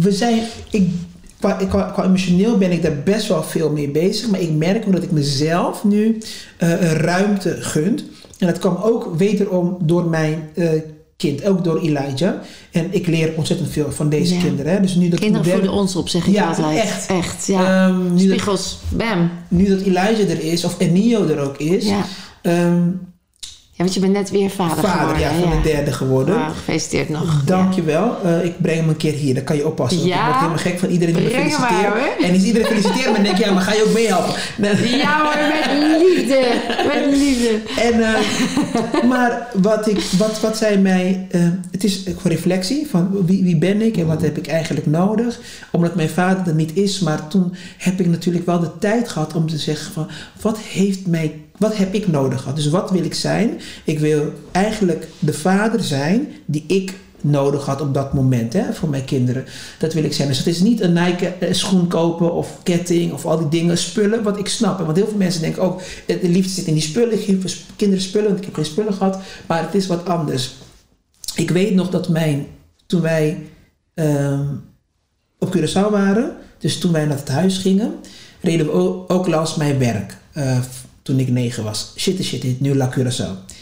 we 0.00 0.12
zijn. 0.12 0.40
Ik, 0.70 0.90
qua, 1.40 1.52
qua, 1.52 1.90
qua 1.94 2.04
emotioneel 2.04 2.58
ben 2.58 2.70
ik 2.72 2.82
daar 2.82 3.02
best 3.04 3.28
wel 3.28 3.42
veel 3.42 3.70
mee 3.70 3.88
bezig. 3.90 4.28
Maar 4.28 4.40
ik 4.40 4.50
merk 4.50 4.86
ook 4.86 4.92
dat 4.92 5.02
ik 5.02 5.10
mezelf 5.10 5.84
nu 5.84 6.18
een 6.58 6.96
ruimte 6.96 7.56
gunt. 7.60 8.04
En 8.38 8.46
dat 8.46 8.58
kwam 8.58 8.76
ook 8.76 9.14
wederom 9.16 9.76
door 9.80 10.04
mijn 10.08 10.48
eh, 10.54 10.68
kind, 11.16 11.44
ook 11.44 11.64
door 11.64 11.78
Elijah. 11.80 12.34
En 12.72 12.86
ik 12.90 13.06
leer 13.06 13.32
ontzettend 13.36 13.70
veel 13.70 13.92
van 13.92 14.08
deze 14.08 14.34
Ja. 14.34 14.40
kinderen. 14.40 14.72
Hè. 14.72 14.80
Dus 14.80 14.94
nu 14.94 15.08
dat 15.08 15.18
Kinderen 15.20 15.46
moderne- 15.46 15.62
voeden 15.66 15.80
ons 15.82 15.96
op, 15.96 16.08
zeg 16.08 16.26
ik 16.26 16.34
Ja, 16.34 16.48
altijd. 16.48 16.78
echt. 16.78 17.06
Echt, 17.10 17.46
ja. 17.46 17.86
Ehm, 17.88 18.02
nu, 18.02 18.08
dat, 18.10 18.20
Spiegels, 18.20 18.78
bam. 18.88 19.30
nu 19.48 19.68
dat 19.68 19.80
Elijah 19.80 20.30
er 20.30 20.44
is, 20.44 20.64
of 20.64 20.74
Enio 20.80 21.26
er 21.26 21.38
ook 21.40 21.56
is. 21.56 21.88
Ja. 21.88 22.04
ehm, 22.42 22.82
ja, 23.76 23.84
want 23.84 23.94
je 23.94 24.00
bent 24.00 24.12
net 24.12 24.30
weer 24.30 24.50
vader, 24.50 24.84
vader 24.84 24.98
geworden. 25.16 25.20
ja, 25.20 25.40
van 25.40 25.62
de 25.62 25.68
derde 25.68 25.92
geworden. 25.92 26.50
Gefeliciteerd 26.54 27.08
nog. 27.08 27.42
Dankjewel. 27.44 28.16
Eh 28.24 28.44
ik 28.44 28.60
breng 28.62 28.78
hem 28.78 28.88
een 28.88 28.96
keer 28.96 29.12
hier. 29.12 29.34
Dan 29.34 29.44
kan 29.44 29.56
je 29.56 29.66
oppassen. 29.66 30.04
Ja. 30.06 30.16
Ik 30.16 30.24
word 30.24 30.36
helemaal 30.36 30.58
gek 30.58 30.78
van 30.78 30.88
iedereen 30.88 31.14
die 31.14 31.24
me 31.24 31.30
feliciteert. 31.30 31.68
maar. 31.94 32.16
En 32.22 32.34
is 32.34 32.42
iedereen 32.42 32.66
feliciteert 32.66 33.10
me. 33.10 33.16
En 33.16 33.22
denk 33.22 33.36
ja, 33.36 33.52
maar 33.52 33.62
ga 33.62 33.72
je 33.72 33.84
ook 33.86 33.92
meehelpen? 33.92 34.34
Ja 34.98 35.22
hoor, 35.22 35.34
met 35.48 36.00
liefde. 36.08 36.40
Met 36.86 37.16
liefde. 37.18 37.60
En, 37.82 38.00
eh, 38.02 39.02
maar 39.08 39.46
wat, 39.54 39.88
ik, 39.88 40.00
wat, 40.18 40.40
wat 40.40 40.56
zij 40.56 40.78
mij... 40.78 41.26
eh, 41.30 41.40
het 41.70 41.84
is 41.84 42.02
voor 42.18 42.30
reflectie 42.30 42.86
van 42.90 43.26
wie, 43.26 43.42
wie 43.42 43.56
ben 43.58 43.82
ik 43.82 43.96
en 43.96 44.06
wat 44.06 44.22
heb 44.22 44.36
ik 44.38 44.46
eigenlijk 44.46 44.86
nodig. 44.86 45.40
Omdat 45.70 45.94
mijn 45.94 46.08
vader 46.08 46.46
er 46.46 46.54
niet 46.54 46.76
is. 46.76 46.98
Maar 47.00 47.28
toen 47.28 47.54
heb 47.78 48.00
ik 48.00 48.06
natuurlijk 48.06 48.46
wel 48.46 48.60
de 48.60 48.78
tijd 48.80 49.08
gehad 49.08 49.34
om 49.34 49.48
te 49.48 49.58
zeggen 49.58 49.92
van... 49.92 50.08
Wat 50.40 50.58
heeft 50.58 51.06
mij... 51.06 51.40
Wat 51.58 51.76
heb 51.76 51.94
ik 51.94 52.08
nodig 52.08 52.40
gehad? 52.40 52.56
Dus 52.56 52.68
wat 52.68 52.90
wil 52.90 53.04
ik 53.04 53.14
zijn? 53.14 53.60
Ik 53.84 53.98
wil 53.98 54.32
eigenlijk 54.52 55.08
de 55.18 55.32
vader 55.32 55.82
zijn 55.82 56.28
die 56.46 56.64
ik 56.66 56.94
nodig 57.20 57.64
had 57.64 57.80
op 57.80 57.94
dat 57.94 58.12
moment 58.12 58.52
hè, 58.52 58.72
voor 58.72 58.88
mijn 58.88 59.04
kinderen. 59.04 59.44
Dat 59.78 59.92
wil 59.92 60.04
ik 60.04 60.12
zeggen. 60.12 60.28
Dus 60.28 60.38
het 60.38 60.46
is 60.46 60.60
niet 60.60 60.80
een 60.80 60.92
Nike 60.92 61.26
eh, 61.26 61.52
schoen 61.52 61.88
kopen 61.88 62.32
of 62.32 62.58
ketting 62.62 63.12
of 63.12 63.26
al 63.26 63.38
die 63.38 63.48
dingen, 63.48 63.78
spullen, 63.78 64.22
wat 64.22 64.38
ik 64.38 64.48
snap. 64.48 64.78
Want 64.78 64.96
heel 64.96 65.06
veel 65.06 65.16
mensen 65.16 65.40
denken 65.40 65.62
ook, 65.62 65.80
eh, 66.06 66.20
de 66.20 66.28
liefde 66.28 66.50
zit 66.50 66.66
in 66.66 66.72
die 66.72 66.82
spullen. 66.82 67.12
Ik 67.12 67.24
geef 67.24 67.64
kinderen 67.76 68.04
spullen, 68.04 68.26
want 68.26 68.38
ik 68.38 68.44
heb 68.44 68.54
geen 68.54 68.64
spullen 68.64 68.94
gehad. 68.94 69.18
Maar 69.46 69.62
het 69.62 69.74
is 69.74 69.86
wat 69.86 70.08
anders. 70.08 70.54
Ik 71.34 71.50
weet 71.50 71.74
nog 71.74 71.90
dat 71.90 72.08
mijn, 72.08 72.46
toen 72.86 73.00
wij 73.00 73.46
ehm, 73.94 74.46
op 75.38 75.56
Curaçao 75.56 75.90
waren, 75.90 76.36
dus 76.58 76.78
toen 76.78 76.92
wij 76.92 77.04
naar 77.04 77.16
het 77.16 77.28
huis 77.28 77.58
gingen, 77.58 77.94
reden 78.40 78.66
we 78.66 78.72
ook 79.08 79.26
langs 79.26 79.54
mijn 79.54 79.78
werk. 79.78 80.16
Uh, 80.34 80.58
toen 81.06 81.18
ik 81.18 81.28
negen 81.28 81.64
was. 81.64 81.92
Shit, 81.96 82.24
shit, 82.24 82.60
nu 82.60 82.74
La 82.74 82.90
Curaçao. 82.90 83.54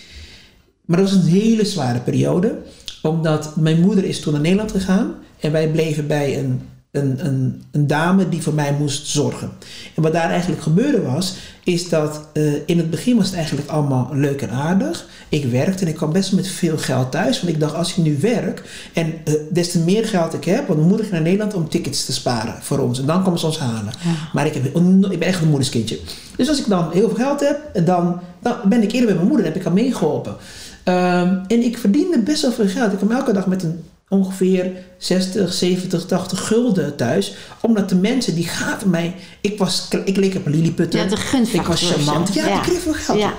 Maar 0.84 0.98
dat 0.98 1.10
was 1.10 1.12
een 1.12 1.30
hele 1.30 1.64
zware 1.64 2.00
periode, 2.00 2.58
omdat 3.02 3.56
mijn 3.56 3.80
moeder 3.80 4.04
is 4.04 4.20
toen 4.20 4.32
naar 4.32 4.42
Nederland 4.42 4.70
gegaan 4.70 5.14
en 5.40 5.52
wij 5.52 5.68
bleven 5.70 6.06
bij 6.06 6.38
een, 6.38 6.60
een, 6.94 7.26
een, 7.26 7.62
een 7.70 7.86
dame 7.86 8.28
die 8.28 8.42
voor 8.42 8.54
mij 8.54 8.76
moest 8.78 9.06
zorgen. 9.06 9.50
En 9.94 10.02
wat 10.02 10.12
daar 10.12 10.30
eigenlijk 10.30 10.62
gebeurde 10.62 11.02
was, 11.02 11.36
is 11.64 11.88
dat 11.88 12.20
uh, 12.32 12.52
in 12.66 12.78
het 12.78 12.90
begin 12.90 13.16
was 13.16 13.26
het 13.26 13.34
eigenlijk 13.34 13.68
allemaal 13.68 14.08
leuk 14.12 14.42
en 14.42 14.50
aardig. 14.50 15.08
Ik 15.28 15.44
werkte 15.44 15.82
en 15.82 15.88
ik 15.88 15.94
kwam 15.94 16.12
best 16.12 16.32
met 16.32 16.48
veel 16.48 16.78
geld 16.78 17.10
thuis, 17.10 17.40
want 17.40 17.52
ik 17.52 17.60
dacht 17.60 17.74
als 17.74 17.90
ik 17.90 17.96
nu 17.96 18.18
werk 18.20 18.88
en 18.92 19.06
uh, 19.06 19.34
des 19.50 19.70
te 19.70 19.78
meer 19.78 20.06
geld 20.06 20.34
ik 20.34 20.44
heb, 20.44 20.66
want 20.66 20.78
mijn 20.78 20.88
moeder 20.88 21.06
ging 21.06 21.12
naar 21.12 21.22
Nederland 21.24 21.54
om 21.54 21.68
tickets 21.68 22.04
te 22.04 22.12
sparen 22.12 22.54
voor 22.60 22.78
ons 22.78 22.98
en 22.98 23.06
dan 23.06 23.22
komen 23.22 23.38
ze 23.38 23.46
ons 23.46 23.58
halen. 23.58 23.92
Maar 24.32 24.46
ik, 24.46 24.54
heb, 24.54 24.64
ik 24.64 25.18
ben 25.18 25.28
echt 25.28 25.42
een 25.42 25.48
moederskindje. 25.48 25.98
Dus 26.36 26.48
als 26.48 26.58
ik 26.58 26.68
dan 26.68 26.90
heel 26.92 27.08
veel 27.08 27.24
geld 27.24 27.40
heb, 27.40 27.86
dan, 27.86 28.20
dan 28.42 28.56
ben 28.64 28.82
ik 28.82 28.92
eerder 28.92 29.06
bij 29.06 29.14
mijn 29.14 29.28
moeder 29.28 29.46
en 29.46 29.52
heb 29.52 29.60
ik 29.60 29.66
haar 29.66 29.74
meegeholpen. 29.74 30.36
Um, 30.84 31.42
en 31.46 31.62
ik 31.62 31.78
verdiende 31.78 32.18
best 32.18 32.42
wel 32.42 32.52
veel 32.52 32.68
geld. 32.68 32.92
Ik 32.92 32.98
kwam 32.98 33.10
elke 33.10 33.32
dag 33.32 33.46
met 33.46 33.62
een 33.62 33.82
ongeveer 34.14 34.72
60, 34.98 35.52
70, 35.52 36.06
80 36.06 36.46
gulden 36.46 36.96
thuis. 36.96 37.34
Omdat 37.60 37.88
de 37.88 37.94
mensen 37.94 38.34
die 38.34 38.48
gaven 38.48 38.90
mij... 38.90 39.14
Ik, 39.40 39.58
was, 39.58 39.88
ik 40.04 40.16
leek 40.16 40.34
op 40.34 40.46
een 40.46 40.52
lilliputter. 40.52 41.00
Ja, 41.00 41.06
de 41.06 41.48
Ik 41.52 41.62
was 41.62 41.90
charmant. 41.90 42.34
Ja, 42.34 42.46
ja, 42.46 42.56
ik 42.56 42.62
kreeg 42.62 42.80
veel 42.80 42.92
geld. 42.92 43.18
Ja. 43.18 43.34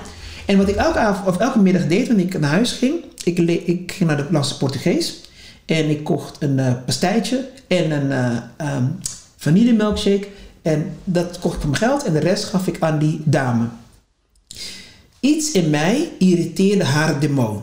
En 0.46 0.56
wat 0.56 0.68
ik 0.68 0.76
elke, 0.76 0.98
avond, 0.98 1.28
of 1.28 1.36
elke 1.36 1.58
middag 1.58 1.86
deed 1.86 2.06
wanneer 2.06 2.26
ik 2.26 2.40
naar 2.40 2.50
huis 2.50 2.72
ging... 2.72 2.94
Ik, 3.24 3.38
ik 3.38 3.92
ging 3.92 4.08
naar 4.08 4.16
de 4.16 4.24
Plasse 4.24 4.56
Portugees. 4.56 5.20
En 5.66 5.90
ik 5.90 6.04
kocht 6.04 6.36
een 6.42 6.58
uh, 6.58 6.72
pastijtje 6.84 7.48
en 7.66 7.90
een 7.90 8.10
uh, 8.60 8.76
um, 8.76 8.98
vanillemilkshake. 9.36 10.28
En 10.62 10.96
dat 11.04 11.38
kocht 11.38 11.54
ik 11.54 11.60
voor 11.60 11.70
mijn 11.70 11.82
geld. 11.82 12.04
En 12.04 12.12
de 12.12 12.18
rest 12.18 12.44
gaf 12.44 12.66
ik 12.66 12.76
aan 12.80 12.98
die 12.98 13.20
dame. 13.24 13.66
Iets 15.20 15.52
in 15.52 15.70
mij 15.70 16.10
irriteerde 16.18 16.84
haar 16.84 17.20
demon. 17.20 17.62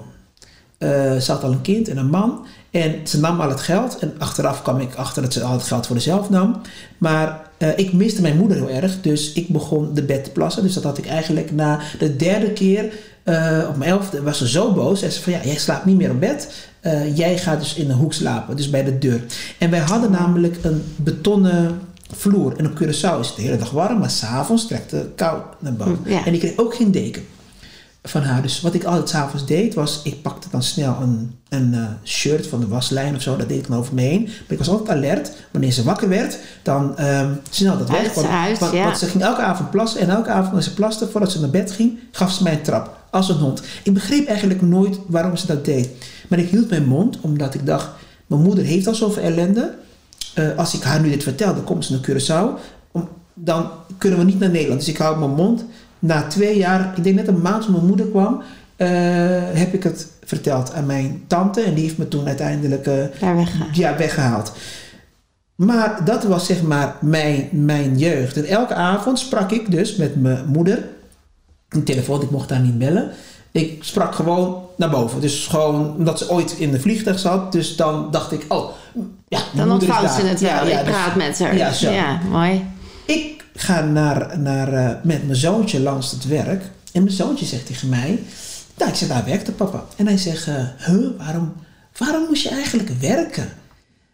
Uh, 0.80 1.18
ze 1.18 1.32
had 1.32 1.44
al 1.44 1.52
een 1.52 1.62
kind 1.62 1.88
en 1.88 1.98
een 1.98 2.10
man. 2.10 2.46
En 2.74 2.96
ze 3.04 3.20
nam 3.20 3.42
al 3.42 3.50
het 3.50 3.62
geld. 3.62 3.98
En 4.00 4.14
achteraf 4.18 4.62
kwam 4.62 4.80
ik 4.80 4.96
achter 4.96 5.22
dat 5.22 5.34
ze 5.34 5.44
al 5.44 5.54
het 5.54 5.64
geld 5.64 5.88
voor 5.88 5.96
zichzelf 5.96 6.30
nam. 6.30 6.62
Maar 6.98 7.50
uh, 7.58 7.70
ik 7.76 7.94
miste 7.94 8.22
mijn 8.22 8.38
moeder 8.38 8.58
heel 8.58 8.70
erg. 8.70 9.02
Dus 9.02 9.34
ik 9.34 9.48
begon 9.48 9.94
de 9.94 10.04
bed 10.04 10.24
te 10.24 10.30
plassen. 10.30 10.64
Dus 10.64 10.74
dat 10.74 10.84
had 10.84 10.98
ik 10.98 11.08
eigenlijk 11.08 11.52
na 11.52 11.80
de 12.00 12.16
derde 12.16 12.52
keer. 12.52 12.94
Uh, 13.24 13.66
op 13.70 13.78
mijn 13.78 13.92
elfde 13.92 14.22
was 14.22 14.38
ze 14.38 14.50
zo 14.50 14.74
boos. 14.74 15.02
En 15.02 15.12
ze 15.12 15.22
van 15.22 15.34
ja, 15.34 15.40
jij 15.44 15.58
slaapt 15.58 15.86
niet 15.86 15.98
meer 15.98 16.12
op 16.12 16.20
bed. 16.20 16.68
Uh, 16.82 17.18
jij 17.18 17.38
gaat 17.38 17.60
dus 17.60 17.76
in 17.76 17.90
een 17.90 17.96
hoek 17.96 18.14
slapen. 18.14 18.56
Dus 18.56 18.70
bij 18.70 18.84
de 18.84 18.98
deur. 18.98 19.22
En 19.58 19.70
wij 19.70 19.80
hadden 19.80 20.12
namelijk 20.12 20.58
een 20.62 20.84
betonnen 20.96 21.80
vloer. 22.12 22.54
En 22.58 22.66
op 22.66 22.76
Curaçao 22.76 23.20
is 23.20 23.28
het 23.28 23.36
de 23.36 23.42
hele 23.42 23.58
dag 23.58 23.72
warm. 23.72 24.00
Maar 24.00 24.10
s'avonds 24.10 24.68
trekt 24.68 24.92
het 24.92 25.08
koud 25.16 25.44
naar 25.60 25.74
boven. 25.74 26.00
Ja. 26.06 26.26
En 26.26 26.34
ik 26.34 26.40
kreeg 26.40 26.58
ook 26.58 26.76
geen 26.76 26.92
deken 26.92 27.24
van 28.04 28.22
haar. 28.22 28.42
Dus 28.42 28.62
wat 28.62 28.74
ik 28.74 28.84
altijd 28.84 29.10
s'avonds 29.10 29.46
deed, 29.46 29.74
was 29.74 30.02
ik 30.04 30.22
pakte 30.22 30.48
dan 30.52 30.64
snel 30.64 30.98
een, 31.02 31.36
een 31.50 31.74
uh, 31.74 31.88
shirt 32.04 32.48
van 32.48 32.60
de 32.60 32.68
waslijn 32.68 33.16
of 33.16 33.22
zo. 33.22 33.36
Dat 33.36 33.50
deed 33.50 33.58
ik 33.58 33.68
dan 33.68 33.78
over 33.78 33.94
me 33.94 34.02
heen. 34.02 34.24
Maar 34.24 34.44
ik 34.48 34.58
was 34.58 34.70
altijd 34.70 34.90
alert. 34.90 35.32
Wanneer 35.52 35.72
ze 35.72 35.84
wakker 35.84 36.10
werd, 36.10 36.38
dan 36.64 37.06
um, 37.06 37.40
snel 37.50 37.78
dat 37.78 37.90
weg. 37.90 38.14
Want, 38.14 38.28
uit, 38.28 38.60
want, 38.60 38.74
ja. 38.74 38.84
want, 38.84 38.98
ze 38.98 39.06
ging 39.06 39.24
elke 39.24 39.42
avond 39.42 39.70
plassen. 39.70 40.00
En 40.00 40.10
elke 40.10 40.30
avond 40.30 40.56
als 40.56 40.64
ze 40.64 40.74
plaste, 40.74 41.08
voordat 41.08 41.32
ze 41.32 41.40
naar 41.40 41.50
bed 41.50 41.72
ging, 41.72 42.00
gaf 42.12 42.32
ze 42.32 42.44
mij 42.44 42.54
een 42.54 42.62
trap. 42.62 43.02
Als 43.10 43.30
een 43.30 43.36
hond. 43.36 43.62
Ik 43.84 43.94
begreep 43.94 44.28
eigenlijk 44.28 44.62
nooit 44.62 45.00
waarom 45.08 45.36
ze 45.36 45.46
dat 45.46 45.66
deed. 45.66 45.90
Maar 46.30 46.40
ik 46.40 46.50
hield 46.50 46.70
mijn 46.70 46.86
mond, 46.86 47.18
omdat 47.22 47.54
ik 47.54 47.66
dacht... 47.66 47.90
Mijn 48.28 48.42
moeder 48.42 48.64
heeft 48.64 48.88
al 48.88 48.96
zoveel 48.96 49.24
ellende. 49.24 49.74
Uh, 50.36 50.58
als 50.58 50.74
ik 50.74 50.84
haar 50.84 51.02
nu 51.02 51.10
dit 51.10 51.24
vertel, 51.24 51.54
dan 51.54 51.64
komt 51.64 51.86
ze 51.86 51.92
naar 51.92 52.02
Curaçao. 52.10 52.62
Om, 52.92 53.10
dan 53.34 53.70
kunnen 53.98 54.20
we 54.20 54.26
niet 54.26 54.40
naar 54.40 54.50
Nederland. 54.50 54.80
Dus 54.80 54.90
ik 54.90 54.98
hou 54.98 55.20
mijn 55.20 55.32
mond 55.32 55.66
na 56.04 56.28
twee 56.28 56.58
jaar, 56.58 56.94
ik 56.96 57.04
denk 57.04 57.16
net 57.16 57.28
een 57.28 57.42
maand 57.42 57.64
toen 57.64 57.72
mijn 57.72 57.86
moeder 57.86 58.06
kwam, 58.06 58.42
uh, 58.78 58.88
heb 59.54 59.74
ik 59.74 59.84
het 59.84 60.08
verteld 60.26 60.74
aan 60.74 60.86
mijn 60.86 61.24
tante. 61.28 61.62
En 61.62 61.74
die 61.74 61.84
heeft 61.84 61.98
me 61.98 62.08
toen 62.08 62.28
uiteindelijk 62.28 62.88
uh, 62.88 62.94
weggehaald. 63.20 63.76
Ja, 63.76 63.98
weggehaald. 63.98 64.52
Maar 65.56 66.06
dat 66.06 66.24
was 66.24 66.46
zeg 66.46 66.62
maar 66.62 66.96
mijn, 67.02 67.50
mijn 67.52 67.98
jeugd. 67.98 68.38
En 68.38 68.46
elke 68.46 68.74
avond 68.74 69.20
sprak 69.20 69.52
ik 69.52 69.72
dus 69.72 69.96
met 69.96 70.22
mijn 70.22 70.46
moeder. 70.48 70.88
Een 71.70 71.84
telefoon, 71.84 72.22
ik 72.22 72.32
mocht 72.32 72.50
daar 72.50 72.60
niet 72.60 72.78
bellen. 72.78 73.12
Ik 73.52 73.84
sprak 73.84 74.16
gewoon 74.16 74.64
naar 74.78 74.90
boven. 74.90 75.22
Dus 75.22 75.48
gewoon 75.48 75.96
omdat 75.98 76.18
ze 76.20 76.30
ooit 76.30 76.52
in 76.58 76.72
de 76.72 76.80
vliegtuig 76.80 77.20
zat. 77.20 77.52
Dus 77.52 77.76
dan 77.76 78.12
dacht 78.12 78.32
ik, 78.32 78.46
oh, 78.48 78.70
ja, 79.28 79.40
Dan 79.56 79.72
ontvouwt 79.72 80.12
ze 80.12 80.22
het 80.22 80.42
wel. 80.42 80.52
Ja, 80.52 80.64
ja, 80.64 80.80
ik 80.80 80.86
dus, 80.86 80.94
praat 80.94 81.16
met 81.16 81.40
haar. 81.40 81.56
Ja, 81.56 81.72
zo. 81.72 81.92
ja 81.92 82.20
mooi. 82.30 82.66
Ik 83.06 83.43
ga 83.54 83.82
naar, 83.82 84.40
naar, 84.40 84.74
uh, 84.74 84.90
met 85.04 85.26
mijn 85.26 85.36
zoontje 85.36 85.80
langs 85.80 86.12
het 86.12 86.28
werk. 86.28 86.64
En 86.92 87.04
mijn 87.04 87.16
zoontje 87.16 87.46
zegt 87.46 87.66
tegen 87.66 87.90
mij... 87.90 88.20
Nou, 88.78 88.92
ik 88.92 88.98
zeg, 88.98 89.08
daar 89.08 89.26
werkte 89.26 89.52
papa. 89.52 89.86
En 89.96 90.08
hij 90.08 90.18
zegt, 90.18 90.48
uh, 90.48 90.56
huh, 90.78 91.08
waarom, 91.18 91.54
waarom 91.98 92.26
moest 92.28 92.44
je 92.44 92.50
eigenlijk 92.50 92.90
werken? 93.00 93.50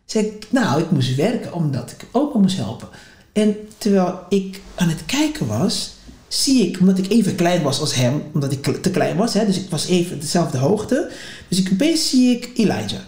Zeg 0.06 0.26
nou, 0.50 0.82
ik 0.82 0.92
moest 0.92 1.16
werken 1.16 1.54
omdat 1.54 1.92
ik 1.92 2.08
opa 2.12 2.40
moest 2.40 2.58
helpen. 2.58 2.88
En 3.34 3.56
terwijl 3.78 4.20
ik 4.30 4.62
aan 4.76 4.90
het 4.90 5.06
kijken 5.06 5.48
was, 5.48 5.94
zie 6.28 6.68
ik, 6.68 6.80
omdat 6.80 6.98
ik 6.98 7.12
even 7.12 7.36
klein 7.36 7.62
was 7.62 7.80
als 7.80 7.96
hem, 7.96 8.24
omdat 8.34 8.52
ik 8.52 8.82
te 8.82 8.92
klein 8.92 9.18
was, 9.18 9.34
hè, 9.34 9.46
dus 9.46 9.58
ik 9.58 9.70
was 9.70 9.88
even 9.88 10.20
dezelfde 10.20 10.58
hoogte. 10.58 11.12
Dus 11.48 11.60
ik, 11.60 11.70
opeens 11.72 12.10
zie 12.10 12.36
ik 12.36 12.50
Elijah 12.56 13.02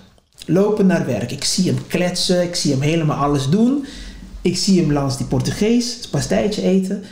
lopen 0.46 0.86
naar 0.88 1.06
werk. 1.06 1.32
Ik 1.32 1.44
zie 1.44 1.66
hem 1.66 1.88
kletsen, 1.88 2.42
ik 2.42 2.56
zie 2.56 2.72
hem 2.72 2.82
helemaal 2.82 3.18
alles 3.18 3.50
doen. 3.50 3.86
Ik 4.42 4.58
zie 4.58 4.82
hem 4.82 4.92
langs 4.92 5.18
die 5.18 5.26
Portugees, 5.26 5.96
het 5.96 6.10
pastijtje 6.10 6.62
eten, 6.62 7.04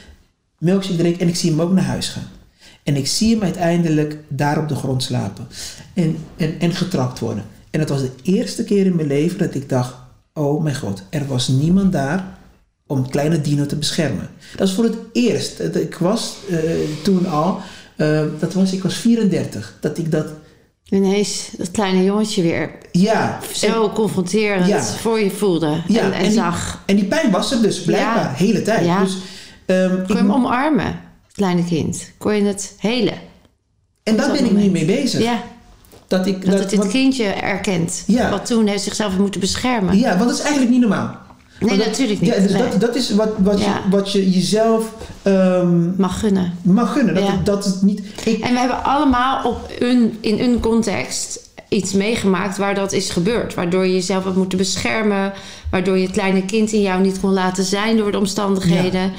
milkshake 0.57 0.97
drinken 0.97 1.21
en 1.21 1.27
ik 1.27 1.36
zie 1.36 1.49
hem 1.49 1.61
ook 1.61 1.71
naar 1.71 1.84
huis 1.84 2.07
gaan. 2.07 2.27
En 2.84 2.95
ik 2.95 3.07
zie 3.07 3.34
hem 3.34 3.43
uiteindelijk 3.43 4.17
daar 4.27 4.57
op 4.57 4.67
de 4.67 4.75
grond 4.75 5.03
slapen 5.03 5.47
en, 5.93 6.17
en, 6.38 6.59
en 6.59 6.73
getrapt 6.73 7.19
worden. 7.19 7.43
En 7.71 7.80
dat 7.80 7.89
was 7.89 8.01
de 8.01 8.11
eerste 8.23 8.63
keer 8.63 8.86
in 8.86 8.95
mijn 8.95 9.07
leven 9.07 9.38
dat 9.38 9.55
ik 9.55 9.69
dacht, 9.69 9.93
oh 10.34 10.63
mijn 10.63 10.75
god, 10.75 11.03
er 11.09 11.27
was 11.27 11.47
niemand 11.47 11.91
daar 11.91 12.38
om 12.88 13.09
kleine 13.09 13.41
Dino 13.41 13.65
te 13.65 13.75
beschermen. 13.75 14.30
Dat 14.55 14.67
is 14.67 14.73
voor 14.73 14.84
het 14.84 14.97
eerst. 15.13 15.59
Ik 15.59 15.95
was 15.95 16.38
uh, 16.49 16.59
toen 17.03 17.25
al, 17.25 17.59
uh, 17.97 18.23
dat 18.39 18.53
was, 18.53 18.73
ik 18.73 18.84
was 18.84 18.93
34, 18.93 19.77
dat 19.80 19.97
ik 19.97 20.11
dat 20.11 20.27
ineens 20.89 21.49
dat 21.57 21.71
kleine 21.71 22.03
jongetje 22.03 22.41
weer 22.41 22.71
ja, 22.91 23.39
zo 23.53 23.83
en, 23.83 23.93
confronterend 23.93 24.67
ja. 24.67 24.83
voor 24.83 25.19
je 25.19 25.31
voelde 25.31 25.81
ja, 25.87 26.01
en, 26.01 26.13
en, 26.13 26.23
en 26.23 26.31
zag. 26.31 26.71
Die, 26.71 26.79
en 26.85 26.95
die 26.95 27.05
pijn 27.05 27.31
was 27.31 27.51
er 27.51 27.61
dus 27.61 27.81
blijkbaar 27.81 28.35
de 28.37 28.43
hele 28.43 28.61
tijd. 28.61 28.99
Dus, 28.99 29.17
um, 29.65 29.89
Kon 29.89 30.05
je 30.07 30.13
hem 30.13 30.31
omarmen, 30.31 30.85
het 30.85 31.33
kleine 31.33 31.63
kind? 31.63 32.11
Kon 32.17 32.35
je 32.35 32.43
het 32.43 32.75
helen? 32.77 33.17
En 34.03 34.17
daar 34.17 34.31
ben 34.31 34.45
ik 34.45 34.51
nu 34.51 34.69
mee 34.69 34.85
bezig. 34.85 35.21
Ja. 35.21 35.41
Dat, 36.07 36.27
ik, 36.27 36.45
dat, 36.45 36.51
dat 36.51 36.59
het 36.59 36.69
dit 36.69 36.87
kindje 36.87 37.23
erkent. 37.23 38.03
Wat 38.29 38.45
toen 38.45 38.67
heeft 38.67 38.83
zichzelf 38.83 39.17
moeten 39.17 39.39
beschermen. 39.39 39.97
Ja, 39.97 40.17
want 40.17 40.29
dat 40.29 40.37
is 40.37 40.43
eigenlijk 40.43 40.71
niet 40.71 40.81
normaal. 40.81 41.17
Nee, 41.60 41.78
dat, 41.78 41.86
natuurlijk 41.86 42.22
niet. 42.22 42.34
Ja, 42.34 42.41
dus 42.41 42.51
nee. 42.51 42.62
dat, 42.62 42.82
dat 42.82 42.95
is 42.95 43.16
wat, 43.16 43.30
wat, 43.38 43.60
ja. 43.60 43.66
je, 43.66 43.89
wat 43.89 44.12
je 44.12 44.30
jezelf 44.30 44.93
um, 45.24 45.93
mag 45.97 46.20
gunnen. 46.20 46.53
Mag 46.62 46.93
gunnen. 46.93 47.16
Dat, 47.16 47.24
ja. 47.24 47.39
dat 47.43 47.66
het 47.66 47.82
niet. 47.82 48.01
Ik, 48.24 48.43
en 48.43 48.53
we 48.53 48.60
hebben 48.60 48.84
allemaal 48.84 49.43
op 49.43 49.72
een, 49.80 50.18
in 50.22 50.39
een 50.39 50.60
context 50.60 51.49
iets 51.70 51.93
meegemaakt 51.93 52.57
waar 52.57 52.76
dat 52.76 52.91
is 52.91 53.10
gebeurd. 53.10 53.53
Waardoor 53.53 53.86
je 53.86 53.93
jezelf 53.93 54.24
hebt 54.24 54.36
moeten 54.36 54.57
beschermen. 54.57 55.34
Waardoor 55.72 55.97
je 55.97 56.03
het 56.03 56.12
kleine 56.12 56.45
kind 56.45 56.72
in 56.72 56.82
jou 56.82 57.01
niet 57.01 57.20
kon 57.20 57.34
laten 57.34 57.64
zijn 57.64 57.97
door 57.97 58.12
de 58.12 58.18
omstandigheden. 58.18 59.12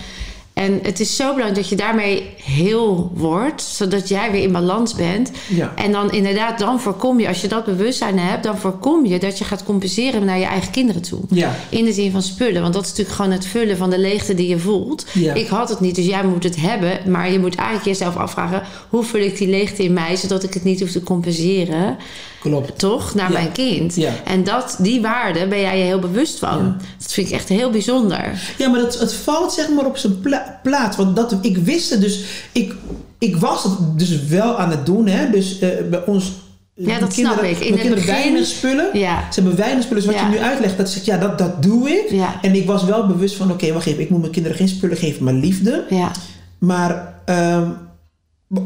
En 0.61 0.79
het 0.83 1.01
is 1.01 1.17
zo 1.17 1.25
belangrijk 1.25 1.55
dat 1.55 1.69
je 1.69 1.77
daarmee 1.77 2.35
heel 2.43 3.11
wordt, 3.15 3.63
zodat 3.63 4.09
jij 4.09 4.31
weer 4.31 4.43
in 4.43 4.53
balans 4.53 4.95
bent. 4.95 5.31
Ja. 5.49 5.73
En 5.77 5.93
dan 5.93 6.13
inderdaad, 6.13 6.59
dan 6.59 6.81
voorkom 6.81 7.21
je, 7.21 7.29
als 7.29 7.41
je 7.41 7.49
dat 7.49 7.65
bewustzijn 7.65 8.19
hebt, 8.19 8.43
dan 8.43 8.59
voorkom 8.59 9.07
je 9.07 9.19
dat 9.19 9.39
je 9.39 9.45
gaat 9.45 9.65
compenseren 9.65 10.25
naar 10.25 10.39
je 10.39 10.45
eigen 10.45 10.71
kinderen 10.71 11.03
toe. 11.03 11.21
Ja. 11.31 11.57
In 11.69 11.85
de 11.85 11.93
zin 11.93 12.11
van 12.11 12.23
spullen, 12.23 12.63
want 12.63 12.75
dat 12.75 12.83
is 12.83 12.89
natuurlijk 12.89 13.17
gewoon 13.17 13.33
het 13.33 13.47
vullen 13.47 13.77
van 13.77 13.91
de 13.91 13.99
leegte 13.99 14.35
die 14.35 14.49
je 14.49 14.59
voelt. 14.59 15.07
Ja. 15.13 15.35
Ik 15.35 15.49
had 15.49 15.69
het 15.69 15.81
niet, 15.81 15.95
dus 15.95 16.07
jij 16.07 16.25
moet 16.25 16.45
het 16.45 16.57
hebben, 16.57 17.11
maar 17.11 17.33
je 17.33 17.39
moet 17.39 17.55
eigenlijk 17.55 17.89
jezelf 17.89 18.17
afvragen: 18.17 18.63
hoe 18.89 19.05
vul 19.05 19.21
ik 19.21 19.39
die 19.39 19.49
leegte 19.49 19.83
in 19.83 19.93
mij, 19.93 20.17
zodat 20.17 20.43
ik 20.43 20.55
het 20.55 20.65
niet 20.65 20.81
hoef 20.81 20.91
te 20.91 21.03
compenseren? 21.03 21.97
Klopt. 22.41 22.79
Toch? 22.79 23.15
Naar 23.15 23.33
mijn 23.33 23.53
kind. 23.53 23.95
Ja. 23.97 24.13
En 24.25 24.45
dat, 24.45 24.77
die 24.79 25.01
waarde 25.01 25.47
ben 25.47 25.61
jij 25.61 25.79
je 25.79 25.85
heel 25.85 25.99
bewust 25.99 26.39
van. 26.39 26.59
Ja. 26.59 26.77
Dat 26.99 27.13
vind 27.13 27.27
ik 27.27 27.33
echt 27.33 27.49
heel 27.49 27.71
bijzonder. 27.71 28.55
Ja, 28.59 28.69
maar 28.69 28.81
dat, 28.81 28.99
het 28.99 29.15
valt 29.15 29.53
zeg 29.53 29.69
maar 29.69 29.87
op 29.87 29.97
zijn 29.97 30.21
pla 30.21 30.50
plaats. 30.63 30.97
Want 30.97 31.17
dat, 31.17 31.35
ik 31.41 31.57
wist 31.57 31.91
het 31.91 32.01
dus. 32.01 32.25
Ik, 32.53 32.75
ik 33.19 33.37
was 33.37 33.63
het 33.65 33.73
dus 33.99 34.25
wel 34.27 34.59
aan 34.59 34.71
het 34.71 34.87
doen. 34.87 35.07
Hè? 35.07 35.31
Dus 35.31 35.61
uh, 35.63 35.69
bij 35.91 36.05
ons 36.07 36.33
Ja, 36.75 36.87
dat 36.99 37.01
Mijn 37.01 37.13
snap 37.13 37.43
ik. 37.43 37.51
In 37.51 37.59
mijn 37.59 37.61
kinderen 37.81 37.95
begin- 37.95 38.15
weinig 38.15 38.47
spullen. 38.47 38.89
Ja. 38.93 39.33
Ze 39.33 39.41
hebben 39.41 39.59
weinig 39.59 39.83
spullen. 39.85 40.03
Dus 40.03 40.13
wat 40.13 40.21
Ja. 40.23 40.29
je 40.31 40.35
nu 40.39 40.43
uitlegt, 40.45 40.77
dat 40.77 40.89
zeg 40.91 41.05
ja, 41.05 41.17
dat, 41.17 41.39
dat 41.39 41.63
doe 41.63 41.91
ik. 41.91 42.11
Ja. 42.11 42.35
En 42.43 42.55
ik 42.55 42.67
was 42.67 42.85
wel 42.85 43.07
bewust 43.07 43.37
van, 43.37 43.51
oké, 43.51 43.73
wacht 43.73 43.87
even. 43.87 44.01
Ik 44.03 44.11
moet 44.11 44.21
mijn 44.21 44.33
kinderen 44.33 44.57
geen 44.59 44.69
spullen 44.69 44.97
geven, 44.97 45.25
maar 45.25 45.35
liefde. 45.35 45.85
Ja. 45.91 46.11
Maar 46.59 47.15
ehm, 47.25 47.69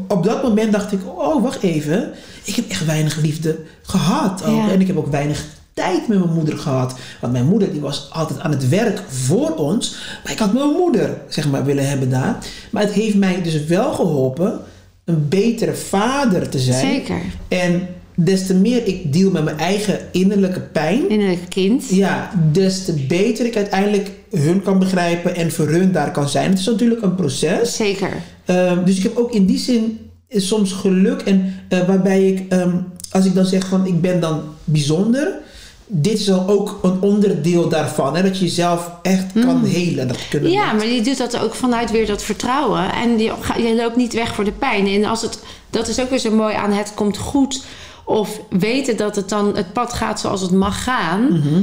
op 0.07 0.23
dat 0.23 0.43
moment 0.43 0.71
dacht 0.71 0.91
ik, 0.91 0.99
oh, 1.05 1.43
wacht 1.43 1.61
even. 1.63 2.11
Ik 2.43 2.55
heb 2.55 2.69
echt 2.69 2.85
weinig 2.85 3.21
liefde 3.21 3.59
gehad. 3.81 4.43
Ook. 4.45 4.69
En 4.69 4.81
ik 4.81 4.87
heb 4.87 4.97
ook 4.97 5.11
weinig 5.11 5.45
tijd 5.75 6.07
met 6.07 6.19
mijn 6.19 6.33
moeder 6.33 6.57
gehad. 6.57 6.95
Want 7.21 7.33
mijn 7.33 7.45
moeder 7.45 7.71
die 7.71 7.81
was 7.81 8.07
altijd 8.11 8.39
aan 8.39 8.51
het 8.51 8.69
werk 8.69 9.01
voor 9.07 9.55
ons. 9.55 9.95
Maar 10.23 10.31
ik 10.31 10.39
had 10.39 10.53
mijn 10.53 10.69
moeder, 10.69 11.21
zeg 11.27 11.49
maar, 11.49 11.65
willen 11.65 11.87
hebben 11.87 12.09
daar. 12.09 12.37
Maar 12.71 12.83
het 12.83 12.91
heeft 12.91 13.15
mij 13.15 13.41
dus 13.41 13.65
wel 13.65 13.93
geholpen 13.93 14.59
een 15.05 15.27
betere 15.29 15.73
vader 15.73 16.49
te 16.49 16.59
zijn. 16.59 16.93
Zeker. 16.93 17.21
En 17.47 17.87
des 18.15 18.45
te 18.45 18.53
meer 18.53 18.87
ik 18.87 19.13
deal 19.13 19.31
met 19.31 19.43
mijn 19.43 19.57
eigen 19.57 19.99
innerlijke 20.11 20.59
pijn... 20.59 21.09
Innerlijk 21.09 21.49
kind. 21.49 21.89
Ja, 21.89 22.31
des 22.51 22.85
te 22.85 22.93
beter 22.93 23.45
ik 23.45 23.55
uiteindelijk 23.55 24.11
hun 24.29 24.61
kan 24.61 24.79
begrijpen 24.79 25.35
en 25.35 25.51
voor 25.51 25.67
hun 25.67 25.91
daar 25.91 26.11
kan 26.11 26.29
zijn. 26.29 26.49
Het 26.49 26.59
is 26.59 26.65
natuurlijk 26.65 27.01
een 27.01 27.15
proces. 27.15 27.75
Zeker. 27.75 28.09
Ehm, 28.45 28.83
dus 28.83 28.97
ik 28.97 29.03
heb 29.03 29.17
ook 29.17 29.33
in 29.33 29.45
die 29.45 29.57
zin 29.57 29.99
soms 30.29 30.71
geluk. 30.71 31.21
En 31.21 31.53
eh, 31.69 31.87
waarbij 31.87 32.27
ik, 32.27 32.51
ehm, 32.51 32.75
als 33.11 33.25
ik 33.25 33.33
dan 33.33 33.45
zeg 33.45 33.67
van 33.67 33.85
ik 33.85 34.01
ben 34.01 34.19
dan 34.19 34.41
bijzonder. 34.63 35.43
Dit 35.87 36.19
is 36.19 36.25
dan 36.25 36.47
ook 36.47 36.79
een 36.81 37.01
onderdeel 37.01 37.69
daarvan. 37.69 38.15
Hè, 38.15 38.23
dat 38.23 38.37
je 38.37 38.45
jezelf 38.45 38.91
echt 39.01 39.25
kan 39.33 39.63
helen. 39.63 40.07
Dat 40.07 40.27
kunnen 40.29 40.49
Mm. 40.49 40.55
Ja, 40.55 40.73
maar 40.73 40.87
je 40.87 41.01
doet 41.01 41.17
dat 41.17 41.39
ook 41.39 41.55
vanuit 41.55 41.91
weer 41.91 42.05
dat 42.05 42.23
vertrouwen. 42.23 42.93
En 42.93 43.19
je, 43.19 43.33
je 43.57 43.75
loopt 43.75 43.95
niet 43.95 44.13
weg 44.13 44.35
voor 44.35 44.43
de 44.43 44.51
pijn. 44.51 44.87
En 44.87 45.05
als 45.05 45.21
het, 45.21 45.39
dat 45.69 45.87
is 45.87 45.99
ook 45.99 46.09
weer 46.09 46.19
zo 46.19 46.31
mooi 46.31 46.55
aan 46.55 46.71
het 46.71 46.93
komt 46.93 47.17
goed. 47.17 47.63
Of 48.05 48.39
weten 48.49 48.97
dat 48.97 49.15
het 49.15 49.29
dan 49.29 49.55
het 49.55 49.73
pad 49.73 49.93
gaat 49.93 50.19
zoals 50.19 50.41
het 50.41 50.51
mag 50.51 50.83
gaan. 50.83 51.23
Mhm. 51.23 51.61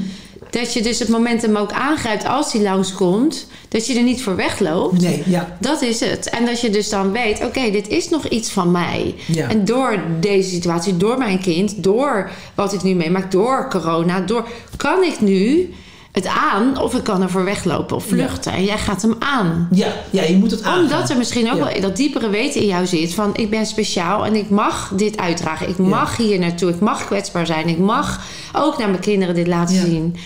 Dat 0.53 0.73
je 0.73 0.83
dus 0.83 0.99
het 0.99 1.09
momentum 1.09 1.57
ook 1.57 1.73
aangrijpt 1.73 2.27
als 2.27 2.53
die 2.53 2.63
langskomt. 2.63 3.47
Dat 3.69 3.87
je 3.87 3.95
er 3.95 4.03
niet 4.03 4.23
voor 4.23 4.37
wegloopt. 4.37 5.01
Nee, 5.01 5.23
ja. 5.27 5.57
Dat 5.61 5.83
is 5.83 6.01
het. 6.01 6.31
En 6.31 6.47
dat 6.47 6.61
je 6.61 6.71
dus 6.71 6.89
dan 6.89 7.13
weet, 7.13 7.45
oké, 7.45 7.71
dit 7.71 7.89
is 7.89 8.09
nog 8.09 8.27
iets 8.27 8.51
van 8.51 8.71
mij. 8.71 9.15
Ja. 9.27 9.49
En 9.49 9.65
door 9.65 10.03
deze 10.21 10.51
situatie, 10.51 10.97
door 10.97 11.19
mijn 11.19 11.41
kind, 11.41 11.83
door 11.83 12.31
wat 12.55 12.73
ik 12.73 12.83
nu 12.83 12.95
meemaak, 12.95 13.31
door 13.31 13.69
corona, 13.71 14.21
door 14.21 14.49
kan 14.77 15.03
ik 15.03 15.21
nu 15.21 15.71
het 16.13 16.27
aan 16.27 16.79
of 16.81 16.95
ik 16.95 17.03
kan 17.05 17.23
ervoor 17.23 17.45
weglopen 17.45 17.97
of 17.97 18.05
vluchten. 18.05 18.53
En 18.53 18.65
jij 18.65 18.79
gaat 18.79 19.03
hem 19.03 19.15
aan. 19.19 19.69
Ja, 19.71 19.93
ja, 20.11 20.23
je 20.23 20.37
moet 20.37 20.51
het 20.51 20.63
aangaan. 20.63 20.83
Omdat 20.83 21.11
er 21.11 21.17
misschien 21.17 21.51
ook 21.53 21.57
Ja. 21.59 21.65
wel 21.73 21.81
dat 21.81 21.97
diepere 21.97 22.29
weten 22.29 22.61
in 22.61 22.67
jou 22.67 22.87
zit 22.87 23.15
van 23.15 23.37
ik 23.37 23.51
ben 23.51 23.67
speciaal 23.67 24.25
en 24.27 24.35
ik 24.35 24.51
mag 24.51 24.93
dit 24.97 25.17
uitdragen. 25.17 25.69
Ik 25.69 25.79
mag 25.79 26.17
hier 26.17 26.39
naartoe. 26.39 26.71
Ik 26.71 26.81
mag 26.81 27.05
kwetsbaar 27.07 27.47
zijn. 27.47 27.69
Ik 27.69 27.79
mag 27.79 28.21
ook 28.53 28.79
naar 28.79 28.89
mijn 28.89 29.01
kinderen 29.01 29.35
dit 29.35 29.47
laten 29.47 29.75
Ja. 29.75 29.85
zien. 29.85 30.17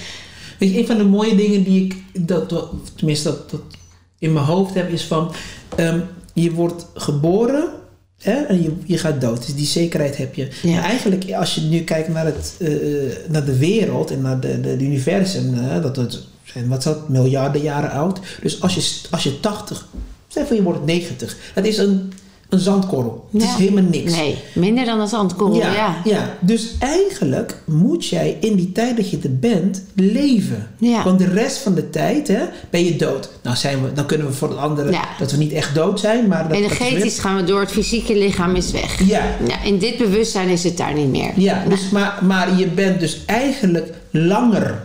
Weet 0.58 0.70
je, 0.72 0.78
een 0.78 0.86
van 0.86 0.96
de 0.96 1.04
mooie 1.04 1.34
dingen 1.36 1.62
die 1.64 1.84
ik, 1.84 1.96
dat, 2.26 2.48
dat- 2.50 2.70
tenminste 2.96 3.28
dat, 3.28 3.50
dat 3.50 3.60
in 4.18 4.32
mijn 4.32 4.44
hoofd 4.44 4.74
heb, 4.74 4.90
is 4.90 5.04
van 5.04 5.32
ehm, 5.76 6.00
je 6.32 6.52
wordt 6.52 6.86
geboren 6.94 7.68
hè, 8.18 8.32
en 8.32 8.62
je, 8.62 8.72
je 8.84 8.98
gaat 8.98 9.20
dood. 9.20 9.46
Dus 9.46 9.54
die 9.54 9.66
zekerheid 9.66 10.16
heb 10.16 10.34
je. 10.34 10.48
Ja. 10.62 10.70
Maar 10.70 10.82
eigenlijk, 10.82 11.32
als 11.32 11.54
je 11.54 11.60
nu 11.60 11.80
kijkt 11.80 12.08
naar, 12.08 12.26
het, 12.26 12.54
eh, 12.58 12.70
naar 13.28 13.44
de 13.44 13.58
wereld 13.58 14.10
en 14.10 14.20
naar 14.20 14.40
de, 14.40 14.60
de, 14.60 14.68
het 14.68 14.80
universum, 14.80 15.54
dat 15.82 15.96
het 15.96 16.22
zijn, 16.44 16.68
wat 16.68 16.82
dat, 16.82 17.08
miljarden 17.08 17.62
jaren 17.62 17.90
oud. 17.90 18.20
Dus 18.42 18.60
als 18.60 18.74
je, 18.74 19.08
als 19.10 19.22
je 19.22 19.40
80, 19.40 19.86
stel 20.28 20.46
voor 20.46 20.56
je 20.56 20.62
wordt 20.62 20.84
90, 20.84 21.36
dat 21.54 21.64
is 21.64 21.78
een, 21.78 22.12
een 22.48 22.58
zandkorrel. 22.58 23.28
Het 23.32 23.42
Ja. 23.42 23.48
is 23.48 23.54
helemaal 23.54 23.82
niks. 23.90 24.12
Nee, 24.16 24.36
minder 24.54 24.84
dan 24.84 25.00
een 25.00 25.08
zandkorrel. 25.08 25.56
Ja, 25.56 25.72
Ja, 25.72 25.94
ja, 26.04 26.34
dus 26.40 26.74
eigenlijk 26.78 27.62
moet 27.64 28.06
jij 28.06 28.36
in 28.40 28.54
die 28.56 28.72
tijd 28.72 28.96
dat 28.96 29.10
je 29.10 29.18
er 29.22 29.38
bent 29.38 29.82
leven. 29.94 30.68
Ja. 30.78 31.04
Want 31.04 31.18
de 31.18 31.28
rest 31.28 31.58
van 31.58 31.74
de 31.74 31.90
tijd 31.90 32.28
hè, 32.28 32.40
ben 32.70 32.84
je 32.84 32.96
dood. 32.96 33.30
Nou 33.42 33.56
zijn 33.56 33.82
we, 33.82 33.92
dan 33.92 34.06
kunnen 34.06 34.26
we 34.26 34.32
voor 34.32 34.48
de 34.48 34.54
anderen 34.54 34.94
dat 35.18 35.30
we 35.30 35.36
niet 35.36 35.52
echt 35.52 35.74
dood 35.74 36.00
zijn, 36.00 36.26
maar 36.28 36.48
dat, 36.48 36.58
dat 36.62 36.70
is 36.70 36.78
Energetisch 36.78 37.18
gaan 37.18 37.36
we 37.36 37.44
door. 37.44 37.60
Het 37.60 37.70
fysieke 37.70 38.16
lichaam 38.18 38.54
is 38.54 38.70
weg. 38.70 39.08
Ja, 39.08 39.22
in 39.64 39.78
dit 39.78 39.96
bewustzijn 39.98 40.48
is 40.48 40.64
het 40.64 40.76
daar 40.76 40.94
niet 40.94 41.10
meer. 41.10 41.30
ja 41.36 41.64
dus, 41.68 41.90
maar, 41.90 42.18
maar 42.22 42.58
je 42.58 42.66
bent 42.66 43.00
dus 43.00 43.20
eigenlijk 43.26 43.92
langer 44.10 44.84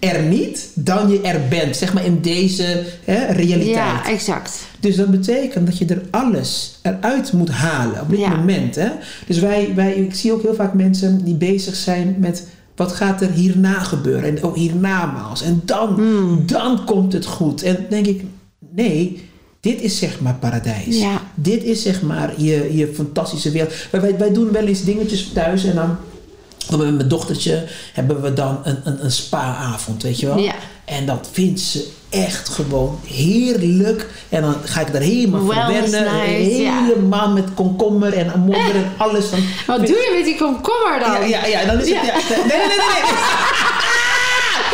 er 0.00 0.22
niet 0.22 0.68
dan 0.74 1.10
je 1.10 1.20
er 1.20 1.40
bent, 1.48 1.76
zeg 1.76 1.92
maar 1.94 2.04
in 2.04 2.20
deze 2.20 2.84
hè, 3.04 3.24
realiteit. 3.32 3.74
Ja, 3.74 4.06
exact. 4.06 4.58
Dus 4.80 4.96
dat 4.96 5.10
betekent 5.10 5.66
dat 5.66 5.78
je 5.78 5.86
er 5.86 6.02
alles 6.10 6.78
eruit 6.82 7.32
moet 7.32 7.50
halen 7.50 8.00
op 8.00 8.10
dit 8.10 8.18
Ja. 8.18 8.28
moment. 8.36 8.74
Hè? 8.74 8.88
Dus 9.26 9.38
wij, 9.38 9.72
wij, 9.74 9.92
ik 9.94 10.14
zie 10.14 10.32
ook 10.32 10.42
heel 10.42 10.54
vaak 10.54 10.74
mensen 10.74 11.24
die 11.24 11.34
bezig 11.34 11.74
zijn 11.76 12.16
met 12.18 12.46
wat 12.76 12.92
gaat 12.92 13.20
er 13.20 13.30
hierna 13.30 13.78
gebeuren. 13.78 14.24
En 14.36 14.42
ook 14.42 14.56
hiernamaals. 14.56 15.42
En 15.42 15.62
dan, 15.64 15.88
Hmm. 15.94 16.42
dan 16.46 16.84
komt 16.84 17.12
het 17.12 17.26
goed. 17.26 17.62
En 17.62 17.74
dan 17.74 17.84
denk 17.90 18.06
ik, 18.06 18.22
nee, 18.74 19.28
dit 19.60 19.80
is 19.82 19.98
zeg 19.98 20.20
maar 20.20 20.34
paradijs. 20.34 20.98
Ja. 21.00 21.22
Dit 21.34 21.64
is 21.64 21.82
zeg 21.82 22.02
maar 22.02 22.32
je, 22.36 22.76
je 22.76 22.92
fantastische 22.94 23.50
wereld. 23.50 23.72
Wij, 23.90 24.00
wij, 24.00 24.18
wij 24.18 24.32
doen 24.32 24.52
wel 24.52 24.66
eens 24.66 24.84
dingetjes 24.84 25.30
thuis 25.34 25.64
en 25.64 25.74
dan... 25.74 25.96
Met 26.78 26.94
mijn 26.96 27.08
dochtertje 27.08 27.64
hebben 27.92 28.22
we 28.22 28.32
dan 28.32 28.60
een, 28.64 28.80
een, 28.84 29.04
een 29.04 29.12
spa-avond, 29.12 30.02
weet 30.02 30.20
je 30.20 30.26
wel? 30.26 30.38
Ja. 30.38 30.52
En 30.84 31.06
dat 31.06 31.28
vindt 31.32 31.60
ze 31.60 31.88
echt 32.10 32.48
gewoon 32.48 33.00
heerlijk. 33.06 34.06
En 34.28 34.42
dan 34.42 34.54
ga 34.64 34.80
ik 34.80 34.92
daar 34.92 35.02
helemaal 35.02 35.46
Wellness 35.46 35.90
verwennen. 35.90 36.12
night, 36.26 36.56
ja. 36.56 36.84
Helemaal 36.84 37.28
met 37.30 37.44
komkommer 37.54 38.12
en 38.12 38.32
amonder 38.32 38.74
en 38.74 38.92
alles. 39.06 39.24
Van, 39.26 39.38
Wat 39.66 39.78
doe 39.86 39.96
je 39.96 40.12
met 40.16 40.24
die 40.24 40.36
komkommer 40.36 40.98
dan? 41.00 41.10
ja, 41.12 41.26
ja, 41.26 41.46
ja, 41.46 41.64
dan 41.64 41.80
is 41.80 41.88
het... 41.88 41.96
Ja. 42.06 42.14
Nee, 42.28 42.46
nee, 42.46 42.56
nee, 42.56 42.66
nee. 42.66 42.66
nee. 42.66 43.18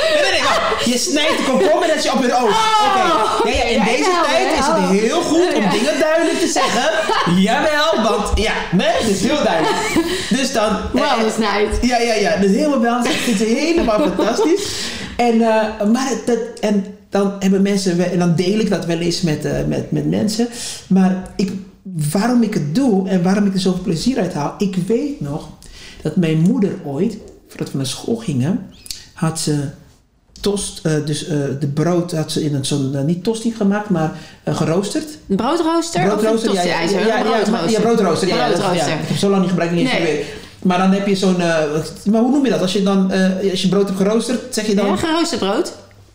Nee, 0.00 0.22
nee, 0.22 0.30
nee, 0.32 0.42
wacht. 0.42 0.84
Je 0.84 0.98
snijdt 0.98 1.36
de 1.36 1.44
komkommer 1.50 1.88
en 1.90 2.02
je 2.02 2.12
op 2.12 2.22
je 2.24 2.34
oog. 2.34 2.56
Oké. 2.86 3.48
Ja, 3.48 3.54
ja, 3.56 3.62
in 3.64 3.84
deze 3.84 4.10
tijd 4.26 4.58
is 4.58 4.66
het 4.66 5.00
heel 5.00 5.20
goed 5.22 5.54
om 5.54 5.70
dingen 5.70 5.85
duidelijk 6.06 6.38
te 6.38 6.46
zeggen. 6.60 6.90
Jawel, 7.48 8.02
want 8.02 8.38
ja, 8.38 8.52
nee, 8.72 8.86
het 8.88 9.08
is 9.10 9.20
heel 9.20 9.42
duidelijk. 9.44 9.94
Dus 10.30 10.52
dan... 10.52 10.76
Wellness 10.92 11.38
night. 11.38 11.78
Ja, 11.86 11.98
ja, 11.98 12.14
ja. 12.14 12.36
Dus 12.36 12.50
helemaal 12.50 12.80
wel. 12.80 12.98
Het 13.02 13.38
helemaal 13.42 13.98
fantastisch. 14.08 14.74
En, 15.16 15.32
eh, 15.40 15.90
maar 15.92 16.08
het- 16.08 16.26
dat, 16.26 16.38
en 16.60 16.84
dan 17.10 17.32
hebben 17.38 17.62
mensen, 17.62 18.10
en 18.12 18.18
dan 18.18 18.34
deel 18.34 18.58
ik 18.58 18.70
dat 18.70 18.84
wel 18.86 18.98
eens 18.98 19.20
met, 19.20 19.44
eh, 19.44 19.52
met, 19.66 19.90
met 19.90 20.10
mensen. 20.10 20.48
Maar 20.88 21.22
ik, 21.36 21.52
waarom 22.12 22.42
ik 22.42 22.54
het 22.54 22.74
doe 22.74 23.08
en 23.08 23.22
waarom 23.22 23.46
ik 23.46 23.54
er 23.54 23.60
zoveel 23.60 23.82
plezier 23.82 24.18
uit 24.18 24.34
haal. 24.34 24.54
Ik 24.58 24.76
weet 24.86 25.20
nog 25.20 25.48
dat 26.02 26.16
mijn 26.16 26.38
moeder 26.38 26.72
ooit, 26.84 27.16
voordat 27.48 27.70
we 27.70 27.76
naar 27.76 27.86
school 27.86 28.16
gingen, 28.16 28.66
had 29.12 29.40
ze 29.40 29.64
tost, 30.40 30.80
eh, 30.82 30.92
dus 31.04 31.26
eh, 31.26 31.36
de 31.60 31.66
brood 31.66 32.12
had 32.12 32.32
ze 32.32 32.44
in 32.44 32.54
een 32.54 32.64
zo'n, 32.64 32.94
eh, 32.94 33.02
niet 33.02 33.24
tosti 33.24 33.54
gemaakt, 33.56 33.88
maar 33.88 34.12
geroosterd. 34.44 35.08
Een 35.28 35.36
broodrooster? 35.36 36.04
Broodrooster, 36.04 36.52
ja, 36.52 36.60
een 36.60 36.66
ja, 36.66 36.98
ja, 36.98 36.98
ja, 36.98 36.98
Een 36.98 37.06
ja, 37.06 37.20
broodrooster. 37.22 37.70
ja, 37.70 37.80
broodrooster. 37.80 38.28
Ja, 38.28 38.36
ja, 38.36 38.48
dat- 38.48 38.56
ja. 38.56 38.62
Broodrooster. 38.64 38.92
Ik 39.00 39.08
heb 39.08 39.16
zo 39.16 39.28
lang 39.28 39.40
niet 39.40 39.50
gebruikt, 39.50 39.74
niet 39.74 39.90
eens 39.90 39.98
Nee. 39.98 40.24
Maar 40.62 40.78
dan 40.78 40.92
heb 40.92 41.06
je 41.06 41.16
zo'n, 41.16 41.36
maar 42.10 42.20
hoe 42.20 42.30
noem 42.30 42.44
je 42.44 42.50
dat? 42.50 42.60
Als 42.60 42.72
je 42.72 42.82
dan, 42.82 43.12
als 43.50 43.62
je 43.62 43.68
brood 43.68 43.86
hebt 43.88 44.00
geroosterd, 44.00 44.54
zeg 44.54 44.66
je 44.66 44.74
dan... 44.74 44.86
Ja, 44.86 44.96
geroosterd 44.96 45.40
brood. 45.40 45.72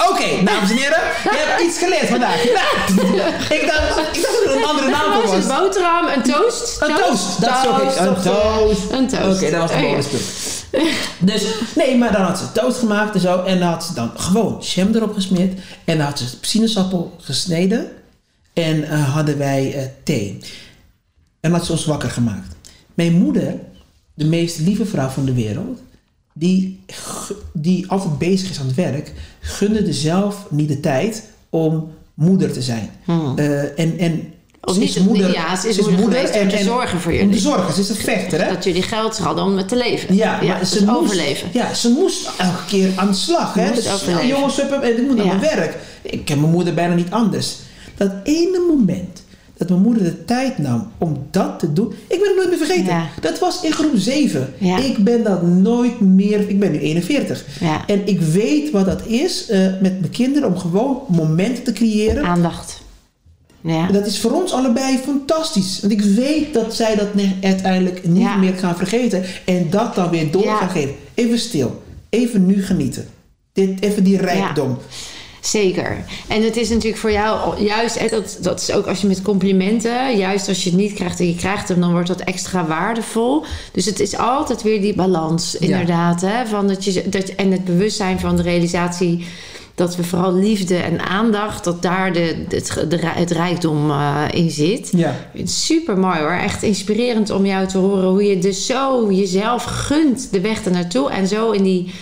Oké, 0.09 0.43
dames 0.43 0.69
en 0.69 0.77
heren, 0.77 0.99
je 1.23 1.45
hebt 1.47 1.61
iets 1.61 1.77
geleerd 1.77 2.07
vandaag. 2.07 2.43
Nou, 2.53 3.33
ik, 3.49 3.67
dacht, 3.67 4.15
ik 4.15 4.21
dacht 4.21 4.43
dat 4.43 4.45
er 4.45 4.57
een 4.57 4.65
andere 4.65 4.89
naam 4.89 5.13
voor 5.13 5.35
was. 5.35 5.47
boterham, 5.47 6.07
een 6.07 6.21
toast. 6.21 6.81
Een 6.81 6.95
toast, 6.95 7.41
dat 7.41 7.49
is 7.49 7.67
ook. 7.67 8.15
Een 8.15 8.21
toast. 8.21 8.91
Een 8.91 9.07
toast. 9.07 9.41
Oké, 9.41 9.51
dat 9.51 9.61
was 9.61 9.71
ja. 9.71 9.81
bonuspunt. 9.81 10.23
Dus, 11.19 11.45
nee, 11.75 11.97
maar 11.97 12.11
dan 12.11 12.21
had 12.21 12.37
ze 12.37 12.51
toast 12.51 12.77
gemaakt 12.77 13.15
en 13.15 13.21
zo. 13.21 13.43
En 13.43 13.59
dan 13.59 13.67
had 13.67 13.83
ze 13.83 13.93
dan 13.93 14.11
gewoon 14.15 14.59
jam 14.59 14.95
erop 14.95 15.13
gesmeerd. 15.13 15.59
En 15.85 15.97
dan 15.97 16.05
had 16.05 16.19
ze 16.19 16.25
sinaasappel 16.41 17.15
gesneden. 17.19 17.87
En 18.53 18.83
eh, 18.83 19.13
hadden 19.13 19.37
wij 19.37 19.73
eh, 19.73 19.85
thee. 20.03 20.39
En 21.39 21.51
had 21.51 21.65
ze 21.65 21.71
ons 21.71 21.85
wakker 21.85 22.09
gemaakt. 22.09 22.55
Mijn 22.93 23.13
moeder, 23.13 23.59
de 24.13 24.25
meest 24.25 24.59
lieve 24.59 24.85
vrouw 24.85 25.07
van 25.07 25.25
de 25.25 25.33
wereld... 25.33 25.81
die, 26.33 26.79
die 27.53 27.87
altijd 27.87 28.17
bezig 28.17 28.49
is 28.49 28.59
aan 28.59 28.67
het 28.67 28.75
werk... 28.75 29.13
gunde 29.39 29.93
zelf 29.93 30.45
niet 30.49 30.67
de 30.67 30.79
tijd 30.79 31.23
om 31.49 31.93
moeder 32.13 32.51
te 32.51 32.61
zijn. 32.61 32.89
Eh, 33.35 33.79
en, 33.79 33.97
en 33.97 34.33
Of 34.63 34.73
ze 34.73 34.79
niet- 34.79 34.89
is 34.95 35.01
moeder, 35.01 35.31
ja, 35.33 35.55
ze 35.55 35.69
is 35.69 35.77
moeder 35.79 35.99
geweest 35.99 36.39
om 36.41 36.49
te 36.49 36.57
zorgen 36.63 36.99
voor 36.99 37.11
Om 37.11 37.17
jullie. 37.17 37.33
te 37.33 37.39
zorgen, 37.41 37.73
ze 37.73 37.79
is 37.81 37.89
een 37.89 37.95
vechter, 37.95 38.43
hè? 38.45 38.53
Dat 38.53 38.63
jullie 38.63 38.81
geld 38.81 39.17
hadden 39.17 39.43
om 39.43 39.67
te 39.67 39.75
leven. 39.75 40.15
Ja, 40.15 40.39
maar 40.47 40.65
ze 40.65 40.73
dus 40.73 40.85
moest, 40.85 40.97
overleven. 40.97 41.49
Ja, 41.53 41.73
ze 41.73 41.89
moest 41.89 42.29
elke 42.37 42.65
keer 42.67 42.89
aan 42.95 43.07
de 43.07 43.13
slag. 43.13 43.53
Hè? 43.53 43.73
Dus, 43.73 43.91
overleven. 43.93 44.27
ja, 44.27 44.35
jongens, 44.35 44.59
ik 44.59 45.07
moet 45.07 45.15
naar 45.17 45.25
Ja. 45.25 45.33
mijn 45.35 45.55
werk. 45.55 45.77
Ik 46.01 46.25
ken 46.25 46.39
mijn 46.39 46.51
moeder 46.51 46.73
bijna 46.73 46.93
niet 46.93 47.11
anders. 47.11 47.55
Dat 47.97 48.11
ene 48.23 48.65
moment 48.67 49.23
dat 49.57 49.69
mijn 49.69 49.81
moeder 49.81 50.03
de 50.03 50.25
tijd 50.25 50.57
nam 50.57 50.91
om 50.97 51.17
dat 51.31 51.59
te 51.59 51.73
doen. 51.73 51.93
Ik 52.07 52.19
ben 52.19 52.27
het 52.27 52.35
nooit 52.35 52.49
meer 52.49 52.57
vergeten. 52.57 52.85
Ja. 52.93 53.07
Dat 53.21 53.39
was 53.39 53.61
in 53.63 53.71
groep 53.71 53.91
7. 53.95 54.53
Ja. 54.57 54.77
Ik 54.77 54.97
ben 55.03 55.23
dat 55.23 55.41
nooit 55.41 55.99
meer... 55.99 56.49
Ik 56.49 56.59
ben 56.59 56.71
nu 56.71 56.79
41. 56.79 57.45
Ja. 57.59 57.83
En 57.87 58.01
ik 58.07 58.21
weet 58.21 58.71
wat 58.71 58.85
dat 58.85 59.05
is 59.05 59.47
eh, 59.49 59.59
met 59.59 59.99
mijn 59.99 60.09
kinderen 60.11 60.47
om 60.49 60.57
gewoon 60.57 60.97
momenten 61.07 61.63
te 61.63 61.71
creëren. 61.73 62.23
Aandacht. 62.23 62.80
Ja. 63.63 63.87
Dat 63.87 64.05
is 64.05 64.19
voor 64.19 64.31
ons 64.31 64.51
allebei 64.51 64.97
fantastisch. 64.97 65.79
Want 65.81 65.93
ik 65.93 66.01
weet 66.01 66.53
dat 66.53 66.75
zij 66.75 66.95
dat 66.95 67.07
uiteindelijk 67.41 68.07
niet 68.07 68.21
Ja. 68.21 68.35
meer 68.35 68.53
gaan 68.53 68.75
vergeten. 68.77 69.23
En 69.45 69.69
dat 69.69 69.95
dan 69.95 70.09
weer 70.09 70.31
door 70.31 70.43
Ja. 70.43 70.55
gaan 70.57 70.69
geven. 70.69 70.95
Even 71.13 71.39
stil. 71.39 71.81
Even 72.09 72.45
nu 72.45 72.63
genieten. 72.63 73.07
Dit, 73.53 73.81
even 73.81 74.03
die 74.03 74.17
rijkdom. 74.17 74.77
Zeker. 75.41 76.03
En 76.27 76.43
het 76.43 76.57
is 76.57 76.69
natuurlijk 76.69 76.97
voor 76.97 77.11
jou 77.11 77.63
juist, 77.63 77.99
hè, 77.99 78.07
dat, 78.07 78.37
dat 78.41 78.61
is 78.61 78.71
ook 78.71 78.87
als 78.87 79.01
je 79.01 79.07
met 79.07 79.21
complimenten, 79.21 80.17
juist 80.17 80.47
als 80.47 80.63
je 80.63 80.69
het 80.69 80.79
niet 80.79 80.93
krijgt 80.93 81.19
en 81.19 81.27
je 81.27 81.35
krijgt 81.35 81.67
hem, 81.67 81.79
dan 81.79 81.91
wordt 81.91 82.07
dat 82.07 82.19
extra 82.21 82.65
waardevol. 82.67 83.43
Dus 83.71 83.85
het 83.85 83.99
is 83.99 84.17
altijd 84.17 84.61
weer 84.61 84.81
die 84.81 84.95
balans, 84.95 85.55
inderdaad. 85.55 86.21
Hè, 86.21 86.45
van 86.45 86.67
dat 86.67 86.85
je, 86.85 87.09
dat, 87.09 87.23
en 87.29 87.51
het 87.51 87.65
bewustzijn 87.65 88.19
van 88.19 88.35
de 88.35 88.41
realisatie 88.41 89.25
dat 89.75 89.95
we 89.95 90.03
vooral 90.03 90.33
liefde 90.33 90.75
en 90.75 90.99
aandacht, 90.99 91.63
dat 91.63 91.81
daar 91.81 92.13
de, 92.13 92.45
het, 92.49 92.85
de, 92.89 92.97
het 93.01 93.31
rijkdom 93.31 93.89
eh, 93.89 94.23
in 94.31 94.49
zit. 94.49 94.89
Ja. 94.95 95.15
Super 95.43 95.97
mooi 95.97 96.19
hoor. 96.19 96.31
Echt 96.31 96.63
inspirerend 96.63 97.29
om 97.29 97.45
jou 97.45 97.67
te 97.67 97.77
horen 97.77 98.09
hoe 98.09 98.23
je 98.23 98.39
dus 98.39 98.65
zo 98.65 99.11
jezelf 99.11 99.63
gunt 99.63 100.31
de 100.31 100.41
weg 100.41 100.65
ernaartoe. 100.65 101.11
En 101.11 101.27
zo 101.27 101.51
in 101.51 101.63
die. 101.63 101.93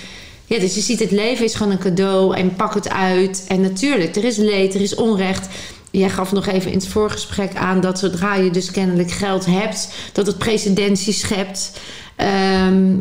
Ja, 0.45 0.59
dus 0.59 0.75
je 0.75 0.81
ziet 0.81 0.99
het 0.99 1.11
leven 1.11 1.45
is 1.45 1.55
gewoon 1.55 1.71
een 1.71 1.79
cadeau 1.79 2.35
en 2.35 2.55
pak 2.55 2.73
het 2.73 2.89
uit. 2.89 3.45
En 3.47 3.61
natuurlijk, 3.61 4.15
er 4.15 4.23
is 4.23 4.37
leed, 4.37 4.73
er 4.73 4.81
is 4.81 4.95
onrecht. 4.95 5.47
Jij 5.91 6.09
gaf 6.09 6.31
nog 6.31 6.47
even 6.47 6.71
in 6.71 6.77
het 6.77 6.87
voorgesprek 6.87 7.55
aan 7.55 7.81
dat 7.81 7.99
zodra 7.99 8.35
je 8.35 8.51
dus 8.51 8.71
kennelijk 8.71 9.11
geld 9.11 9.45
hebt, 9.45 9.89
dat 10.13 10.27
het 10.27 10.37
precedentie 10.37 11.13
schept. 11.13 11.71
Ehm, 12.15 12.95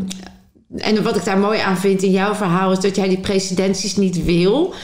en 0.76 1.02
wat 1.02 1.16
ik 1.16 1.24
daar 1.24 1.38
mooi 1.38 1.58
aan 1.60 1.78
vind 1.78 2.02
in 2.02 2.10
jouw 2.10 2.34
verhaal 2.34 2.72
is 2.72 2.80
dat 2.80 2.96
jij 2.96 3.08
die 3.08 3.18
precedenties 3.18 3.96
niet 3.96 4.24
wil. 4.24 4.74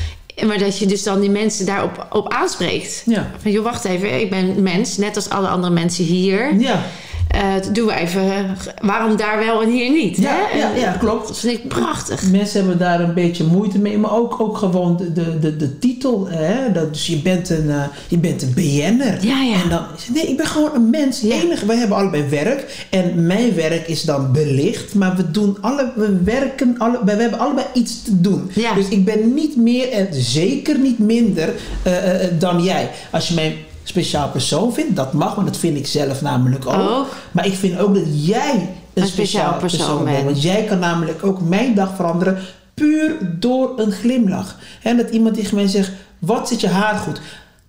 Maar 0.47 0.59
dat 0.59 0.79
je 0.79 0.87
dus 0.87 1.03
dan 1.03 1.21
die 1.21 1.31
mensen 1.31 1.67
daarop 1.67 2.07
op 2.11 2.33
aanspreekt. 2.33 3.03
Ja. 3.07 3.31
Van 3.39 3.51
joh, 3.51 3.65
wacht 3.65 3.85
even, 3.85 4.21
ik 4.21 4.31
ben 4.31 4.49
een 4.49 4.63
mens, 4.63 4.97
net 4.97 5.17
als 5.17 5.29
alle 5.29 5.49
andere 5.49 5.73
mensen 5.73 6.05
hier. 6.05 6.61
Ja. 6.61 6.83
Eh, 7.29 7.55
doen 7.73 7.87
we 7.87 7.95
even, 7.95 8.57
waarom 8.83 9.17
daar 9.17 9.39
wel 9.39 9.63
en 9.63 9.71
hier 9.71 9.91
niet? 9.91 10.17
Ja, 10.17 10.47
hè? 10.51 10.59
ja, 10.59 10.71
ja, 10.75 10.93
klopt. 10.93 11.29
Dat 11.29 11.39
vind 11.39 11.59
ik 11.59 11.69
prachtig. 11.69 12.31
Mensen 12.31 12.59
hebben 12.59 12.79
daar 12.79 13.01
een 13.01 13.15
beetje 13.15 13.45
moeite 13.45 13.79
mee, 13.79 13.99
maar 13.99 14.17
ook, 14.17 14.41
ook 14.41 14.59
gewoon 14.59 14.97
de, 14.97 15.13
de, 15.13 15.39
de, 15.39 15.57
de 15.57 15.79
titel. 15.79 16.29
Hè? 16.29 16.73
Dat, 16.73 16.93
dus 16.93 17.07
je 17.07 17.17
bent 17.17 17.51
een, 17.51 17.71
eh, 17.71 17.83
je 18.09 18.19
bent 18.19 18.43
een 18.43 18.53
BN'er. 18.55 19.19
Ja, 19.21 19.43
ja. 19.43 19.63
En 19.63 19.69
dan, 19.69 19.83
nee, 20.15 20.27
ik 20.27 20.37
ben 20.37 20.47
gewoon 20.47 20.75
een 20.75 20.91
mens. 20.91 21.21
Ja. 21.21 21.35
Enige, 21.35 21.67
wij 21.67 21.77
hebben 21.77 21.97
allebei 21.97 22.29
werk. 22.29 22.87
En 22.91 23.27
mijn 23.27 23.55
werk 23.55 23.89
is 23.89 24.03
dan 24.03 24.33
belicht. 24.33 24.95
Maar 24.95 25.17
we 25.17 25.31
doen 25.31 25.57
alle, 25.61 25.93
we 25.97 26.23
werken, 26.23 26.75
alle, 26.79 27.01
we 27.05 27.11
hebben 27.11 27.39
allebei 27.39 27.67
iets 27.75 28.03
te 28.03 28.21
doen. 28.21 28.51
Ja. 28.55 28.75
Dus 28.75 28.89
ik 28.89 29.05
ben 29.05 29.35
niet 29.35 29.57
meer 29.57 29.91
en 29.91 30.09
zeker 30.11 30.79
niet 30.79 30.99
minder 30.99 31.55
eh, 31.83 32.25
eh, 32.25 32.31
dan 32.39 32.63
jij. 32.63 32.91
Als 33.11 33.29
je 33.29 33.35
mij 33.35 33.57
speciaal 33.85 34.29
persoon 34.29 34.73
vindt, 34.73 34.97
dat 34.97 35.13
mag, 35.13 35.35
want 35.35 35.47
dat 35.47 35.57
vind 35.57 35.77
ik 35.77 35.87
zelf 35.87 36.21
namelijk 36.23 36.67
ook. 36.67 36.91
Ook. 36.91 37.07
Maar 37.33 37.47
ik 37.47 37.55
vind 37.55 37.79
ook 37.79 37.95
dat 37.95 38.27
jij 38.27 38.53
een, 38.95 39.03
Een 39.03 39.09
speciaal 39.09 39.09
speciaal 39.09 39.59
persoon 39.59 39.79
persoon 39.79 40.05
bent. 40.05 40.17
bent. 40.17 40.25
Want 40.25 40.43
jij 40.43 40.65
kan 40.65 40.79
namelijk 40.79 41.25
ook 41.25 41.41
mijn 41.41 41.75
dag 41.75 41.91
veranderen 41.97 42.39
puur 42.75 43.17
door 43.21 43.73
een 43.77 43.93
glimlach. 43.93 44.57
En 44.83 44.97
dat 44.97 45.11
iemand 45.11 45.35
tegen 45.35 45.55
mij 45.55 45.67
zegt, 45.67 45.91
wat 46.19 46.49
zit 46.49 46.61
je 46.61 46.69
haar 46.69 46.95
goed? 46.95 47.21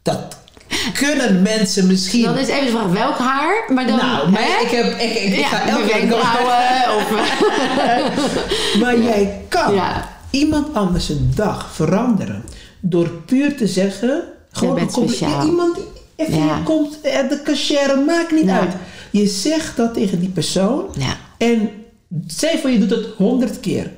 Dat 0.01 0.38
kunnen 1.01 1.41
mensen 1.41 1.88
misschien... 1.88 2.24
Dan 2.24 2.38
is 2.38 2.47
even 2.47 2.66
de 2.66 2.72
vraag, 2.72 2.91
welk 2.91 3.18
haar? 3.18 3.63
Maar 3.74 3.88
dan, 3.88 3.97
nou, 3.97 4.30
maar 4.30 4.41
hè? 4.41 4.63
ik, 4.66 4.70
heb, 4.70 4.86
ik, 4.99 5.16
ik, 5.16 5.34
ik 5.34 5.39
ja, 5.39 5.47
ga 5.47 5.68
elke 5.68 5.86
keer... 5.86 5.93
wenkbrauwen 5.97 6.95
of... 6.97 7.09
Maar 8.80 8.99
jij 8.99 9.41
kan 9.49 9.74
Ja. 9.74 10.09
iemand 10.30 10.74
anders 10.74 11.09
een 11.09 11.32
dag 11.36 11.70
veranderen 11.74 12.43
door 12.80 13.09
puur 13.09 13.57
te 13.57 13.68
zeggen... 13.68 14.24
Gewoon 14.51 14.76
bent 14.76 14.97
een 14.97 15.45
iemand 15.45 15.76
die 15.76 15.95
even 16.16 16.38
Ja. 16.38 16.55
hier 16.55 16.63
komt, 16.63 17.01
eh, 17.01 17.30
de 17.30 17.41
cashier, 17.43 17.99
maakt 18.05 18.32
niet 18.32 18.45
Ja. 18.45 18.59
uit. 18.59 18.74
Je 19.11 19.28
zegt 19.28 19.78
dat 19.78 19.93
tegen 19.93 20.20
die 20.20 20.30
persoon 20.30 20.86
ja. 20.97 21.18
en 21.38 21.70
zij 22.28 22.59
van 22.61 22.72
je 22.72 22.80
doet 22.80 22.89
het 22.89 23.05
honderd 23.18 23.59
keer. 23.59 23.91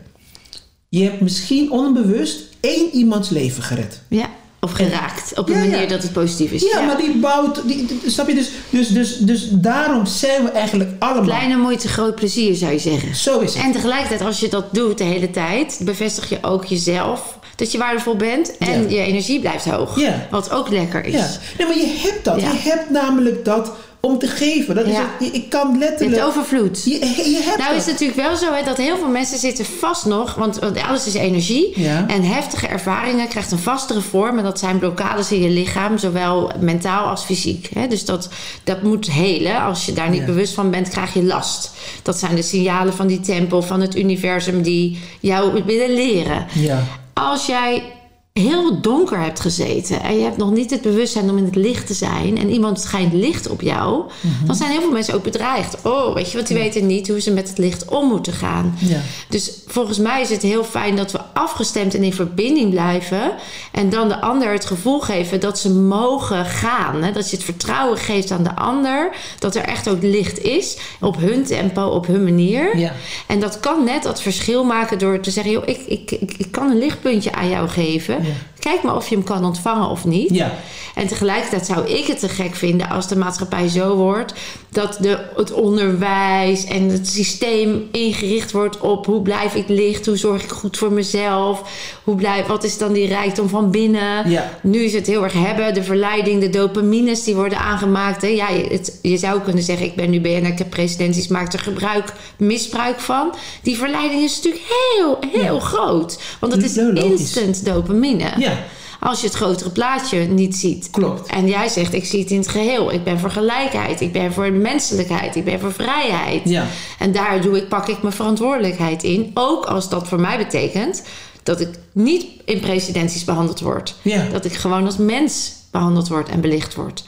Je 0.89 1.03
hebt 1.03 1.21
misschien 1.21 1.71
onbewust 1.71 2.39
één 2.59 2.89
iemands 2.95 3.29
leven 3.29 3.63
gered. 3.63 4.01
ja, 4.07 4.29
of 4.59 4.71
geraakt. 4.71 5.37
Op 5.37 5.49
een 5.49 5.59
manier 5.69 5.87
dat 5.87 6.03
het 6.03 6.13
positief 6.13 6.51
is. 6.51 6.61
Ja, 6.71 6.81
maar 6.81 6.97
die 6.97 7.17
bouwt, 7.17 7.61
die, 7.67 7.85
die- 7.85 7.99
snap 8.05 8.27
je? 8.27 8.33
Dus, 8.33 8.49
dus, 8.69 8.87
dus, 8.87 9.17
dus 9.17 9.47
daarom 9.51 10.05
zijn 10.05 10.43
we 10.43 10.49
eigenlijk 10.49 10.89
allemaal. 10.99 11.23
Kleine 11.23 11.57
moeite, 11.57 11.87
groot 11.87 12.15
plezier 12.15 12.55
zou 12.55 12.71
je 12.71 12.79
zeggen. 12.79 13.15
Zo 13.15 13.39
is 13.39 13.53
het. 13.53 13.63
En 13.63 13.71
tegelijkertijd, 13.71 14.21
als 14.21 14.39
je 14.39 14.49
dat 14.49 14.73
doet 14.73 14.97
de 14.97 15.03
hele 15.03 15.31
tijd, 15.31 15.79
bevestig 15.83 16.29
je 16.29 16.37
ook 16.41 16.65
jezelf 16.65 17.36
dat 17.57 17.71
je 17.71 17.77
waardevol 17.77 18.15
bent 18.15 18.57
en 18.57 18.81
Ja. 18.83 18.89
je 18.89 19.01
energie 19.05 19.39
blijft 19.39 19.65
hoog. 19.65 19.99
Ja. 19.99 20.27
Wat 20.31 20.51
ook 20.51 20.69
lekker 20.69 21.05
is. 21.05 21.13
Ja. 21.13 21.27
Nee, 21.57 21.67
maar 21.67 21.77
je 21.77 21.99
hebt 22.03 22.25
dat. 22.25 22.41
Je 22.41 22.69
hebt 22.69 22.89
namelijk 22.89 23.45
dat 23.45 23.71
om 23.99 24.17
te 24.19 24.27
geven. 24.27 24.75
Dat 24.75 24.85
is 24.85 24.95
het. 24.97 25.33
Ik 25.33 25.49
kan 25.49 25.69
Het 25.69 25.79
letterlijk. 25.79 26.23
overvloed. 26.23 26.83
Je, 26.85 26.91
je 27.31 27.41
hebt 27.43 27.57
Nou 27.57 27.69
dat. 27.69 27.79
is 27.79 27.85
het 27.85 27.91
natuurlijk 27.99 28.19
wel 28.27 28.35
zo 28.35 28.53
hè, 28.53 28.63
dat 28.63 28.77
heel 28.77 28.97
veel 28.97 29.07
mensen 29.07 29.37
zitten 29.37 29.65
vast 29.65 30.05
nog, 30.05 30.35
want, 30.35 30.59
want 30.59 30.81
alles 30.83 31.07
is 31.07 31.13
energie. 31.13 31.75
En 32.07 32.23
heftige 32.23 32.67
ervaringen 32.67 33.27
krijgt 33.27 33.51
een 33.51 33.57
vastere 33.59 34.01
vorm. 34.01 34.37
En 34.37 34.43
dat 34.43 34.59
zijn 34.59 34.79
blokkades 34.79 35.31
in 35.31 35.41
je 35.41 35.49
lichaam, 35.49 35.97
zowel 35.97 36.51
mentaal 36.59 37.05
als 37.05 37.23
fysiek. 37.23 37.69
Hè. 37.73 37.87
Dus 37.87 38.05
dat, 38.05 38.29
dat 38.63 38.81
moet 38.83 39.11
helen. 39.11 39.61
Als 39.61 39.85
je 39.85 39.93
daar 39.93 40.09
niet 40.09 40.25
bewust 40.25 40.53
van 40.53 40.71
bent, 40.71 40.89
krijg 40.89 41.13
je 41.13 41.23
last. 41.23 41.71
Dat 42.03 42.17
zijn 42.19 42.35
de 42.35 42.41
signalen 42.41 42.93
van 42.93 43.07
die 43.07 43.19
tempel, 43.19 43.61
van 43.61 43.81
het 43.81 43.95
universum 43.95 44.61
die 44.61 44.99
jou 45.19 45.63
willen 45.65 45.93
leren. 45.93 46.45
Ja. 46.53 46.83
Als 47.19 47.45
jij 47.45 47.96
heel 48.37 48.81
donker 48.81 49.19
hebt 49.19 49.39
gezeten 49.39 50.01
en 50.01 50.17
je 50.17 50.23
hebt 50.23 50.37
nog 50.37 50.51
niet 50.51 50.69
het 50.71 50.81
bewustzijn 50.81 51.29
om 51.29 51.37
in 51.37 51.45
het 51.45 51.55
licht 51.55 51.87
te 51.87 51.93
zijn 51.93 52.37
en 52.37 52.49
iemand 52.49 52.81
schijnt 52.81 53.13
licht 53.13 53.49
op 53.49 53.61
jou, 53.61 54.03
Mhm. 54.21 54.45
dan 54.45 54.55
zijn 54.55 54.71
heel 54.71 54.81
veel 54.81 54.91
mensen 54.91 55.13
ook 55.13 55.23
bedreigd. 55.23 55.75
Oh, 55.83 56.13
weet 56.13 56.31
je 56.31 56.37
wat, 56.37 56.47
die 56.47 56.57
weten 56.57 56.85
niet 56.85 57.07
hoe 57.07 57.21
ze 57.21 57.31
met 57.31 57.49
het 57.49 57.57
licht 57.57 57.85
om 57.85 58.07
moeten 58.07 58.33
gaan. 58.33 58.75
Ja. 58.79 58.99
Dus 59.29 59.51
volgens 59.67 59.97
mij 59.97 60.21
is 60.21 60.29
het 60.29 60.41
heel 60.41 60.63
fijn 60.63 60.95
dat 60.95 61.11
we 61.11 61.19
afgestemd 61.33 61.93
en 61.95 62.03
in 62.03 62.13
verbinding 62.13 62.69
blijven. 62.69 63.31
En 63.71 63.89
dan 63.89 64.07
de 64.07 64.21
ander 64.21 64.51
het 64.51 64.65
gevoel 64.65 64.99
geven 64.99 65.39
dat 65.39 65.59
ze 65.59 65.71
mogen 65.73 66.45
gaan. 66.45 67.03
Hè? 67.03 67.11
Dat 67.11 67.29
je 67.29 67.35
het 67.35 67.45
vertrouwen 67.45 67.97
geeft 67.97 68.31
aan 68.31 68.43
de 68.43 68.55
ander. 68.55 69.15
Dat 69.39 69.55
er 69.55 69.63
echt 69.63 69.89
ook 69.89 70.01
licht 70.03 70.39
is. 70.43 70.77
Op 71.01 71.17
hun 71.17 71.43
tempo, 71.45 71.81
op 71.85 72.07
hun 72.07 72.23
manier. 72.23 72.77
Ja. 72.77 72.93
En 73.27 73.39
dat 73.39 73.59
kan 73.59 73.83
net 73.83 74.03
dat 74.03 74.21
verschil 74.21 74.63
maken 74.63 74.99
door 74.99 75.19
te 75.19 75.31
zeggen: 75.31 75.51
joh, 75.51 75.63
ik, 75.67 75.79
ik, 75.87 76.11
ik, 76.11 76.33
ik 76.37 76.51
kan 76.51 76.69
een 76.71 76.77
lichtpuntje 76.77 77.33
aan 77.33 77.49
jou 77.49 77.67
geven. 77.69 78.17
Ja. 78.27 78.56
Kijk 78.67 78.83
maar 78.83 78.95
of 78.95 79.09
je 79.09 79.15
hem 79.15 79.23
kan 79.23 79.45
ontvangen 79.45 79.89
of 79.89 80.05
niet. 80.05 80.29
Ja. 80.35 80.53
En 80.95 81.07
tegelijkertijd 81.07 81.65
zou 81.65 81.87
ik 81.87 82.05
het 82.07 82.19
te 82.19 82.29
gek 82.29 82.55
vinden 82.55 82.89
als 82.89 83.07
de 83.07 83.17
maatschappij 83.17 83.67
zo 83.67 83.95
wordt 83.95 84.33
dat 84.69 84.97
de, 85.01 85.17
het 85.35 85.51
onderwijs 85.51 86.65
en 86.65 86.89
het 86.89 87.07
systeem 87.07 87.87
ingericht 87.91 88.51
wordt 88.51 88.79
op 88.79 89.05
hoe 89.05 89.21
blijf 89.21 89.55
ik 89.55 89.67
licht, 89.67 90.05
hoe 90.05 90.17
zorg 90.17 90.43
ik 90.43 90.49
goed 90.51 90.77
voor 90.77 90.91
mezelf, 90.91 91.61
hoe 92.03 92.15
blijf, 92.15 92.45
wat 92.45 92.63
is 92.63 92.77
dan 92.77 92.93
die 92.93 93.07
rijkdom 93.07 93.49
van 93.49 93.71
binnen. 93.71 94.29
Ja. 94.29 94.51
Nu 94.61 94.79
is 94.79 94.93
het 94.93 95.07
heel 95.07 95.23
erg 95.23 95.33
hebben, 95.33 95.73
de 95.73 95.83
verleiding, 95.83 96.41
de 96.41 96.49
dopamines 96.49 97.23
die 97.23 97.35
worden 97.35 97.57
aangemaakt. 97.59 98.21
Hè. 98.21 98.27
Ja, 98.27 98.49
je, 98.49 98.63
het, 98.69 98.99
je 99.01 99.17
zou 99.17 99.41
kunnen 99.41 99.63
zeggen, 99.63 99.85
ik 99.85 99.95
ben 99.95 100.09
nu 100.09 100.19
BNR, 100.21 100.47
ik 100.47 100.57
heb 100.57 100.69
presidenties, 100.69 101.27
maak 101.27 101.53
er 101.53 101.59
gebruik, 101.59 102.13
misbruik 102.37 102.99
van. 102.99 103.33
Die 103.61 103.77
verleiding 103.77 104.23
is 104.23 104.35
natuurlijk 104.35 104.63
heel, 104.69 105.17
heel 105.31 105.53
Ja. 105.55 105.59
groot. 105.59 106.19
Want 106.39 106.53
het 106.53 106.63
is 106.63 106.77
instant 106.77 107.65
dopamine. 107.65 108.31
Ja. 108.37 108.56
Als 108.99 109.21
je 109.21 109.27
het 109.27 109.35
grotere 109.35 109.69
plaatje 109.69 110.19
niet 110.19 110.55
ziet. 110.55 110.89
Klopt. 110.91 111.29
En 111.29 111.47
jij 111.47 111.67
zegt, 111.67 111.93
ik 111.93 112.05
zie 112.05 112.19
het 112.19 112.31
in 112.31 112.39
het 112.39 112.47
geheel. 112.47 112.91
Ik 112.91 113.03
ben 113.03 113.19
voor 113.19 113.31
gelijkheid. 113.31 114.01
Ik 114.01 114.11
ben 114.11 114.33
voor 114.33 114.51
menselijkheid. 114.51 115.35
Ik 115.35 115.45
ben 115.45 115.59
voor 115.59 115.73
vrijheid. 115.73 116.49
Ja. 116.49 116.65
En 116.99 117.11
daar 117.11 117.41
doe 117.41 117.57
ik, 117.57 117.67
pak 117.67 117.87
ik 117.87 118.01
mijn 118.01 118.13
verantwoordelijkheid 118.13 119.03
in. 119.03 119.31
Ook 119.33 119.65
als 119.65 119.89
dat 119.89 120.07
voor 120.07 120.19
mij 120.19 120.37
betekent 120.37 121.03
dat 121.43 121.61
ik 121.61 121.69
niet 121.91 122.25
in 122.45 122.59
presidenties 122.59 123.23
behandeld 123.23 123.59
word. 123.59 123.95
Ja. 124.01 124.25
Dat 124.31 124.45
ik 124.45 124.53
gewoon 124.53 124.85
als 124.85 124.97
mens 124.97 125.53
behandeld 125.71 126.07
word 126.07 126.29
en 126.29 126.41
belicht 126.41 126.75
word. 126.75 127.03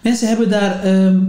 Mensen 0.00 0.28
hebben 0.28 0.50
daar 0.50 0.82
ehm, 0.82 1.16
eh, 1.16 1.22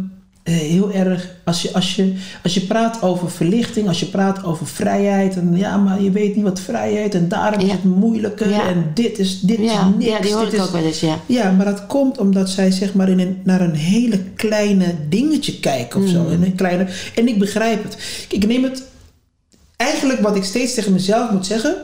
heel 0.43 0.91
erg, 0.91 1.29
als 1.43 1.61
je, 1.61 1.73
als, 1.73 1.95
je, 1.95 2.13
als 2.43 2.53
je 2.53 2.61
praat 2.61 3.01
over 3.01 3.31
verlichting, 3.31 3.87
als 3.87 3.99
je 3.99 4.05
praat 4.05 4.43
over 4.43 4.67
vrijheid, 4.67 5.35
en 5.35 5.57
ja, 5.57 5.77
maar 5.77 6.01
je 6.01 6.11
weet 6.11 6.35
niet 6.35 6.43
wat 6.43 6.59
vrijheid 6.59 7.15
en 7.15 7.27
daarom 7.27 7.59
is 7.61 7.71
het 7.71 7.83
moeilijker 7.83 8.49
Ja. 8.49 8.67
en 8.67 8.91
dit 8.93 9.19
is, 9.19 9.39
dit 9.39 9.57
Ja, 9.59 9.63
is 9.63 9.95
niks. 9.97 10.11
ja 10.11 10.19
die 10.19 10.33
hoor 10.33 10.43
dit 10.43 10.53
ik 10.53 10.59
is, 10.59 10.65
ook 10.65 10.71
wel 10.71 10.83
eens, 10.83 10.99
ja. 10.99 11.19
Ja, 11.25 11.51
maar 11.51 11.65
dat 11.65 11.87
komt 11.87 12.17
omdat 12.17 12.49
zij 12.49 12.71
zeg 12.71 12.93
maar 12.93 13.09
in 13.09 13.19
een, 13.19 13.41
naar 13.43 13.61
een 13.61 13.75
hele 13.75 14.19
kleine 14.35 14.95
dingetje 15.09 15.59
kijken 15.59 15.99
of 15.99 16.05
Mm. 16.05 16.11
zo. 16.11 16.27
In 16.27 16.43
een 16.43 16.55
kleine, 16.55 16.87
en 17.15 17.27
ik 17.27 17.39
begrijp 17.39 17.83
het. 17.83 17.97
Ik 18.29 18.47
neem 18.47 18.63
het 18.63 18.83
eigenlijk 19.75 20.19
wat 20.19 20.35
ik 20.35 20.43
steeds 20.43 20.73
tegen 20.73 20.93
mezelf 20.93 21.31
moet 21.31 21.45
zeggen. 21.45 21.75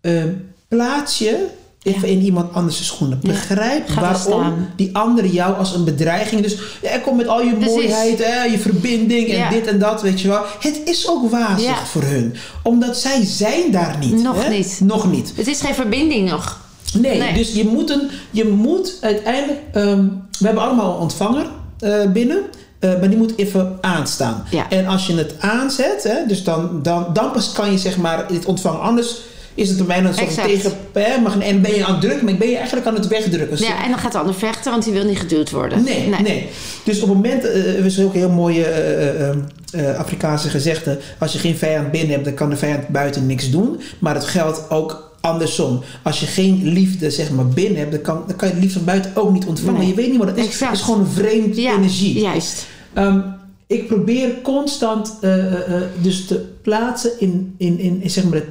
ehm, 0.00 0.28
plaats 0.68 1.18
je 1.18 1.46
even 1.82 2.08
Ja. 2.08 2.14
in 2.14 2.20
iemand 2.22 2.52
anders' 2.54 2.86
schoenen. 2.86 3.18
Begrijp 3.22 3.88
waarom 3.90 4.68
die 4.76 4.96
andere 4.96 5.30
jou 5.32 5.56
als 5.56 5.74
een 5.74 5.84
bedreiging. 5.84 6.42
Dus 6.42 6.56
ja, 6.82 6.98
kom 6.98 7.16
met 7.16 7.26
al 7.28 7.42
je 7.42 7.52
Precies. 7.54 7.74
mooiheid, 7.74 8.24
hè, 8.24 8.42
je 8.44 8.58
verbinding 8.58 9.28
en 9.28 9.50
dit 9.50 9.66
en 9.66 9.78
dat, 9.78 10.02
weet 10.02 10.20
je 10.20 10.28
wel. 10.28 10.42
Het 10.60 10.80
is 10.84 11.08
ook 11.08 11.30
wazig 11.30 11.88
voor 11.88 12.02
hun. 12.02 12.34
Omdat 12.62 12.96
zij 12.96 13.24
zijn 13.24 13.70
daar 13.70 13.96
niet. 14.00 14.22
Nog 14.22 14.44
hè? 14.44 14.50
niet. 14.50 14.80
Nog 14.84 15.10
niet. 15.10 15.32
Het 15.34 15.46
is 15.46 15.60
geen 15.60 15.74
verbinding 15.74 16.30
nog. 16.30 16.60
Nee, 16.98 17.18
Nee. 17.18 17.34
dus 17.34 17.52
je 17.52 17.64
moet, 17.66 17.90
een, 17.90 18.10
je 18.30 18.44
moet 18.48 18.98
uiteindelijk, 19.00 19.60
ehm, 19.72 20.04
we 20.38 20.44
hebben 20.44 20.62
allemaal 20.62 20.94
een 20.94 21.00
ontvanger 21.00 21.46
eh, 21.78 22.10
binnen. 22.12 22.38
eh, 22.78 22.90
maar 22.98 23.08
die 23.08 23.18
moet 23.18 23.32
even 23.36 23.78
aanstaan. 23.80 24.44
Ja. 24.50 24.70
En 24.70 24.86
als 24.86 25.06
je 25.06 25.14
het 25.16 25.34
aanzet, 25.38 26.02
hè, 26.02 26.26
dus 26.26 26.44
dan, 26.44 26.82
dan, 26.82 27.06
dan 27.12 27.30
pas 27.30 27.52
kan 27.52 27.70
je 27.72 27.78
zeg 27.78 27.96
maar 27.96 28.28
dit 28.28 28.44
ontvangen. 28.46 28.80
Anders 28.80 29.16
is 29.58 29.68
het 29.68 29.76
bij 29.78 29.86
mij 29.86 30.00
dan 30.02 30.14
zo 30.14 30.20
Exact. 30.20 30.48
tegen... 30.48 30.72
Hè, 30.92 31.20
mag, 31.20 31.38
en 31.38 31.60
ben 31.62 31.74
je 31.74 31.84
aan 31.84 31.92
het 31.92 32.00
drukken, 32.00 32.24
maar 32.24 32.36
ben 32.36 32.48
je 32.48 32.56
eigenlijk 32.56 32.86
aan 32.86 32.94
het 32.94 33.06
wegdrukken. 33.06 33.58
Ja, 33.58 33.84
en 33.84 33.90
dan 33.90 33.98
gaat 33.98 34.12
de 34.12 34.18
ander 34.18 34.34
vechten, 34.34 34.70
want 34.70 34.84
hij 34.84 34.92
wil 34.92 35.04
niet 35.04 35.18
geduwd 35.18 35.50
worden. 35.50 35.84
Nee, 35.84 36.08
nee, 36.22 36.48
Dus 36.84 37.00
op 37.00 37.08
het 37.08 37.16
moment, 37.16 37.44
eh, 37.44 37.78
er 37.78 37.84
is 37.84 38.00
ook 38.00 38.12
een 38.14 38.18
heel 38.18 38.30
mooie 38.30 38.64
eh, 38.64 39.28
eh, 39.28 39.36
eh, 39.72 39.98
Afrikaanse 39.98 40.48
gezegde: 40.48 40.98
als 41.18 41.32
je 41.32 41.38
geen 41.38 41.56
vijand 41.56 41.90
binnen 41.90 42.10
hebt, 42.10 42.24
dan 42.24 42.34
kan 42.34 42.50
de 42.50 42.56
vijand 42.56 42.88
buiten 42.88 43.26
niks 43.26 43.50
doen. 43.50 43.80
Maar 43.98 44.14
het 44.14 44.24
geldt 44.24 44.70
ook 44.70 45.16
andersom. 45.20 45.82
Als 46.02 46.20
je 46.20 46.26
geen 46.26 46.60
liefde 46.68 47.10
zeg 47.10 47.30
maar 47.30 47.46
binnen 47.46 47.78
hebt, 47.78 47.92
dan 47.92 48.00
kan, 48.00 48.22
dan 48.26 48.36
kan 48.36 48.48
je 48.48 48.54
liefde 48.54 48.72
van 48.72 48.84
buiten 48.84 49.10
ook 49.14 49.32
niet 49.32 49.46
ontvangen. 49.46 49.78
Nee. 49.80 49.88
Je 49.88 49.94
weet 49.94 50.08
niet 50.10 50.18
wat 50.18 50.26
het 50.28 50.36
is. 50.36 50.44
Exact. 50.46 50.70
Het 50.70 50.78
is 50.80 50.84
gewoon 50.84 51.00
een 51.00 51.06
vreemd 51.06 51.56
Ja, 51.56 51.76
energie. 51.76 52.20
juist. 52.20 52.66
Ehm, 52.92 53.20
ik 53.66 53.86
probeer 53.86 54.28
constant 54.42 55.16
eh, 55.20 55.34
eh, 55.46 55.52
eh, 55.76 55.82
dus 56.02 56.26
te 56.26 56.44
plaatsen 56.62 57.10
in, 57.18 57.54
in, 57.58 57.78
in, 57.78 58.02
in, 58.02 58.10
zeg 58.10 58.24
maar 58.24 58.34
het- 58.34 58.44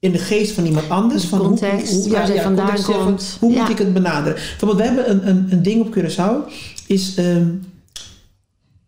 in 0.00 0.12
de 0.12 0.18
geest 0.18 0.52
van 0.52 0.64
iemand 0.66 0.88
anders. 0.90 1.22
De 1.22 1.28
van 1.28 1.38
hoe- 1.38 1.46
context, 1.46 1.92
hoe, 1.92 2.12
waar 2.12 2.26
zij 2.26 2.42
vandaan 2.42 2.66
context, 2.66 2.88
ja, 2.88 2.94
van 2.94 3.04
komt. 3.04 3.36
Hoe 3.40 3.52
Ja. 3.52 3.60
moet 3.60 3.70
ik 3.70 3.78
het 3.78 3.92
benaderen? 3.92 4.34
Bijvoorbeeld, 4.58 4.78
we 4.80 4.84
hebben 4.84 5.10
een, 5.10 5.28
een, 5.28 5.46
een 5.50 5.62
ding 5.62 5.80
op 5.80 5.96
Curaçao. 5.98 6.52
Is 6.86 7.14
ehm, 7.16 7.46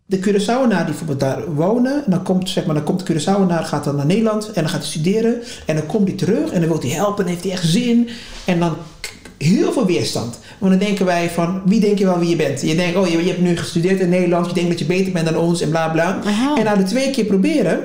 de 0.06 0.18
Curaçaoenaar 0.18 0.76
die 0.76 0.84
bijvoorbeeld 0.84 1.20
daar 1.20 1.54
wonen. 1.54 2.04
En 2.04 2.10
dan 2.10 2.22
komt, 2.22 2.48
zeg 2.48 2.64
maar, 2.66 2.74
dan 2.74 2.84
komt 2.84 3.06
de 3.06 3.12
Curaçaoenaar, 3.14 3.62
gaat 3.64 3.84
dan 3.84 3.96
naar 3.96 4.06
Nederland. 4.06 4.46
En 4.46 4.52
dan 4.62 4.68
gaat 4.68 4.80
hij 4.80 4.88
studeren. 4.88 5.34
En 5.66 5.76
dan 5.76 5.86
komt 5.86 6.08
hij 6.08 6.16
terug. 6.16 6.50
En 6.50 6.60
dan 6.60 6.68
wil 6.70 6.80
hij 6.80 6.90
helpen. 6.90 7.24
En 7.24 7.30
heeft 7.30 7.42
hij 7.42 7.52
echt 7.52 7.66
zin. 7.66 8.08
En 8.44 8.58
dan 8.60 8.76
heel 9.38 9.72
veel 9.72 9.86
weerstand. 9.86 10.38
Want 10.58 10.72
dan 10.72 10.80
denken 10.86 11.06
wij 11.06 11.30
van, 11.30 11.62
wie 11.64 11.80
denk 11.80 11.98
je 11.98 12.04
wel 12.04 12.18
wie 12.18 12.28
je 12.28 12.36
bent? 12.36 12.60
Je 12.62 12.74
denkt, 12.76 12.96
oh, 12.96 13.06
je, 13.06 13.18
je 13.22 13.28
hebt 13.28 13.40
nu 13.40 13.56
gestudeerd 13.56 14.00
in 14.00 14.08
Nederland. 14.08 14.46
Je 14.46 14.52
denkt 14.52 14.70
dat 14.70 14.78
je 14.78 14.84
beter 14.84 15.12
bent 15.12 15.26
dan 15.26 15.36
ons 15.36 15.60
en 15.60 15.68
bla 15.70 15.88
bla. 15.88 16.20
Aha. 16.24 16.56
En 16.56 16.64
na 16.64 16.76
de 16.76 16.82
twee 16.82 17.10
keer 17.10 17.24
proberen... 17.24 17.80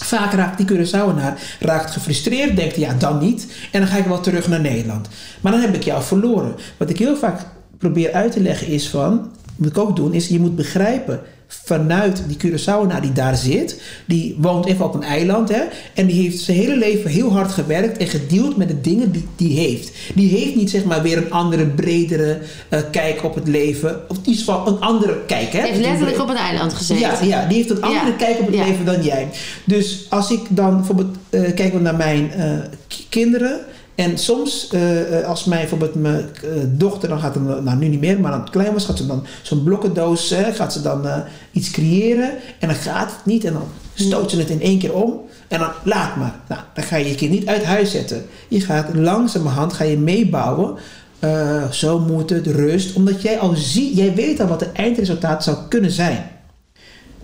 Vaak 0.00 0.32
raakt 0.32 0.58
die 0.58 0.66
Curaçaoenaar 0.66 1.56
raakt 1.60 1.90
gefrustreerd, 1.90 2.56
denkt 2.56 2.76
ja, 2.76 2.94
dan 2.94 3.18
niet. 3.18 3.46
En 3.72 3.80
dan 3.80 3.88
ga 3.88 3.96
ik 3.96 4.04
wel 4.04 4.20
terug 4.20 4.48
naar 4.48 4.60
Nederland. 4.60 5.08
Maar 5.40 5.52
dan 5.52 5.60
heb 5.60 5.74
ik 5.74 5.82
jou 5.82 6.02
verloren. 6.02 6.54
Wat 6.76 6.90
ik 6.90 6.98
heel 6.98 7.16
vaak 7.16 7.40
probeer 7.78 8.12
uit 8.12 8.32
te 8.32 8.40
leggen 8.40 8.66
is 8.66 8.88
van, 8.88 9.30
moet 9.56 9.68
ik 9.68 9.78
ook 9.78 9.96
doen, 9.96 10.14
is 10.14 10.28
je 10.28 10.40
moet 10.40 10.56
begrijpen 10.56 11.20
vanuit 11.64 12.22
die 12.28 12.36
Curaçaoenaar 12.36 13.00
die 13.00 13.12
daar 13.12 13.36
zit. 13.36 13.80
Die 14.06 14.36
woont 14.38 14.66
even 14.66 14.84
op 14.84 14.94
een 14.94 15.02
eiland 15.02 15.48
hè. 15.48 15.62
En 15.94 16.06
die 16.06 16.22
heeft 16.22 16.38
zijn 16.38 16.56
hele 16.56 16.76
leven 16.76 17.10
heel 17.10 17.32
hard 17.32 17.52
gewerkt 17.52 17.96
en 17.98 18.06
gedeeld 18.06 18.56
met 18.56 18.68
de 18.68 18.80
dingen 18.80 19.10
die 19.12 19.28
die 19.36 19.58
heeft. 19.58 19.90
Die 20.14 20.28
heeft 20.28 20.54
niet 20.54 20.70
zeg 20.70 20.84
maar 20.84 21.02
weer 21.02 21.16
een 21.16 21.30
andere, 21.32 21.66
bredere 21.66 22.38
eh, 22.68 22.80
kijk 22.90 23.24
op 23.24 23.34
het 23.34 23.48
leven. 23.48 24.00
Of 24.08 24.18
die 24.18 24.34
is 24.34 24.42
van 24.44 24.66
een 24.66 24.80
andere 24.80 25.16
kijk 25.26 25.52
hè. 25.52 25.58
Hij 25.58 25.68
heeft 25.68 25.80
letterlijk 25.80 26.20
op 26.20 26.28
een 26.28 26.36
eiland 26.36 26.74
gezeten. 26.74 27.02
Ja, 27.02 27.22
ja, 27.22 27.46
die 27.48 27.56
heeft 27.56 27.70
een 27.70 27.82
andere 27.82 28.06
Ja. 28.10 28.16
kijk 28.16 28.40
op 28.40 28.46
het 28.46 28.54
Ja. 28.54 28.64
leven 28.64 28.84
dan 28.84 29.02
jij. 29.02 29.28
Dus 29.64 30.06
als 30.08 30.30
ik 30.30 30.40
dan 30.48 30.76
bijvoorbeeld 30.76 31.16
eh 31.30 31.54
kijk 31.54 31.80
naar 31.80 31.96
mijn 31.96 32.32
eh, 32.32 32.52
kinderen. 33.08 33.60
En 33.94 34.18
soms, 34.18 34.68
eh, 34.68 35.18
eh, 35.18 35.26
als 35.26 35.44
mijn, 35.44 35.60
bijvoorbeeld 35.60 35.94
mijn 35.94 36.28
eh, 36.42 36.50
dochter, 36.66 37.08
dan 37.08 37.20
gaat 37.20 37.34
hem, 37.34 37.44
nou 37.44 37.76
nu 37.76 37.88
niet 37.88 38.00
meer, 38.00 38.20
maar 38.20 38.30
dan 38.30 38.40
het 38.40 38.50
klein 38.50 38.72
was, 38.72 38.84
gaat 38.84 38.96
ze 38.96 39.06
dan 39.06 39.26
zo'n 39.42 39.62
blokkendoos, 39.62 40.34
gaat 40.52 40.72
ze 40.72 40.82
dan 40.82 41.06
iets 41.52 41.70
creëren. 41.70 42.30
En 42.58 42.68
dan 42.68 42.76
gaat 42.76 43.10
het 43.10 43.24
niet 43.24 43.44
en 43.44 43.52
dan 43.52 43.68
stoot 43.94 44.30
ze 44.30 44.38
het 44.38 44.50
in 44.50 44.60
één 44.60 44.78
keer 44.78 44.94
om. 44.94 45.20
En 45.48 45.58
dan 45.58 45.70
laat 45.82 46.16
maar. 46.16 46.40
Nou, 46.48 46.60
dan 46.74 46.84
ga 46.84 46.96
je 46.96 47.08
je 47.08 47.14
kind 47.14 47.30
niet 47.30 47.46
uit 47.46 47.64
huis 47.64 47.90
zetten. 47.90 48.26
Je 48.48 48.60
gaat 48.60 48.94
langzamerhand 48.94 49.72
ga 49.72 49.84
je 49.84 49.98
meebouwen. 49.98 50.74
Zo 51.70 51.98
moet 51.98 52.30
het, 52.30 52.46
rust. 52.46 52.96
Omdat 52.96 53.22
jij 53.22 53.38
al 53.38 53.54
ziet, 53.56 53.96
jij 53.96 54.14
weet 54.14 54.40
al 54.40 54.46
wat 54.46 54.60
het 54.60 54.72
eindresultaat 54.72 55.44
zou 55.44 55.56
kunnen 55.68 55.90
zijn. 55.90 56.30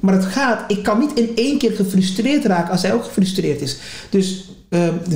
Maar 0.00 0.14
het 0.14 0.24
gaat, 0.24 0.70
ik 0.70 0.82
kan 0.82 0.98
niet 0.98 1.12
in 1.14 1.30
één 1.34 1.58
keer 1.58 1.72
gefrustreerd 1.72 2.44
raken 2.44 2.70
als 2.70 2.82
hij 2.82 2.92
ook 2.92 3.04
gefrustreerd 3.04 3.60
is. 3.60 3.78
Dus 4.10 4.44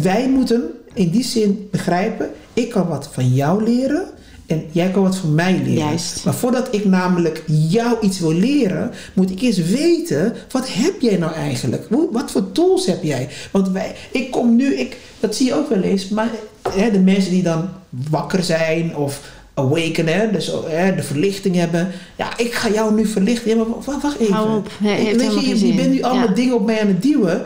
wij 0.02 0.28
moeten 0.28 0.70
in 0.94 1.10
die 1.10 1.24
zin 1.24 1.68
begrijpen, 1.70 2.30
ik 2.52 2.70
kan 2.70 2.86
wat 2.88 3.08
van 3.12 3.34
jou 3.34 3.64
leren 3.64 4.04
en 4.46 4.64
jij 4.70 4.90
kan 4.90 5.02
wat 5.02 5.16
van 5.16 5.34
mij 5.34 5.52
leren. 5.52 5.72
Juist. 5.72 6.24
Maar 6.24 6.34
voordat 6.34 6.68
ik 6.70 6.84
namelijk 6.84 7.42
jou 7.46 7.96
iets 8.00 8.20
wil 8.20 8.32
leren, 8.32 8.90
moet 9.12 9.30
ik 9.30 9.40
eerst 9.40 9.70
weten, 9.70 10.34
wat 10.50 10.72
heb 10.72 11.00
jij 11.00 11.16
nou 11.16 11.32
eigenlijk? 11.32 11.86
Hoe, 11.90 12.08
wat 12.12 12.30
voor 12.30 12.52
tools 12.52 12.86
heb 12.86 13.02
jij? 13.02 13.28
Want 13.50 13.68
wij, 13.68 13.94
ik 14.10 14.30
kom 14.30 14.56
nu, 14.56 14.74
ik, 14.74 14.96
dat 15.20 15.34
zie 15.36 15.46
je 15.46 15.54
ook 15.54 15.68
wel 15.68 15.82
eens, 15.82 16.08
maar 16.08 16.30
hè, 16.68 16.90
de 16.90 17.00
mensen 17.00 17.30
die 17.30 17.42
dan 17.42 17.68
wakker 18.10 18.42
zijn 18.42 18.96
of 18.96 19.32
awakenen, 19.54 20.14
hè, 20.14 20.30
dus 20.30 20.52
hè, 20.66 20.94
de 20.94 21.02
verlichting 21.02 21.54
hebben. 21.56 21.90
Ja, 22.16 22.38
ik 22.38 22.52
ga 22.54 22.70
jou 22.70 22.94
nu 22.94 23.06
verlichten. 23.06 23.50
Ja, 23.50 23.56
maar 23.56 23.66
wacht, 23.84 24.02
wacht 24.02 24.18
even. 24.18 24.34
Hou 24.34 24.56
op. 24.56 24.70
Nee, 24.80 25.16
Weet 25.16 25.60
je, 25.60 25.74
bent 25.74 25.90
nu 25.92 26.02
allemaal 26.02 26.28
Ja. 26.28 26.34
dingen 26.34 26.54
op 26.54 26.66
mij 26.66 26.80
aan 26.80 26.86
het 26.86 27.02
duwen. 27.02 27.42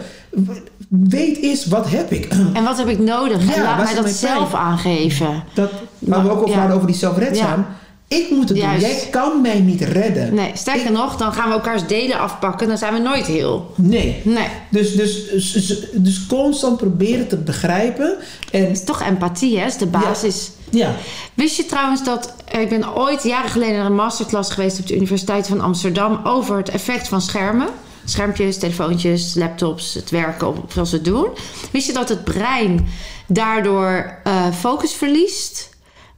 Weet 0.88 1.36
eens, 1.42 1.66
wat 1.66 1.90
heb 1.90 2.10
ik? 2.12 2.28
En 2.52 2.64
wat 2.64 2.78
heb 2.78 2.88
ik 2.88 2.98
nodig? 2.98 3.46
Ja, 3.48 3.54
en 3.54 3.62
laat 3.62 3.82
mij 3.84 3.94
dat 3.94 4.08
zelf 4.10 4.54
aangeven. 4.54 5.44
Dat, 5.54 5.70
waar 5.98 6.22
we 6.22 6.30
ook 6.30 6.48
Ja. 6.48 6.54
hadden 6.58 6.76
over 6.76 6.86
die 6.86 6.96
zelfredzaam. 6.96 7.66
Ik 8.08 8.30
moet 8.30 8.48
het 8.48 8.58
Juist. 8.58 8.80
doen. 8.80 8.90
Jij 8.90 9.06
kan 9.10 9.40
mij 9.40 9.58
niet 9.60 9.80
redden. 9.80 10.34
Nee, 10.34 10.50
sterker 10.54 10.92
nog, 10.92 11.16
dan 11.16 11.32
gaan 11.32 11.48
we 11.48 11.54
elkaars 11.54 11.86
delen 11.86 12.18
afpakken. 12.18 12.68
Dan 12.68 12.78
zijn 12.78 12.92
we 12.92 12.98
nooit 12.98 13.26
heel. 13.26 13.72
Nee. 13.74 14.20
Nee. 14.24 14.46
Dus, 14.70 14.94
dus, 14.96 15.30
dus, 15.30 15.86
dus 15.92 16.26
constant 16.26 16.76
proberen 16.76 17.28
te 17.28 17.36
begrijpen. 17.36 18.16
En 18.52 18.60
Het 18.60 18.70
is 18.70 18.84
toch 18.84 19.02
empathie, 19.02 19.58
hè? 19.58 19.66
is 19.66 19.76
de 19.76 19.86
basis. 19.86 20.50
ja, 20.70 20.94
Wist 21.34 21.56
je 21.56 21.66
trouwens 21.66 22.04
dat... 22.04 22.34
eh, 22.44 22.60
Ik 22.60 22.68
ben 22.68 22.94
ooit 22.96 23.22
jaren 23.22 23.50
geleden 23.50 23.76
naar 23.76 23.86
een 23.86 23.94
masterclass 23.94 24.50
geweest... 24.50 24.78
op 24.78 24.86
de 24.86 24.96
Universiteit 24.96 25.46
van 25.48 25.60
Amsterdam... 25.60 26.20
over 26.24 26.56
het 26.56 26.68
effect 26.68 27.08
van 27.08 27.20
schermen. 27.22 27.68
Schermpjes, 28.08 28.58
telefoontjes, 28.58 29.34
laptops, 29.34 29.94
het 29.94 30.10
werken 30.10 30.48
op, 30.48 30.72
zoals 30.72 30.90
we 30.90 30.96
het 30.96 31.04
doen. 31.04 31.28
Wist 31.70 31.86
je 31.86 31.92
dat 31.92 32.08
het 32.08 32.24
brein 32.24 32.88
daardoor 33.26 34.20
eh, 34.24 34.52
focus 34.52 34.92
verliest... 34.92 35.68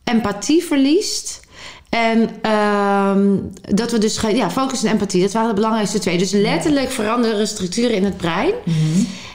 empathie 0.04 0.64
verliest... 0.64 1.40
En 1.90 2.30
ehm, 2.42 3.36
dat 3.76 3.90
we 3.90 3.98
dus... 3.98 4.20
Ja, 4.20 4.50
focus 4.50 4.84
en 4.84 4.90
empathie, 4.90 5.22
dat 5.22 5.32
waren 5.32 5.48
de 5.48 5.54
belangrijkste 5.54 5.98
twee. 5.98 6.18
Dus 6.18 6.30
letterlijk 6.30 6.90
veranderen 6.90 7.46
structuren 7.48 7.96
in 7.96 8.04
het 8.04 8.16
brein. 8.16 8.52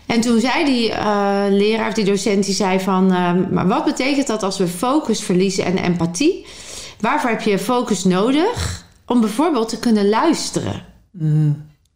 En 0.06 0.22
toen 0.22 0.40
zei 0.40 0.66
die 0.66 0.92
eh, 0.92 1.44
leraar 1.50 1.88
of 1.88 1.94
die 1.94 2.06
docent, 2.06 2.46
die 2.46 2.54
zei 2.54 2.80
van... 2.80 3.12
ehm, 3.12 3.54
maar 3.54 3.68
wat 3.68 3.86
betekent 3.86 4.28
dat 4.28 4.44
als 4.44 4.58
we 4.58 4.68
focus 4.68 5.22
verliezen 5.22 5.66
en 5.66 5.78
empathie? 5.78 6.46
Waarvoor 7.00 7.30
heb 7.30 7.42
je 7.42 7.60
focus 7.60 8.04
nodig? 8.04 8.86
Om 9.06 9.22
bijvoorbeeld 9.22 9.70
te 9.70 9.80
kunnen 9.80 10.10
luisteren. 10.10 10.84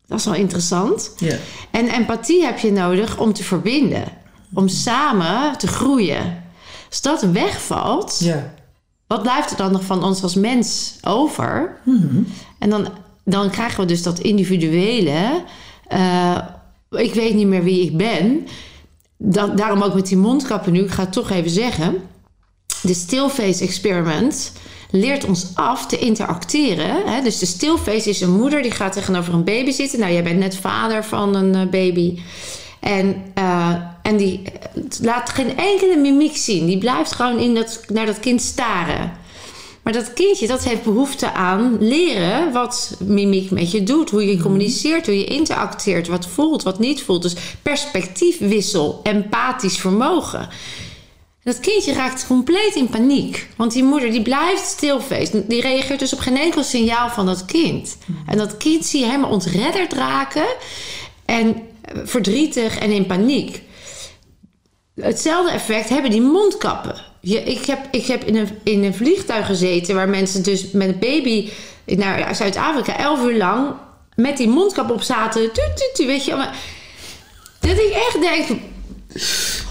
Dat 0.10 0.20
is 0.20 0.26
wel 0.26 0.34
interessant. 0.34 1.14
ja. 1.18 1.36
En 1.72 1.88
empathie 1.88 2.44
heb 2.46 2.60
je 2.60 2.72
nodig 2.72 3.18
om 3.20 3.34
te 3.34 3.44
verbinden. 3.44 4.04
Om 4.54 4.68
samen 4.68 5.58
te 5.58 5.68
groeien. 5.68 6.44
Als 6.90 7.02
dat 7.02 7.22
wegvalt, 7.22 8.18
ja. 8.20 8.54
wat 9.08 9.22
blijft 9.22 9.52
er 9.52 9.58
dan 9.58 9.72
nog 9.72 9.84
van 9.84 10.04
ons 10.04 10.24
als 10.24 10.36
mens 10.36 10.98
over? 11.04 11.78
En 12.60 12.70
dan, 12.70 12.88
dan 13.26 13.50
krijgen 13.50 13.80
we 13.80 13.86
dus 13.86 14.04
dat 14.04 14.20
individuele. 14.20 15.44
eh, 15.88 16.38
ik 16.92 17.14
weet 17.14 17.34
niet 17.34 17.48
meer 17.48 17.64
wie 17.64 17.82
ik 17.86 17.98
ben. 17.98 18.48
Daarom 19.56 19.82
ook 19.82 19.94
met 19.94 20.08
die 20.08 20.18
mondkappen 20.18 20.72
nu. 20.72 20.84
Ik 20.84 20.92
ga 20.92 21.04
het 21.04 21.12
toch 21.14 21.30
even 21.30 21.52
zeggen. 21.52 21.96
De 22.82 22.94
stillface 22.94 23.64
experiment 23.64 24.52
leert 24.92 25.26
ons 25.26 25.48
af 25.54 25.86
te 25.86 25.98
interacteren. 25.98 27.06
Hè? 27.06 27.22
Dus 27.22 27.40
de 27.40 27.46
stillface 27.46 28.10
is 28.10 28.22
een 28.22 28.36
moeder 28.36 28.62
die 28.62 28.72
gaat 28.72 28.94
tegenover 28.94 29.34
een 29.34 29.44
baby 29.44 29.72
zitten. 29.72 30.00
Nou, 30.00 30.12
jij 30.12 30.24
bent 30.24 30.40
net 30.40 30.58
vader 30.58 31.06
van 31.06 31.36
een 31.36 31.56
eh, 31.56 31.68
baby. 31.70 32.20
En, 32.80 33.24
eh, 33.34 33.76
en 34.02 34.18
die 34.18 34.42
laat 35.02 35.30
geen 35.30 35.58
enkele 35.58 35.96
mimiek 35.96 36.38
zien. 36.38 36.66
Die 36.66 36.78
blijft 36.78 37.12
gewoon 37.12 37.40
in 37.40 37.56
dat, 37.56 37.84
naar 37.88 38.06
dat 38.06 38.20
kind 38.20 38.42
staren. 38.42 39.12
Maar 39.84 39.94
dat 39.94 40.14
kindje 40.14 40.48
dat 40.48 40.64
heeft 40.64 40.84
behoefte 40.84 41.32
aan 41.32 41.78
leren 41.80 42.52
wat 42.52 42.98
mimiek 43.04 43.52
met 43.52 43.72
je 43.72 43.84
doet. 43.84 44.10
Hoe 44.10 44.26
je 44.26 44.42
communiceert, 44.42 45.06
hoe 45.06 45.18
je 45.18 45.26
interacteert, 45.26 46.08
wat 46.08 46.28
voelt, 46.28 46.64
wat 46.64 46.80
niet 46.80 47.04
voelt. 47.04 47.22
Dus 47.22 47.36
perspectiefwissel, 47.62 49.00
empathisch 49.04 49.78
vermogen. 49.78 50.50
Dat 51.50 51.60
kindje 51.60 51.94
raakt 51.94 52.28
compleet 52.28 52.76
in 52.76 52.90
paniek. 52.90 53.48
Want 53.56 53.72
die 53.72 53.84
moeder 53.84 54.12
die 54.12 54.22
blijft 54.22 54.66
stilfeest. 54.66 55.50
Die 55.50 55.62
reageert 55.62 56.00
dus 56.00 56.14
op 56.14 56.20
geen 56.20 56.38
enkel 56.38 56.64
signaal 56.64 57.10
van 57.10 57.26
dat 57.26 57.46
kind. 57.46 57.98
En 58.26 58.38
dat 58.38 58.58
kind 58.58 58.86
zie 58.86 59.00
je 59.00 59.06
helemaal 59.06 59.30
ontredderd 59.30 59.94
raken. 59.94 60.48
En 61.26 61.62
verdrietig 62.04 62.78
en 62.78 62.92
in 62.92 63.06
paniek. 63.06 63.62
Hetzelfde 64.96 65.52
effect 65.52 65.90
hebben 65.90 66.12
die 66.12 66.22
mondkappen. 66.22 66.96
Je, 67.22 67.44
ik 67.44 67.66
heb, 67.66 67.88
ik 67.92 68.06
heb 68.06 68.24
in, 68.24 68.36
een, 68.36 68.50
in 68.64 68.84
een 68.84 68.96
vliegtuig 68.96 69.46
gezeten 69.46 69.96
waar 69.96 70.10
mensen 70.10 70.44
dus 70.44 70.72
met 70.72 70.88
een 70.88 71.00
baby 71.00 71.50
naar 71.86 72.36
Zuid-Afrika 72.36 72.98
elf 72.98 73.24
uur 73.24 73.38
lang 73.38 73.74
met 74.16 74.38
die 74.38 74.48
mondkap 74.48 74.92
op 74.92 75.02
zaten. 75.02 75.42
Tu, 75.42 75.62
tu, 75.76 75.84
tu, 75.94 76.06
weet 76.06 76.26
je, 76.26 76.32
dat 77.60 77.78
ik 77.78 77.92
echt 78.08 78.22
denk. 78.22 78.60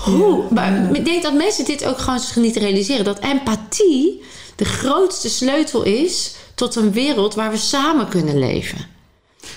Hoe? 0.05 0.45
Maar 0.51 0.97
ik 0.97 1.05
denk 1.05 1.23
dat 1.23 1.35
mensen 1.35 1.65
dit 1.65 1.85
ook 1.85 1.99
gewoon 1.99 2.21
zich 2.21 2.37
niet 2.37 2.57
realiseren. 2.57 3.05
Dat 3.05 3.19
empathie 3.19 4.23
de 4.57 4.65
grootste 4.65 5.29
sleutel 5.29 5.83
is 5.83 6.35
tot 6.55 6.77
een 6.77 6.93
wereld 6.93 7.35
waar 7.35 7.51
we 7.51 7.57
samen 7.57 8.09
kunnen 8.09 8.39
leven. 8.39 8.87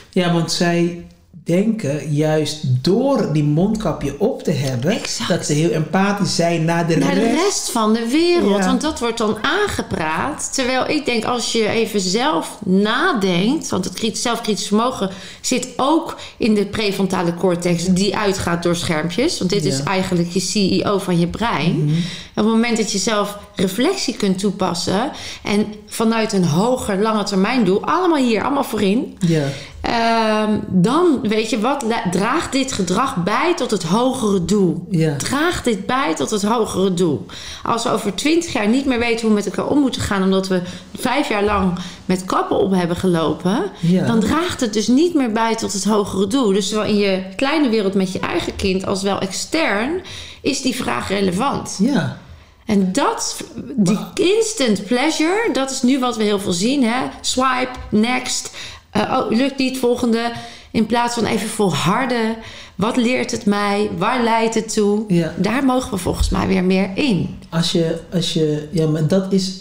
Ja, 0.10 0.34
want 0.34 0.52
zij 0.52 1.08
denken 1.44 2.14
juist 2.14 2.84
door 2.84 3.34
die 3.34 3.44
mondkapje 3.44 4.20
op 4.20 4.44
te 4.44 4.52
hebben, 4.52 4.92
Exact. 4.92 5.30
dat 5.30 5.46
ze 5.46 5.54
heel 5.54 5.70
empathisch 5.70 6.36
zijn 6.36 6.66
naar 6.66 6.88
de 6.88 6.98
Naar 6.98 7.14
de 7.14 7.20
rest. 7.20 7.44
rest 7.44 7.72
van 7.72 7.94
de 7.94 8.08
wereld. 8.08 8.58
Ja. 8.58 8.66
Want 8.66 8.82
dat 8.82 9.00
wordt 9.00 9.18
dan 9.18 9.38
aangepraat. 9.42 10.54
Terwijl 10.54 10.89
ik 10.89 11.06
denk, 11.06 11.24
als 11.26 11.52
je 11.52 11.68
even 11.68 12.00
zelf 12.00 12.58
nadenkt. 12.66 13.70
Want 13.70 13.86
het 13.86 13.94
kritisch, 13.94 14.22
zelfkritisch 14.22 14.68
vermogen 14.68 15.10
zit 15.42 15.68
ook 15.76 16.18
in 16.38 16.54
de 16.56 16.66
prefrontale 16.66 17.34
cortex. 17.34 17.86
Die 17.86 18.18
uitgaat 18.18 18.64
door 18.64 18.76
schermpjes. 18.76 19.38
Want 19.38 19.50
dit 19.50 19.66
is 19.66 19.84
eigenlijk 19.84 20.30
je 20.32 20.39
CEO 20.39 20.98
van 20.98 21.20
je 21.20 21.28
brein. 21.28 21.89
Op 22.30 22.36
het 22.36 22.46
moment 22.46 22.78
dat 22.78 22.92
je 22.92 22.98
zelf 22.98 23.38
reflectie 23.56 24.16
kunt 24.16 24.39
toepassen. 24.39 25.12
En 25.44 25.66
vanuit 25.88 26.34
een 26.34 26.46
hoger, 26.46 27.02
lange 27.02 27.24
termijn 27.24 27.64
doel. 27.66 27.84
Allemaal 27.86 28.24
hier, 28.24 28.44
allemaal 28.44 28.64
voorin. 28.64 29.18
Ja. 29.20 29.48
Ehm, 29.82 30.60
dan 30.68 31.20
weet 31.22 31.50
je 31.50 31.60
wat, 31.60 31.86
draagt 32.12 32.52
dit 32.52 32.72
gedrag 32.72 33.24
bij 33.24 33.54
tot 33.56 33.72
het 33.72 33.84
hogere 33.84 34.46
doel? 34.46 34.88
Ja. 34.90 35.16
Draagt 35.16 35.64
dit 35.64 35.86
bij 35.86 36.16
tot 36.16 36.30
het 36.30 36.44
hogere 36.44 36.94
doel? 36.94 37.26
Als 37.64 37.84
we 37.84 37.90
over 37.90 38.16
twintig 38.16 38.54
jaar 38.54 38.68
niet 38.68 38.86
meer 38.86 39.00
weten 39.00 39.20
hoe 39.22 39.30
we 39.30 39.36
met 39.36 39.46
elkaar 39.46 39.68
om 39.72 39.80
moeten 39.80 40.02
gaan, 40.02 40.24
omdat 40.24 40.48
we 40.48 40.62
vijf 40.96 41.30
jaar 41.30 41.44
lang 41.44 41.78
met 42.06 42.26
kappen 42.26 42.58
op 42.58 42.72
hebben 42.72 42.98
gelopen, 42.98 43.72
Ja. 43.80 44.06
dan 44.06 44.20
draagt 44.20 44.60
het 44.62 44.74
dus 44.74 44.88
niet 44.88 45.14
meer 45.14 45.32
bij 45.32 45.56
tot 45.56 45.74
het 45.74 45.84
hogere 45.84 46.28
doel. 46.28 46.54
Dus 46.54 46.70
zowel 46.70 46.86
in 46.86 46.98
je 46.98 47.24
kleine 47.36 47.70
wereld 47.70 47.94
met 47.94 48.12
je 48.12 48.20
eigen 48.20 48.56
kind 48.56 48.86
als 48.86 49.02
wel 49.02 49.20
extern 49.20 50.02
is 50.42 50.62
die 50.62 50.76
vraag 50.76 51.08
relevant. 51.10 51.78
Ja. 51.80 52.18
En 52.66 52.92
dat, 52.92 53.44
die 53.76 54.00
instant 54.14 54.86
pleasure, 54.86 55.50
dat 55.54 55.72
is 55.72 55.82
nu 55.82 56.00
wat 56.00 56.18
we 56.18 56.24
heel 56.24 56.40
veel 56.40 56.52
zien. 56.52 56.84
Hè? 56.84 57.00
Swipe, 57.22 57.72
next, 57.90 58.52
eh, 58.92 59.02
oh, 59.02 59.30
lukt 59.30 59.58
niet, 59.58 59.78
volgende. 59.78 60.32
In 60.72 60.86
plaats 60.86 61.14
van 61.14 61.26
even 61.26 61.50
volharden. 61.50 62.36
Wat 62.76 62.98
leert 62.98 63.32
het 63.32 63.46
mij? 63.46 63.89
Waar 63.98 64.24
leidt 64.24 64.56
het 64.56 64.74
toe? 64.74 65.04
Ja. 65.08 65.34
Daar 65.38 65.66
mogen 65.66 65.92
we 65.92 65.98
volgens 65.98 66.30
mij 66.30 66.48
weer 66.48 66.64
meer 66.64 66.89
in. 66.94 67.39
Als 67.50 67.72
je, 67.72 68.00
als 68.14 68.34
je, 68.34 68.68
ja, 68.72 68.88
maar 68.88 69.08
dat 69.08 69.34
is. 69.34 69.60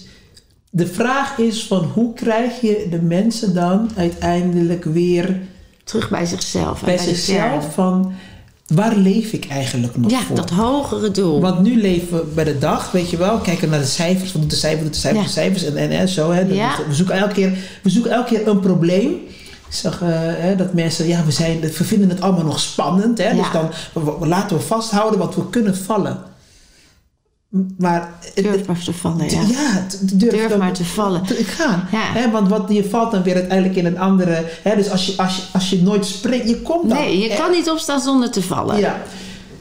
De 0.71 0.87
vraag 0.87 1.39
is 1.39 1.67
van 1.67 1.85
hoe 1.85 2.15
krijg 2.15 2.61
je 2.61 2.87
de 2.91 3.03
mensen 3.03 3.55
dan 3.55 3.91
uiteindelijk 3.97 4.85
weer 4.85 5.41
Terug 5.85 6.11
bij 6.11 6.27
zichzelf. 6.27 6.83
bij 6.85 6.97
de 6.97 7.03
zichzelf 7.03 7.75
van 7.75 8.13
waar 8.71 8.97
leef 8.97 9.33
ik 9.33 9.47
eigenlijk 9.49 9.97
nog 9.97 10.11
Ja, 10.11 10.21
voor? 10.21 10.37
dat 10.37 10.51
hogere 10.51 11.11
doel. 11.11 11.41
Want 11.41 11.61
nu 11.63 11.81
leven 11.81 12.17
we 12.17 12.25
bij 12.35 12.45
de 12.45 12.59
dag, 12.59 12.91
weet 12.93 13.11
je 13.11 13.17
wel, 13.17 13.39
kijken 13.39 13.71
naar 13.71 13.79
de 13.81 13.87
cijfers, 13.87 14.33
wat 14.33 14.41
doet 14.43 14.51
de 14.51 14.57
cijfers, 14.57 14.83
wat 14.83 14.93
doet 14.93 15.03
de 15.03 15.09
cijfers, 15.09 15.23
Ja. 15.23 15.27
de 15.29 15.41
cijfers 15.41 15.65
en, 15.65 15.77
en, 15.77 15.99
en 15.99 16.09
zo. 16.09 16.31
Hè. 16.33 16.41
Ja. 16.41 16.71
We, 16.89 16.95
zoeken 16.95 17.15
elke 17.15 17.33
keer, 17.35 17.53
we 17.83 17.91
zoeken 17.91 18.11
elke 18.13 18.35
keer 18.37 18.49
een 18.49 18.61
probleem. 18.61 19.11
Ik 19.69 19.77
zag 19.77 20.03
eh, 20.03 20.09
hè, 20.13 20.57
dat 20.57 20.75
mensen, 20.75 21.07
ja, 21.09 21.25
we, 21.25 21.31
zijn, 21.31 21.61
we 21.61 21.71
vinden 21.85 22.09
het 22.09 22.21
allemaal 22.21 22.45
nog 22.45 22.61
spannend. 22.61 23.19
Hè, 23.19 23.29
Dus 23.35 23.47
Ja. 23.47 23.53
dan 23.53 23.71
we- 24.05 24.17
we- 24.21 24.27
laten 24.27 24.57
we 24.57 24.63
vasthouden, 24.63 25.19
want 25.19 25.35
we 25.35 25.51
kunnen 25.51 25.77
vallen. 25.77 26.19
Maar 27.79 28.13
Durf 28.35 28.67
maar 28.67 28.83
te 28.85 28.93
vallen, 28.93 29.31
ja. 29.31 29.41
ja, 29.41 29.87
durf, 30.01 30.33
Durf 30.33 30.49
dan 30.49 30.59
maar 30.59 30.73
te 30.73 30.85
vallen. 30.85 31.23
te 31.23 31.35
gaan. 31.35 31.89
Ja. 31.93 32.13
Hè, 32.13 32.31
want 32.31 32.49
wat, 32.49 32.65
je 32.69 32.85
valt 32.85 33.11
dan 33.11 33.23
weer 33.23 33.35
uiteindelijk 33.35 33.77
in 33.77 33.87
een 33.87 33.99
andere. 33.99 34.45
Hè, 34.63 34.77
dus 34.77 34.91
als 34.91 35.07
je, 35.07 35.15
als, 35.17 35.37
je, 35.37 35.43
als 35.53 35.71
je 35.71 35.83
nooit 35.83 36.07
springt, 36.07 36.49
je 36.49 36.61
komt 36.61 36.89
dan. 36.89 36.99
Nee, 36.99 37.19
je 37.19 37.35
kan 37.35 37.51
niet 37.51 37.71
opstaan 37.71 38.01
zonder 38.01 38.31
te 38.31 38.43
vallen. 38.43 38.79
ja, 38.79 39.03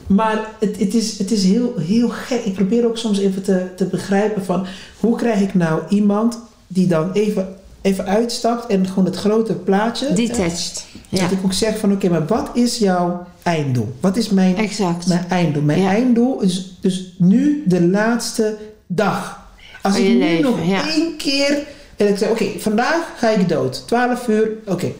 maar 0.06 0.48
het, 0.58 0.78
het 0.78 0.94
is, 0.94 1.18
het 1.18 1.30
is 1.30 1.44
heel, 1.44 1.74
heel 1.78 2.08
gek. 2.08 2.44
Ik 2.44 2.54
probeer 2.54 2.86
ook 2.86 2.96
soms 2.98 3.18
even 3.18 3.42
te, 3.42 3.66
te 3.76 3.84
begrijpen 3.84 4.44
van... 4.44 4.66
hoe 5.00 5.16
krijg 5.16 5.40
ik 5.40 5.54
nou 5.54 5.82
iemand 5.88 6.38
die 6.66 6.86
dan 6.86 7.12
even, 7.12 7.56
even 7.82 8.06
uitstapt... 8.06 8.66
en 8.66 8.86
gewoon 8.86 9.04
het 9.04 9.16
grote 9.16 9.52
plaatje... 9.54 10.12
Detached. 10.12 10.84
Ja, 11.08 11.20
Dat 11.22 11.30
ik 11.30 11.38
ook 11.44 11.52
zeg 11.52 11.78
van 11.78 11.92
oké, 11.92 12.08
maar 12.08 12.26
wat 12.26 12.50
is 12.54 12.78
jouw 12.78 13.26
einddoel? 13.42 13.94
Wat 14.00 14.16
is 14.16 14.28
mijn, 14.28 14.56
exact. 14.56 15.06
mijn 15.06 15.24
einddoel? 15.28 15.62
Mijn 15.62 15.80
Ja. 15.80 15.88
einddoel 15.90 16.40
is 16.40 16.76
dus 16.80 17.14
nu 17.18 17.62
de 17.66 17.82
laatste 17.86 18.56
dag. 18.86 19.48
Als 19.82 19.96
ik 19.96 20.08
nu 20.08 20.18
leven, 20.18 20.42
nog 20.42 20.58
ja. 20.66 20.88
één 20.88 21.16
keer... 21.16 21.58
En 21.96 22.08
ik 22.08 22.18
zeg, 22.18 22.30
oké, 22.30 22.44
vandaag 22.58 23.12
ga 23.16 23.28
ik 23.28 23.48
dood. 23.48 23.82
12 23.86 24.28
uur, 24.28 24.50
oké. 24.66 24.92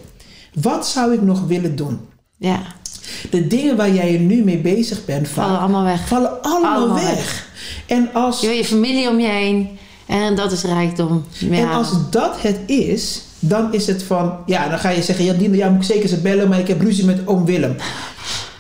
Wat 0.55 0.87
zou 0.89 1.13
ik 1.13 1.23
nog 1.23 1.47
willen 1.47 1.77
doen? 1.77 2.01
Ja, 2.37 2.61
De 3.31 3.47
dingen 3.47 3.77
waar 3.77 3.91
jij 3.95 4.13
je 4.13 4.19
nu 4.19 4.45
mee 4.45 4.59
bezig 4.59 5.05
bent, 5.05 5.29
vallen 5.29 5.59
allemaal 5.59 5.85
weg. 5.85 6.09
vallen 6.09 6.43
allemaal, 6.43 6.75
Allemaal 6.77 6.95
weg. 7.05 7.15
weg. 7.15 7.49
En, 7.87 8.09
als, 8.13 8.41
Je 8.41 8.47
wil 8.47 8.57
je 8.57 8.65
familie 8.65 9.09
om 9.09 9.21
je 9.21 9.27
heen. 9.29 9.69
En 10.11 10.35
dat 10.35 10.53
is 10.53 10.63
rijkdom. 10.63 11.25
En 11.51 11.69
als 11.69 11.91
dat 12.11 12.43
het 12.43 12.59
is, 12.67 13.23
dan 13.39 13.73
is 13.73 13.87
het 13.87 14.03
van... 14.03 14.33
Ja, 14.47 14.69
dan 14.69 14.79
ga 14.79 14.91
je 14.91 15.03
zeggen, 15.03 15.25
ja, 15.25 15.33
Dina, 15.33 15.57
ja, 15.57 15.69
moet 15.69 15.81
ik 15.81 15.93
zeker 15.93 16.09
ze 16.09 16.21
bellen, 16.21 16.49
maar 16.49 16.59
ik 16.59 16.69
heb 16.69 16.81
ruzie 16.81 17.05
met 17.05 17.27
oom 17.27 17.45
Willem. 17.45 17.77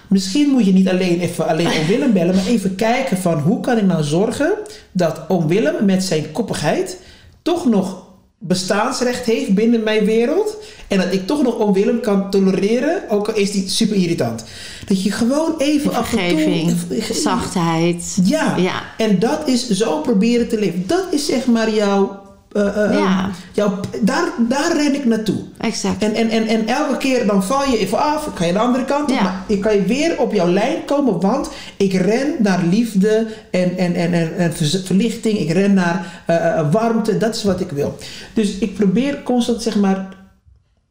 Misschien 0.09 0.49
moet 0.49 0.65
je 0.65 0.73
niet 0.73 0.89
alleen 0.89 1.21
even 1.21 1.49
alleen 1.49 1.67
oom 1.67 1.87
Willem 1.87 2.13
bellen, 2.13 2.35
maar 2.35 2.47
even 2.47 2.75
kijken 2.75 3.17
van 3.17 3.39
hoe 3.39 3.61
kan 3.61 3.79
ik 3.79 3.87
nou 3.87 4.03
zorgen 4.03 4.53
dat 4.93 5.21
oom 5.29 5.49
Willem 5.49 5.85
met 5.85 6.05
zijn 6.05 6.33
koppigheid 6.33 6.99
toch 7.43 7.67
nog 7.67 8.03
bestaansrecht 8.43 9.25
heeft 9.25 9.55
binnen 9.55 9.83
mijn 9.83 10.05
wereld. 10.05 10.57
En 10.89 10.99
dat 10.99 11.13
ik 11.13 11.27
toch 11.27 11.43
nog 11.43 11.59
oom 11.59 11.73
Willem 11.73 12.01
kan 12.01 12.31
tolereren, 12.31 13.03
ook 13.09 13.29
al 13.29 13.35
is 13.35 13.51
die 13.51 13.69
super 13.69 13.97
irritant. 13.97 14.45
Dat 14.87 15.03
je 15.03 15.11
gewoon 15.11 15.55
even 15.59 15.95
af 15.95 16.15
en 16.15 16.29
toe... 16.29 16.75
Zachtheid. 17.15 18.17
Ja. 18.25 18.57
Ja. 18.57 18.83
en 18.97 19.19
dat 19.19 19.49
is 19.49 19.69
zo 19.71 20.01
proberen 20.01 20.49
te 20.49 20.59
leven. 20.59 20.85
Dat 20.87 21.07
is 21.11 21.27
zeg 21.27 21.47
maar 21.47 21.75
jouw... 21.75 22.20
eh, 22.53 22.85
eh, 22.85 22.93
Ja. 22.99 23.31
jouw 23.53 23.81
daar, 24.03 24.25
daar 24.49 24.77
ren 24.77 24.95
ik 24.95 25.05
naartoe. 25.05 25.37
Exact. 25.59 26.03
En, 26.03 26.15
en, 26.15 26.29
en, 26.29 26.47
en 26.47 26.67
elke 26.67 26.97
keer 26.97 27.27
dan 27.27 27.45
val 27.45 27.71
je 27.71 27.79
even 27.79 27.99
af, 27.99 28.31
ga 28.35 28.45
je 28.45 28.53
de 28.53 28.59
andere 28.59 28.85
kant 28.85 29.03
op. 29.11 29.17
Ja. 29.17 29.23
Maar 29.23 29.45
je 29.49 29.59
kan 29.59 29.75
je 29.75 29.83
weer 29.83 30.19
op 30.19 30.33
jouw 30.33 30.49
lijn 30.49 30.85
komen, 30.87 31.21
want 31.21 31.51
ik 31.77 31.93
ren 31.93 32.35
naar 32.39 32.63
liefde 32.71 33.27
en, 33.51 33.77
en, 33.79 33.95
en, 33.95 34.13
en, 34.13 34.37
en 34.37 34.53
ver- 34.53 34.81
verlichting. 34.85 35.39
Ik 35.39 35.51
ren 35.51 35.75
naar 35.75 36.23
eh, 36.27 36.71
warmte, 36.73 37.17
dat 37.19 37.35
is 37.35 37.43
wat 37.45 37.61
ik 37.61 37.71
wil. 37.71 37.97
Dus 38.35 38.59
ik 38.59 38.75
probeer 38.75 39.23
constant 39.23 39.63
zeg 39.63 39.77
maar... 39.77 40.09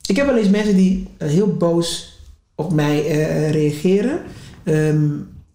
Ik 0.06 0.16
heb 0.16 0.26
wel 0.26 0.38
eens 0.38 0.50
mensen 0.50 0.76
die 0.76 1.08
heel 1.18 1.48
boos 1.58 2.18
op 2.56 2.74
mij 2.74 3.02
reageren. 3.52 4.20
Ehm, 4.64 5.08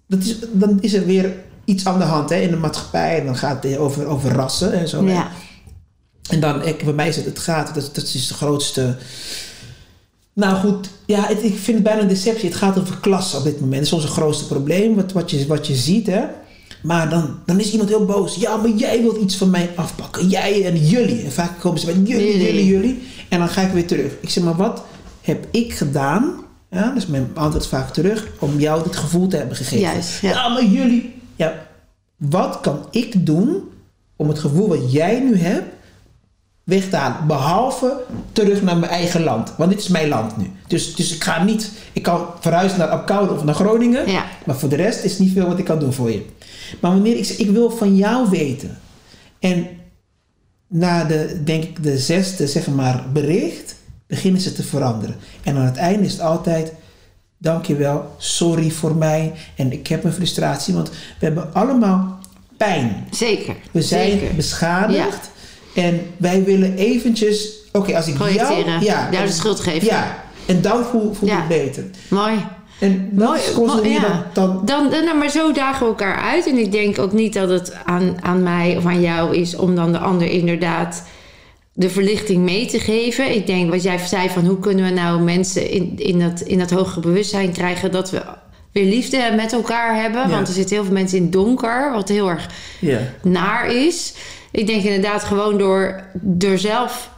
dat 0.09 0.19
is, 0.23 0.37
dan 0.53 0.79
is 0.81 0.93
er 0.95 1.07
weer 1.07 1.33
iets 1.65 1.87
aan 1.87 1.99
de 1.99 2.05
hand 2.05 2.31
hè, 2.31 2.37
in 2.37 2.51
de 2.51 2.57
maatschappij. 2.57 3.19
En 3.19 3.25
dan 3.27 3.37
gaat 3.37 3.63
het 3.63 3.77
over, 3.79 4.07
over 4.07 4.33
rassen 4.33 4.73
en 4.73 4.89
zo. 4.89 5.05
ja. 5.07 5.29
En 6.31 6.41
dan, 6.41 6.67
ik, 6.67 6.85
bij 6.85 6.93
mij 6.93 7.09
is 7.09 7.17
het, 7.17 7.25
het 7.25 7.39
gaat, 7.39 7.75
dat, 7.75 7.91
dat 7.95 8.05
is 8.05 8.27
de 8.27 8.35
grootste. 8.35 8.97
Nou 10.33 10.57
goed, 10.57 10.89
ja, 11.07 11.27
het- 11.27 11.43
ik 11.45 11.59
vind 11.59 11.77
het 11.77 11.83
bijna 11.83 12.01
een 12.01 12.09
deceptie. 12.09 12.49
Het 12.49 12.59
gaat 12.59 12.79
over 12.79 12.97
klasse 12.99 13.37
op 13.37 13.45
dit 13.45 13.61
moment. 13.61 13.75
Dat 13.79 13.87
is 13.87 13.93
onze 13.93 14.07
grootste 14.07 14.47
probleem, 14.47 14.95
wat, 14.95 15.13
wat, 15.13 15.31
je, 15.31 15.47
wat 15.47 15.67
je 15.67 15.75
ziet, 15.75 16.07
hè. 16.07 16.23
Maar 16.83 17.11
dan, 17.11 17.39
dan 17.47 17.61
is 17.61 17.71
iemand 17.73 17.89
heel 17.89 18.05
boos. 18.05 18.35
Ja, 18.35 18.57
maar 18.57 18.71
jij 18.71 19.03
wilt 19.03 19.17
iets 19.17 19.37
van 19.37 19.51
mij 19.51 19.71
afpakken. 19.75 20.29
Jij 20.29 20.65
en 20.67 20.87
jullie. 20.87 21.23
En 21.25 21.33
vaak 21.33 21.61
komen 21.61 21.81
ze 21.81 21.87
met 21.87 22.09
jullie, 22.09 22.27
Jullie. 22.27 22.47
jullie, 22.47 22.67
jullie. 22.67 23.03
En 23.29 23.39
dan 23.39 23.49
ga 23.49 23.63
ik 23.63 23.73
weer 23.73 23.87
terug. 23.87 24.13
Ik 24.21 24.31
zeg, 24.31 24.45
maar 24.45 24.57
wat 24.57 24.83
heb 25.21 25.47
ik 25.51 25.73
gedaan? 25.75 26.35
Ja, 26.71 26.91
dus 26.91 27.07
mijn 27.07 27.31
antwoord 27.35 27.67
vaak 27.67 27.93
terug. 27.93 28.27
Om 28.39 28.59
jou 28.61 28.83
dit 28.83 28.97
gevoel 28.97 29.27
te 29.27 29.37
hebben 29.37 29.57
gegeven. 29.57 29.79
Juist, 29.79 30.21
ja. 30.21 30.49
maar 30.49 30.65
jullie. 30.65 31.15
Ja, 31.37 31.67
wat 32.17 32.59
kan 32.61 32.87
ik 32.91 33.27
doen 33.27 33.63
om 34.17 34.29
het 34.29 34.39
gevoel 34.39 34.69
wat 34.69 34.93
jij 34.93 35.21
nu 35.21 35.37
hebt 35.39 35.74
Behalve 37.27 38.03
terug 38.33 38.63
naar 38.63 38.77
mijn 38.77 38.93
eigen 38.93 39.23
land. 39.23 39.53
Want 39.57 39.71
dit 39.71 39.81
is 39.81 39.89
mijn 39.89 40.09
land 40.09 40.37
nu. 40.37 40.51
Dus, 40.67 40.95
dus 40.95 41.15
ik 41.15 41.25
ga 41.25 41.45
niet... 41.45 41.71
Ik 41.93 42.03
kan 42.03 42.27
verhuizen 42.41 42.79
naar 42.79 42.89
Apkoude 42.89 43.33
of 43.33 43.45
naar 43.45 43.55
Groningen. 43.55 44.11
Ja. 44.11 44.25
Maar 44.47 44.57
voor 44.57 44.69
de 44.69 44.77
rest 44.77 45.05
is 45.05 45.19
niet 45.19 45.33
veel 45.33 45.47
wat 45.47 45.59
ik 45.59 45.65
kan 45.65 45.79
doen 45.79 45.93
voor 45.93 46.11
je. 46.11 46.27
Maar 46.81 46.91
wanneer 46.91 47.17
ik 47.17 47.25
zeg, 47.25 47.37
ik 47.37 47.51
wil 47.51 47.71
van 47.71 47.97
jou 47.97 48.31
weten. 48.31 48.79
En 49.39 49.67
na 50.67 51.05
de, 51.05 51.41
denk 51.45 51.63
ik, 51.63 51.83
de 51.83 51.99
zesde, 51.99 52.47
zeg 52.47 52.67
maar, 52.67 53.05
bericht... 53.13 53.75
beginnen 54.07 54.41
ze 54.41 54.53
te 54.53 54.63
veranderen. 54.63 55.17
En 55.43 55.57
aan 55.57 55.65
het 55.65 55.77
einde 55.77 56.05
is 56.05 56.13
het 56.13 56.21
altijd... 56.21 56.73
Dankjewel, 57.39 58.15
sorry 58.19 58.71
voor 58.71 58.95
mij. 58.95 59.33
En 59.57 59.73
ik 59.73 59.87
heb 59.87 60.05
een 60.05 60.13
frustratie. 60.13 60.75
Want 60.75 60.89
we 60.91 61.25
hebben 61.27 61.55
allemaal 61.55 62.19
pijn. 62.57 63.07
Zeker. 63.11 63.57
We 63.71 63.83
zijn 63.83 64.11
Zeker. 64.11 64.35
beschadigd. 64.35 65.31
En 65.75 66.01
wij 66.17 66.45
willen 66.45 66.77
eventjes... 66.77 67.49
Oké, 67.73 67.97
als 67.97 68.07
ik 68.07 68.19
jou... 68.19 68.65
Ja, 68.81 69.09
Jou 69.11 69.27
de 69.27 69.33
schuld 69.33 69.61
geven. 69.61 69.87
Ja, 69.87 70.25
en 70.47 70.63
dan 70.63 70.85
voel, 70.85 71.15
voel 71.15 71.29
Ja. 71.29 71.43
ik 71.43 71.49
beter. 71.49 71.85
Mooi. 72.09 72.35
En 72.79 73.09
Mooi, 73.13 73.41
mooi, 73.57 73.89
ja. 73.89 74.27
dan... 74.33 74.61
dan 74.65 74.91
Dan, 74.91 75.05
nou, 75.05 75.19
maar 75.19 75.31
zo 75.31 75.53
dagen 75.53 75.81
we 75.81 75.87
elkaar 75.87 76.17
uit. 76.17 76.47
En 76.47 76.59
ik 76.59 76.73
denk 76.73 76.99
ook 76.99 77.13
niet 77.13 77.33
dat 77.33 77.49
het 77.49 77.75
aan, 77.85 78.17
aan 78.21 78.43
mij 78.43 78.77
of 78.77 78.87
aan 78.87 79.01
jou 79.01 79.37
is 79.37 79.57
om 79.57 79.75
dan 79.75 79.93
de 79.93 79.99
ander 79.99 80.31
inderdaad 80.31 81.05
de 81.73 81.91
verlichting 81.91 82.45
mee 82.45 82.67
te 82.67 82.81
geven. 82.81 83.35
Ik 83.35 83.47
denk 83.47 83.71
wat 83.71 83.83
jij 83.83 83.99
zei 83.99 84.29
van 84.29 84.47
hoe 84.47 84.59
kunnen 84.59 84.85
we 84.85 84.91
nou 84.91 85.21
mensen 85.21 85.71
in, 85.71 85.93
in, 85.97 86.19
dat, 86.19 86.41
in 86.41 86.59
dat 86.59 86.71
hogere 86.71 87.01
bewustzijn 87.01 87.53
krijgen 87.53 87.91
dat 87.91 88.11
we 88.11 88.23
weer 88.73 88.85
liefde 88.85 89.33
met 89.37 89.53
elkaar 89.53 90.01
hebben. 90.03 90.21
Ja. 90.21 90.29
Want 90.29 90.49
er 90.49 90.55
zitten 90.55 90.77
heel 90.77 90.85
veel 90.85 90.95
mensen 90.95 91.17
in 91.17 91.23
het 91.23 91.33
donker, 91.33 91.93
wat 91.93 92.09
heel 92.09 92.29
erg 92.29 92.51
ja. 92.81 92.99
naar 93.23 93.75
is. 93.75 94.15
Ik 94.55 94.67
denk 94.67 94.83
inderdaad 94.83 95.25
gewoon 95.25 95.59
door, 95.59 96.01
door 96.13 96.59
zelf 96.59 97.11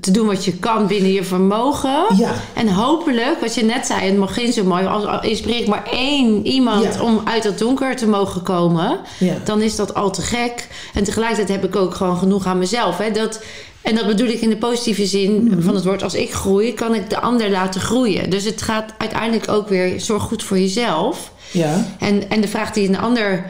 te 0.00 0.10
doen 0.10 0.26
wat 0.26 0.44
je 0.44 0.52
kan 0.52 0.86
binnen 0.86 1.12
je 1.12 1.24
vermogen. 1.24 2.04
Ja. 2.16 2.32
En 2.54 2.68
hopelijk, 2.68 3.40
wat 3.40 3.54
je 3.54 3.64
net 3.64 3.86
zei, 3.86 4.00
het 4.06 4.16
mag 4.16 4.34
geen 4.34 4.52
zo 4.52 4.64
mooi, 4.64 4.86
als, 4.86 5.04
als 5.04 5.26
inspireer 5.26 5.60
ik 5.60 5.66
maar 5.66 5.86
één 5.92 6.46
iemand 6.46 6.94
Ja. 6.94 7.02
om 7.02 7.20
uit 7.24 7.42
dat 7.42 7.58
donker 7.58 7.96
te 7.96 8.06
mogen 8.08 8.42
komen, 8.42 8.98
Ja. 9.18 9.34
dan 9.44 9.62
is 9.62 9.76
dat 9.76 9.94
al 9.94 10.10
te 10.10 10.22
gek. 10.22 10.68
En 10.94 11.04
tegelijkertijd 11.04 11.48
heb 11.48 11.64
ik 11.64 11.76
ook 11.76 11.94
gewoon 11.94 12.16
genoeg 12.16 12.46
aan 12.46 12.58
mezelf. 12.58 12.98
Hè? 12.98 13.10
Dat, 13.10 13.42
en 13.82 13.94
dat 13.94 14.06
bedoel 14.06 14.28
ik 14.28 14.40
in 14.40 14.48
de 14.50 14.56
positieve 14.56 15.06
zin 15.06 15.44
Mhm. 15.44 15.62
van 15.62 15.74
het 15.74 15.84
woord. 15.84 16.02
Als 16.02 16.14
ik 16.14 16.32
groei, 16.32 16.74
kan 16.74 16.94
ik 16.94 17.10
de 17.10 17.20
ander 17.20 17.50
laten 17.50 17.80
groeien. 17.80 18.30
Dus 18.30 18.44
het 18.44 18.62
gaat 18.62 18.92
uiteindelijk 18.98 19.48
ook 19.50 19.68
weer, 19.68 20.00
zorg 20.00 20.22
goed 20.22 20.42
voor 20.42 20.58
jezelf. 20.58 21.32
Ja. 21.50 21.84
En, 21.98 22.30
en 22.30 22.40
de 22.40 22.48
vraag 22.48 22.70
die 22.72 22.88
een 22.88 22.98
ander 22.98 23.44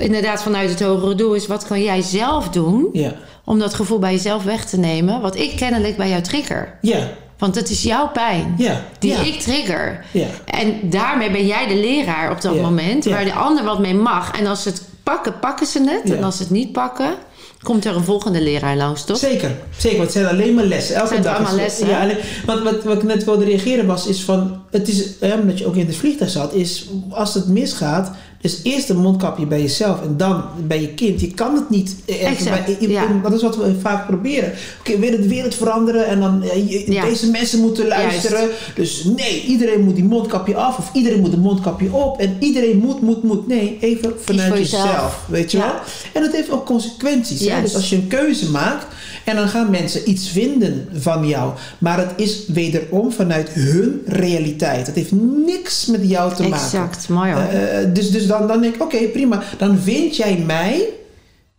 inderdaad 0.00 0.42
vanuit 0.42 0.70
het 0.70 0.80
hogere 0.82 1.14
doel 1.14 1.34
is... 1.34 1.46
wat 1.46 1.66
kan 1.66 1.82
jij 1.82 2.02
zelf 2.02 2.48
doen 2.48 2.88
Ja. 2.92 3.12
om 3.44 3.58
dat 3.58 3.74
gevoel 3.74 3.98
bij 3.98 4.12
jezelf 4.12 4.44
weg 4.44 4.64
te 4.64 4.78
nemen... 4.78 5.20
wat 5.20 5.36
ik 5.36 5.56
kennelijk 5.56 5.96
bij 5.96 6.08
jou 6.08 6.22
trigger. 6.22 6.78
Ja. 6.80 7.08
Want 7.38 7.54
het 7.54 7.70
is 7.70 7.82
jouw 7.82 8.08
pijn 8.08 8.54
Ja. 8.58 8.80
die 8.98 9.10
ja. 9.10 9.20
ik 9.20 9.40
trigger. 9.40 10.04
Ja. 10.10 10.26
En 10.44 10.74
daarmee 10.90 11.30
ben 11.30 11.46
jij 11.46 11.66
de 11.66 11.74
leraar 11.76 12.30
op 12.30 12.40
dat 12.40 12.60
moment... 12.60 13.04
Waar 13.04 13.24
de 13.24 13.32
ander 13.34 13.64
wat 13.64 13.78
mee 13.78 13.94
mag. 13.94 14.30
En 14.38 14.46
als 14.46 14.62
ze 14.62 14.68
het 14.68 14.82
pakken, 15.02 15.38
pakken 15.38 15.66
ze 15.66 16.00
het. 16.02 16.12
En 16.12 16.24
als 16.24 16.36
ze 16.36 16.42
het 16.42 16.50
niet 16.52 16.72
pakken, 16.72 17.14
komt 17.62 17.84
er 17.84 17.96
een 17.96 18.04
volgende 18.04 18.40
leraar 18.42 18.76
langs, 18.76 19.04
toch? 19.04 19.16
Zeker, 19.16 19.50
zeker. 19.78 19.98
Want 19.98 20.12
het 20.14 20.22
zijn 20.22 20.34
alleen 20.34 20.54
maar 20.54 20.64
lessen. 20.64 20.94
Elke 20.94 21.14
Het 21.14 21.22
zijn 21.24 21.34
dag 21.34 21.34
allemaal 21.34 21.54
is- 21.66 21.78
lessen, 21.78 21.88
Ja, 21.88 22.00
alleen, 22.02 22.16
want 22.46 22.62
wat, 22.62 22.84
wat 22.84 22.96
ik 22.96 23.02
net 23.02 23.24
wilde 23.24 23.44
reageren 23.44 23.86
was, 23.86 24.06
is 24.06 24.20
van, 24.22 24.62
het 24.70 24.88
is, 24.88 25.06
hè, 25.20 25.34
omdat 25.34 25.58
je 25.58 25.66
ook 25.66 25.76
in 25.76 25.86
het 25.86 25.96
vliegtuig 25.96 26.30
zat, 26.30 26.54
is 26.54 26.86
als 27.10 27.34
het 27.34 27.48
misgaat, 27.48 28.10
dus 28.42 28.60
eerst 28.62 28.88
een 28.88 28.96
mondkapje 28.96 29.46
bij 29.46 29.60
jezelf 29.60 30.02
en 30.02 30.16
dan 30.16 30.42
bij 30.66 30.80
je 30.80 30.88
kind. 30.94 31.20
Je 31.20 31.34
kan 31.34 31.54
het 31.54 31.70
niet. 31.70 31.96
eh, 32.06 32.30
Exact, 32.30 32.66
bij- 32.66 32.76
in- 32.80 32.90
ja. 32.90 33.08
in- 33.08 33.20
dat 33.22 33.32
is 33.32 33.42
wat 33.42 33.56
we 33.56 33.74
vaak 33.80 34.06
proberen. 34.06 34.52
Oké, 34.80 34.98
weer 34.98 35.10
de 35.10 35.28
wereld 35.28 35.54
veranderen 35.54 36.06
en 36.06 36.20
dan 36.20 36.42
ja, 36.44 36.54
je- 36.54 36.92
Ja. 36.92 37.04
deze 37.04 37.30
mensen 37.30 37.60
moeten 37.60 37.86
luisteren. 37.86 38.48
Dus 38.74 39.04
nee, 39.04 39.44
iedereen 39.46 39.80
moet 39.84 39.94
die 39.94 40.04
mondkapje 40.04 40.54
af 40.56 40.78
of 40.78 40.90
iedereen 40.92 41.20
moet 41.20 41.32
een 41.32 41.40
mondkapje 41.40 41.92
op 41.92 42.20
en 42.20 42.36
iedereen 42.38 42.78
moet, 42.78 43.02
moet, 43.02 43.22
moet. 43.22 43.46
Nee, 43.46 43.78
even 43.80 44.12
vanuit 44.20 44.58
jezelf. 44.58 44.84
jezelf. 44.84 45.24
Weet 45.28 45.50
je 45.50 45.58
Ja. 45.58 45.64
wel? 45.64 45.74
En 46.12 46.22
dat 46.22 46.32
heeft 46.32 46.50
ook 46.50 46.66
consequenties. 46.66 47.38
Dus 47.62 47.74
als 47.74 47.90
je 47.90 47.96
een 47.96 48.08
keuze 48.08 48.50
maakt 48.50 48.86
en 49.24 49.36
dan 49.36 49.48
gaan 49.48 49.70
mensen 49.70 50.10
iets 50.10 50.28
vinden 50.28 50.88
van 50.92 51.28
jou, 51.28 51.52
maar 51.78 51.98
het 51.98 52.10
is 52.16 52.42
wederom 52.46 53.12
vanuit 53.12 53.48
hun 53.48 54.02
realiteit. 54.06 54.86
Het 54.86 54.94
heeft 54.96 55.12
niks 55.46 55.86
met 55.86 56.00
jou 56.08 56.34
te 56.34 56.42
maken. 56.42 56.56
Exact, 56.64 57.08
mooi 57.08 57.32
hoor. 57.32 57.42
Eh, 57.42 57.86
dus 57.94 58.10
dus 58.10 58.26
dan, 58.38 58.46
dan 58.48 58.60
denk 58.60 58.74
ik, 58.74 58.82
oké, 58.82 58.98
prima. 58.98 59.42
Dan 59.58 59.78
vind 59.78 60.16
jij 60.16 60.42
mij, 60.46 60.88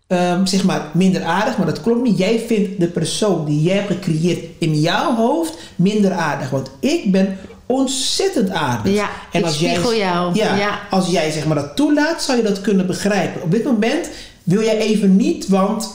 ehm, 0.07 0.45
zeg 0.45 0.63
maar, 0.63 0.81
minder 0.93 1.23
aardig, 1.23 1.57
maar 1.57 1.65
dat 1.65 1.81
klopt 1.81 2.03
niet. 2.03 2.17
Jij 2.17 2.43
vindt 2.47 2.79
de 2.79 2.87
persoon 2.87 3.45
die 3.45 3.61
jij 3.61 3.75
hebt 3.75 3.87
gecreëerd 3.91 4.45
in 4.57 4.79
jouw 4.79 5.15
hoofd 5.15 5.57
minder 5.75 6.11
aardig. 6.11 6.49
Want 6.49 6.69
ik 6.79 7.11
ben 7.11 7.37
ontzettend 7.65 8.49
aardig. 8.49 8.93
Ja, 8.93 9.09
ik 9.31 9.45
spiegel 9.47 9.95
jou. 9.95 10.33
Ja, 10.35 10.55
Ja. 10.55 10.79
als 10.89 11.07
jij 11.07 11.31
zeg 11.31 11.45
maar 11.45 11.55
dat 11.55 11.75
toelaat, 11.75 12.23
zou 12.23 12.37
je 12.37 12.43
dat 12.43 12.61
kunnen 12.61 12.87
begrijpen. 12.87 13.41
Op 13.41 13.51
dit 13.51 13.63
moment 13.63 14.09
wil 14.43 14.61
jij 14.63 14.77
even 14.77 15.15
niet, 15.15 15.47
want 15.47 15.93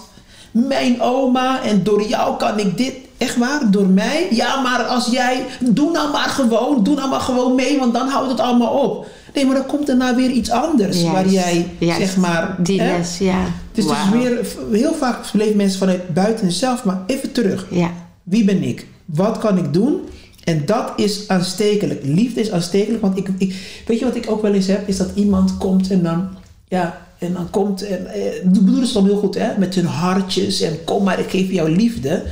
mijn 0.51 1.01
oma 1.01 1.63
en 1.63 1.83
door 1.83 2.03
jou 2.09 2.37
kan 2.37 2.59
ik 2.59 2.77
dit. 2.77 2.95
Echt 3.19 3.37
waar, 3.37 3.71
door 3.71 3.87
mij? 3.87 4.27
Ja, 4.31 4.61
maar 4.61 4.83
als 4.83 5.07
jij, 5.07 5.45
doe 5.61 5.91
nou 5.91 6.11
maar 6.13 6.29
gewoon, 6.29 6.85
doe 6.85 6.95
nou 6.95 7.09
maar 7.09 7.21
gewoon 7.21 7.55
mee, 7.55 7.79
want 7.79 7.95
dan 7.95 8.09
houdt 8.09 8.31
het 8.31 8.41
allemaal 8.41 8.73
op. 8.73 9.07
Nee, 9.35 9.47
maar 9.47 9.55
dan 9.55 9.67
komt 9.67 9.87
daarna 9.87 10.15
weer 10.15 10.31
iets 10.31 10.51
anders 10.51 11.03
waar 11.03 11.29
jij, 11.29 11.67
zeg 11.81 12.17
maar... 12.17 12.57
Die 12.59 12.81
hè? 12.81 12.97
les, 12.97 13.19
ja. 13.19 13.45
Dus 13.73 13.85
het 13.85 13.97
is 14.05 14.11
weer, 14.11 14.47
heel 14.73 14.95
vaak 14.95 15.33
leven 15.33 15.57
mensen 15.57 15.79
vanuit 15.79 16.15
buiten 16.15 16.53
zelf, 16.53 16.85
maar 16.85 17.03
even 17.07 17.33
terug. 17.33 17.67
Ja, 17.71 17.91
Wie 18.23 18.45
ben 18.45 18.63
ik? 18.63 18.87
Wat 19.05 19.39
kan 19.39 19.59
ik 19.59 19.73
doen? 19.73 20.01
En 20.45 20.63
dat 20.67 20.93
is 20.97 21.29
aanstekelijk. 21.29 22.01
Liefde 22.05 22.41
is 22.41 22.51
aanstekelijk. 22.51 23.03
Want 23.03 23.17
ik, 23.17 23.29
ik, 23.39 23.83
weet 23.87 23.99
je 23.99 24.05
wat 24.05 24.17
ik 24.17 24.31
ook 24.31 24.43
wel 24.43 24.55
eens 24.55 24.67
heb? 24.67 24.89
Is 24.89 24.97
dat 24.97 25.11
iemand 25.15 25.57
komt 25.59 25.91
en 25.91 26.03
dan... 26.03 26.29
Ja, 26.69 27.07
en 27.19 27.33
dan 27.33 27.51
komt... 27.51 27.83
En, 27.83 28.07
eh, 28.07 28.21
de 28.45 28.61
bedoelen 28.61 28.87
ze 28.87 28.93
dan 28.93 29.05
heel 29.05 29.19
goed, 29.19 29.35
hè? 29.35 29.59
Met 29.59 29.75
hun 29.75 29.87
hartjes. 29.87 30.61
En 30.61 30.85
kom 30.85 31.05
maar, 31.05 31.19
ik 31.19 31.31
geef 31.31 31.51
jou 31.51 31.71
liefde. 31.71 32.23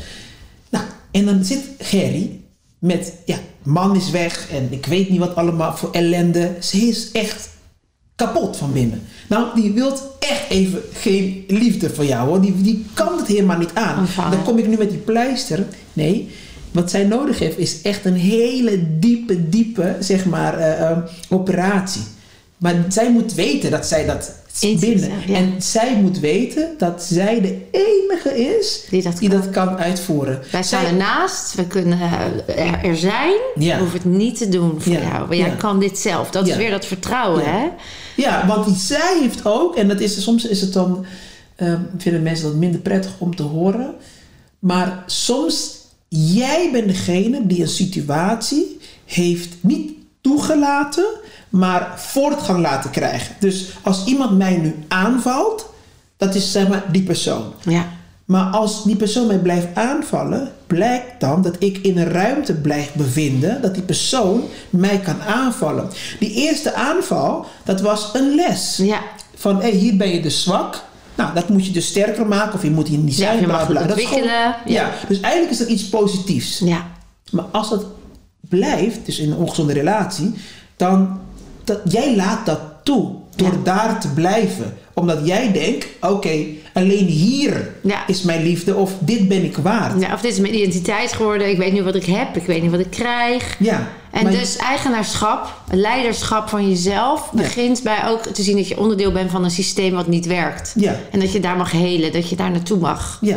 Nou, 0.70 0.84
en 1.10 1.24
dan 1.24 1.44
zit 1.44 1.64
Gerry 1.78 2.40
met... 2.78 3.14
Ja, 3.24 3.36
man 3.62 3.96
is 3.96 4.10
weg. 4.10 4.50
En 4.50 4.68
ik 4.70 4.86
weet 4.86 5.10
niet 5.10 5.18
wat 5.18 5.34
allemaal 5.34 5.76
voor 5.76 5.90
ellende. 5.92 6.54
Ze 6.60 6.76
is 6.76 7.10
echt 7.12 7.48
kapot 8.16 8.56
van 8.56 8.72
binnen. 8.72 9.02
Nou, 9.28 9.60
die 9.60 9.72
wilt 9.72 10.02
echt 10.18 10.50
even 10.50 10.82
geen 10.92 11.44
liefde 11.48 11.94
van 11.94 12.06
jou 12.06 12.28
hoor. 12.28 12.40
Die, 12.40 12.62
die 12.62 12.86
kan 12.94 13.18
het 13.18 13.26
helemaal 13.26 13.58
niet 13.58 13.74
aan. 13.74 14.08
Dan 14.30 14.42
kom 14.44 14.58
ik 14.58 14.68
nu 14.68 14.76
met 14.76 14.90
die 14.90 14.98
pleister. 14.98 15.66
Nee, 15.92 16.30
wat 16.70 16.90
zij 16.90 17.04
nodig 17.04 17.38
heeft 17.38 17.58
is 17.58 17.82
echt 17.82 18.04
een 18.04 18.16
hele 18.16 18.98
diepe, 18.98 19.48
diepe, 19.48 19.96
zeg 20.00 20.24
maar, 20.24 20.58
eh, 20.58 20.90
eh, 20.90 20.98
operatie. 21.28 22.02
Maar 22.56 22.84
zij 22.88 23.12
moet 23.12 23.34
weten 23.34 23.70
dat 23.70 23.86
zij 23.86 24.06
dat 24.06 24.32
binnen. 24.60 25.10
ja. 25.26 25.34
En 25.34 25.54
zij 25.62 25.96
moet 26.00 26.18
weten 26.18 26.68
dat 26.78 27.02
zij 27.02 27.40
de 27.40 27.60
enige 27.70 28.56
is 28.58 28.84
Die 28.90 29.02
dat 29.02 29.18
die 29.18 29.28
kan. 29.28 29.40
dat 29.40 29.50
kan 29.50 29.76
uitvoeren. 29.78 30.42
wij 30.52 30.62
staan 30.62 30.80
Zij- 30.82 30.90
ernaast. 30.90 31.54
We 31.54 31.66
kunnen 31.66 31.98
eh, 32.00 32.68
er, 32.68 32.84
er 32.84 32.96
zijn. 32.96 33.34
Ja. 33.58 33.74
We 33.74 33.80
hoeven 33.80 33.98
het 34.02 34.18
niet 34.18 34.38
te 34.38 34.48
doen 34.48 34.80
voor 34.80 34.92
Ja, 34.92 35.00
jou. 35.00 35.26
Maar 35.28 35.36
jij 35.36 35.56
kan 35.56 35.78
dit 35.80 35.98
zelf. 35.98 36.30
Dat 36.30 36.48
is 36.48 36.56
weer 36.56 36.70
dat 36.70 36.86
vertrouwen, 36.86 37.44
hè? 37.44 37.68
Ja, 38.16 38.46
want 38.46 38.76
zij 38.78 39.18
heeft 39.20 39.46
ook, 39.46 39.76
en 39.76 39.88
dat 39.88 40.00
is, 40.00 40.22
soms 40.22 40.44
is 40.46 40.60
het 40.60 40.72
dan, 40.72 41.04
ehm, 41.56 41.80
vinden 41.98 42.22
mensen 42.22 42.46
dat 42.46 42.54
minder 42.56 42.80
prettig 42.80 43.12
om 43.18 43.36
te 43.36 43.42
horen. 43.42 43.94
Maar 44.58 45.02
soms, 45.06 45.70
jij 46.08 46.68
bent 46.72 46.88
degene 46.88 47.46
die 47.46 47.60
een 47.60 47.68
situatie 47.68 48.78
heeft 49.04 49.54
niet 49.60 49.92
toegelaten, 50.20 51.04
maar 51.48 51.92
voortgang 51.96 52.60
laten 52.60 52.90
krijgen. 52.90 53.34
Dus 53.40 53.66
als 53.82 54.04
iemand 54.04 54.38
mij 54.38 54.56
nu 54.56 54.74
aanvalt, 54.88 55.72
dat 56.16 56.34
is 56.34 56.52
zeg 56.52 56.68
maar 56.68 56.84
die 56.92 57.02
persoon. 57.02 57.52
Ja. 57.62 57.84
Maar 58.24 58.44
als 58.52 58.84
die 58.84 58.96
persoon 58.96 59.26
mij 59.26 59.38
blijft 59.38 59.66
aanvallen, 59.74 60.52
blijkt 60.66 61.20
dan 61.20 61.42
dat 61.42 61.56
ik 61.58 61.78
in 61.78 61.98
een 61.98 62.08
ruimte 62.10 62.54
blijf 62.54 62.92
bevinden, 62.92 63.62
dat 63.62 63.74
die 63.74 63.82
persoon 63.82 64.42
mij 64.70 64.98
kan 64.98 65.22
aanvallen. 65.22 65.88
Die 66.18 66.30
eerste 66.34 66.74
aanval, 66.74 67.46
dat 67.64 67.80
was 67.80 68.10
een 68.12 68.34
les. 68.34 68.76
Ja. 68.82 69.00
Van 69.34 69.60
hé, 69.62 69.70
hier 69.70 69.96
ben 69.96 70.08
je 70.08 70.22
dus 70.22 70.42
zwak. 70.42 70.84
Nou, 71.14 71.34
dat 71.34 71.48
moet 71.48 71.66
je 71.66 71.72
dus 71.72 71.86
sterker 71.86 72.26
maken 72.26 72.54
of 72.54 72.62
je 72.62 72.70
moet 72.70 72.88
hier 72.88 72.98
niet 72.98 73.16
Ja, 73.16 73.24
zijn. 73.26 73.40
je 73.40 73.46
mag 73.46 73.66
bla. 73.66 73.80
gewoon- 73.88 74.22
ja. 74.24 74.56
ja. 74.66 74.90
dus 75.08 75.20
eigenlijk 75.20 75.52
is 75.52 75.58
dat 75.58 75.68
iets 75.68 75.88
positiefs. 75.88 76.58
Ja. 76.58 76.86
Maar 77.30 77.44
als 77.52 77.70
dat 77.70 77.84
blijft, 78.48 79.06
dus 79.06 79.18
in 79.18 79.30
een 79.30 79.36
ongezonde 79.36 79.72
relatie, 79.72 80.34
dan 80.76 81.20
dat, 81.66 81.80
jij 81.88 82.16
laat 82.16 82.46
dat 82.46 82.60
toe 82.82 83.10
door 83.36 83.52
Ja. 83.52 83.58
daar 83.64 84.00
te 84.00 84.08
blijven. 84.08 84.76
Omdat 84.94 85.18
jij 85.24 85.52
denkt, 85.52 85.86
oké, 86.00 86.36
alleen 86.72 87.06
hier 87.06 87.70
Ja. 87.82 88.06
is 88.06 88.22
mijn 88.22 88.42
liefde 88.42 88.74
of 88.74 88.92
dit 88.98 89.28
ben 89.28 89.44
ik 89.44 89.56
waard. 89.56 90.00
ja. 90.02 90.12
Of 90.14 90.20
dit 90.20 90.32
is 90.32 90.38
mijn 90.38 90.54
identiteit 90.54 91.12
geworden. 91.12 91.50
Ik 91.50 91.56
weet 91.58 91.72
nu 91.72 91.82
wat 91.82 91.94
ik 91.94 92.04
heb. 92.04 92.36
Ik 92.36 92.46
weet 92.46 92.62
niet 92.62 92.70
wat 92.70 92.80
ik 92.80 92.90
krijg. 92.90 93.56
Ja. 93.58 93.88
En 94.10 94.22
maar- 94.22 94.32
dus 94.32 94.56
eigenaarschap, 94.56 95.54
leiderschap 95.70 96.48
van 96.48 96.68
jezelf... 96.68 97.32
Begint 97.32 97.82
bij 97.82 98.08
ook 98.08 98.22
te 98.26 98.42
zien 98.42 98.56
dat 98.56 98.68
je 98.68 98.78
onderdeel 98.78 99.12
bent 99.12 99.30
van 99.30 99.44
een 99.44 99.50
systeem 99.50 99.92
wat 99.94 100.06
niet 100.06 100.26
werkt. 100.26 100.72
Ja. 100.76 100.96
En 101.10 101.20
dat 101.20 101.32
je 101.32 101.40
daar 101.40 101.56
mag 101.56 101.70
helen, 101.70 102.12
dat 102.12 102.28
je 102.30 102.36
daar 102.36 102.50
naartoe 102.50 102.78
mag. 102.78 103.18
Ja. 103.20 103.36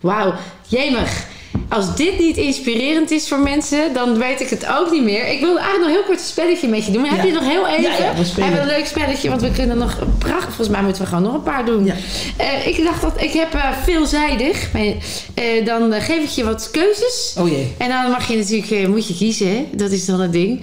Wauw, 0.00 0.34
jemig. 0.68 1.26
Als 1.68 1.96
dit 1.96 2.18
niet 2.18 2.36
inspirerend 2.36 3.10
is 3.10 3.28
voor 3.28 3.38
mensen, 3.40 3.94
dan 3.94 4.18
weet 4.18 4.40
ik 4.40 4.48
het 4.48 4.66
ook 4.78 4.90
niet 4.90 5.02
meer. 5.02 5.26
Ik 5.28 5.40
wilde 5.40 5.58
eigenlijk 5.58 5.80
nog 5.80 5.90
heel 5.90 6.02
kort 6.06 6.18
een 6.18 6.24
spelletje 6.24 6.68
met 6.68 6.86
je 6.86 6.92
doen. 6.92 7.00
Maar 7.02 7.10
Ja. 7.10 7.16
heb 7.16 7.26
je 7.26 7.32
nog 7.32 7.48
heel 7.48 7.66
even? 7.66 7.82
Ja, 7.82 7.96
ja, 7.98 8.14
we 8.14 8.24
spelen. 8.24 8.44
hebben 8.48 8.60
een 8.70 8.76
leuk 8.76 8.86
spelletje, 8.86 9.28
want 9.28 9.40
we 9.40 9.50
kunnen 9.50 9.78
nog 9.78 10.00
een 10.00 10.18
pracht. 10.18 10.44
Volgens 10.44 10.68
mij 10.68 10.82
moeten 10.82 11.02
we 11.02 11.08
gewoon 11.08 11.22
nog 11.22 11.34
een 11.34 11.42
paar 11.42 11.64
doen. 11.64 11.84
Ja. 11.84 11.94
Eh, 12.36 12.66
ik 12.66 12.84
dacht 12.84 13.02
dat 13.02 13.20
ik 13.22 13.32
heb 13.32 13.54
eh, 13.54 13.70
veelzijdig. 13.84 14.72
Maar, 14.72 14.82
eh, 15.34 15.64
dan 15.64 15.92
geef 15.92 16.22
ik 16.22 16.28
je 16.28 16.44
wat 16.44 16.68
keuzes. 16.70 17.34
Oh 17.38 17.48
jee. 17.48 17.74
En 17.78 17.88
dan 17.88 18.10
mag 18.10 18.28
je 18.28 18.36
natuurlijk, 18.36 18.88
moet 18.88 19.08
je 19.08 19.14
kiezen. 19.16 19.48
Hè? 19.48 19.66
Dat 19.72 19.90
is 19.90 20.04
dan 20.06 20.20
het 20.20 20.32
ding. 20.32 20.60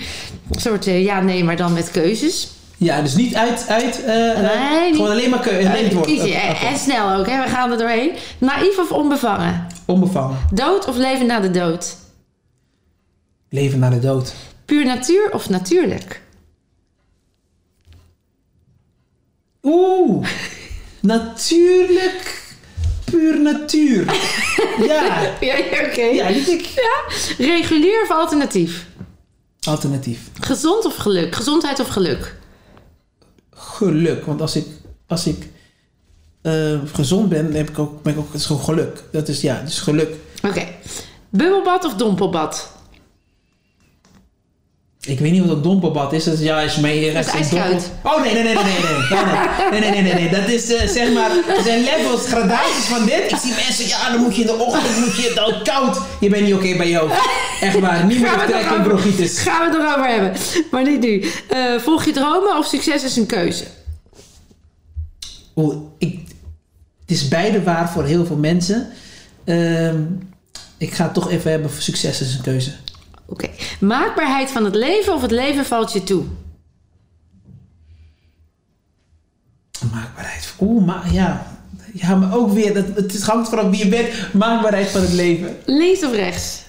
Een 0.51 0.61
soort 0.61 0.85
ja, 0.85 1.21
nee, 1.21 1.43
maar 1.43 1.55
dan 1.57 1.73
met 1.73 1.91
keuzes. 1.91 2.47
Ja, 2.77 3.01
dus 3.01 3.15
niet 3.15 3.35
uit, 3.35 3.65
uit 3.67 4.03
eh, 4.03 4.31
eh, 4.31 4.71
Nee, 4.71 4.93
gewoon 4.93 5.09
alleen 5.11 5.29
maar 5.29 5.39
keu- 5.39 5.67
alleen 5.67 5.83
het 5.83 5.93
woord. 5.93 6.05
Kies 6.05 6.21
je. 6.23 6.27
Oké, 6.27 6.37
En-. 6.37 6.55
En 6.67 6.77
snel 6.77 7.13
ook, 7.17 7.27
hè? 7.27 7.43
we 7.43 7.49
gaan 7.49 7.71
er 7.71 7.77
doorheen. 7.77 8.11
Naïef 8.37 8.77
of 8.77 8.91
onbevangen? 8.91 9.67
Onbevangen. 9.85 10.37
Dood 10.53 10.85
of 10.87 10.95
leven 10.95 11.25
na 11.25 11.39
de 11.39 11.51
dood? 11.51 11.95
Leven 13.49 13.79
na 13.79 13.89
de 13.89 13.99
dood. 13.99 14.33
Puur 14.65 14.85
natuur 14.85 15.31
of 15.33 15.49
natuurlijk? 15.49 16.21
Oeh, 19.63 20.27
natuurlijk. 21.01 22.41
Puur 23.05 23.39
natuur. 23.41 24.05
Ja, 24.87 25.21
Ja, 25.39 25.55
oké. 25.85 26.01
ja, 26.01 26.27
dit 26.27 26.47
ik. 26.47 26.69
Regulier 27.37 28.01
of 28.03 28.11
alternatief? 28.11 28.85
Alternatief. 29.67 30.19
Gezond 30.39 30.85
of 30.85 30.95
geluk? 30.95 31.35
Gezondheid 31.35 31.79
of 31.79 31.87
geluk? 31.87 32.35
Geluk, 33.55 34.25
want 34.25 34.41
als 34.41 34.55
ik, 34.55 34.67
als 35.07 35.27
ik 35.27 35.49
eh, 36.41 36.79
gezond 36.93 37.29
ben, 37.29 37.53
heb 37.53 37.69
ik 37.69 37.79
ook, 37.79 38.03
ben 38.03 38.13
ik 38.13 38.19
ook, 38.19 38.31
het 38.31 38.41
is 38.41 38.45
gewoon 38.45 38.63
geluk. 38.63 39.03
Dat 39.11 39.27
is 39.27 39.41
ja, 39.41 39.55
het 39.55 39.69
is 39.69 39.79
geluk. 39.79 40.15
Oké. 40.43 40.67
Bubbelbad 41.29 41.85
of 41.85 41.93
dompelbad? 41.93 42.72
Ik 45.05 45.19
weet 45.19 45.31
niet 45.31 45.45
wat 45.45 45.55
een 45.55 45.61
dompelbad 45.61 46.13
is. 46.13 46.23
Dat 46.23 46.39
is 46.39 46.77
mee. 46.77 47.13
Dat 47.13 47.25
is 47.25 47.31
ijskoud. 47.31 47.91
Oh 48.03 48.21
nee, 48.21 48.33
nee, 48.33 48.43
nee, 48.43 48.53
nee, 48.53 48.63
nee, 48.63 48.71
nee. 49.09 49.71
Nee, 49.71 49.79
nee, 49.79 49.91
nee, 49.91 50.01
nee, 50.01 50.13
nee. 50.13 50.29
Dat 50.29 50.49
is 50.49 50.73
eh, 50.73 50.87
zeg 50.87 51.13
maar, 51.13 51.31
er 51.57 51.63
zijn 51.63 51.83
levels, 51.83 52.27
gradaties 52.27 52.85
van 52.85 53.05
dit. 53.05 53.31
Ik 53.31 53.37
zie 53.37 53.53
mensen, 53.53 53.87
ja, 53.87 54.11
dan 54.11 54.21
moet 54.21 54.35
je 54.35 54.41
in 54.41 54.47
de 54.47 54.53
ochtend, 54.53 54.97
moet 54.99 55.15
je 55.15 55.31
dan 55.35 55.63
koud. 55.63 55.97
Je 56.19 56.29
bent 56.29 56.43
niet 56.43 56.53
oké 56.53 56.75
bij 56.77 56.89
jou. 56.89 57.11
Echt 57.61 57.79
waar, 57.79 58.07
we 58.07 58.13
heeft 58.13 58.47
trek 58.47 58.77
in 58.77 58.83
bronchitis. 58.83 59.39
Gaan 59.39 59.59
we 59.59 59.77
het 59.77 59.85
erover 59.85 60.09
hebben. 60.09 60.33
Maar 60.71 60.83
niet 60.83 60.99
nu. 60.99 61.25
Eh, 61.49 61.79
volg 61.79 62.05
je 62.05 62.11
dromen 62.11 62.57
of 62.57 62.65
succes 62.65 63.03
is 63.03 63.15
een 63.15 63.25
keuze? 63.25 63.63
Oeh, 65.55 65.75
ik, 65.97 66.19
het 67.01 67.11
is 67.11 67.27
beide 67.27 67.63
waar 67.63 67.89
voor 67.89 68.05
heel 68.05 68.25
veel 68.25 68.35
mensen. 68.35 68.89
Ehm, 69.43 70.01
ik 70.77 70.93
ga 70.93 71.03
het 71.03 71.13
toch 71.13 71.31
even 71.31 71.51
hebben 71.51 71.71
voor 71.71 71.81
succes 71.81 72.21
is 72.21 72.35
een 72.35 72.41
keuze. 72.41 72.71
Oké. 73.25 73.49
Maakbaarheid 73.79 74.51
van 74.51 74.65
het 74.65 74.75
leven 74.75 75.13
of 75.13 75.21
het 75.21 75.31
leven 75.31 75.65
valt 75.65 75.93
je 75.93 76.03
toe? 76.03 76.23
Maakbaarheid. 79.91 80.53
Oeh, 80.59 80.85
maar 80.85 81.13
ja. 81.13 81.51
Ja, 81.93 82.15
maar 82.15 82.35
ook 82.35 82.51
weer, 82.51 82.73
dat, 82.73 82.85
het 82.95 83.23
hangt 83.23 83.49
vanaf 83.49 83.69
wie 83.69 83.83
je 83.83 83.87
bent. 83.87 84.33
Maakbaarheid 84.33 84.87
van 84.89 85.01
het 85.01 85.13
leven. 85.13 85.57
Links 85.65 86.03
of 86.03 86.11
rechts? 86.13 86.61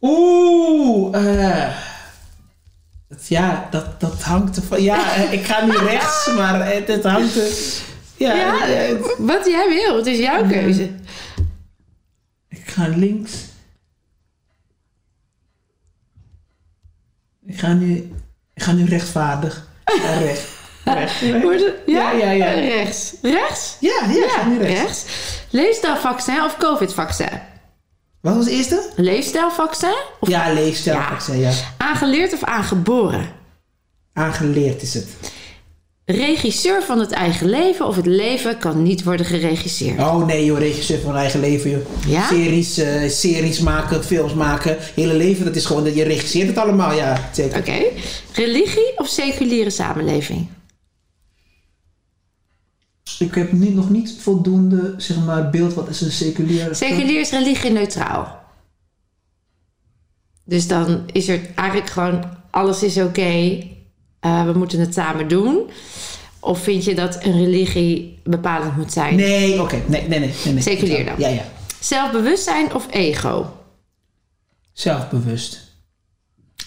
Oeh, 0.00 1.14
eh, 1.14 1.74
ja, 3.28 3.68
dat, 3.70 4.00
dat 4.00 4.22
hangt 4.22 4.56
ervan. 4.56 4.82
Ja, 4.82 5.14
eh, 5.14 5.32
ik 5.32 5.44
ga 5.44 5.64
nu 5.64 5.72
rechts, 5.76 6.30
maar 6.36 6.66
het, 6.66 6.88
het 6.88 7.04
hangt 7.04 7.36
er. 7.36 7.50
Ja, 8.16 8.34
Ja, 8.34 8.96
wat 9.18 9.46
jij 9.46 9.68
wil. 9.68 9.96
Het 9.96 10.06
is 10.06 10.18
jouw 10.18 10.46
keuze. 10.48 10.90
ik 12.48 12.62
ga 12.66 12.88
links. 12.88 13.32
Ik 17.46 17.58
ga 17.58 17.72
nu, 17.72 18.12
ik 18.54 18.62
ga 18.62 18.72
nu 18.72 18.84
rechtvaardig. 18.84 19.66
Ja, 20.02 20.18
recht. 20.18 20.42
Recht. 20.84 21.20
het- 21.20 21.74
Ja, 21.86 22.10
ja, 22.12 22.30
ja. 22.30 22.50
Rechts. 22.52 23.14
Rechts? 23.22 23.76
Ja, 23.80 24.00
ja, 24.08 24.28
ga 24.28 24.46
nu 24.46 24.58
rechts. 24.58 24.80
rechts. 24.80 25.04
Leefstijlvaccin 25.50 26.42
of 26.42 26.56
covid-vaccin? 26.56 27.28
Wat 28.20 28.34
was 28.34 28.44
het 28.44 28.54
eerste? 28.54 28.90
Leefstijlvaccin 28.96 29.94
of 30.20 30.28
Ja, 30.28 30.52
leefstijl. 30.52 30.96
Ja. 30.96 31.12
ik 31.14 31.20
zei 31.20 31.38
ja. 31.40 31.50
aangeleerd 31.78 32.32
of 32.32 32.44
aangeboren? 32.44 33.28
Aangeleerd 34.12 34.82
is 34.82 34.94
het. 34.94 35.06
Regisseur 36.06 36.82
van 36.82 36.98
het 36.98 37.10
eigen 37.10 37.48
leven 37.48 37.86
of 37.86 37.96
het 37.96 38.06
leven 38.06 38.58
kan 38.58 38.82
niet 38.82 39.04
worden 39.04 39.26
geregisseerd. 39.26 39.98
Oh 39.98 40.26
nee 40.26 40.44
joh, 40.44 40.58
regisseur 40.58 41.00
van 41.00 41.16
eigen 41.16 41.40
leven 41.40 41.70
joh. 41.70 41.80
Ja? 42.06 42.28
Series, 42.28 42.78
eh, 42.78 43.08
series 43.08 43.60
maken, 43.60 44.04
films 44.04 44.34
maken. 44.34 44.76
Hele 44.94 45.14
leven, 45.14 45.44
dat 45.44 45.56
is 45.56 45.64
gewoon, 45.64 45.84
dat 45.84 45.94
je 45.94 46.02
regisseert 46.02 46.46
het 46.46 46.58
allemaal, 46.58 46.92
ja. 46.92 47.30
Zeker. 47.32 47.58
Oké. 47.58 47.82
Religie 48.32 48.92
of 48.96 49.08
seculiere 49.08 49.70
samenleving? 49.70 50.48
Ik 53.18 53.34
heb 53.34 53.52
nu 53.52 53.68
nog 53.68 53.90
niet 53.90 54.14
voldoende, 54.18 54.94
zeg 54.96 55.24
maar, 55.24 55.50
beeld 55.50 55.74
wat 55.74 55.88
is 55.88 56.00
een 56.00 56.12
seculiere... 56.12 56.74
Seculier 56.74 57.20
is 57.20 57.30
religie 57.30 57.70
neutraal. 57.70 58.42
Dus 60.44 60.66
dan 60.68 61.02
is 61.12 61.28
er 61.28 61.40
eigenlijk 61.54 61.90
gewoon 61.90 62.24
alles 62.50 62.82
is 62.82 62.98
oké. 62.98 63.62
Eh, 64.24 64.44
we 64.44 64.52
moeten 64.52 64.80
het 64.80 64.94
samen 64.94 65.28
doen. 65.28 65.70
Of 66.40 66.58
vind 66.62 66.84
je 66.84 66.94
dat 66.94 67.18
een 67.24 67.32
religie 67.32 68.18
bepalend 68.24 68.76
moet 68.76 68.92
zijn? 68.92 69.16
Nee, 69.16 69.62
oké. 69.62 69.82
Nee, 69.86 70.08
nee, 70.08 70.18
nee, 70.18 70.32
nee, 70.44 70.52
nee. 70.52 70.62
Seculier 70.62 71.04
dan. 71.04 71.14
Ja, 71.18 71.28
ja. 71.28 71.42
Zelfbewustzijn 71.80 72.74
of 72.74 72.86
ego? 72.90 73.52
Zelfbewust. 74.72 75.60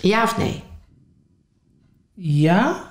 Ja 0.01 0.23
of 0.23 0.37
nee? 0.37 0.63
Ja? 2.13 2.85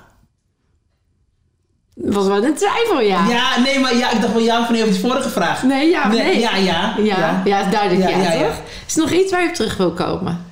Was 1.95 2.27
wel 2.27 2.45
een 2.45 2.55
twijfel, 2.55 3.01
ja. 3.01 3.29
Ja, 3.29 3.61
nee, 3.61 3.79
maar 3.81 3.97
ja, 3.97 4.11
ik 4.11 4.21
dacht 4.21 4.33
wel 4.33 4.43
ja 4.43 4.61
of 4.61 4.71
nee 4.71 4.85
op 4.85 4.89
de 4.89 4.99
vorige 4.99 5.29
vraag. 5.29 5.63
Nee, 5.63 5.91
ja 5.91 6.03
of 6.07 6.13
nee? 6.13 6.39
Ja, 6.39 6.57
ja. 6.57 6.97
Ja, 6.99 7.43
ja, 7.45 7.65
is 7.67 7.71
duidelijk 7.73 8.11
ja, 8.11 8.17
Ja, 8.17 8.23
ja, 8.23 8.33
ja. 8.33 8.47
toch? 8.47 8.61
Is 8.87 8.97
er 8.97 9.01
nog 9.03 9.11
iets 9.11 9.31
waar 9.31 9.43
je 9.43 9.49
op 9.49 9.55
terug 9.55 9.77
wil 9.77 9.93
komen? 9.93 10.46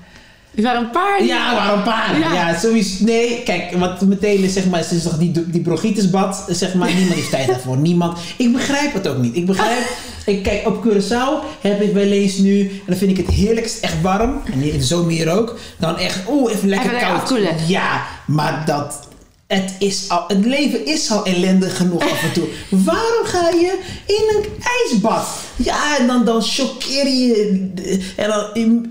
Er 0.57 0.62
waren 0.62 0.80
een 0.80 0.90
paar... 0.90 1.18
die- 1.18 1.26
Ja, 1.26 1.52
maar 1.52 1.72
een 1.74 1.82
paar. 1.82 2.18
Ja. 2.18 2.32
Ja, 2.32 2.59
sowieso. 2.59 3.05
Nee, 3.05 3.42
kijk, 3.44 3.72
wat 3.76 4.00
meteen 4.00 4.42
is, 4.42 4.52
zeg 4.52 4.66
maar, 4.66 4.80
is 4.90 5.02
toch 5.02 5.18
die, 5.18 5.50
die 5.50 5.61
bronchitisbad, 5.61 6.44
zeg 6.48 6.74
maar, 6.74 6.88
niemand 6.94 7.14
heeft 7.14 7.30
tijd 7.30 7.46
daarvoor. 7.46 7.76
Niemand. 7.76 8.18
Ik 8.36 8.52
begrijp 8.52 8.92
het 8.94 9.09
ook 9.09 9.18
niet. 9.18 9.36
Ik 9.36 9.46
begrijp, 9.46 9.86
ik 10.26 10.42
kijk, 10.42 10.66
op 10.66 10.84
Curaçao 10.86 11.59
heb 11.61 11.80
ik 11.82 11.92
wel 11.92 12.02
eens 12.11 12.36
nu, 12.38 12.61
en 12.61 12.80
dan 12.86 12.96
vind 12.96 13.11
ik 13.18 13.26
het 13.26 13.34
heerlijkst 13.34 13.82
echt 13.82 14.00
warm, 14.02 14.40
en 14.52 14.62
in 14.62 14.78
de 14.78 14.84
zomer 14.84 15.11
hier 15.11 15.32
ook, 15.38 15.59
dan 15.78 15.98
echt, 15.98 16.18
oeh, 16.28 16.52
even 16.52 16.68
lekker 16.68 16.94
Even 16.94 17.07
koud. 17.09 17.32
Ja, 17.66 18.02
maar 18.26 18.62
dat, 18.66 19.09
het 19.47 19.74
is 19.78 20.09
al, 20.09 20.24
het 20.28 20.45
leven 20.45 20.86
is 20.86 21.11
al 21.11 21.24
ellendig 21.24 21.76
genoeg 21.76 22.03
af 22.03 22.22
en 22.22 22.32
toe. 22.32 22.49
Waarom 22.68 23.24
ga 23.24 23.49
je 23.49 23.78
in 24.07 24.36
een 24.36 24.45
ijsbad? 24.62 25.26
Ja, 25.57 25.99
en 25.99 26.07
dan, 26.07 26.24
dan 26.24 26.42
choqueer 26.42 27.09
je, 27.09 27.70
en 28.16 28.28
dan, 28.28 28.86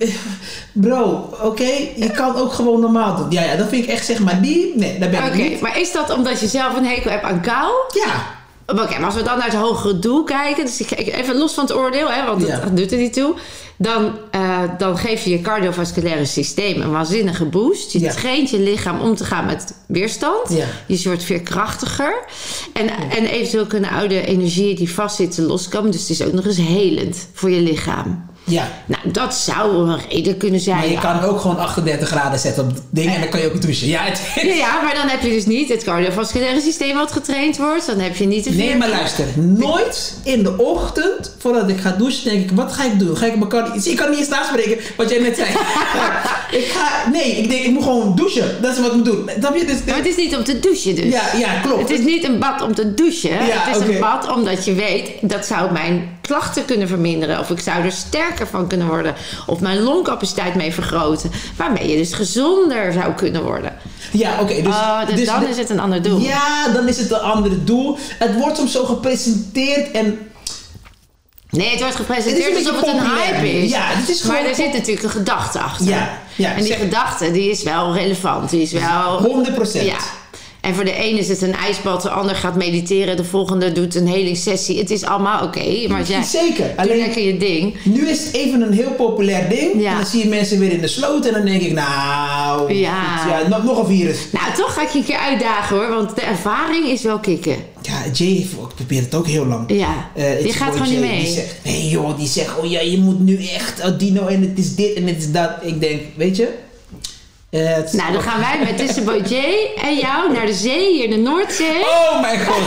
bro, 0.72 1.30
oké, 1.42 1.72
je 1.96 2.12
kan 2.12 2.36
ook 2.36 2.54
gewoon 2.54 2.80
normaal 2.80 3.16
doen. 3.16 3.32
Ja, 3.32 3.44
ja, 3.44 3.56
dat 3.56 3.70
vind 3.70 3.84
ik 3.84 3.90
echt, 3.90 4.06
zeg 4.06 4.20
maar, 4.20 4.42
die, 4.42 4.74
nee, 4.76 5.00
daar 5.00 5.10
ben 5.10 5.24
ik 5.24 5.50
niet. 5.50 5.62
maar 5.62 5.80
is 5.80 5.92
dat 5.92 6.14
omdat 6.14 6.40
je 6.40 6.48
zelf 6.48 6.76
een 6.76 6.86
hekel 6.86 7.12
hebt 7.12 7.24
aan 7.24 7.42
kou? 7.42 7.72
Ja, 8.06 8.43
Oké, 8.68 8.98
maar 8.98 9.06
als 9.06 9.16
we 9.16 9.24
dan 9.24 9.38
naar 9.38 9.46
het 9.48 9.56
hogere 9.56 10.00
doel 10.00 10.24
kijken, 10.24 10.66
dus 10.66 10.80
ik 10.80 10.88
kijk 10.88 11.08
even 11.08 11.38
los 11.38 11.54
van 11.54 11.64
het 11.64 11.74
oordeel, 11.76 12.12
hè, 12.12 12.26
want 12.26 12.48
Ja. 12.48 12.60
dat 12.60 12.78
doet 12.78 12.92
er 12.92 12.98
niet 12.98 13.14
toe. 13.14 13.34
Dan, 13.78 14.12
eh, 14.32 14.60
dan 14.78 14.98
geef 14.98 15.24
je 15.24 15.30
je 15.30 15.42
cardiovasculaire 15.42 16.26
systeem 16.26 16.82
een 16.82 16.92
waanzinnige 16.92 17.46
boost. 17.46 17.92
Je 17.92 18.00
Ja. 18.00 18.12
traint 18.14 18.50
je 18.50 18.60
lichaam 18.60 19.00
om 19.00 19.16
te 19.16 19.24
gaan 19.24 19.46
met 19.46 19.76
weerstand. 19.88 20.50
Ja. 20.50 20.66
Je 20.88 21.02
wordt 21.04 21.24
veerkrachtiger. 21.24 22.24
En, 22.74 22.90
en 22.90 23.26
eventueel 23.26 23.66
kunnen 23.66 23.90
oude 23.90 24.26
energieën 24.26 24.76
die 24.76 24.92
vastzitten 24.94 25.44
loskomen. 25.46 25.92
Dus 25.92 26.02
het 26.02 26.10
is 26.10 26.24
ook 26.24 26.34
nog 26.34 26.46
eens 26.46 26.58
helend 26.58 27.28
voor 27.34 27.50
je 27.50 27.62
lichaam. 27.62 28.32
Ja. 28.44 28.68
Nou, 28.86 29.12
dat 29.12 29.36
zou 29.36 29.90
een 29.90 30.00
reden 30.10 30.38
kunnen 30.38 30.60
zijn. 30.60 30.78
Maar 30.78 30.90
je 30.90 31.00
kan 31.00 31.22
ook 31.22 31.40
gewoon 31.40 31.58
38 31.58 32.08
graden 32.08 32.40
zetten 32.40 32.64
op 32.64 32.70
het 32.70 32.82
ding 32.90 33.14
en 33.14 33.22
dan 33.22 33.30
kan 33.30 33.40
je 33.40 33.46
ook 33.46 33.62
douchen. 33.62 33.88
Ja, 33.88 34.04
het, 34.04 34.22
Ja, 34.36 34.54
ja, 34.54 34.82
maar 34.82 34.96
dan 34.96 35.08
heb 35.08 35.22
je 35.22 35.30
dus 35.30 35.46
niet 35.46 35.70
het 35.70 35.84
cardiovasculaire 35.84 36.62
systeem 36.62 36.96
wat 36.96 37.12
getraind 37.12 37.58
wordt. 37.58 37.86
Dan 37.86 38.00
heb 38.00 38.16
je 38.16 38.26
niet 38.26 38.44
veel. 38.44 38.54
Nee, 38.54 38.78
maar 38.78 38.90
luister. 38.90 39.26
Nooit 39.36 40.18
in 40.24 40.44
de 40.44 40.58
ochtend, 40.58 41.36
voordat 41.38 41.70
ik 41.70 41.80
ga 41.80 41.92
douchen, 41.92 42.24
denk 42.24 42.50
ik, 42.50 42.56
wat 42.56 42.72
ga 42.74 42.84
ik 42.84 43.00
doen? 43.00 43.18
Ga 43.18 43.26
ik 43.26 43.36
mijn 43.36 43.50
cardio... 43.50 43.82
Ik 43.84 43.96
kan 43.96 44.10
niet 44.10 44.20
eens 44.20 44.30
naspreken 44.30 44.78
wat 44.98 45.10
jij 45.10 45.20
net 45.20 45.36
zei. 45.36 45.50
ik 46.60 46.66
ga... 46.66 47.10
Nee, 47.12 47.32
ik 47.32 47.50
denk, 47.50 47.64
ik 47.66 47.72
moet 47.72 47.84
gewoon 47.84 48.16
douchen. 48.16 48.62
Dat 48.62 48.72
is 48.72 48.80
wat 48.80 48.88
ik 48.88 48.94
moet 48.94 49.06
doen. 49.06 49.30
Snap 49.40 49.56
je? 49.56 49.66
Dus, 49.66 49.78
Maar 49.86 49.96
het 49.96 50.08
is 50.08 50.16
niet 50.16 50.36
om 50.36 50.44
te 50.44 50.60
douchen 50.60 50.96
dus. 50.96 51.12
ja, 51.12 51.24
ja, 51.38 51.60
klopt. 51.60 51.82
Het 51.82 52.00
is 52.00 52.06
niet 52.06 52.24
een 52.24 52.40
bad 52.40 52.62
om 52.62 52.76
te 52.76 52.94
douchen. 52.94 53.32
Ja, 53.32 53.40
het 53.40 53.82
is 53.82 53.88
een 53.88 54.00
bad 54.00 54.36
omdat 54.36 54.66
je 54.66 54.74
weet 54.74 55.10
dat 55.22 55.46
zou 55.46 55.72
mijn 55.72 56.18
klachten 56.22 56.66
kunnen 56.66 56.88
verminderen. 56.88 57.40
Of 57.40 57.50
ik 57.50 57.60
zou 57.60 57.84
er 57.84 57.92
sterker 58.34 58.58
van 58.60 58.68
kunnen 58.68 58.88
worden. 58.88 59.16
Of 59.46 59.60
mijn 59.60 59.80
longcapaciteit 59.80 60.56
mee 60.56 60.74
vergroten. 60.74 61.32
Waarmee 61.56 61.90
je 61.90 61.98
dus 61.98 62.14
gezonder 62.14 62.94
zou 62.94 63.14
kunnen 63.14 63.44
worden. 63.44 63.74
Ja, 64.12 64.40
oké. 64.42 64.54
dus, 64.62 64.66
oh, 64.74 65.06
dus, 65.16 65.26
dan 65.26 65.40
de- 65.40 65.50
is 65.50 65.58
het 65.58 65.70
een 65.70 65.80
ander 65.80 66.02
doel. 66.02 66.20
Ja, 66.20 66.68
dan 66.74 66.88
is 66.88 66.98
het 66.98 67.12
een 67.12 67.20
ander 67.20 67.66
doel. 67.66 67.98
Het 68.20 68.36
wordt 68.36 68.58
soms 68.58 68.72
zo 68.72 68.86
gepresenteerd 68.86 69.92
en... 69.92 70.20
Nee, 71.50 71.70
het 71.70 71.80
wordt 71.80 71.98
Het 71.98 72.06
gepresenteerd 72.06 72.50
een 72.52 72.68
alsof 72.68 72.76
het 72.86 72.90
een 72.90 73.06
hype 73.06 73.52
is. 73.62 73.72
Ja, 73.72 73.82
het 73.84 74.10
is 74.10 74.24
maar 74.24 74.46
er 74.46 74.56
zit 74.56 74.74
natuurlijk 74.74 75.04
een 75.04 75.10
gedachte 75.10 75.60
achter. 75.60 75.86
Ja, 75.88 76.18
ja, 76.36 76.50
en 76.50 76.58
die 76.58 76.66
zeg- 76.68 76.78
gedachte 76.80 77.32
die 77.32 77.50
is 77.50 77.64
wel 77.64 77.94
relevant. 77.94 78.50
Die 78.50 78.62
is 78.62 78.72
wel... 78.72 79.44
100%. 79.68 79.72
Ja. 79.72 79.96
En 80.64 80.76
voor 80.76 80.84
de 80.86 80.94
ene 80.94 81.20
is 81.20 81.28
het 81.28 81.42
een 81.42 81.54
ijsbad, 81.54 82.02
de 82.02 82.10
ander 82.10 82.36
gaat 82.36 82.56
mediteren, 82.56 83.18
de 83.18 83.24
volgende 83.24 83.72
doet 83.72 83.96
een 83.96 84.08
helingssessie. 84.08 84.78
Het 84.78 84.90
is 84.92 85.04
allemaal 85.04 85.44
oké, 85.44 85.88
maar 85.88 86.04
jij 86.04 86.22
Zeker. 86.24 86.72
Alleen, 86.76 86.98
lekker 86.98 87.24
je 87.24 87.38
ding. 87.38 87.76
nu 87.84 88.10
is 88.10 88.26
het 88.26 88.34
even 88.36 88.62
een 88.62 88.74
heel 88.74 88.92
populair 88.92 89.50
ding. 89.50 89.82
Ja. 89.82 89.90
En 89.92 89.96
dan 89.98 90.06
zie 90.06 90.24
je 90.24 90.30
mensen 90.30 90.60
weer 90.60 90.72
in 90.72 90.82
de 90.82 90.88
sloot 90.88 91.26
en 91.26 91.34
dan 91.34 91.46
denk 91.46 91.62
ik, 91.62 91.72
nou... 91.74 92.74
Ja. 92.74 93.18
goed, 93.18 93.32
ja 93.32 93.48
nog, 93.48 93.64
nog 93.64 93.78
een 93.80 93.86
virus. 93.98 94.18
Nou, 94.32 94.46
toch 94.56 94.74
ga 94.74 94.82
ik 94.82 94.90
je 94.90 94.98
een 94.98 95.06
keer 95.06 95.18
uitdagen 95.18 95.76
hoor, 95.78 95.90
want 95.90 96.16
de 96.16 96.22
ervaring 96.22 96.88
is 96.88 97.02
wel 97.02 97.20
kicken. 97.20 97.56
Ja, 97.82 98.02
Jay 98.14 98.48
probeer 98.76 99.02
het 99.02 99.16
ook 99.16 99.28
heel 99.28 99.46
lang. 99.46 99.64
Ja, 99.72 100.10
Eh, 100.16 100.42
je 100.42 100.48
is 100.48 100.56
gaat 100.56 100.72
gewoon 100.72 100.88
Jay, 100.92 101.00
niet 101.02 101.10
mee. 101.10 101.24
Die 101.24 101.34
zegt, 101.34 101.56
nee 101.64 101.90
joh, 101.90 102.18
die 102.18 102.28
zegt, 102.28 102.60
oh 102.60 102.70
ja, 102.70 102.80
je 102.82 102.98
moet 102.98 103.20
nu 103.20 103.38
echt, 103.46 103.86
oh 103.86 103.98
Dino, 104.00 104.26
en 104.28 104.42
het 104.42 104.60
is 104.60 104.76
dit 104.76 104.94
en 104.94 105.08
het 105.08 105.18
is 105.18 105.32
dat. 105.32 105.50
Ik 105.62 105.80
denk, 105.82 106.02
weet 106.16 106.36
je... 106.36 106.48
het- 107.58 107.94
Nou, 107.94 108.12
dan 108.14 108.22
gaan 108.22 108.40
wij 108.40 108.60
met 108.66 108.78
Tussenboy 108.78 109.22
Jay 109.28 109.72
en 109.82 109.96
jou 109.98 110.32
naar 110.34 110.46
de 110.46 110.54
zee, 110.54 110.92
hier 110.94 111.04
in 111.04 111.10
de 111.10 111.18
Noordzee. 111.18 111.82
Oh 111.88 112.22
mijn 112.22 112.46
god. 112.46 112.62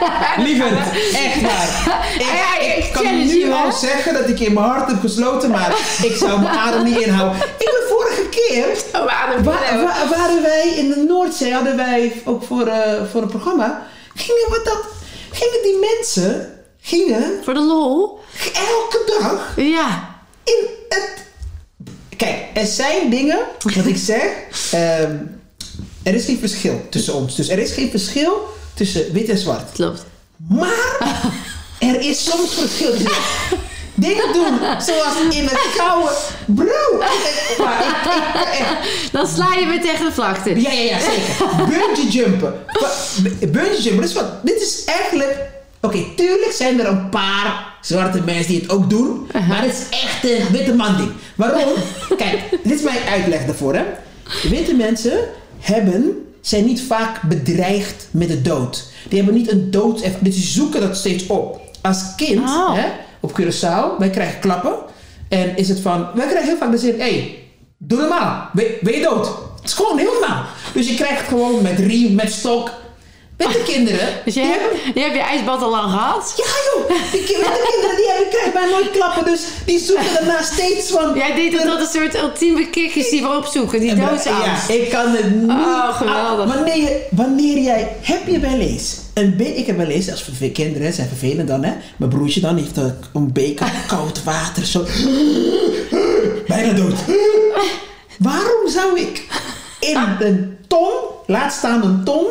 Lievend, 0.46 0.78
echt 1.14 1.40
waar. 1.42 2.04
Ik, 2.14 2.22
Ja, 2.22 2.58
ik 2.60 2.84
ik 2.84 2.92
kan 2.92 3.04
nu 3.18 3.38
you, 3.38 3.52
al 3.52 3.68
hè? 3.68 3.72
zeggen 3.76 4.14
dat 4.14 4.28
ik 4.28 4.40
in 4.40 4.52
mijn 4.52 4.66
hart 4.66 4.90
heb 4.90 5.00
gesloten, 5.00 5.50
maar 5.50 5.70
ik 6.02 6.16
zou 6.16 6.40
mijn 6.40 6.56
adem 6.66 6.84
niet 6.84 6.98
inhouden. 7.00 7.36
Ik 7.38 7.56
ben 7.58 7.88
vorige 7.96 8.28
keer, 8.28 8.66
Oh, 9.00 9.04
wa- 9.06 9.42
wa- 9.42 10.08
waren 10.16 10.42
wij 10.42 10.68
in 10.76 10.88
de 10.88 11.04
Noordzee, 11.08 11.52
hadden 11.52 11.76
wij 11.76 12.12
ook 12.24 12.44
voor, 12.44 12.66
eh, 12.66 13.02
voor 13.12 13.22
een 13.22 13.28
programma, 13.28 13.86
gingen, 14.14 14.46
wat 14.50 14.64
dat, 14.64 14.84
gingen 15.32 15.62
die 15.62 15.78
mensen, 15.96 16.54
gingen 16.80 17.40
Voor 17.44 17.54
de 17.54 17.60
lol? 17.60 18.18
elke 18.54 19.18
dag 19.20 19.52
Ja. 19.56 20.16
in 20.44 20.66
het... 20.88 21.26
Kijk, 22.18 22.36
er 22.54 22.66
zijn 22.66 23.10
dingen, 23.10 23.38
wat 23.74 23.86
ik 23.86 23.96
zeg... 24.12 24.22
ehm, 24.70 25.16
er 26.02 26.14
is 26.14 26.24
geen 26.24 26.38
verschil 26.38 26.86
tussen 26.90 27.14
ons. 27.14 27.34
Dus 27.36 27.48
er 27.48 27.58
is 27.58 27.72
geen 27.72 27.90
verschil 27.90 28.48
tussen 28.74 29.12
wit 29.12 29.28
en 29.28 29.38
zwart. 29.38 29.72
Klopt. 29.72 30.04
Maar 30.48 30.96
er 31.78 32.00
is 32.00 32.24
soms 32.24 32.54
verschil 32.54 32.90
tussen 32.90 33.10
dingen 33.94 34.32
doen 34.32 34.58
zoals 34.60 35.34
in 35.36 35.44
het 35.44 35.60
koude... 35.76 36.10
Bro! 36.46 37.00
ik- 37.00 37.54
maar 37.58 37.80
ik- 37.86 38.12
ik- 38.12 38.58
echt- 38.60 39.12
Dan 39.12 39.26
sla 39.28 39.54
je 39.54 39.66
weer 39.66 39.80
tegen 39.80 40.04
de 40.06 40.12
vlakte. 40.12 40.60
ja, 40.60 40.70
ja, 40.72 40.80
ja, 40.80 40.98
zeker. 41.00 41.46
Bungee 41.68 42.08
jumpen. 42.08 42.54
Bungee 43.48 43.82
jumpen, 43.82 44.04
is, 44.04 44.12
wat, 44.12 44.44
dit 44.44 44.60
is 44.60 44.84
eigenlijk... 44.84 45.36
Oké, 45.80 45.98
tuurlijk 46.16 46.52
zijn 46.52 46.80
er 46.80 46.86
een 46.86 47.08
paar 47.08 47.66
zwarte 47.80 48.20
mensen 48.20 48.52
die 48.52 48.60
het 48.60 48.70
ook 48.70 48.90
doen. 48.90 49.26
Maar 49.48 49.62
het 49.62 49.72
is 49.72 49.98
echt 49.98 50.24
een 50.24 50.52
witte 50.52 50.74
man 50.74 50.96
ding. 50.96 51.10
Waarom? 51.34 51.68
Kijk, 52.16 52.38
dit 52.62 52.72
is 52.78 52.82
mijn 52.82 53.02
uitleg 53.10 53.44
daarvoor. 53.44 53.74
Hè. 53.74 53.82
Witte 54.48 54.74
mensen 54.74 55.18
hebben, 55.58 56.26
zijn 56.40 56.64
niet 56.64 56.82
vaak 56.82 57.22
bedreigd 57.22 58.08
met 58.10 58.28
de 58.28 58.42
dood. 58.42 58.84
Die 59.08 59.18
hebben 59.18 59.36
niet 59.36 59.50
een 59.52 59.70
dood... 59.70 60.00
Dus 60.20 60.34
die 60.34 60.44
zoeken 60.44 60.80
dat 60.80 60.96
steeds 60.96 61.26
op. 61.26 61.60
Als 61.82 62.02
kind, 62.16 62.38
Oh. 62.40 62.74
hè, 62.74 62.86
op 63.20 63.40
Curaçao, 63.40 63.98
wij 63.98 64.10
krijgen 64.10 64.40
klappen. 64.40 64.74
En 65.28 65.56
is 65.56 65.68
het 65.68 65.80
van... 65.80 66.06
Wij 66.14 66.26
krijgen 66.26 66.48
heel 66.48 66.56
vaak 66.58 66.70
de 66.70 66.78
zin... 66.78 66.94
Hé, 67.00 67.10
hey, 67.10 67.38
doe 67.78 67.98
normaal. 67.98 68.48
Ben, 68.52 68.64
ben 68.80 68.94
je 68.94 69.02
dood? 69.02 69.26
Het 69.26 69.64
is 69.64 69.72
gewoon 69.72 69.98
heel 69.98 70.12
normaal. 70.20 70.44
Dus 70.74 70.88
je 70.88 70.94
krijgt 70.94 71.18
het 71.20 71.28
gewoon 71.28 71.62
met 71.62 71.78
riem, 71.78 72.14
met 72.14 72.32
stok. 72.32 72.70
Witte 73.38 73.62
kinderen... 73.62 74.08
Dus 74.24 74.34
je 74.34 74.40
hebt, 74.40 74.94
je 74.94 75.00
hebt 75.00 75.14
je 75.14 75.20
ijsbad 75.20 75.62
al 75.62 75.70
lang 75.70 75.90
gehad. 75.90 76.34
ja 76.36 76.44
joh, 76.44 76.88
die 77.12 77.20
witte 77.20 77.68
kinderen 77.70 77.96
die 77.96 78.06
hebben, 78.08 78.28
krijgen 78.30 78.52
bijna 78.52 78.70
nooit 78.70 78.90
klappen. 78.90 79.24
Dus 79.24 79.40
die 79.64 79.78
zoeken 79.78 80.12
daarna 80.14 80.42
steeds 80.42 80.90
van... 80.90 81.14
Jij 81.14 81.34
denkt 81.34 81.56
dat 81.56 81.66
dat 81.66 81.80
een 81.80 82.00
soort 82.00 82.16
ultieme 82.22 82.70
kick 82.70 82.94
is 82.94 83.10
die 83.10 83.22
we 83.22 83.36
opzoeken. 83.36 83.80
Die 83.80 83.94
doodsangst. 83.94 84.68
Ja, 84.68 84.74
ik 84.74 84.90
kan 84.90 85.10
het 85.10 85.34
niet. 85.40 85.50
Oh, 85.50 85.96
geweldig. 85.96 86.46
Ah, 86.46 86.54
wanneer, 86.54 86.90
wanneer 87.10 87.58
jij, 87.62 87.88
heb 88.00 88.26
je 88.26 88.38
wel 88.38 88.58
eens, 88.58 88.96
een 89.14 89.36
be- 89.36 89.56
ik 89.56 89.66
heb 89.66 89.76
wel 89.76 89.86
eens, 89.86 90.10
als 90.10 90.22
verve- 90.22 90.50
kinderen 90.50 90.92
zijn 90.92 91.08
vervelend 91.08 91.48
dan 91.48 91.64
hè, 91.64 91.72
mijn 91.96 92.10
broertje 92.10 92.40
dan 92.40 92.56
heeft 92.56 92.76
een, 92.76 92.94
een 93.14 93.32
beker 93.32 93.70
koud 93.86 94.24
water 94.24 94.66
zo, 94.66 94.84
bijna 96.46 96.72
dood. 96.72 96.94
Waarom 98.18 98.68
zou 98.68 99.00
ik 99.00 99.22
in 99.80 99.96
een 100.18 100.56
ton, 100.68 100.88
laat 101.26 101.52
staan 101.52 101.82
een 101.84 102.04
ton, 102.04 102.26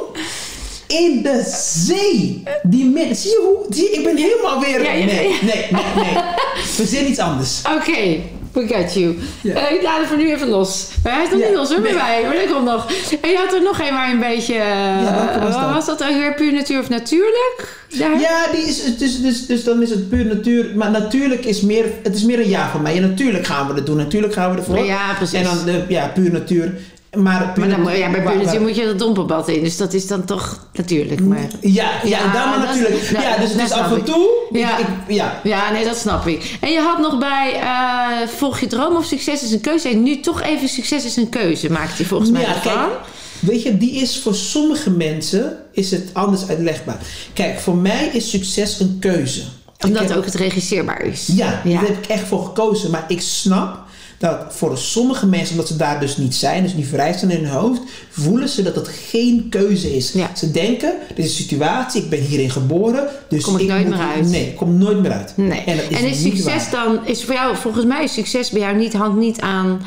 in 0.88 1.22
de 1.23 1.43
zee, 1.85 2.43
die 2.64 2.85
mensen, 2.85 3.15
zie 3.15 3.30
je 3.31 3.41
hoe, 3.45 3.65
zie 3.76 3.91
ik 3.91 4.03
ben 4.03 4.18
helemaal 4.18 4.59
weer, 4.59 4.81
nee, 4.81 5.03
nee, 5.05 5.38
nee, 5.41 5.68
nee, 5.95 6.23
verzin 6.64 7.09
iets 7.09 7.19
anders. 7.19 7.61
Oké, 7.76 8.19
we 8.51 8.68
got 8.68 8.93
you. 8.93 9.18
Ja. 9.41 9.53
Eh, 9.53 9.76
ik 9.76 9.81
laat 9.81 9.99
het 9.99 10.07
voor 10.07 10.18
nu 10.18 10.31
even 10.31 10.47
los. 10.47 10.88
Maar 11.03 11.14
hij 11.14 11.23
is 11.23 11.30
nog 11.30 11.39
Ja, 11.39 11.47
niet 11.47 11.55
los 11.55 11.69
hoor, 11.69 11.81
bij 11.81 11.91
nee. 11.91 12.01
mij. 12.01 12.23
Maar 12.23 12.35
dat 12.35 12.53
komt 12.53 12.65
nog. 12.65 12.88
En 13.22 13.30
je 13.30 13.38
had 13.38 13.53
er 13.53 13.61
nog 13.61 13.80
een 13.80 13.93
waar 13.93 14.11
een 14.11 14.19
beetje... 14.19 14.53
eh, 14.53 15.15
welke 15.15 15.39
was 15.39 15.53
dat? 15.53 15.72
was 15.73 15.85
dat 15.85 16.03
ook 16.03 16.18
weer 16.18 16.34
puur 16.34 16.53
natuur 16.53 16.80
of 16.80 16.89
natuurlijk? 16.89 17.85
Daar? 17.97 18.19
Ja, 18.19 18.45
die 18.51 18.61
is, 18.61 18.97
dus, 18.97 19.22
dus, 19.22 19.45
dus 19.45 19.64
dan 19.64 19.81
is 19.81 19.89
het 19.89 20.09
puur 20.09 20.26
natuur. 20.26 20.72
Maar 20.76 20.91
natuurlijk 20.91 21.45
is 21.45 21.61
meer, 21.61 21.85
het 22.03 22.15
is 22.15 22.23
meer 22.23 22.39
een 22.39 22.49
ja 22.49 22.69
voor 22.69 22.81
mij. 22.81 22.95
En 22.95 23.01
natuurlijk 23.01 23.45
gaan 23.45 23.68
we 23.68 23.73
het 23.73 23.85
doen. 23.85 23.97
Natuurlijk 23.97 24.34
gaan 24.34 24.51
we 24.51 24.57
ervoor. 24.57 24.85
Ja, 24.85 25.14
precies. 25.18 25.38
En 25.39 25.43
dan, 25.43 25.65
de, 25.65 25.84
ja, 25.88 26.07
puur 26.07 26.31
natuur. 26.31 26.73
Maar, 27.13 27.53
Maar 27.55 27.69
dan, 27.69 27.97
ja, 27.97 28.11
bij 28.11 28.23
natuur 28.23 28.45
waar- 28.45 28.61
moet 28.61 28.75
je 28.75 28.85
dat 28.85 28.99
dompelbad 28.99 29.47
in. 29.47 29.63
Dus 29.63 29.77
dat 29.77 29.93
is 29.93 30.07
dan 30.07 30.25
toch 30.25 30.67
natuurlijk. 30.73 31.21
Maar... 31.21 31.47
Ja, 31.61 31.89
ja, 32.03 32.09
Ja, 32.09 32.34
dan 32.34 32.49
maar 32.49 32.59
natuurlijk. 32.67 33.11
dat- 33.13 33.21
ja, 33.21 33.38
dus 33.38 33.51
het 33.51 33.61
is 33.61 33.71
af 33.71 33.91
en 33.93 34.03
toe. 34.03 34.27
ik- 34.51 34.57
Ja. 34.59 34.77
ik- 34.77 34.85
ja. 35.07 35.39
Ja, 35.43 35.71
nee, 35.71 35.84
dat 35.85 35.97
snap 35.97 36.27
ik. 36.27 36.57
En 36.61 36.71
je 36.71 36.79
had 36.79 36.97
nog 36.99 37.17
bij 37.17 37.53
eh, 37.61 38.27
Volg 38.27 38.59
je 38.59 38.67
droom 38.67 38.95
of 38.95 39.05
Succes 39.05 39.43
is 39.43 39.51
een 39.51 39.61
keuze. 39.61 39.89
En 39.89 40.03
nu 40.03 40.19
toch 40.19 40.41
even 40.41 40.67
Succes 40.69 41.05
is 41.05 41.15
een 41.15 41.29
keuze, 41.29 41.71
maakt 41.71 41.97
hij 41.97 42.05
volgens 42.05 42.29
mij 42.31 42.41
Ja, 42.41 42.47
ervan. 42.47 42.61
kijk, 42.73 42.91
weet 43.39 43.63
je, 43.63 43.77
die 43.77 43.91
is 43.91 44.19
voor 44.19 44.35
sommige 44.35 44.89
mensen 44.89 45.57
is 45.71 45.91
het 45.91 46.09
anders 46.13 46.47
uitlegbaar. 46.47 46.97
Kijk, 47.34 47.59
voor 47.59 47.75
mij 47.75 48.09
is 48.13 48.29
succes 48.29 48.79
een 48.79 48.97
keuze. 48.99 49.41
Omdat 49.85 50.07
heb- 50.07 50.17
ook 50.17 50.25
het 50.25 50.35
regisseerbaar 50.35 51.01
is. 51.01 51.27
Ja, 51.35 51.61
ja. 51.63 51.73
daar 51.79 51.88
heb 51.88 51.97
ik 52.03 52.05
echt 52.09 52.27
voor 52.27 52.43
gekozen. 52.45 52.91
Maar 52.91 53.05
ik 53.07 53.21
snap 53.21 53.85
dat 54.18 54.38
voor 54.49 54.77
sommige 54.77 55.26
mensen, 55.27 55.52
omdat 55.52 55.68
ze 55.68 55.76
daar 55.76 55.99
dus 55.99 56.18
niet 56.18 56.35
zijn, 56.35 56.64
dus 56.64 56.73
niet 56.73 56.88
vrij 56.88 57.14
zijn 57.14 57.31
in 57.31 57.44
hun 57.45 57.53
hoofd, 57.53 57.81
voelen 58.10 58.49
ze 58.49 58.64
dat 58.64 58.76
het 58.76 58.88
geen 58.88 59.48
keuze 59.49 59.95
is. 59.95 60.11
Ja. 60.11 60.30
Ze 60.35 60.52
denken, 60.52 60.94
dit 61.15 61.26
is 61.26 61.31
een 61.31 61.44
situatie, 61.44 62.02
ik 62.03 62.10
ben 62.10 62.19
hierin 62.22 62.49
geboren, 62.52 63.07
dus 63.30 63.44
Kom 63.44 63.57
ik 63.57 63.68
nooit 63.68 63.85
moet- 63.88 63.95
meer 63.98 64.06
uit. 64.06 64.30
Nee, 64.30 64.48
ik 64.48 64.56
kom 64.56 64.77
nooit 64.77 65.02
meer 65.02 65.11
uit. 65.11 65.34
Nee. 65.35 65.60
En, 65.65 65.77
dat 65.77 65.85
is, 65.89 65.98
En 65.98 66.06
is 66.06 66.22
succes 66.22 66.69
waar. 66.69 66.85
dan, 66.85 67.06
is 67.06 67.23
voor 67.23 67.34
jou, 67.34 67.56
volgens 67.56 67.85
mij 67.85 68.03
is 68.03 68.14
succes 68.14 68.49
bij 68.49 68.61
jou 68.61 68.76
niet, 68.77 68.94
hangt 68.94 69.18
niet 69.18 69.39
aan 69.41 69.81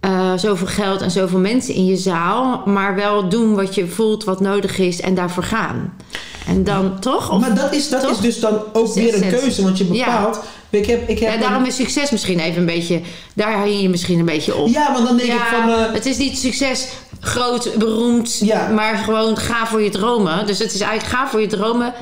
eh, 0.00 0.32
zoveel 0.36 0.66
geld 0.66 1.00
en 1.00 1.10
zoveel 1.10 1.38
mensen 1.38 1.74
in 1.74 1.86
je 1.86 1.96
zaal, 1.96 2.62
maar 2.66 2.94
wel 2.94 3.28
doen 3.28 3.54
wat 3.54 3.74
je 3.74 3.86
voelt, 3.86 4.24
wat 4.24 4.40
nodig 4.40 4.78
is 4.78 5.00
en 5.00 5.14
daarvoor 5.14 5.42
gaan. 5.42 5.92
En 6.46 6.64
dan 6.64 7.00
toch? 7.00 7.30
Of, 7.32 7.40
Maar 7.40 7.54
dat 7.54 7.74
is, 7.74 7.88
dat 7.88 8.02
toch? 8.02 8.10
is 8.10 8.18
dus 8.18 8.40
dan 8.40 8.58
ook 8.72 8.94
weer 8.94 9.14
een 9.22 9.28
keuze, 9.28 9.62
want 9.62 9.78
je 9.78 9.92
Ja. 9.92 10.30
Ik 10.70 10.86
heb, 10.86 11.08
ik 11.08 11.18
heb 11.18 11.28
ja, 11.28 11.34
een- 11.34 11.40
daarom 11.40 11.64
is 11.64 11.76
succes 11.76 12.10
misschien 12.10 12.38
even 12.40 12.60
een 12.60 12.66
beetje, 12.66 13.00
daar 13.34 13.52
hang 13.52 13.80
je 13.80 13.88
misschien 13.88 14.18
een 14.18 14.24
beetje 14.24 14.54
op. 14.56 14.68
ja, 14.68 14.92
want 14.92 15.06
dan 15.06 15.16
denk 15.16 15.28
ik 15.28 15.38
Ja, 15.38 15.60
van. 15.60 15.68
eh, 15.70 15.92
het 15.92 16.06
is 16.06 16.16
niet 16.16 16.38
succes 16.38 16.88
groot, 17.20 17.70
beroemd, 17.78 18.38
Ja. 18.44 18.68
maar 18.68 18.96
gewoon 18.96 19.36
ga 19.36 19.66
voor 19.66 19.82
je 19.82 19.90
dromen. 19.90 20.46
Dus 20.46 20.58
het 20.58 20.74
is 20.74 20.80
eigenlijk 20.80 21.18
ga 21.18 21.28
voor 21.28 21.40
je 21.40 21.46
dromen, 21.46 21.94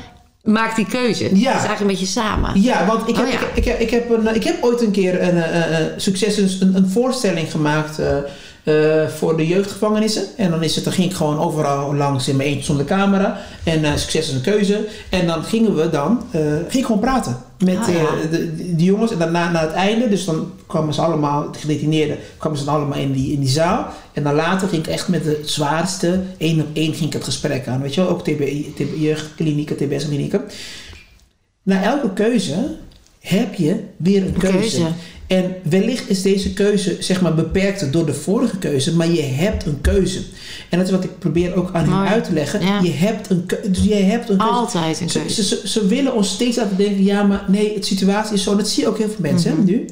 maak 0.43 0.77
die 0.77 0.87
keuze. 0.87 1.23
Het 1.25 1.33
is 1.33 1.45
eigenlijk 1.45 1.81
een 1.81 1.87
beetje 1.87 2.07
samen. 2.07 2.63
Ja, 2.63 2.87
want 2.87 3.09
ik 3.09 3.17
heb, 3.17 3.27
Oh, 3.27 3.33
ja. 3.33 3.39
Ik, 3.41 3.47
ik, 3.55 3.65
heb, 3.65 3.81
ik, 3.81 3.91
heb 3.91 4.11
een, 4.11 4.35
ik 4.35 4.45
heb 4.45 4.57
ooit 4.65 4.81
een 4.83 4.91
keer 4.91 5.23
een, 5.23 5.43
eh, 5.43 5.79
eh, 5.81 5.87
succes, 5.97 6.37
een, 6.61 6.73
een 6.77 6.89
voorstelling 6.91 7.51
gemaakt 7.51 7.99
eh, 8.69 9.09
voor 9.09 9.37
de 9.37 9.47
jeugdgevangenissen. 9.47 10.23
En 10.37 10.51
dan, 10.51 10.63
is 10.63 10.75
het, 10.75 10.85
dan 10.85 10.93
ging 10.93 11.11
ik 11.11 11.17
gewoon 11.17 11.39
overal 11.39 11.95
langs 11.95 12.29
in 12.29 12.37
mijn 12.37 12.49
eentje 12.49 12.65
zonder 12.65 12.85
camera. 12.85 13.39
En 13.65 13.85
eh, 13.85 13.97
succes 13.97 14.29
is 14.29 14.35
een 14.35 14.41
keuze. 14.41 14.87
En 15.11 15.27
dan 15.27 15.45
gingen 15.45 15.75
we 15.77 15.91
dan, 15.91 16.23
eh, 16.31 16.41
ging 16.41 16.73
ik 16.73 16.85
gewoon 16.85 17.01
praten 17.01 17.37
met 17.65 17.77
Ah, 17.77 17.89
ja. 17.89 18.29
de, 18.31 18.75
die 18.75 18.87
jongens. 18.87 19.13
En 19.13 19.19
daarna 19.19 19.51
naar 19.51 19.63
het 19.63 19.73
einde, 19.73 20.09
dus 20.09 20.25
dan 20.25 20.53
kwamen 20.67 20.95
ze 20.95 21.01
allemaal, 21.01 21.53
de 21.53 21.59
gedetineerden, 21.59 22.17
kwamen 22.39 22.59
ze 22.59 22.65
dan 22.65 22.75
allemaal 22.75 22.99
in 22.99 23.13
die, 23.13 23.33
in 23.33 23.41
die 23.41 23.49
zaal. 23.49 23.87
En 24.13 24.23
dan 24.23 24.35
later 24.35 24.69
ging 24.69 24.87
ik 24.87 24.93
echt 24.93 25.09
met 25.09 25.25
de 25.25 25.41
zwaarste, 25.45 26.21
één 26.37 26.61
op 26.61 26.69
één 26.73 26.95
ging 26.95 27.07
ik 27.07 27.13
het 27.13 27.25
gesprek 27.25 27.69
aan. 27.69 27.81
Weet 27.81 27.95
je 27.95 28.01
wel, 28.01 28.11
ook 28.11 28.25
TB, 28.25 28.43
jeugdklinieken, 28.97 29.77
TBS-klinieken. 29.77 30.43
Na 31.63 31.83
elke 31.83 32.13
keuze 32.13 32.77
heb 33.21 33.55
je 33.55 33.77
weer 33.97 34.23
een 34.27 34.37
keuze. 34.39 34.59
keuze. 34.59 34.87
En 35.27 35.55
wellicht 35.63 36.09
is 36.09 36.23
deze 36.23 36.53
keuze 36.53 36.97
zeg 37.01 37.21
maar 37.21 37.35
beperkt 37.35 37.93
door 37.93 38.07
de 38.07 38.15
vorige 38.15 38.57
keuze, 38.59 38.97
maar 38.97 39.11
je 39.11 39.23
hebt 39.23 39.67
een 39.67 39.81
keuze. 39.81 40.21
En 40.69 40.79
dat 40.79 40.87
is 40.87 40.93
wat 40.93 41.05
ik 41.05 41.19
probeer 41.19 41.55
ook 41.55 41.71
aan 41.73 41.85
hen 41.85 41.93
Mooi. 41.95 42.09
uit 42.09 42.25
te 42.25 42.33
leggen. 42.33 42.61
Ja. 42.61 42.81
Je 42.81 42.91
hebt 42.93 43.31
een 43.31 43.47
keuze. 43.47 43.71
Dus 43.71 43.85
je 43.85 43.95
hebt 43.95 44.29
een 44.29 44.37
keuze. 44.37 44.53
Altijd 44.53 45.01
een 45.01 45.11
Ze, 45.11 45.19
keuze. 45.19 45.43
ze, 45.43 45.57
ze, 45.57 45.69
ze 45.69 45.87
willen 45.87 46.15
ons 46.15 46.29
steeds 46.31 46.57
laten 46.57 46.77
denken, 46.77 47.05
ja, 47.05 47.23
maar 47.23 47.45
nee, 47.49 47.75
het 47.75 47.87
situatie 47.87 48.35
is 48.35 48.43
zo. 48.43 48.57
Dat 48.57 48.69
zie 48.69 48.83
je 48.83 48.89
ook 48.89 48.99
heel 48.99 49.09
veel 49.09 49.17
mensen 49.21 49.51
Mhm. 49.53 49.61
hè, 49.61 49.65
nu. 49.67 49.85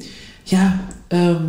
Ja, 0.43 0.85
ehm, 1.07 1.41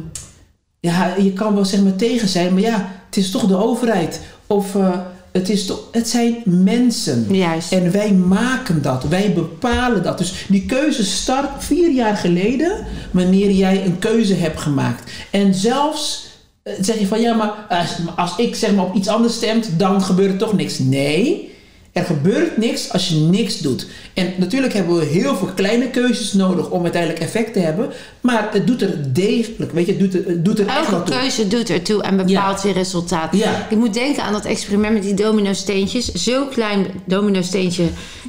ja, 0.80 1.14
je 1.18 1.32
kan 1.32 1.54
wel 1.54 1.64
zeg 1.64 1.82
maar 1.82 1.96
tegen 1.96 2.28
zijn, 2.28 2.52
maar 2.52 2.62
ja, 2.62 2.92
het 3.06 3.16
is 3.16 3.30
toch 3.30 3.46
de 3.46 3.56
overheid. 3.56 4.20
Of 4.46 4.74
eh, 4.74 4.98
het, 5.38 5.48
is 5.48 5.66
toch, 5.66 5.80
het 5.92 6.08
zijn 6.08 6.36
mensen. 6.44 7.26
Juist. 7.30 7.72
En 7.72 7.92
wij 7.92 8.12
maken 8.12 8.82
dat, 8.82 9.04
wij 9.04 9.32
bepalen 9.32 10.02
dat. 10.02 10.18
Dus 10.18 10.44
die 10.48 10.66
keuze 10.66 11.04
start 11.04 11.64
vier 11.64 11.90
jaar 11.90 12.16
geleden, 12.16 12.86
wanneer 13.10 13.50
jij 13.50 13.84
een 13.84 13.98
keuze 13.98 14.34
hebt 14.34 14.60
gemaakt. 14.60 15.10
En 15.30 15.54
zelfs 15.54 16.26
eh, 16.62 16.72
zeg 16.80 16.98
je 16.98 17.06
van 17.06 17.20
ja, 17.20 17.34
maar 17.34 17.50
als, 17.68 17.96
als 18.16 18.36
ik 18.36 18.54
zeg 18.54 18.74
maar 18.74 18.84
op 18.84 18.94
iets 18.94 19.08
anders 19.08 19.34
stemt, 19.34 19.78
dan 19.78 20.02
gebeurt 20.02 20.30
er 20.30 20.38
toch 20.38 20.56
niks. 20.56 20.78
Nee, 20.78 21.56
er 21.98 22.04
gebeurt 22.04 22.56
niks 22.56 22.92
als 22.92 23.08
je 23.08 23.14
niks 23.14 23.58
doet. 23.58 23.86
En 24.14 24.32
natuurlijk 24.36 24.72
hebben 24.72 24.98
we 24.98 25.04
heel 25.04 25.36
veel 25.36 25.48
kleine 25.54 25.90
keuzes 25.90 26.32
nodig 26.32 26.70
om 26.70 26.82
uiteindelijk 26.82 27.22
effect 27.22 27.52
te 27.52 27.58
hebben. 27.58 27.90
Maar 28.20 28.48
het 28.52 28.66
doet 28.66 28.82
er 28.82 29.12
degelijk, 29.12 29.72
weet 29.72 29.86
je, 29.86 29.92
het 29.92 30.00
doet 30.00 30.14
er, 30.14 30.24
het 30.26 30.44
doet 30.44 30.58
er 30.58 30.66
echt 30.66 30.90
wel 30.90 30.98
Elke 30.98 31.10
toe. 31.10 31.20
keuze 31.20 31.48
doet 31.48 31.70
ertoe 31.70 32.02
en 32.02 32.16
bepaalt 32.16 32.62
weer 32.62 32.72
resultaat. 32.72 33.36
Ja. 33.36 33.66
Ik 33.70 33.76
moet 33.76 33.94
denken 33.94 34.22
aan 34.22 34.32
dat 34.32 34.44
experiment 34.44 34.94
met 34.94 35.02
die 35.02 35.14
domino-steentjes. 35.14 36.12
Zo'n 36.12 36.48
klein 36.48 36.86
domino-steentje. 37.04 37.84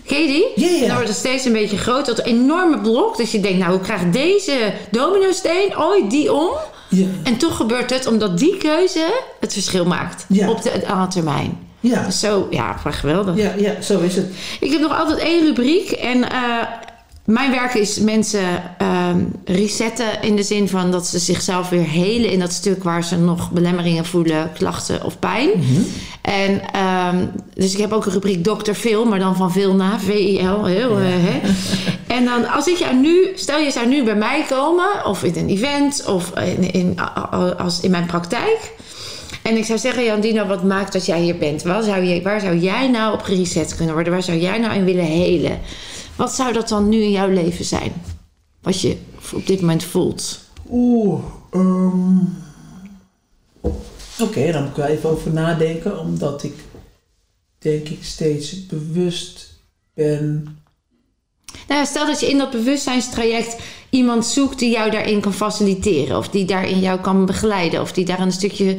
Ken 0.05 0.21
je 0.21 0.27
die? 0.27 0.65
Ja, 0.65 0.71
ja. 0.75 0.85
Dan 0.85 0.95
wordt 0.95 1.07
het 1.07 1.17
steeds 1.17 1.45
een 1.45 1.53
beetje 1.53 1.77
groter. 1.77 2.19
Een 2.19 2.25
enorme 2.25 2.79
blok. 2.81 3.17
Dat 3.17 3.31
je 3.31 3.39
denkt, 3.39 3.57
nou, 3.59 3.71
hoe 3.71 3.81
krijgt 3.81 4.13
deze 4.13 4.73
domino-steen 4.91 5.77
ooit 5.77 6.09
die 6.11 6.33
om? 6.33 6.49
Ja. 6.89 7.05
En 7.23 7.37
toch 7.37 7.55
gebeurt 7.55 7.89
het 7.89 8.07
omdat 8.07 8.39
die 8.39 8.57
keuze 8.57 9.21
het 9.39 9.53
verschil 9.53 9.85
maakt. 9.85 10.25
Op 10.47 10.61
de 10.61 10.71
lange 10.87 11.07
termijn. 11.07 11.67
Ja. 11.79 12.05
Dus 12.05 12.19
zo, 12.19 12.47
ja, 12.49 12.73
geweldig. 12.73 13.35
Ja, 13.35 13.53
ja, 13.57 13.81
zo 13.81 13.99
is 13.99 14.15
het. 14.15 14.25
Ik 14.59 14.71
heb 14.71 14.81
nog 14.81 14.99
altijd 14.99 15.19
één 15.19 15.45
rubriek. 15.45 15.91
En 15.91 16.31
eh, 16.31 16.39
mijn 17.25 17.51
werk 17.51 17.73
is 17.73 17.99
mensen 17.99 18.63
ehm, 18.77 19.23
resetten 19.45 20.21
in 20.21 20.35
de 20.35 20.43
zin 20.43 20.69
van 20.69 20.91
dat 20.91 21.07
ze 21.07 21.19
zichzelf 21.19 21.69
weer 21.69 21.87
helen 21.87 22.31
in 22.31 22.39
dat 22.39 22.51
stuk 22.51 22.83
waar 22.83 23.03
ze 23.03 23.17
nog 23.17 23.51
belemmeringen 23.51 24.05
voelen, 24.05 24.51
klachten 24.53 25.03
of 25.03 25.19
pijn. 25.19 25.49
En 26.21 26.61
ehm, 26.71 27.25
dus 27.53 27.73
ik 27.73 27.79
heb 27.79 27.91
ook 27.91 28.05
een 28.05 28.11
rubriek 28.11 28.43
Dokter 28.43 28.73
Phil, 28.73 29.05
maar 29.05 29.19
dan 29.19 29.35
van 29.35 29.51
veel 29.51 29.73
na, 29.73 29.99
V-I-L. 29.99 30.65
Heel, 30.65 30.97
eh, 30.97 31.05
hè. 31.05 31.39
En 32.15 32.25
dan 32.25 32.47
als 32.47 32.67
ik 32.67 32.77
jou 32.77 32.95
nu, 32.95 33.31
stel 33.35 33.59
je 33.59 33.71
zou 33.71 33.87
nu 33.87 34.03
bij 34.03 34.15
mij 34.15 34.45
komen, 34.49 35.05
of 35.05 35.23
in 35.23 35.35
een 35.35 35.49
event, 35.49 36.05
of 36.07 36.31
in, 36.39 36.71
in, 36.71 36.99
als 37.57 37.79
in 37.79 37.91
mijn 37.91 38.05
praktijk. 38.05 38.71
En 39.41 39.57
ik 39.57 39.65
zou 39.65 39.79
zeggen, 39.79 40.03
Jan 40.03 40.21
Dino, 40.21 40.45
wat 40.47 40.63
maakt 40.63 40.93
dat 40.93 41.05
jij 41.05 41.21
hier 41.21 41.37
bent? 41.37 41.63
Waar 41.63 41.83
zou, 41.83 42.03
je, 42.03 42.21
waar 42.21 42.39
zou 42.39 42.57
jij 42.57 42.87
nou 42.87 43.13
op 43.13 43.21
gereset 43.21 43.75
kunnen 43.75 43.93
worden? 43.93 44.13
Waar 44.13 44.23
zou 44.23 44.37
jij 44.37 44.57
nou 44.57 44.73
in 44.75 44.85
willen 44.85 45.05
helen? 45.05 45.59
Wat 46.15 46.33
zou 46.33 46.53
dat 46.53 46.69
dan 46.69 46.89
nu 46.89 47.01
in 47.01 47.11
jouw 47.11 47.29
leven 47.29 47.65
zijn? 47.65 47.93
Wat 48.61 48.81
je 48.81 48.97
op 49.33 49.47
dit 49.47 49.59
moment 49.59 49.83
voelt? 49.83 50.39
Oeh, 50.69 51.23
ehm, 51.51 52.17
oké, 54.19 54.51
dan 54.51 54.61
moet 54.61 54.71
ik 54.71 54.75
wel 54.75 54.85
even 54.85 55.09
over 55.09 55.33
nadenken, 55.33 55.99
omdat 55.99 56.43
ik 56.43 56.53
denk 57.57 57.87
ik 57.87 58.03
steeds 58.03 58.65
bewust 58.65 59.59
ben. 59.93 60.57
Nou, 61.67 61.85
stel 61.85 62.05
dat 62.05 62.19
je 62.19 62.29
in 62.29 62.37
dat 62.37 62.51
bewustzijnstraject 62.51 63.57
iemand 63.89 64.25
zoekt 64.25 64.59
die 64.59 64.71
jou 64.71 64.91
daarin 64.91 65.21
kan 65.21 65.33
faciliteren, 65.33 66.17
of 66.17 66.29
die 66.29 66.45
daarin 66.45 66.79
jou 66.79 66.99
kan 66.99 67.25
begeleiden, 67.25 67.81
of 67.81 67.91
die 67.91 68.05
daar 68.05 68.19
een 68.19 68.31
stukje 68.31 68.77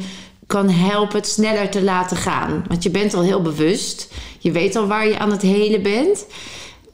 kan 0.51 0.69
helpen 0.69 1.17
het 1.17 1.27
sneller 1.27 1.69
te 1.69 1.83
laten 1.83 2.17
gaan. 2.17 2.63
Want 2.67 2.83
je 2.83 2.89
bent 2.89 3.13
al 3.13 3.21
heel 3.21 3.41
bewust, 3.41 4.07
je 4.39 4.51
weet 4.51 4.75
al 4.75 4.87
waar 4.87 5.07
je 5.07 5.19
aan 5.19 5.31
het 5.31 5.41
helen 5.41 5.81
bent. 5.81 6.25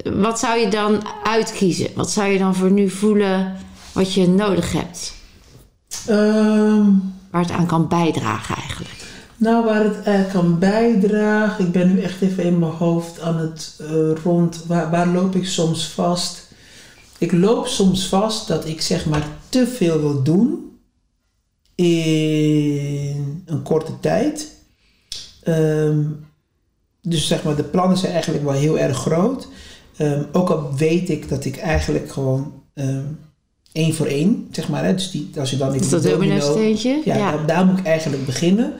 Wat 0.03 0.39
zou 0.39 0.59
je 0.59 0.67
dan 0.67 1.01
uitkiezen? 1.23 1.87
Wat 1.95 2.11
zou 2.11 2.27
je 2.27 2.37
dan 2.37 2.55
voor 2.55 2.71
nu 2.71 2.89
voelen 2.89 3.55
wat 3.91 4.13
je 4.13 4.27
nodig 4.27 4.71
hebt? 4.71 5.13
Ehm, 6.07 6.85
Waar 7.31 7.41
het 7.41 7.51
aan 7.51 7.65
kan 7.65 7.87
bijdragen 7.87 8.55
eigenlijk. 8.55 8.89
nou, 9.37 9.65
waar 9.65 9.83
het 9.83 10.03
eigenlijk 10.03 10.29
kan 10.33 10.59
bijdragen, 10.59 11.65
ik 11.65 11.71
ben 11.71 11.93
nu 11.93 12.01
echt 12.01 12.21
even 12.21 12.43
in 12.43 12.59
mijn 12.59 12.71
hoofd 12.71 13.21
aan 13.21 13.37
het 13.37 13.79
eh, 13.79 13.87
rond. 14.23 14.63
Waar, 14.67 14.89
waar 14.91 15.07
loop 15.07 15.35
ik 15.35 15.45
soms 15.45 15.87
vast? 15.87 16.47
Ik 17.17 17.31
loop 17.31 17.67
soms 17.67 18.07
vast 18.07 18.47
dat 18.47 18.67
ik 18.67 18.81
zeg 18.81 19.05
maar 19.05 19.27
te 19.49 19.67
veel 19.67 19.99
wil 19.99 20.23
doen 20.23 20.66
in 21.85 23.43
een 23.45 23.61
korte 23.63 23.99
tijd. 23.99 24.55
Ehm, 25.43 26.03
dus 27.01 27.27
zeg 27.27 27.43
maar, 27.43 27.55
de 27.55 27.63
plannen 27.63 27.97
zijn 27.97 28.11
eigenlijk 28.11 28.43
wel 28.43 28.53
heel 28.53 28.79
erg 28.79 28.97
groot. 28.97 29.47
Ehm, 29.97 30.23
ook 30.31 30.49
al 30.49 30.75
weet 30.75 31.09
ik 31.09 31.29
dat 31.29 31.45
ik 31.45 31.57
eigenlijk 31.57 32.11
gewoon 32.11 32.53
ehm, 32.73 33.03
één 33.71 33.93
voor 33.93 34.05
één, 34.05 34.47
zeg 34.51 34.69
maar, 34.69 34.85
hè, 34.85 34.93
dus 34.93 35.11
die, 35.11 35.29
als 35.39 35.49
je 35.49 35.57
dan 35.57 35.75
Is 35.75 35.89
dat 35.89 36.03
domino- 36.03 36.19
domino-steentje? 36.19 37.01
Ja, 37.05 37.15
Ja. 37.15 37.45
Daar, 37.45 37.65
moet 37.65 37.79
ik 37.79 37.85
eigenlijk 37.85 38.25
beginnen. 38.25 38.73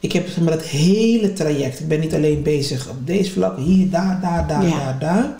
Ik 0.00 0.12
heb 0.12 0.28
zeg 0.28 0.40
maar, 0.44 0.52
het 0.52 0.62
hele 0.62 1.32
traject. 1.32 1.80
Ik 1.80 1.88
ben 1.88 2.00
niet 2.00 2.14
alleen 2.14 2.42
bezig 2.42 2.88
op 2.90 3.06
deze 3.06 3.30
vlak, 3.30 3.58
hier, 3.58 3.90
daar, 3.90 4.20
daar, 4.20 4.46
daar, 4.48 4.66
Ja. 4.66 4.78
daar, 4.78 4.98
daar. 4.98 5.36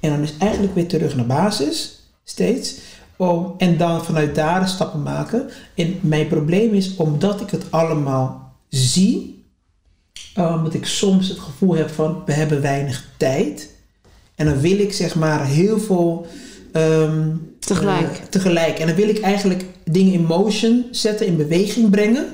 En 0.00 0.10
dan 0.10 0.22
is 0.22 0.32
eigenlijk 0.38 0.74
weer 0.74 0.86
terug 0.88 1.16
naar 1.16 1.26
basis, 1.26 2.00
steeds. 2.24 2.74
Om, 3.18 3.54
en 3.58 3.76
dan 3.76 4.04
vanuit 4.04 4.34
daar 4.34 4.68
stappen 4.68 5.02
maken. 5.02 5.50
En 5.74 5.98
mijn 6.00 6.26
probleem 6.28 6.74
is, 6.74 6.96
omdat 6.96 7.40
ik 7.40 7.50
het 7.50 7.70
allemaal 7.70 8.54
zie, 8.68 9.44
uh, 10.38 10.64
dat 10.64 10.74
ik 10.74 10.86
soms 10.86 11.28
het 11.28 11.38
gevoel 11.38 11.74
heb 11.74 11.90
van, 11.90 12.22
we 12.26 12.32
hebben 12.32 12.60
weinig 12.62 13.08
tijd. 13.16 13.70
En 14.34 14.46
dan 14.46 14.60
wil 14.60 14.78
ik 14.78 14.92
zeg 14.92 15.14
maar 15.14 15.46
heel 15.46 15.80
veel... 15.80 16.26
ehm, 16.72 17.28
Tegelijk. 17.58 18.16
eh, 18.16 18.24
tegelijk. 18.30 18.78
En 18.78 18.86
dan 18.86 18.96
wil 18.96 19.08
ik 19.08 19.20
eigenlijk 19.20 19.64
dingen 19.84 20.12
in 20.12 20.24
motion 20.24 20.84
zetten, 20.90 21.26
in 21.26 21.36
beweging 21.36 21.90
brengen. 21.90 22.26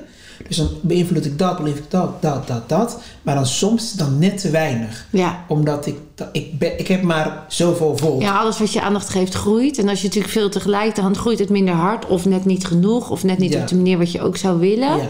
Dus 0.48 0.56
dan 0.56 0.68
beïnvloed 0.80 1.24
ik 1.26 1.38
dat, 1.38 1.56
beïnvloed 1.58 1.84
ik 1.84 1.90
dat, 1.90 2.22
dat, 2.22 2.46
dat, 2.46 2.68
dat. 2.68 3.00
Maar 3.22 3.34
dan 3.34 3.46
soms 3.46 3.92
dan 3.92 4.18
net 4.18 4.38
te 4.40 4.50
weinig. 4.50 5.06
Ja. 5.10 5.44
Omdat 5.48 5.86
ik, 5.86 5.96
ik, 6.32 6.58
ben, 6.58 6.78
ik 6.78 6.86
heb 6.88 7.02
maar 7.02 7.44
zoveel 7.48 7.96
volt. 7.96 8.22
ja, 8.22 8.38
alles 8.38 8.58
wat 8.58 8.72
je 8.72 8.80
aandacht 8.82 9.08
geeft 9.08 9.34
groeit. 9.34 9.78
En 9.78 9.88
als 9.88 10.00
je 10.00 10.06
natuurlijk 10.06 10.32
veel 10.32 10.48
tegelijk, 10.50 10.94
dan 10.96 11.16
groeit 11.16 11.38
het 11.38 11.48
minder 11.50 11.74
hard. 11.74 12.06
Of 12.06 12.24
net 12.24 12.44
niet 12.44 12.66
genoeg. 12.66 13.10
Of 13.10 13.24
net 13.24 13.38
niet 13.38 13.52
Ja. 13.52 13.60
op 13.60 13.68
de 13.68 13.76
manier 13.76 13.98
wat 13.98 14.12
je 14.12 14.20
ook 14.22 14.36
zou 14.36 14.58
willen. 14.58 14.96
Ja. 14.96 15.08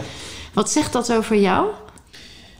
Wat 0.53 0.69
zegt 0.71 0.93
dat 0.93 1.11
over 1.13 1.39
jou? 1.39 1.65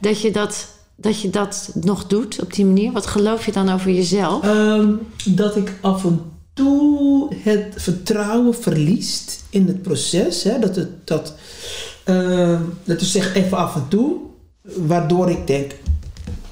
Dat 0.02 0.22
je 0.22 0.32
dat, 0.32 0.68
dat 0.96 1.22
je 1.22 1.30
dat 1.30 1.70
nog 1.82 2.08
doet 2.08 2.42
op 2.42 2.54
die 2.54 2.66
manier? 2.66 2.92
Wat 2.92 3.06
geloof 3.08 3.46
je 3.46 3.52
dan 3.52 3.70
over 3.70 3.92
jezelf? 3.92 4.44
Ehm, 4.44 4.92
dat 5.26 5.56
ik 5.56 5.74
af 5.82 6.04
en 6.04 6.22
toe 6.54 7.36
het 7.44 7.74
vertrouwen 7.76 8.56
verliest 8.56 9.44
in 9.50 9.68
het 9.68 9.82
proces. 9.82 10.44
Hè? 10.44 10.60
Dat, 10.60 10.76
het, 10.76 11.08
dat, 11.08 11.34
ehm, 12.06 12.62
dat 12.84 13.02
is 13.02 13.12
zeg 13.12 13.36
even 13.36 13.58
af 13.58 13.76
en 13.76 13.86
toe. 13.88 14.16
Waardoor 14.76 15.30
ik 15.30 15.48
denk, 15.48 15.72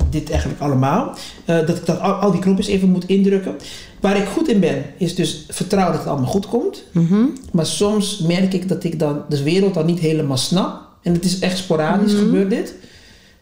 dit 0.09 0.29
eigenlijk 0.29 0.61
allemaal. 0.61 1.15
eh, 1.45 1.57
dat 1.57 1.77
ik 1.77 1.85
dat, 1.85 1.99
al, 1.99 2.11
al 2.13 2.31
die 2.31 2.39
knopjes 2.41 2.67
even 2.67 2.89
moet 2.89 3.05
indrukken. 3.07 3.55
Waar 3.99 4.17
ik 4.17 4.25
goed 4.27 4.47
in 4.49 4.59
ben, 4.59 4.83
is 4.97 5.15
dus 5.15 5.45
vertrouwen 5.49 5.93
dat 5.93 6.01
het 6.03 6.11
allemaal 6.11 6.31
goed 6.31 6.47
komt. 6.47 6.83
Mhm. 6.91 7.23
Maar 7.51 7.65
soms 7.65 8.19
merk 8.19 8.53
ik 8.53 8.69
dat 8.69 8.83
ik 8.83 8.99
dan 8.99 9.21
de 9.29 9.43
wereld 9.43 9.73
dan 9.73 9.85
niet 9.85 9.99
helemaal 9.99 10.37
snap. 10.37 10.81
En 11.01 11.13
het 11.13 11.25
is 11.25 11.39
echt 11.39 11.57
sporadisch 11.57 12.13
Mhm. 12.13 12.21
gebeurt 12.23 12.49
dit. 12.49 12.75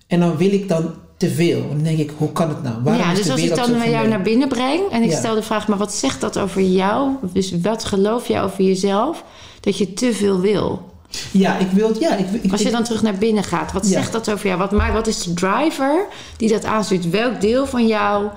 En 0.07 0.19
dan 0.19 0.37
wil 0.37 0.51
ik 0.53 0.67
dan 0.67 0.93
te 1.17 1.29
veel. 1.29 1.61
En 1.61 1.69
dan 1.69 1.83
denk 1.83 1.97
ik, 1.99 2.11
hoe 2.17 2.31
kan 2.31 2.49
het 2.49 2.63
nou? 2.63 2.75
Waarom 2.83 3.01
ja, 3.07 3.13
dus 3.13 3.29
als 3.29 3.41
ik 3.41 3.55
dan 3.55 3.89
jou 3.89 4.07
naar 4.07 4.21
binnen 4.21 4.47
breng 4.47 4.81
en 4.91 5.03
ik 5.03 5.09
Ja. 5.11 5.17
stel 5.17 5.35
de 5.35 5.41
vraag, 5.43 5.67
maar 5.67 5.77
wat 5.77 5.93
zegt 5.93 6.21
dat 6.21 6.39
over 6.39 6.61
jou? 6.61 7.09
Dus 7.33 7.53
wat 7.61 7.83
geloof 7.85 8.27
je 8.27 8.39
over 8.39 8.63
jezelf? 8.63 9.23
Dat 9.59 9.77
je 9.77 9.93
te 9.93 10.13
veel 10.13 10.39
wil. 10.39 10.89
Ja, 11.31 11.57
ik 11.57 11.67
wil 11.71 11.87
het. 11.87 11.99
Ja, 11.99 12.15
ik, 12.15 12.25
ik, 12.41 12.51
Als 12.51 12.61
je 12.61 12.71
dan 12.71 12.83
terug 12.83 13.01
naar 13.01 13.17
binnen 13.17 13.43
gaat, 13.43 13.71
wat 13.71 13.83
Ja. 13.85 13.91
zegt 13.91 14.11
dat 14.11 14.31
over 14.31 14.47
jou? 14.47 14.59
Wat, 14.59 14.71
maakt, 14.71 14.93
wat 14.93 15.07
is 15.07 15.23
de 15.23 15.33
driver 15.33 16.05
die 16.37 16.49
dat 16.49 16.65
aanstuurt? 16.65 17.09
Welk 17.09 17.41
deel 17.41 17.65
van 17.67 17.87
jou 17.87 18.27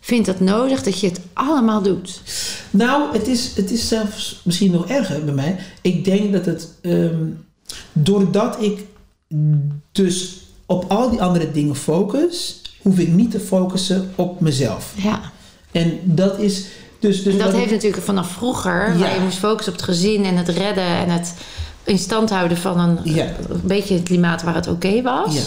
vindt 0.00 0.26
dat 0.26 0.40
nodig 0.40 0.82
dat 0.82 1.00
je 1.00 1.06
het 1.08 1.20
allemaal 1.32 1.82
doet? 1.82 2.20
Nou, 2.70 3.12
het 3.12 3.26
is, 3.28 3.52
het 3.56 3.70
is 3.70 3.88
zelfs 3.88 4.40
misschien 4.44 4.70
nog 4.70 4.86
erger 4.88 5.24
bij 5.24 5.34
mij. 5.34 5.56
Ik 5.80 6.04
denk 6.04 6.32
dat 6.32 6.46
het. 6.46 6.68
ehm, 6.82 7.24
doordat 7.92 8.62
ik 8.62 8.84
dus 9.92 10.40
op 10.66 10.84
al 10.88 11.10
die 11.10 11.22
andere 11.22 11.50
dingen 11.52 11.76
focus, 11.76 12.60
hoef 12.82 12.98
ik 12.98 13.08
niet 13.08 13.30
te 13.30 13.40
focussen 13.40 14.10
op 14.14 14.40
mezelf. 14.40 14.92
Ja. 14.96 15.20
En 15.72 15.98
dat 16.02 16.38
is. 16.38 16.64
Dus, 17.00 17.22
dus 17.22 17.32
En 17.32 17.38
dat 17.38 17.52
heeft 17.52 17.70
natuurlijk 17.70 18.02
vanaf 18.02 18.30
vroeger, 18.30 18.92
Ja. 18.92 18.98
waar 18.98 19.14
je 19.14 19.20
moest 19.20 19.38
focussen 19.38 19.72
op 19.72 19.78
het 19.78 19.88
gezin 19.88 20.24
en 20.24 20.36
het 20.36 20.48
redden 20.48 20.84
en 20.84 21.08
het 21.08 21.34
in 21.84 21.98
stand 21.98 22.30
houden 22.30 22.56
van 22.56 22.78
een, 22.78 22.98
Ja. 23.02 23.24
een 23.48 23.60
beetje 23.64 23.94
het 23.94 24.02
klimaat 24.02 24.42
waar 24.42 24.54
het 24.54 24.68
oké 24.68 25.02
was. 25.02 25.34
Ja. 25.34 25.42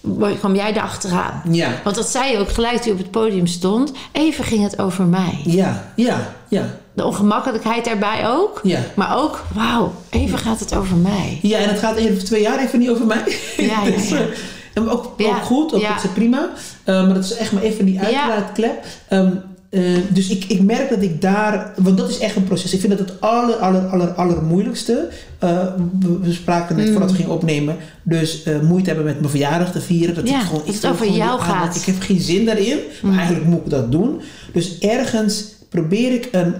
wa- 0.00 0.30
kwam 0.38 0.54
jij 0.54 0.72
erachteraan. 0.72 1.42
Ja, 1.50 1.70
Want 1.84 1.96
dat 1.96 2.08
zei 2.08 2.32
je 2.32 2.38
ook 2.38 2.50
gelijk 2.50 2.84
je 2.84 2.92
op 2.92 2.98
het 2.98 3.10
podium 3.10 3.46
stond. 3.46 3.92
Even 4.12 4.44
ging 4.44 4.62
het 4.62 4.78
over 4.78 5.04
mij. 5.04 5.40
ja, 5.44 5.92
ja, 5.96 6.32
ja, 6.48 6.64
De 6.92 7.04
ongemakkelijkheid 7.04 7.84
daarbij 7.84 8.28
ook. 8.28 8.60
ja. 8.62 8.78
Maar 8.94 9.16
ook, 9.16 9.44
wauw, 9.54 9.92
even 10.10 10.38
gaat 10.38 10.60
het 10.60 10.74
over 10.76 10.96
mij. 10.96 11.38
Ja, 11.42 11.58
en 11.58 11.68
het 11.68 11.78
gaat 11.78 11.96
of 11.96 12.22
twee 12.22 12.42
jaar 12.42 12.58
even 12.58 12.78
niet 12.78 12.88
over 12.90 13.06
mij. 13.06 13.36
Ja, 13.56 13.84
Dus, 13.96 14.08
ja. 14.08 14.16
eh, 14.16 14.22
en 14.74 14.88
ook, 14.90 15.14
Ja, 15.16 15.28
ook 15.28 15.42
goed, 15.42 15.74
ook 15.74 15.80
ja. 15.80 15.94
dat 15.94 16.04
is 16.04 16.10
prima. 16.10 16.48
Eh, 16.84 17.04
maar 17.04 17.14
dat 17.14 17.24
is 17.24 17.36
echt 17.36 17.52
maar 17.52 17.62
even 17.62 17.84
die 17.84 18.00
uitlaatklep. 18.00 18.84
Ehm, 19.08 19.30
eh, 19.74 19.82
dus 20.08 20.28
ik, 20.28 20.44
ik 20.44 20.62
merk 20.62 20.90
dat 20.90 21.02
ik 21.02 21.20
daar... 21.20 21.72
Want 21.76 21.96
dat 21.98 22.10
is 22.10 22.18
echt 22.18 22.36
een 22.36 22.44
proces. 22.44 22.72
Ik 22.72 22.80
vind 22.80 22.98
dat 22.98 23.08
het 23.08 23.20
aller, 23.20 23.54
aller, 23.56 23.86
aller, 23.86 24.08
allermoeilijkste. 24.12 25.08
eh, 25.38 25.66
we, 26.00 26.18
we 26.18 26.32
spraken 26.32 26.76
net 26.76 26.86
Mm. 26.86 26.90
voordat 26.92 27.10
we 27.10 27.16
gingen 27.16 27.32
opnemen. 27.32 27.76
Dus 28.02 28.42
eh, 28.42 28.60
moeite 28.60 28.86
hebben 28.88 29.04
met 29.06 29.18
mijn 29.18 29.30
verjaardag 29.30 29.72
te 29.72 29.80
vieren. 29.80 30.14
Dat 30.14 30.28
Ja, 30.28 30.40
ik 30.40 30.46
gewoon, 30.46 30.60
dat 30.66 30.74
ik 30.74 30.82
het 30.82 30.90
over 30.90 31.10
jou 31.10 31.40
gaat. 31.40 31.76
Ik 31.76 31.82
heb 31.82 32.00
geen 32.00 32.20
zin 32.20 32.44
daarin. 32.44 32.78
Maar 33.02 33.12
Mm. 33.12 33.18
eigenlijk 33.18 33.48
moet 33.48 33.60
ik 33.64 33.70
dat 33.70 33.92
doen. 33.92 34.20
Dus 34.52 34.78
ergens 34.78 35.44
probeer 35.68 36.12
ik 36.12 36.28
een... 36.32 36.54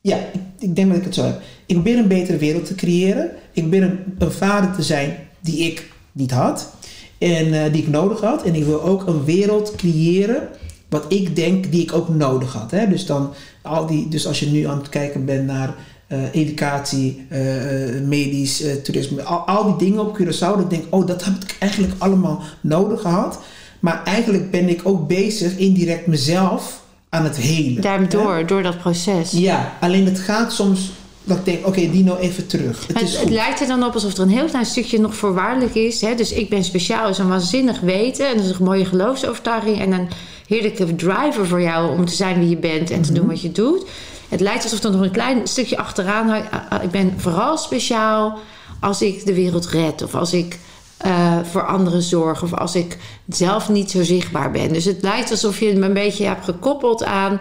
Ja, 0.00 0.16
ik, 0.16 0.40
ik 0.58 0.76
denk 0.76 0.88
dat 0.88 0.96
ik 0.98 1.04
het 1.04 1.14
zo 1.14 1.24
heb. 1.24 1.40
Ik 1.66 1.74
probeer 1.74 1.98
een 1.98 2.08
betere 2.08 2.38
wereld 2.38 2.66
te 2.66 2.74
creëren. 2.74 3.24
Ik 3.52 3.62
probeer 3.62 3.82
een, 3.82 3.98
een 4.18 4.32
vader 4.32 4.74
te 4.76 4.82
zijn 4.82 5.16
die 5.40 5.58
ik 5.58 5.90
niet 6.12 6.30
had. 6.30 6.72
En 7.18 7.72
die 7.72 7.82
ik 7.82 7.88
nodig 7.88 8.20
had. 8.20 8.42
En 8.42 8.54
ik 8.54 8.64
wil 8.64 8.82
ook 8.82 9.06
een 9.06 9.24
wereld 9.24 9.72
creëren. 9.76 10.48
Wat 10.88 11.04
ik 11.08 11.36
denk 11.36 11.72
die 11.72 11.82
ik 11.82 11.92
ook 11.92 12.08
nodig 12.08 12.52
had. 12.52 12.70
Hè? 12.70 12.88
Dus, 12.88 13.06
dan, 13.06 13.32
al 13.62 13.86
die, 13.86 14.08
dus 14.08 14.26
als 14.26 14.40
je 14.40 14.46
nu 14.46 14.64
aan 14.64 14.78
het 14.78 14.88
kijken 14.88 15.24
bent 15.24 15.46
naar 15.46 15.74
eh, 16.06 16.18
educatie, 16.32 17.26
eh, 17.28 17.96
eh, 17.96 18.04
medisch, 18.04 18.64
toerisme. 18.82 19.22
Al, 19.22 19.38
al 19.38 19.64
die 19.64 19.88
dingen 19.88 20.06
op 20.06 20.18
Curaçao. 20.18 20.60
Ik 20.60 20.70
denk, 20.70 20.84
oh 20.90 21.06
dat 21.06 21.24
heb 21.24 21.34
ik 21.34 21.56
eigenlijk 21.58 21.92
allemaal 21.98 22.42
nodig 22.60 23.00
gehad. 23.00 23.38
Maar 23.80 24.04
eigenlijk 24.04 24.50
ben 24.50 24.68
ik 24.68 24.80
ook 24.84 25.08
bezig 25.08 25.56
indirect 25.56 26.06
mezelf 26.06 26.82
aan 27.08 27.24
het 27.24 27.36
helen. 27.36 27.74
hè? 27.74 27.80
Daardoor, 27.80 28.46
door 28.46 28.62
dat 28.62 28.78
proces. 28.78 29.30
Ja, 29.30 29.76
alleen 29.80 30.04
het 30.04 30.18
gaat 30.18 30.52
soms 30.52 30.90
dat 31.28 31.38
ik 31.38 31.44
denk, 31.44 31.66
oké, 31.66 31.90
Dino 31.90 32.16
even 32.16 32.46
terug. 32.46 32.86
Het 32.86 33.00
Het, 33.00 33.20
het 33.20 33.30
lijkt 33.30 33.60
er 33.60 33.66
dan 33.66 33.84
op 33.84 33.94
alsof 33.94 34.14
er 34.14 34.22
een 34.22 34.28
heel 34.28 34.46
klein 34.46 34.66
stukje 34.66 35.00
nog 35.00 35.14
voorwaardelijk 35.14 35.74
is. 35.74 36.00
Hè? 36.00 36.14
Dus 36.14 36.32
ik 36.32 36.48
ben 36.48 36.64
speciaal 36.64 37.08
is 37.08 37.18
een 37.18 37.28
waanzinnig 37.28 37.80
weten. 37.80 38.28
En 38.28 38.36
dat 38.36 38.44
is 38.44 38.58
een 38.58 38.64
mooie 38.64 38.84
geloofsovertuiging. 38.84 39.80
En 39.80 39.92
een 39.92 40.08
heerlijke 40.48 40.94
driver 40.94 41.46
voor 41.46 41.60
jou 41.60 41.98
om 41.98 42.04
te 42.04 42.14
zijn 42.14 42.38
wie 42.38 42.48
je 42.48 42.56
bent 42.56 42.90
en 42.90 43.02
te 43.02 43.10
Mhm. 43.12 43.20
doen 43.20 43.28
wat 43.28 43.40
je 43.40 43.52
doet. 43.52 43.86
Het 44.28 44.40
lijkt 44.40 44.62
alsof 44.62 44.82
er 44.84 44.90
nog 44.90 45.00
een 45.00 45.10
klein 45.10 45.46
stukje 45.46 45.78
achteraan 45.78 46.42
Ik 46.82 46.90
ben 46.90 47.12
vooral 47.16 47.56
speciaal 47.56 48.38
als 48.80 49.02
ik 49.02 49.26
de 49.26 49.34
wereld 49.34 49.66
red 49.66 50.02
of 50.02 50.14
als 50.14 50.32
ik 50.32 50.58
eh, 50.98 51.38
voor 51.42 51.66
anderen 51.66 52.02
zorg 52.02 52.42
of 52.42 52.54
als 52.54 52.74
ik 52.74 52.96
zelf 53.28 53.68
niet 53.68 53.90
zo 53.90 54.02
zichtbaar 54.02 54.50
ben. 54.50 54.72
Dus 54.72 54.84
het 54.84 55.02
lijkt 55.02 55.30
alsof 55.30 55.60
je 55.60 55.74
me 55.74 55.86
een 55.86 55.92
beetje 55.92 56.24
hebt 56.26 56.44
gekoppeld 56.44 57.04
aan 57.04 57.40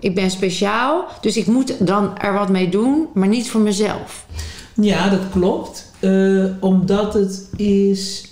ik 0.00 0.14
ben 0.14 0.30
speciaal, 0.30 1.04
dus 1.20 1.36
ik 1.36 1.46
moet 1.46 1.86
dan 1.86 2.18
er 2.18 2.32
wat 2.32 2.48
mee 2.48 2.68
doen, 2.68 3.06
maar 3.14 3.28
niet 3.28 3.50
voor 3.50 3.60
mezelf. 3.60 4.26
Ja, 4.74 5.08
dat 5.08 5.20
klopt. 5.32 5.90
Eh, 6.00 6.44
omdat 6.60 7.14
het 7.14 7.48
is. 7.56 8.24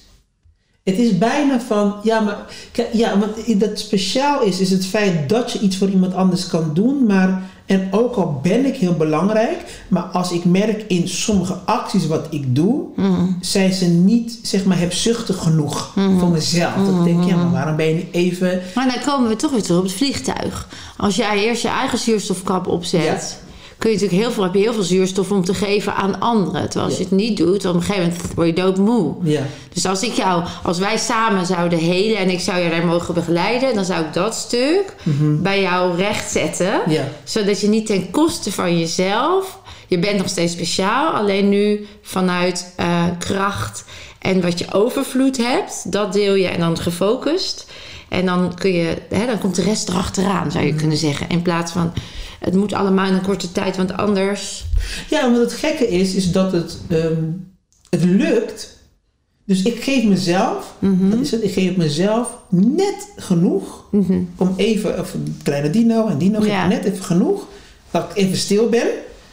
Het 0.84 0.98
is 0.98 1.18
bijna 1.18 1.60
van. 1.60 1.94
Ja, 2.02 2.20
maar. 2.20 2.36
Ja, 2.92 3.18
want 3.18 3.60
dat 3.60 3.78
speciaal 3.78 4.42
is, 4.42 4.60
is 4.60 4.70
het 4.70 4.86
feit 4.86 5.28
dat 5.28 5.52
je 5.52 5.58
iets 5.58 5.76
voor 5.76 5.88
iemand 5.88 6.14
anders 6.14 6.46
kan 6.46 6.70
doen. 6.74 7.06
Maar. 7.06 7.50
En 7.66 7.88
ook 7.90 8.14
al 8.14 8.40
ben 8.42 8.66
ik 8.66 8.76
heel 8.76 8.94
belangrijk. 8.94 9.84
Maar 9.88 10.02
als 10.02 10.32
ik 10.32 10.44
merk 10.44 10.84
in 10.88 11.08
sommige 11.08 11.54
acties 11.64 12.06
wat 12.06 12.26
ik 12.30 12.54
doe. 12.56 12.84
zijn 13.40 13.72
ze 13.72 13.84
niet, 13.84 14.38
zeg 14.42 14.64
maar, 14.64 14.78
hebzuchtig 14.78 15.36
genoeg 15.38 15.92
voor 16.18 16.28
mezelf. 16.28 16.74
Dat 16.74 16.98
ik 16.98 17.04
denk, 17.04 17.24
ja, 17.24 17.36
maar 17.36 17.50
waarom 17.50 17.76
ben 17.76 17.86
je 17.86 17.94
niet 17.94 18.14
even. 18.14 18.60
Maar 18.74 18.92
dan 18.94 19.14
komen 19.14 19.28
we 19.28 19.36
toch 19.36 19.50
weer 19.50 19.62
terug 19.62 19.78
op 19.78 19.84
het 19.84 19.92
vliegtuig. 19.92 20.68
Als 20.96 21.16
jij 21.16 21.44
eerst 21.44 21.62
je 21.62 21.68
eigen 21.68 21.98
zuurstofkap 21.98 22.66
opzet, 22.66 23.02
Ja. 23.02 23.18
Kun 23.82 23.90
je 23.90 23.96
natuurlijk 23.96 24.22
heel 24.22 24.32
veel, 24.32 24.42
heb 24.42 24.54
je 24.54 24.60
heel 24.60 24.72
veel 24.72 24.82
zuurstof 24.82 25.30
om 25.30 25.44
te 25.44 25.54
geven 25.54 25.94
aan 25.94 26.20
anderen. 26.20 26.62
Terwijl 26.62 26.84
als 26.84 26.96
je 26.96 27.02
het 27.04 27.12
niet 27.12 27.36
doet, 27.36 27.64
op 27.64 27.74
een 27.74 27.82
gegeven 27.82 28.08
moment 28.10 28.34
word 28.34 28.46
je 28.46 28.52
doodmoe. 28.54 29.14
Ja, 29.22 29.42
Dus 29.72 29.86
als 29.86 30.02
ik 30.02 30.12
jou, 30.12 30.44
als 30.62 30.78
wij 30.78 30.96
samen 30.98 31.46
zouden 31.46 31.78
helen 31.78 32.16
en 32.18 32.30
ik 32.30 32.40
zou 32.40 32.58
je 32.60 32.70
daar 32.70 32.86
mogen 32.86 33.14
begeleiden, 33.14 33.74
dan 33.74 33.84
zou 33.84 34.04
ik 34.04 34.12
dat 34.12 34.34
stuk 34.34 34.94
bij 35.42 35.60
jou 35.60 35.96
rechtzetten. 35.96 36.80
ja. 36.88 37.08
Zodat 37.24 37.60
je 37.60 37.68
niet 37.68 37.86
ten 37.86 38.10
koste 38.10 38.52
van 38.52 38.78
jezelf. 38.78 39.58
Je 39.86 39.98
bent 39.98 40.18
nog 40.18 40.28
steeds 40.28 40.52
speciaal, 40.52 41.12
alleen 41.12 41.48
nu 41.48 41.86
vanuit 42.02 42.72
eh, 42.76 43.04
kracht 43.18 43.84
en 44.18 44.40
wat 44.40 44.58
je 44.58 44.72
overvloed 44.72 45.36
hebt, 45.36 45.92
dat 45.92 46.12
deel 46.12 46.34
je 46.34 46.48
en 46.48 46.60
dan 46.60 46.78
gefocust. 46.78 47.66
En 48.08 48.26
dan 48.26 48.54
kun 48.54 48.72
je, 48.72 48.96
hè, 49.08 49.26
dan 49.26 49.38
komt 49.38 49.54
de 49.54 49.62
rest 49.62 49.88
erachteraan, 49.88 50.50
zou 50.50 50.64
je 50.64 50.74
kunnen 50.74 50.96
zeggen. 50.96 51.28
In 51.28 51.42
plaats 51.42 51.72
van 51.72 51.92
het 52.44 52.54
moet 52.54 52.72
allemaal 52.72 53.06
in 53.06 53.14
een 53.14 53.22
korte 53.22 53.52
tijd, 53.52 53.76
want 53.76 53.92
anders. 53.92 54.64
Ja, 55.10 55.22
want 55.22 55.36
het 55.36 55.52
gekke 55.52 55.88
is, 55.88 56.14
is 56.14 56.32
dat 56.32 56.52
het, 56.52 56.78
ehm, 56.88 57.22
het 57.90 58.04
lukt. 58.04 58.80
Dus 59.44 59.62
ik 59.62 59.82
geef 59.82 60.04
mezelf, 60.04 60.74
dat 60.80 61.20
is 61.20 61.30
het, 61.30 61.42
ik 61.42 61.52
geef 61.52 61.76
mezelf 61.76 62.38
net 62.48 63.08
genoeg 63.16 63.84
om 64.36 64.54
even, 64.56 64.98
of 64.98 65.14
een 65.14 65.36
kleine 65.42 65.70
dino 65.70 66.06
en 66.06 66.18
dino 66.18 66.44
Ja. 66.44 66.66
net 66.66 66.84
even 66.84 67.04
genoeg, 67.04 67.46
dat 67.90 68.04
ik 68.10 68.16
even 68.16 68.36
stil 68.36 68.68
ben. 68.68 68.86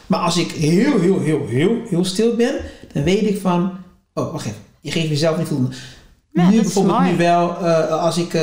Maar 0.07 0.19
als 0.19 0.37
ik 0.37 0.51
heel, 0.51 0.99
heel, 0.99 1.19
heel, 1.19 1.47
heel, 1.47 1.77
heel 1.89 2.05
stil 2.05 2.35
ben, 2.35 2.55
dan 2.93 3.03
weet 3.03 3.27
ik 3.27 3.39
van, 3.41 3.71
oh, 4.13 4.31
wacht 4.31 4.45
even, 4.45 4.57
je 4.81 4.91
geeft 4.91 5.09
jezelf 5.09 5.37
niet 5.37 5.47
voldoende. 5.47 5.75
Ja, 6.33 6.49
nu 6.49 6.61
bijvoorbeeld 6.61 7.01
nu 7.01 7.17
wel, 7.17 7.57
eh, 7.65 8.03
als 8.03 8.17
ik 8.17 8.33
eh, 8.33 8.41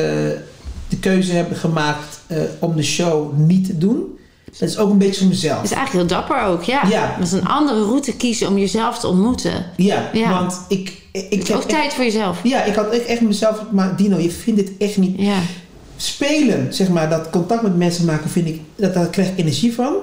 de 0.88 0.98
keuze 1.00 1.32
heb 1.32 1.56
gemaakt 1.56 2.20
eh, 2.26 2.38
om 2.58 2.76
de 2.76 2.82
show 2.82 3.38
niet 3.38 3.66
te 3.66 3.78
doen, 3.78 4.15
dat 4.58 4.68
is 4.68 4.78
ook 4.78 4.90
een 4.90 4.98
beetje 4.98 5.18
voor 5.20 5.28
mezelf. 5.28 5.56
Dat 5.56 5.64
is 5.70 5.76
eigenlijk 5.76 6.08
heel 6.10 6.18
dapper 6.18 6.42
ook, 6.42 6.62
ja. 6.62 6.82
Ja. 6.88 7.14
Dat 7.18 7.26
is 7.26 7.32
een 7.32 7.46
andere 7.46 7.82
route 7.84 8.16
kiezen 8.16 8.48
om 8.48 8.58
jezelf 8.58 8.98
te 8.98 9.06
ontmoeten. 9.06 9.64
Ja, 9.76 10.10
Ja. 10.12 10.30
want 10.30 10.60
ik, 10.68 10.92
ik, 11.12 11.26
is 11.30 11.48
heb 11.48 11.56
ook 11.56 11.62
echt- 11.62 11.68
tijd 11.70 11.94
voor 11.94 12.04
jezelf. 12.04 12.38
Ja, 12.42 12.62
ik 12.64 12.74
had 12.74 12.90
echt, 12.92 13.20
mezelf, 13.20 13.62
maar 13.70 13.96
Dino, 13.96 14.18
je 14.18 14.30
vindt 14.30 14.60
dit 14.60 14.70
echt 14.78 14.96
niet. 14.96 15.14
Ja. 15.20 15.38
Spelen, 15.96 16.74
zeg 16.74 16.88
maar, 16.88 17.08
dat 17.10 17.30
contact 17.30 17.62
met 17.62 17.76
mensen 17.76 18.04
maken, 18.04 18.30
vind 18.30 18.46
ik, 18.48 18.60
dat, 18.76 18.94
daar 18.94 19.06
krijg 19.06 19.28
ik 19.28 19.38
energie 19.38 19.74
van. 19.74 19.94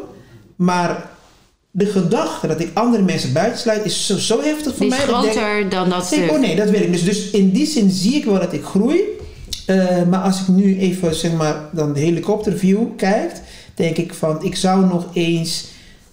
Maar 0.56 1.10
de 1.72 1.86
gedachte 1.86 2.48
dat 2.48 2.60
ik 2.60 2.70
andere 2.74 3.04
mensen 3.04 3.34
buitensluit, 3.34 3.86
is 3.86 4.06
zo, 4.06 4.18
zo 4.18 4.42
heftig 4.42 4.76
voor 4.76 4.86
is 4.86 4.90
mij. 4.98 5.06
denk- 5.06 5.10
groter 5.18 5.70
dan 5.70 5.90
dat 5.90 6.10
denk, 6.10 6.32
oh 6.32 6.40
nee, 6.40 6.56
dat 6.56 6.70
weet 6.70 6.82
ik. 6.82 6.92
Dus, 6.92 7.04
dus 7.04 7.30
in 7.30 7.52
die 7.52 7.66
zin 7.66 7.90
zie 7.92 8.14
ik 8.16 8.26
wel 8.26 8.40
dat 8.40 8.54
ik 8.54 8.64
groei. 8.64 9.00
Eh, 9.66 10.04
maar 10.10 10.20
als 10.20 10.40
ik 10.42 10.48
nu 10.48 10.78
even, 10.80 11.16
zeg 11.16 11.32
maar, 11.34 11.56
dan 11.72 11.94
de 11.94 12.00
helikopterview 12.00 12.80
kijkt, 12.98 13.42
denk 13.74 13.98
ik 13.98 14.14
van, 14.14 14.44
ik 14.44 14.56
zou 14.56 14.86
nog 14.86 15.06
eens 15.14 15.66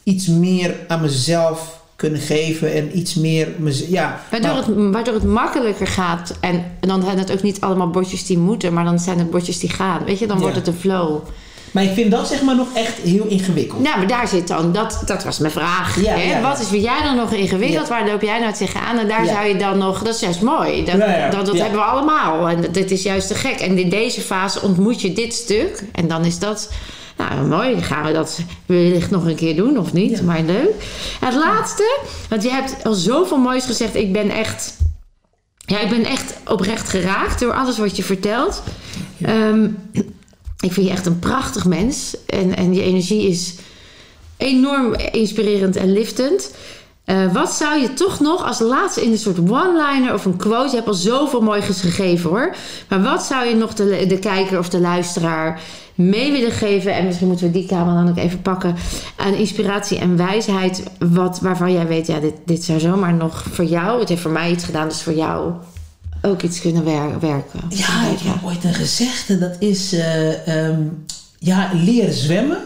iets 0.03 0.27
meer 0.27 0.75
aan 0.89 1.01
mezelf 1.01 1.79
kunnen 1.97 2.21
geven 2.21 2.73
en 2.75 2.99
iets 2.99 3.15
meer, 3.15 3.49
ja. 3.89 4.21
Waardoor, 4.31 4.57
het, 4.57 4.67
waardoor 4.93 5.15
het 5.15 5.25
makkelijker 5.25 5.87
gaat. 5.87 6.35
En, 6.41 6.55
en 6.81 6.89
dan 6.89 7.03
zijn 7.03 7.19
het 7.19 7.33
ook 7.33 7.43
niet 7.43 7.61
allemaal 7.61 7.91
bordjes 7.91 8.27
die 8.27 8.39
moeten, 8.39 8.73
maar 8.73 8.85
dan 8.85 8.99
zijn 8.99 9.19
het 9.19 9.31
bordjes 9.31 9.59
die 9.59 9.71
gaan. 9.71 10.05
Weet 10.05 10.19
je, 10.19 10.27
dan 10.27 10.37
Ja. 10.37 10.43
wordt 10.43 10.57
het 10.57 10.67
een 10.67 10.75
flow. 10.81 11.19
Maar 11.71 11.85
ik 11.85 11.93
vind 11.93 12.11
dat 12.11 12.29
zeg 12.29 12.43
maar 12.43 12.57
nog 12.57 12.69
echt 12.75 12.97
heel 12.97 13.27
ingewikkeld. 13.27 13.83
Nou, 13.83 13.99
maar 13.99 14.07
daar 14.07 14.29
zit 14.29 14.49
dan, 14.49 14.73
dat, 14.73 15.03
dat 15.07 15.25
was 15.25 15.39
mijn 15.39 15.53
vraag. 15.53 16.01
Ja, 16.01 16.13
hè? 16.15 16.23
ja. 16.23 16.41
Wat 16.41 16.61
is 16.61 16.67
voor 16.67 16.77
jij 16.79 17.03
dan 17.03 17.17
nog 17.17 17.33
ingewikkeld? 17.33 17.89
Waar 17.89 18.07
loop 18.07 18.23
jij 18.23 18.39
nou 18.41 18.53
tegenaan? 18.55 18.99
En 18.99 19.09
daar 19.09 19.27
zou 19.27 19.47
je 19.47 19.57
dan 19.57 19.79
nog, 19.79 20.03
dat 20.03 20.15
is 20.15 20.21
juist 20.21 20.41
mooi. 20.43 20.85
Dat, 20.85 20.99
dat, 21.33 21.47
dat 21.47 21.59
hebben 21.59 21.79
we 21.79 21.85
allemaal. 21.85 22.49
En 22.49 22.63
dat- 22.63 22.75
dit 22.75 22.91
is 22.91 23.03
juist 23.03 23.29
te 23.29 23.35
gek. 23.35 23.61
En 23.61 23.79
in 23.79 23.89
deze 23.91 24.21
fase 24.21 24.63
ontmoet 24.63 25.01
je 25.01 25.13
dit 25.13 25.35
stuk. 25.35 25.85
En 25.93 26.09
dan 26.09 26.25
is 26.25 26.39
dat, 26.39 26.71
nou 27.29 27.47
mooi. 27.47 27.83
Gaan 27.83 28.05
we 28.05 28.13
dat 28.13 28.41
wellicht 28.67 29.11
nog 29.11 29.25
een 29.25 29.37
keer 29.37 29.57
doen 29.57 29.79
of 29.79 29.93
niet. 29.93 30.19
Ja. 30.19 30.23
Maar 30.23 30.43
leuk. 30.43 30.73
Het 31.21 31.35
laatste, 31.35 31.99
want 32.29 32.43
je 32.43 32.51
hebt 32.51 32.85
al 32.85 32.95
zoveel 32.95 33.39
moois 33.39 33.65
gezegd. 33.65 33.95
Ik 33.95 34.13
ben 34.13 34.31
echt, 34.31 34.77
ja, 35.59 35.81
ik 35.81 35.89
ben 35.89 36.05
echt 36.05 36.35
oprecht 36.45 36.89
geraakt 36.89 37.41
door 37.41 37.53
alles 37.53 37.79
wat 37.79 37.97
je 37.97 38.03
vertelt. 38.03 38.63
Ehm, 39.23 39.65
ik 40.61 40.73
vind 40.73 40.87
je 40.87 40.93
echt 40.93 41.07
een 41.07 41.19
prachtig 41.19 41.65
mens. 41.65 42.17
En, 42.27 42.57
en 42.57 42.75
je 42.75 42.83
energie 42.83 43.29
is 43.29 43.55
enorm 44.37 44.95
inspirerend 44.95 45.77
en 45.77 45.93
liftend. 45.93 46.55
Eh, 47.11 47.33
wat 47.33 47.53
zou 47.53 47.81
je 47.81 47.95
toch 47.95 48.21
nog 48.21 48.45
als 48.47 48.59
laatste 48.59 49.05
in 49.05 49.13
een 49.13 49.19
soort 49.19 49.39
one-liner 49.39 50.15
of 50.15 50.25
een 50.25 50.37
quote... 50.37 50.69
Je 50.69 50.77
hebt 50.77 50.89
al 50.89 50.95
zoveel 50.95 51.41
moois 51.41 51.65
gegeven 51.65 52.31
hoor. 52.31 52.55
Maar 52.89 53.03
wat 53.03 53.23
zou 53.23 53.47
je 53.47 53.55
nog 53.55 53.75
de, 53.75 54.05
de 54.09 54.19
kijker 54.19 54.59
of 54.59 54.69
de 54.69 54.81
luisteraar 54.81 55.61
mee 55.95 56.33
willen 56.33 56.53
geven? 56.53 56.95
En 56.95 57.07
misschien 57.07 57.29
moeten 57.29 57.47
we 57.47 57.53
die 57.53 57.67
kamer 57.67 57.95
dan 57.95 58.09
ook 58.09 58.17
even 58.17 58.43
pakken. 58.43 58.75
Aan 59.17 59.35
inspiratie 59.35 59.99
en 59.99 60.17
wijsheid. 60.17 60.83
Wat, 60.99 61.41
waarvan 61.41 61.73
jij 61.73 61.87
weet, 61.87 62.07
ja, 62.07 62.21
dit, 62.21 62.35
dit 62.45 62.65
zou 62.65 62.81
zomaar 62.81 63.15
nog 63.15 63.43
voor 63.51 63.65
jou... 63.65 64.01
Het 64.01 64.09
heeft 64.09 64.23
voor 64.23 64.31
mij 64.31 64.51
iets 64.51 64.65
gedaan, 64.65 64.89
dus 64.89 65.03
voor 65.03 65.15
jou 65.15 65.53
ook 66.23 66.43
iets 66.43 66.61
kunnen 66.61 66.85
wer- 66.85 67.21
werken. 67.21 67.61
Ja, 67.69 68.07
ik 68.07 68.19
heb 68.19 68.45
ooit 68.45 68.65
een 68.65 68.75
gezegde, 68.75 69.39
dat 69.39 69.57
is 69.59 69.93
eh, 69.93 70.67
ehm, 70.67 70.83
ja, 71.39 71.71
leren 71.75 72.15
zwemmen. 72.15 72.59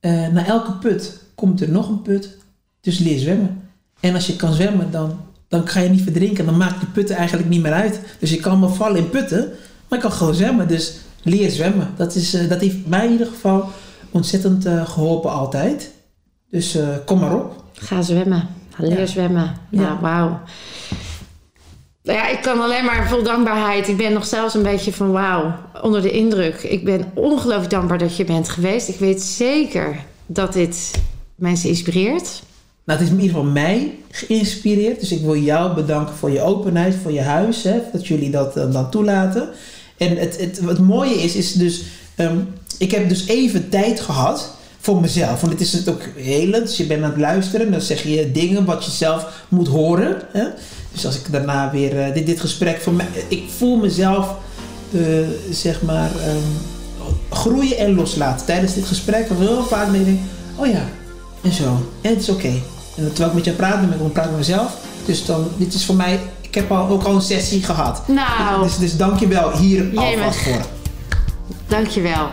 Eh, 0.00 0.26
na 0.26 0.46
elke 0.46 0.72
put 0.72 1.20
komt 1.34 1.60
er 1.60 1.70
nog 1.70 1.88
een 1.88 2.02
put, 2.02 2.40
dus 2.82 2.98
leer 2.98 3.18
zwemmen. 3.18 3.68
En 4.00 4.14
als 4.14 4.26
je 4.26 4.36
kan 4.36 4.52
zwemmen, 4.52 4.90
dan, 4.90 5.20
dan 5.48 5.66
ga 5.68 5.80
je 5.80 5.88
niet 5.88 6.02
verdrinken. 6.02 6.44
Dan 6.46 6.56
maakt 6.56 6.80
die 6.80 6.88
putten 6.88 7.16
eigenlijk 7.16 7.48
niet 7.48 7.62
meer 7.62 7.72
uit. 7.72 8.00
Dus 8.18 8.30
je 8.30 8.36
kan 8.40 8.60
wel 8.60 8.68
vallen 8.68 8.96
in 8.96 9.10
putten, 9.10 9.48
maar 9.88 9.98
je 9.98 10.04
kan 10.04 10.12
gewoon 10.12 10.34
zwemmen. 10.34 10.68
Dus 10.68 10.94
leer 11.22 11.50
zwemmen. 11.50 11.88
Dat, 11.96 12.14
is, 12.14 12.34
eh, 12.34 12.48
dat 12.48 12.60
heeft 12.60 12.86
mij 12.86 13.04
in 13.06 13.12
ieder 13.12 13.26
geval 13.26 13.70
ontzettend 14.10 14.66
eh, 14.66 14.86
geholpen 14.88 15.30
altijd. 15.32 15.90
Dus 16.50 16.74
eh, 16.74 16.88
kom 17.06 17.18
maar 17.20 17.34
op. 17.34 17.64
Ga 17.72 18.02
zwemmen. 18.02 18.48
Ja. 18.78 19.06
zwemmen. 19.06 19.54
Ja, 19.70 19.80
Ja. 19.80 19.98
wauw. 20.00 20.40
Nou 22.02 22.18
ja, 22.18 22.28
ik 22.28 22.42
kan 22.42 22.60
alleen 22.60 22.84
maar 22.84 23.08
vol 23.08 23.22
dankbaarheid. 23.22 23.88
Ik 23.88 23.96
ben 23.96 24.12
nog 24.12 24.26
zelfs 24.26 24.54
een 24.54 24.62
beetje 24.62 24.92
van 24.92 25.10
wauw, 25.12 25.54
onder 25.82 26.02
de 26.02 26.10
indruk. 26.10 26.62
Ik 26.62 26.84
ben 26.84 27.04
ongelooflijk 27.14 27.70
dankbaar 27.70 27.98
dat 27.98 28.16
je 28.16 28.24
bent 28.24 28.48
geweest. 28.48 28.88
Ik 28.88 28.98
weet 28.98 29.22
zeker 29.22 29.96
dat 30.26 30.52
dit 30.52 30.90
mensen 31.34 31.68
inspireert. 31.68 32.42
Nou, 32.84 32.98
het 32.98 33.08
is 33.08 33.14
in 33.14 33.20
ieder 33.20 33.36
geval 33.36 33.52
mij 33.52 33.94
geïnspireerd. 34.10 35.00
Dus 35.00 35.12
ik 35.12 35.20
wil 35.20 35.36
jou 35.36 35.74
bedanken 35.74 36.14
voor 36.14 36.30
je 36.30 36.40
openheid, 36.40 36.94
voor 37.02 37.12
je 37.12 37.20
huis. 37.20 37.62
Hè, 37.62 37.80
dat 37.92 38.06
jullie 38.06 38.30
dat 38.30 38.56
eh, 38.56 38.72
dan 38.72 38.90
toelaten. 38.90 39.48
En 39.96 40.16
het, 40.16 40.40
het, 40.40 40.60
wat 40.60 40.78
mooie 40.78 41.14
is, 41.14 41.34
is 41.34 41.52
dus... 41.52 41.82
ehm, 42.14 42.36
ik 42.78 42.90
heb 42.90 43.08
dus 43.08 43.26
even 43.26 43.68
tijd 43.68 44.00
gehad 44.00 44.54
voor 44.78 45.00
mezelf. 45.00 45.40
Want 45.40 45.52
dit 45.52 45.60
is 45.66 45.72
het 45.72 45.88
ook 45.88 46.02
helend. 46.16 46.66
Dus 46.66 46.76
je 46.76 46.86
bent 46.86 47.02
aan 47.02 47.10
het 47.10 47.20
luisteren. 47.20 47.70
Dan 47.70 47.80
zeg 47.80 48.02
je 48.02 48.30
dingen 48.32 48.64
wat 48.64 48.84
je 48.84 48.90
zelf 48.90 49.44
moet 49.48 49.68
horen. 49.68 50.16
Hè? 50.32 50.44
Dus 50.92 51.06
als 51.06 51.16
ik 51.16 51.32
daarna 51.32 51.70
weer... 51.70 52.00
eh, 52.00 52.14
dit, 52.14 52.26
dit 52.26 52.40
gesprek 52.40 52.80
voor 52.80 52.92
mij... 52.92 53.06
Ik 53.28 53.42
voel 53.56 53.76
mezelf, 53.76 54.34
eh, 54.92 55.00
zeg 55.50 55.82
maar... 55.82 56.10
ehm, 56.10 56.36
groeien 57.30 57.76
en 57.76 57.94
loslaten. 57.94 58.46
Tijdens 58.46 58.74
dit 58.74 58.84
gesprek. 58.84 59.30
Ik 59.30 59.36
heel 59.38 59.64
vaak 59.64 59.92
denk. 59.92 60.18
Oh 60.56 60.66
ja, 60.66 60.88
en 61.42 61.52
zo. 61.52 61.64
En 62.00 62.10
het 62.10 62.20
is 62.22 62.28
oké. 62.28 62.52
En 62.96 63.06
terwijl 63.08 63.28
ik 63.28 63.34
met 63.34 63.44
jou 63.44 63.56
praat, 63.56 63.80
ben 63.80 63.88
ik 63.88 63.94
aan 63.98 64.04
het 64.04 64.12
praten 64.12 64.30
met 64.30 64.40
mezelf. 64.40 64.72
Dus 65.04 65.24
dan, 65.24 65.48
dit 65.56 65.74
is 65.74 65.84
voor 65.84 65.94
mij, 65.94 66.20
ik 66.40 66.54
heb 66.54 66.70
al, 66.72 66.88
ook 66.88 67.02
al 67.02 67.14
een 67.14 67.20
sessie 67.22 67.62
gehad. 67.62 68.08
Nou, 68.08 68.62
Dus, 68.62 68.78
dus 68.78 68.96
dank 68.96 69.18
je 69.18 69.26
wel 69.26 69.50
hier 69.56 69.90
alvast 69.94 70.38
voor. 70.38 70.60
dankjewel. 71.68 72.28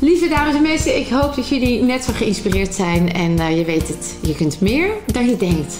Lieve 0.00 0.28
dames 0.28 0.54
en 0.54 0.62
mensen, 0.62 0.98
ik 0.98 1.08
hoop 1.08 1.34
dat 1.36 1.48
jullie 1.48 1.82
net 1.82 2.04
zo 2.04 2.12
geïnspireerd 2.16 2.74
zijn. 2.74 3.12
En 3.12 3.38
eh, 3.38 3.58
je 3.58 3.64
weet 3.64 3.88
het, 3.88 4.14
je 4.20 4.34
kunt 4.34 4.60
meer 4.60 4.90
dan 5.06 5.26
je 5.28 5.36
denkt. 5.36 5.74